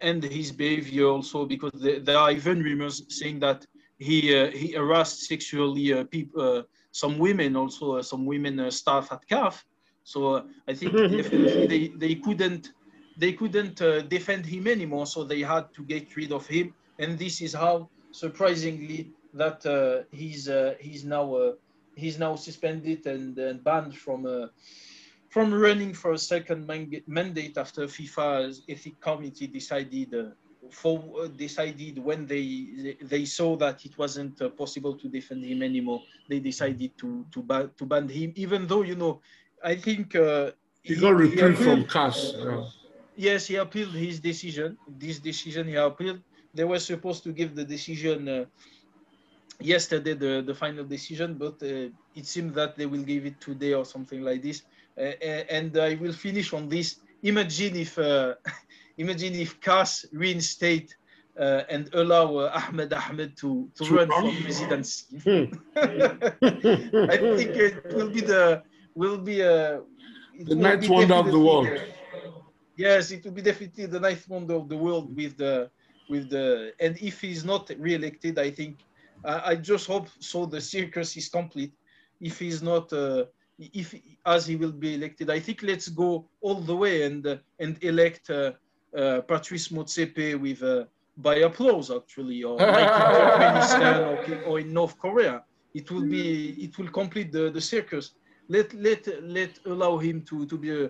and 0.02 0.22
his 0.22 0.52
behavior 0.52 1.06
also 1.06 1.46
because 1.46 1.72
there, 1.80 2.00
there 2.00 2.18
are 2.18 2.30
even 2.30 2.62
rumors 2.62 3.04
saying 3.08 3.40
that 3.40 3.66
he 3.98 4.36
uh, 4.36 4.50
he 4.50 4.72
harassed 4.72 5.26
sexually 5.26 5.92
uh, 5.92 6.04
people, 6.04 6.40
uh, 6.42 6.62
some 6.90 7.18
women 7.18 7.56
also 7.56 7.96
uh, 7.96 8.02
some 8.02 8.24
women 8.26 8.70
staff 8.70 9.10
at 9.12 9.26
CAF. 9.28 9.64
So 10.04 10.44
I 10.66 10.74
think 10.74 10.92
they, 11.68 11.92
they 11.96 12.14
couldn't 12.16 12.72
they 13.18 13.32
couldn't 13.32 13.76
defend 14.08 14.46
him 14.46 14.66
anymore, 14.66 15.06
so 15.06 15.24
they 15.24 15.40
had 15.40 15.74
to 15.74 15.82
get 15.82 16.16
rid 16.16 16.32
of 16.32 16.46
him. 16.46 16.72
And 16.98 17.18
this 17.18 17.42
is 17.42 17.52
how 17.52 17.90
surprisingly 18.12 19.10
that 19.34 20.06
he's 20.10 20.48
he's 20.80 21.04
now 21.04 21.54
he's 21.98 22.18
now 22.18 22.36
suspended 22.36 23.06
and, 23.06 23.36
and 23.38 23.62
banned 23.62 23.96
from 23.96 24.24
uh, 24.24 24.46
from 25.28 25.52
running 25.52 25.92
for 25.92 26.12
a 26.12 26.18
second 26.18 26.66
mandate 27.06 27.58
after 27.58 27.86
FIFA's 27.86 28.62
ethics 28.68 28.96
committee 29.00 29.46
decided 29.46 30.14
uh, 30.14 30.30
for 30.70 31.04
uh, 31.20 31.26
decided 31.28 31.98
when 31.98 32.26
they 32.26 32.96
they 33.02 33.24
saw 33.24 33.56
that 33.56 33.84
it 33.84 33.98
wasn't 33.98 34.40
uh, 34.40 34.48
possible 34.50 34.94
to 34.96 35.08
defend 35.08 35.44
him 35.44 35.62
anymore. 35.62 36.02
They 36.28 36.38
decided 36.38 36.96
to 36.98 37.26
to 37.32 37.42
ban 37.42 37.70
to 37.76 37.84
ban 37.84 38.08
him, 38.08 38.32
even 38.36 38.66
though 38.66 38.82
you 38.82 38.96
know, 38.96 39.20
I 39.62 39.74
think 39.74 40.14
uh, 40.14 40.52
he, 40.82 40.94
he 40.94 41.00
got 41.00 41.14
reprieved 41.14 41.58
from 41.58 41.84
CAS. 41.84 42.34
Yeah. 42.36 42.64
Yes, 43.18 43.48
he 43.48 43.56
appealed 43.56 43.94
his 43.94 44.20
decision. 44.20 44.78
This 44.86 45.18
decision 45.18 45.66
he 45.66 45.74
appealed. 45.74 46.20
They 46.54 46.62
were 46.64 46.78
supposed 46.78 47.24
to 47.24 47.32
give 47.32 47.56
the 47.56 47.64
decision 47.64 48.28
uh, 48.28 48.44
yesterday 49.60 50.14
the, 50.14 50.44
the 50.46 50.54
final 50.54 50.84
decision, 50.84 51.34
but 51.34 51.54
uh, 51.62 51.90
it 52.14 52.26
seems 52.26 52.54
that 52.54 52.76
they 52.76 52.86
will 52.86 53.02
give 53.02 53.26
it 53.26 53.40
today 53.40 53.74
or 53.74 53.84
something 53.84 54.22
like 54.22 54.40
this. 54.42 54.62
Uh, 54.96 55.02
and 55.50 55.76
I 55.76 55.96
will 55.96 56.12
finish 56.12 56.52
on 56.52 56.68
this. 56.68 57.00
Imagine 57.24 57.76
if 57.76 57.98
uh, 57.98 58.34
imagine 58.98 59.34
if 59.34 59.60
CAS 59.60 60.04
reinstate 60.12 60.94
uh, 61.40 61.62
and 61.68 61.92
allow 61.94 62.36
uh, 62.36 62.52
Ahmed 62.54 62.92
Ahmed 62.92 63.36
to, 63.38 63.68
to 63.74 63.84
run 63.84 64.10
for 64.12 64.30
presidency. 64.42 65.18
Hmm. 65.24 65.44
I 67.10 67.16
think 67.36 67.56
it 67.56 67.94
will 67.94 68.10
be 68.10 68.20
the 68.20 68.62
will 68.94 69.18
be 69.18 69.40
a 69.40 69.80
the 70.46 70.54
ninth 70.54 70.88
wonder 70.88 71.14
of 71.14 71.30
the 71.30 71.38
world. 71.38 71.68
Yes, 72.78 73.10
it 73.10 73.24
will 73.24 73.32
be 73.32 73.42
definitely 73.42 73.86
the 73.86 73.98
ninth 73.98 74.28
wonder 74.28 74.54
of 74.54 74.68
the 74.68 74.76
world 74.76 75.14
with 75.16 75.36
the 75.36 75.68
with 76.08 76.30
the 76.30 76.72
and 76.78 76.96
if 77.02 77.20
he's 77.20 77.44
not 77.44 77.68
re-elected, 77.76 78.38
I 78.38 78.52
think 78.52 78.78
I, 79.24 79.50
I 79.50 79.54
just 79.56 79.88
hope 79.88 80.08
so. 80.20 80.46
The 80.46 80.60
circus 80.60 81.16
is 81.16 81.28
complete. 81.28 81.74
If 82.20 82.38
he's 82.38 82.62
not, 82.62 82.92
uh, 82.92 83.24
if 83.58 83.96
as 84.24 84.46
he 84.46 84.54
will 84.54 84.70
be 84.70 84.94
elected, 84.94 85.28
I 85.28 85.40
think 85.40 85.64
let's 85.64 85.88
go 85.88 86.30
all 86.40 86.60
the 86.60 86.76
way 86.76 87.02
and 87.02 87.26
uh, 87.26 87.36
and 87.58 87.82
elect 87.82 88.30
uh, 88.30 88.52
uh 88.96 89.22
Patrice 89.22 89.68
Motsepe 89.68 90.40
with 90.40 90.62
uh, 90.62 90.84
by 91.16 91.36
applause 91.48 91.90
actually, 91.90 92.44
or 92.44 92.56
like 92.76 92.94
in 93.00 93.06
Turkmenistan 93.16 93.96
or, 94.06 94.42
or 94.44 94.60
in 94.60 94.72
North 94.72 94.96
Korea. 94.98 95.42
It 95.74 95.90
will 95.90 96.06
be 96.06 96.50
it 96.66 96.78
will 96.78 96.90
complete 96.90 97.32
the, 97.32 97.50
the 97.50 97.60
circus. 97.60 98.12
Let 98.48 98.72
let 98.72 99.02
let 99.22 99.58
allow 99.66 99.98
him 99.98 100.22
to 100.28 100.46
to 100.46 100.56
be 100.56 100.70
a 100.70 100.84
uh, 100.84 100.88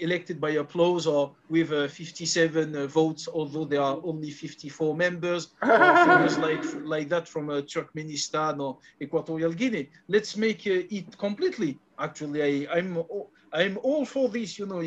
elected 0.00 0.40
by 0.40 0.50
applause 0.50 1.06
or 1.06 1.32
with 1.48 1.72
uh, 1.72 1.88
57 1.88 2.76
uh, 2.76 2.86
votes, 2.86 3.28
although 3.32 3.64
there 3.64 3.80
are 3.80 3.98
only 4.04 4.30
54 4.30 4.96
members, 4.96 5.48
like 5.62 6.64
like 6.82 7.08
that 7.08 7.28
from 7.28 7.48
Turkmenistan 7.48 8.60
or 8.60 8.78
Equatorial 9.00 9.52
Guinea. 9.52 9.88
Let's 10.08 10.36
make 10.36 10.66
it 10.66 11.16
completely. 11.18 11.78
Actually, 11.98 12.66
I, 12.66 12.76
I'm 12.78 13.02
I'm 13.52 13.78
all 13.82 14.04
for 14.04 14.28
this. 14.28 14.58
You 14.58 14.66
know. 14.66 14.82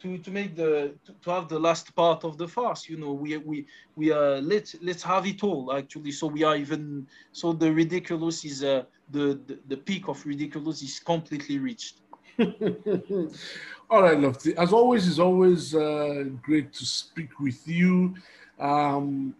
to, 0.00 0.16
to 0.18 0.30
make 0.30 0.54
the 0.54 0.94
to, 1.04 1.12
to, 1.22 1.30
have 1.30 1.48
the 1.48 1.58
last 1.58 1.92
part 1.96 2.22
of 2.22 2.38
the 2.38 2.46
farce 2.46 2.88
you 2.88 2.96
know 2.96 3.12
we 3.12 3.36
we 3.38 3.66
we 3.96 4.12
uh 4.12 4.40
let's 4.42 4.76
let's 4.80 5.02
have 5.02 5.26
it 5.26 5.42
all 5.42 5.72
actually 5.72 6.12
so 6.12 6.28
we 6.28 6.44
are 6.44 6.56
even 6.56 7.04
so 7.32 7.52
the 7.52 7.72
ridiculous 7.72 8.44
is 8.44 8.62
uh 8.62 8.84
the, 9.10 9.40
the 9.48 9.58
the 9.66 9.76
peak 9.76 10.06
of 10.06 10.24
ridiculous 10.24 10.82
is 10.82 11.00
completely 11.00 11.58
reached 11.58 11.96
All 13.90 14.02
right, 14.02 14.16
Lotfi. 14.16 14.54
As 14.54 14.72
always, 14.72 15.08
it's 15.08 15.18
always 15.18 15.74
uh, 15.74 16.24
great 16.40 16.72
to 16.74 16.86
speak 16.86 17.40
with 17.40 17.66
you. 17.66 18.14
Um, 18.60 19.34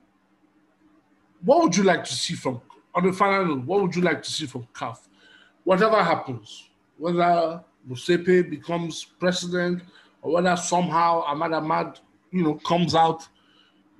what 1.44 1.62
would 1.62 1.76
you 1.76 1.84
like 1.84 2.02
to 2.04 2.12
see 2.12 2.34
from, 2.34 2.60
on 2.94 3.06
the 3.06 3.12
final 3.12 3.46
note, 3.46 3.66
what 3.66 3.82
would 3.82 3.94
you 3.94 4.02
like 4.02 4.22
to 4.24 4.30
see 4.30 4.46
from 4.46 4.66
CAF? 4.74 4.98
Whatever 5.62 6.02
happens, 6.02 6.70
whether 6.96 7.62
Motsepe 7.88 8.50
becomes 8.50 9.04
president 9.04 9.82
or 10.22 10.32
whether 10.32 10.56
somehow 10.56 11.22
Ahmad 11.22 11.52
Ahmad, 11.52 12.00
you 12.32 12.42
know, 12.42 12.54
comes 12.54 12.96
out, 12.96 13.28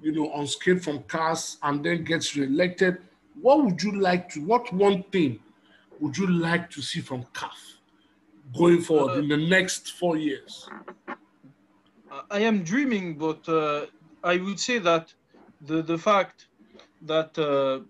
you 0.03 0.11
know, 0.11 0.33
unscathed 0.35 0.83
from 0.83 1.05
CAS 1.05 1.59
and 1.63 1.85
then 1.85 2.03
gets 2.03 2.35
reelected, 2.35 2.99
what 3.41 3.65
would 3.65 3.81
you 3.81 4.01
like 4.01 4.29
to, 4.31 4.45
what 4.45 4.73
one 4.73 5.05
thing 5.05 5.39
would 6.01 6.19
you 6.19 6.27
like 6.27 6.69
to 6.71 6.83
see 6.83 7.01
from 7.01 7.23
CAF? 7.33 7.78
Going 8.57 8.81
forward 8.81 9.17
uh, 9.17 9.21
in 9.21 9.29
the 9.29 9.37
next 9.37 9.93
four 9.93 10.17
years? 10.17 10.69
I 12.31 12.41
am 12.41 12.63
dreaming, 12.63 13.17
but 13.19 13.49
uh, 13.49 13.87
I 14.25 14.37
would 14.37 14.59
say 14.59 14.79
that 14.79 15.13
the, 15.63 15.83
the 15.83 15.99
fact 15.99 16.47
that 17.03 17.39
uh, 17.39 17.81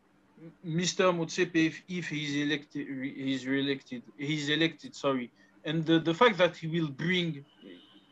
Mr. 0.67 1.13
Motsepe, 1.17 1.67
if, 1.67 1.83
if 1.89 2.09
he's 2.09 2.37
elected, 2.37 2.87
he's 3.17 3.47
re-elected, 3.47 4.03
he's 4.17 4.49
elected, 4.49 4.95
sorry, 4.95 5.31
and 5.65 5.85
the, 5.85 5.99
the 5.99 6.15
fact 6.15 6.39
that 6.39 6.57
he 6.57 6.67
will 6.67 6.89
bring, 6.89 7.45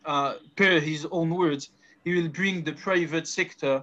uh, 0.05 0.35
per 0.57 0.81
his 0.81 1.07
own 1.11 1.31
words, 1.35 1.71
he 2.05 2.15
will 2.15 2.29
bring 2.29 2.63
the 2.63 2.73
private 2.73 3.27
sector 3.27 3.83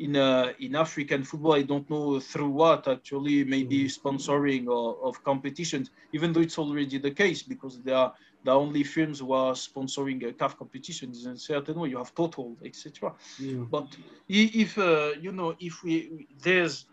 in 0.00 0.16
uh, 0.16 0.52
in 0.58 0.74
African 0.74 1.22
football. 1.24 1.54
I 1.54 1.62
don't 1.62 1.88
know 1.90 2.18
through 2.18 2.50
what 2.50 2.88
actually, 2.88 3.44
maybe 3.44 3.84
mm. 3.84 3.98
sponsoring 3.98 4.66
or, 4.66 4.96
of 5.04 5.22
competitions, 5.22 5.90
even 6.12 6.32
though 6.32 6.40
it's 6.40 6.58
already 6.58 6.98
the 6.98 7.10
case 7.10 7.42
because 7.42 7.80
they 7.82 7.92
are 7.92 8.12
the 8.42 8.50
only 8.50 8.82
firms 8.82 9.20
who 9.20 9.32
are 9.32 9.52
sponsoring 9.52 10.26
a 10.26 10.32
CAF 10.32 10.56
competitions 10.56 11.26
in 11.26 11.32
a 11.32 11.38
certain 11.38 11.78
way. 11.78 11.90
You 11.90 11.98
have 11.98 12.14
Total, 12.14 12.56
etc. 12.64 13.12
Yeah. 13.38 13.64
But 13.70 13.88
if 14.28 14.78
uh, 14.78 15.12
you 15.20 15.32
know, 15.32 15.54
if 15.60 15.82
we 15.84 16.26
there's 16.42 16.86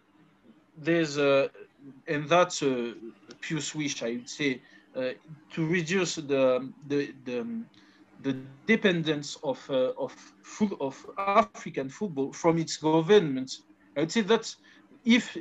there's 0.78 1.18
uh, 1.18 1.48
and 2.08 2.28
that's 2.28 2.62
a 2.62 2.94
pure 3.40 3.62
wish, 3.76 4.04
I 4.04 4.12
would 4.12 4.30
say, 4.30 4.62
uh, 4.96 5.12
to 5.54 5.66
reduce 5.66 6.16
the 6.16 6.72
the 6.88 7.14
the 7.24 7.48
the 8.22 8.34
dependence 8.66 9.38
of 9.44 9.60
uh, 9.70 9.94
of 9.98 10.14
of 10.80 11.06
African 11.18 11.90
football 11.90 12.34
from 12.34 12.58
its 12.58 12.78
governments. 12.78 13.64
I 13.96 14.02
would 14.02 14.12
say 14.12 14.22
that 14.22 14.54
if 15.06 15.38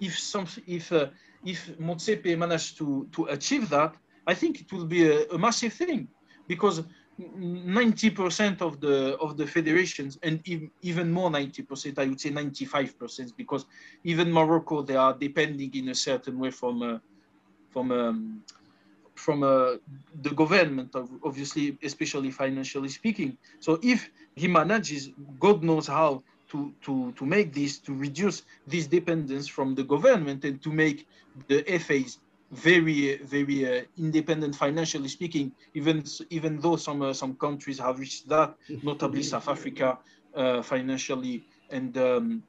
if 0.00 0.18
some 0.18 0.46
if 0.66 0.92
uh, 0.92 1.06
if 1.44 1.76
Motsepe 1.78 2.36
managed 2.36 2.78
to 2.78 3.08
to 3.12 3.24
achieve 3.26 3.68
that, 3.70 3.96
I 4.26 4.34
think 4.34 4.60
it 4.60 4.72
will 4.72 4.86
be 4.86 5.06
a, 5.08 5.26
a 5.28 5.38
massive 5.38 5.72
thing 5.72 6.08
because 6.48 6.82
90% 7.20 8.60
of 8.60 8.80
the 8.80 9.16
of 9.18 9.36
the 9.36 9.46
federations 9.46 10.18
and 10.22 10.40
even 10.82 11.12
more 11.12 11.30
90% 11.30 11.98
i 11.98 12.06
would 12.06 12.20
say 12.20 12.30
95% 12.30 13.36
because 13.36 13.64
even 14.02 14.32
morocco 14.32 14.82
they 14.82 14.96
are 14.96 15.16
depending 15.16 15.72
in 15.74 15.90
a 15.90 15.94
certain 15.94 16.38
way 16.38 16.50
from 16.50 16.82
uh, 16.82 16.98
from 17.70 17.92
um, 17.92 18.42
from 19.14 19.42
uh, 19.42 19.74
the 20.22 20.30
government 20.30 20.94
obviously 21.24 21.78
especially 21.82 22.30
financially 22.30 22.88
speaking. 22.88 23.36
So 23.60 23.78
if 23.82 24.10
he 24.34 24.48
manages 24.48 25.10
god 25.38 25.62
knows 25.62 25.86
how 25.86 26.22
to 26.50 26.72
to 26.82 27.12
to 27.12 27.26
make 27.26 27.52
this 27.52 27.78
to 27.78 27.94
reduce 27.94 28.42
this 28.66 28.86
dependence 28.86 29.46
from 29.48 29.74
the 29.74 29.84
government 29.84 30.44
and 30.44 30.62
to 30.62 30.70
make 30.70 31.06
the 31.48 31.62
fas 31.78 32.18
very 32.50 33.16
very 33.18 33.58
uh, 33.66 33.82
independent 33.98 34.54
financially 34.54 35.08
speaking 35.08 35.52
even 35.74 36.04
even 36.30 36.58
though 36.60 36.76
some 36.76 37.02
uh, 37.02 37.12
some 37.12 37.34
countries 37.34 37.78
have 37.78 37.98
reached 37.98 38.28
that 38.28 38.54
notably 38.82 39.22
south 39.22 39.48
africa 39.48 39.98
uh, 40.34 40.62
financially 40.62 41.44
and 41.70 41.96
um, 41.98 42.42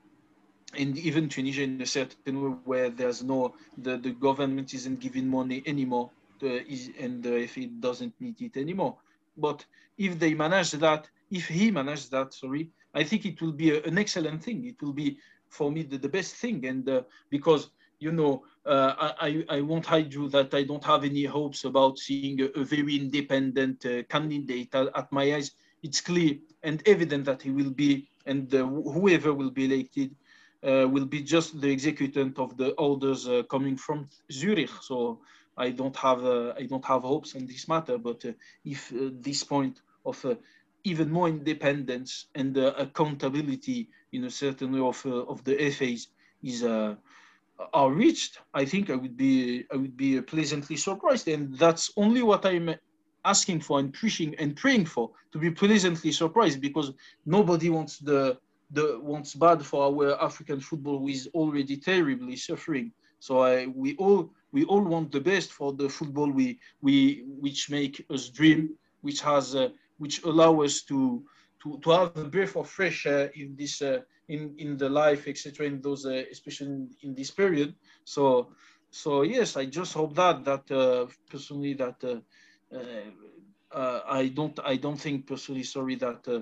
and 0.77 0.97
even 0.97 1.29
tunisia 1.29 1.63
in 1.63 1.81
a 1.81 1.85
certain 1.85 2.41
way 2.41 2.57
where 2.65 2.89
there's 2.89 3.23
no 3.23 3.53
the, 3.77 3.97
the 3.97 4.11
government 4.11 4.73
isn't 4.73 4.99
giving 4.99 5.27
money 5.27 5.63
anymore 5.65 6.11
is, 6.43 6.91
and 6.99 7.25
if 7.25 7.55
he 7.55 7.67
doesn't 7.67 8.13
need 8.19 8.41
it 8.41 8.57
anymore 8.57 8.97
but 9.37 9.65
if 9.97 10.17
they 10.19 10.33
manage 10.33 10.71
that 10.71 11.09
if 11.31 11.47
he 11.47 11.71
manages 11.71 12.09
that 12.09 12.33
sorry 12.33 12.69
i 12.93 13.03
think 13.03 13.25
it 13.25 13.41
will 13.41 13.51
be 13.51 13.71
a, 13.71 13.83
an 13.83 13.97
excellent 13.97 14.43
thing 14.43 14.65
it 14.65 14.81
will 14.81 14.93
be 14.93 15.17
for 15.49 15.71
me 15.71 15.83
the, 15.83 15.97
the 15.97 16.09
best 16.09 16.35
thing 16.35 16.65
and 16.65 16.87
uh, 16.89 17.01
because 17.29 17.69
you 17.99 18.11
know, 18.11 18.43
uh, 18.65 19.13
I, 19.19 19.45
I 19.49 19.61
won't 19.61 19.85
hide 19.85 20.13
you 20.13 20.27
that 20.29 20.53
I 20.53 20.63
don't 20.63 20.83
have 20.83 21.03
any 21.03 21.23
hopes 21.23 21.63
about 21.63 21.97
seeing 21.97 22.41
a, 22.41 22.45
a 22.59 22.63
very 22.63 22.95
independent 22.95 23.85
uh, 23.85 24.03
candidate. 24.03 24.73
At, 24.75 25.11
my 25.11 25.35
eyes, 25.35 25.51
it's 25.83 26.01
clear 26.01 26.35
and 26.63 26.81
evident 26.87 27.25
that 27.25 27.41
he 27.41 27.51
will 27.51 27.71
be, 27.71 28.07
and 28.25 28.53
uh, 28.53 28.65
whoever 28.65 29.33
will 29.33 29.51
be 29.51 29.65
elected 29.65 30.15
uh, 30.63 30.87
will 30.87 31.05
be 31.05 31.21
just 31.21 31.61
the 31.61 31.69
executant 31.69 32.39
of 32.39 32.57
the 32.57 32.71
orders 32.71 33.27
uh, 33.27 33.43
coming 33.49 33.77
from 33.77 34.09
Zurich. 34.31 34.71
So 34.81 35.21
I 35.57 35.71
don't 35.71 35.95
have 35.95 36.23
uh, 36.23 36.53
I 36.57 36.63
don't 36.63 36.85
have 36.85 37.03
hopes 37.03 37.35
on 37.35 37.45
this 37.45 37.67
matter. 37.67 37.97
But 37.97 38.25
uh, 38.25 38.33
if 38.63 38.91
uh, 38.91 39.09
this 39.13 39.43
point 39.43 39.81
of 40.05 40.23
uh, 40.25 40.35
even 40.83 41.11
more 41.11 41.27
independence 41.27 42.27
and 42.35 42.55
accountability 42.57 43.89
in 44.11 44.25
a 44.25 44.29
certain 44.29 44.71
way 44.73 44.81
of 44.81 45.05
of 45.05 45.43
the 45.43 45.71
FAs 45.71 46.07
is 46.43 46.63
are 47.73 47.91
reached, 47.91 48.39
I 48.53 48.65
think 48.65 48.89
I 48.89 48.95
would 48.95 49.17
be 49.17 49.65
I 49.71 49.77
would 49.77 49.97
be 49.97 50.21
pleasantly 50.21 50.77
surprised, 50.77 51.27
and 51.27 51.57
that's 51.57 51.91
only 51.97 52.21
what 52.21 52.45
I'm 52.45 52.75
asking 53.23 53.61
for 53.61 53.79
and 53.79 53.91
pushing 53.93 54.35
and 54.35 54.55
praying 54.55 54.85
for 54.85 55.11
to 55.31 55.39
be 55.39 55.49
pleasantly 55.49 56.11
surprised 56.11 56.61
because 56.61 56.91
nobody 57.25 57.69
wants 57.69 57.97
the 57.97 58.37
the 58.71 58.99
wants 59.01 59.33
bad 59.33 59.65
for 59.65 59.83
our 59.83 60.21
African 60.21 60.59
football 60.59 60.99
who 60.99 61.07
is 61.07 61.27
already 61.33 61.77
terribly 61.77 62.35
suffering. 62.35 62.91
So 63.25 63.39
I 63.39 63.65
we 63.65 63.95
all 63.97 64.21
we 64.51 64.65
all 64.65 64.85
want 64.93 65.11
the 65.11 65.19
best 65.31 65.49
for 65.51 65.73
the 65.73 65.89
football 65.89 66.29
we 66.29 66.59
we 66.81 67.23
which 67.45 67.71
make 67.71 68.05
us 68.15 68.29
dream, 68.29 68.61
which 69.01 69.21
has 69.21 69.55
uh, 69.55 69.69
which 69.97 70.23
allow 70.23 70.61
us 70.61 70.83
to 70.89 70.99
to 71.61 71.79
to 71.83 71.89
have 71.89 72.15
a 72.17 72.25
breath 72.25 72.55
of 72.55 72.69
fresh 72.69 73.05
air 73.07 73.31
in 73.41 73.55
this. 73.55 73.81
Uh, 73.81 74.01
in 74.27 74.55
in 74.57 74.75
the 74.75 74.89
life 74.89 75.27
etc 75.27 75.67
in 75.67 75.79
those 75.81 76.03
uh, 76.07 76.23
especially 76.31 76.87
in, 77.03 77.13
this 77.13 77.29
period 77.29 77.75
so 78.03 78.49
so 78.89 79.21
yes 79.21 79.55
i 79.55 79.65
just 79.65 79.93
hope 79.93 80.15
that 80.15 80.43
that 80.43 80.65
uh, 80.71 81.05
personally 81.29 81.75
that 81.75 81.99
uh, 82.03 82.17
uh, 82.75 83.11
uh 83.79 84.01
i 84.07 84.27
don't 84.29 84.59
i 84.65 84.75
don't 84.75 84.99
think 85.05 85.27
personally 85.27 85.61
sorry 85.61 85.93
that 85.93 86.27
uh, 86.27 86.41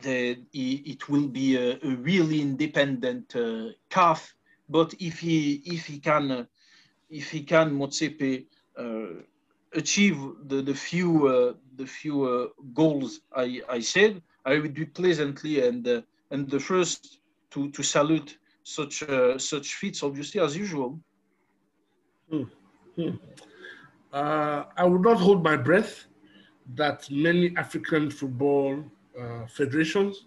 the, 0.00 0.38
it 0.52 1.08
will 1.08 1.28
be 1.28 1.56
a, 1.56 1.78
a 1.82 1.96
really 1.96 2.40
independent 2.40 3.36
uh, 3.36 3.68
CAF, 3.88 4.32
but 4.68 4.94
if 4.98 5.20
he 5.20 5.62
if 5.64 5.86
he 5.86 5.98
can 5.98 6.46
if 7.10 7.30
he 7.30 7.42
can 7.42 7.70
Motsepe 7.70 8.46
achieve 9.74 10.18
the 10.46 10.62
the 10.62 10.74
few 10.74 11.56
the 11.76 11.86
few 11.86 12.52
goals 12.74 13.20
I 13.34 13.60
I 13.68 13.80
said, 13.80 14.22
I 14.44 14.58
would 14.58 14.74
be 14.74 14.86
pleasantly 14.86 15.66
and 15.66 16.04
and 16.30 16.50
the 16.50 16.60
first 16.60 17.20
to, 17.50 17.70
to 17.70 17.82
salute 17.82 18.38
such 18.62 19.02
uh, 19.04 19.38
such 19.38 19.74
feats, 19.74 20.02
obviously, 20.02 20.40
as 20.40 20.56
usual. 20.56 21.00
Hmm. 22.30 22.42
Hmm. 22.96 23.10
Uh, 24.12 24.64
I 24.76 24.84
would 24.84 25.02
not 25.02 25.18
hold 25.18 25.42
my 25.42 25.56
breath 25.56 26.06
that 26.74 27.08
many 27.10 27.56
African 27.56 28.10
football 28.10 28.84
uh, 29.20 29.46
federations 29.46 30.26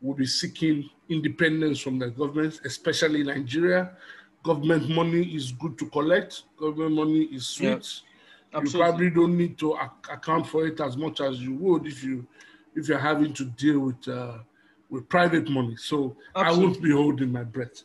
will 0.00 0.14
be 0.14 0.26
seeking 0.26 0.88
independence 1.08 1.80
from 1.80 1.98
the 1.98 2.10
governments, 2.10 2.60
especially 2.64 3.22
Nigeria. 3.22 3.92
Government 4.42 4.88
money 4.88 5.34
is 5.34 5.52
good 5.52 5.78
to 5.78 5.86
collect. 5.86 6.42
Government 6.58 6.94
money 6.94 7.22
is 7.24 7.46
sweet. 7.46 8.02
Yeah, 8.52 8.60
you 8.62 8.70
probably 8.70 9.10
don't 9.10 9.36
need 9.36 9.58
to 9.58 9.74
ac 9.76 9.90
account 10.12 10.46
for 10.46 10.66
it 10.66 10.80
as 10.80 10.96
much 10.96 11.20
as 11.20 11.40
you 11.40 11.54
would 11.54 11.86
if 11.86 12.02
you 12.04 12.26
if 12.74 12.88
you're 12.88 12.98
having 12.98 13.32
to 13.34 13.44
deal 13.44 13.80
with 13.80 14.08
uh, 14.08 14.38
with 14.88 15.08
private 15.08 15.48
money. 15.48 15.76
So 15.76 16.16
absolutely. 16.36 16.62
I 16.62 16.66
won't 16.66 16.82
be 16.82 16.90
holding 16.92 17.32
my 17.32 17.44
breath. 17.44 17.82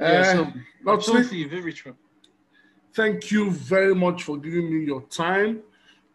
Yeah, 0.00 0.50
uh, 0.86 0.92
absolutely, 0.92 1.44
very 1.44 1.72
true. 1.72 1.94
Thank 2.94 3.30
you 3.30 3.50
very 3.50 3.94
much 3.94 4.22
for 4.22 4.38
giving 4.38 4.72
me 4.72 4.84
your 4.86 5.02
time 5.02 5.60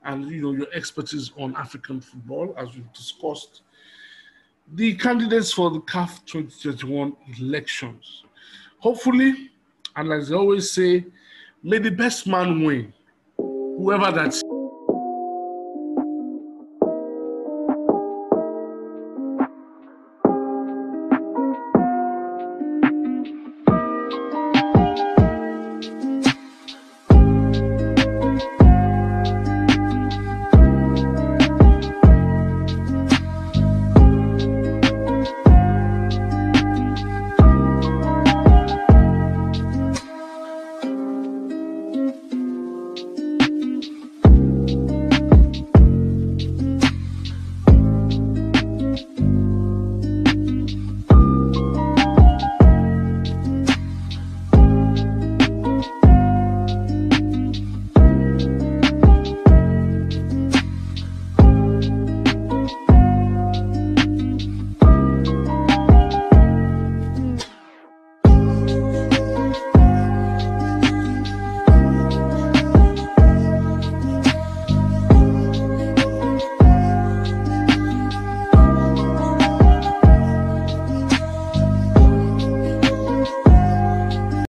and 0.05 0.29
you 0.29 0.41
know 0.41 0.51
your 0.51 0.67
expertise 0.73 1.31
on 1.37 1.55
African 1.55 2.01
football 2.01 2.53
as 2.57 2.73
we've 2.75 2.91
discussed. 2.93 3.61
The 4.71 4.95
candidates 4.95 5.51
for 5.51 5.69
the 5.69 5.81
CAF 5.81 6.25
2021 6.25 7.15
elections. 7.39 8.23
Hopefully, 8.79 9.51
and 9.95 10.11
as 10.11 10.31
I 10.31 10.35
always 10.35 10.71
say, 10.71 11.05
may 11.61 11.77
the 11.77 11.91
best 11.91 12.27
man 12.27 12.63
win, 12.63 12.93
whoever 13.37 14.11
that's 14.11 14.41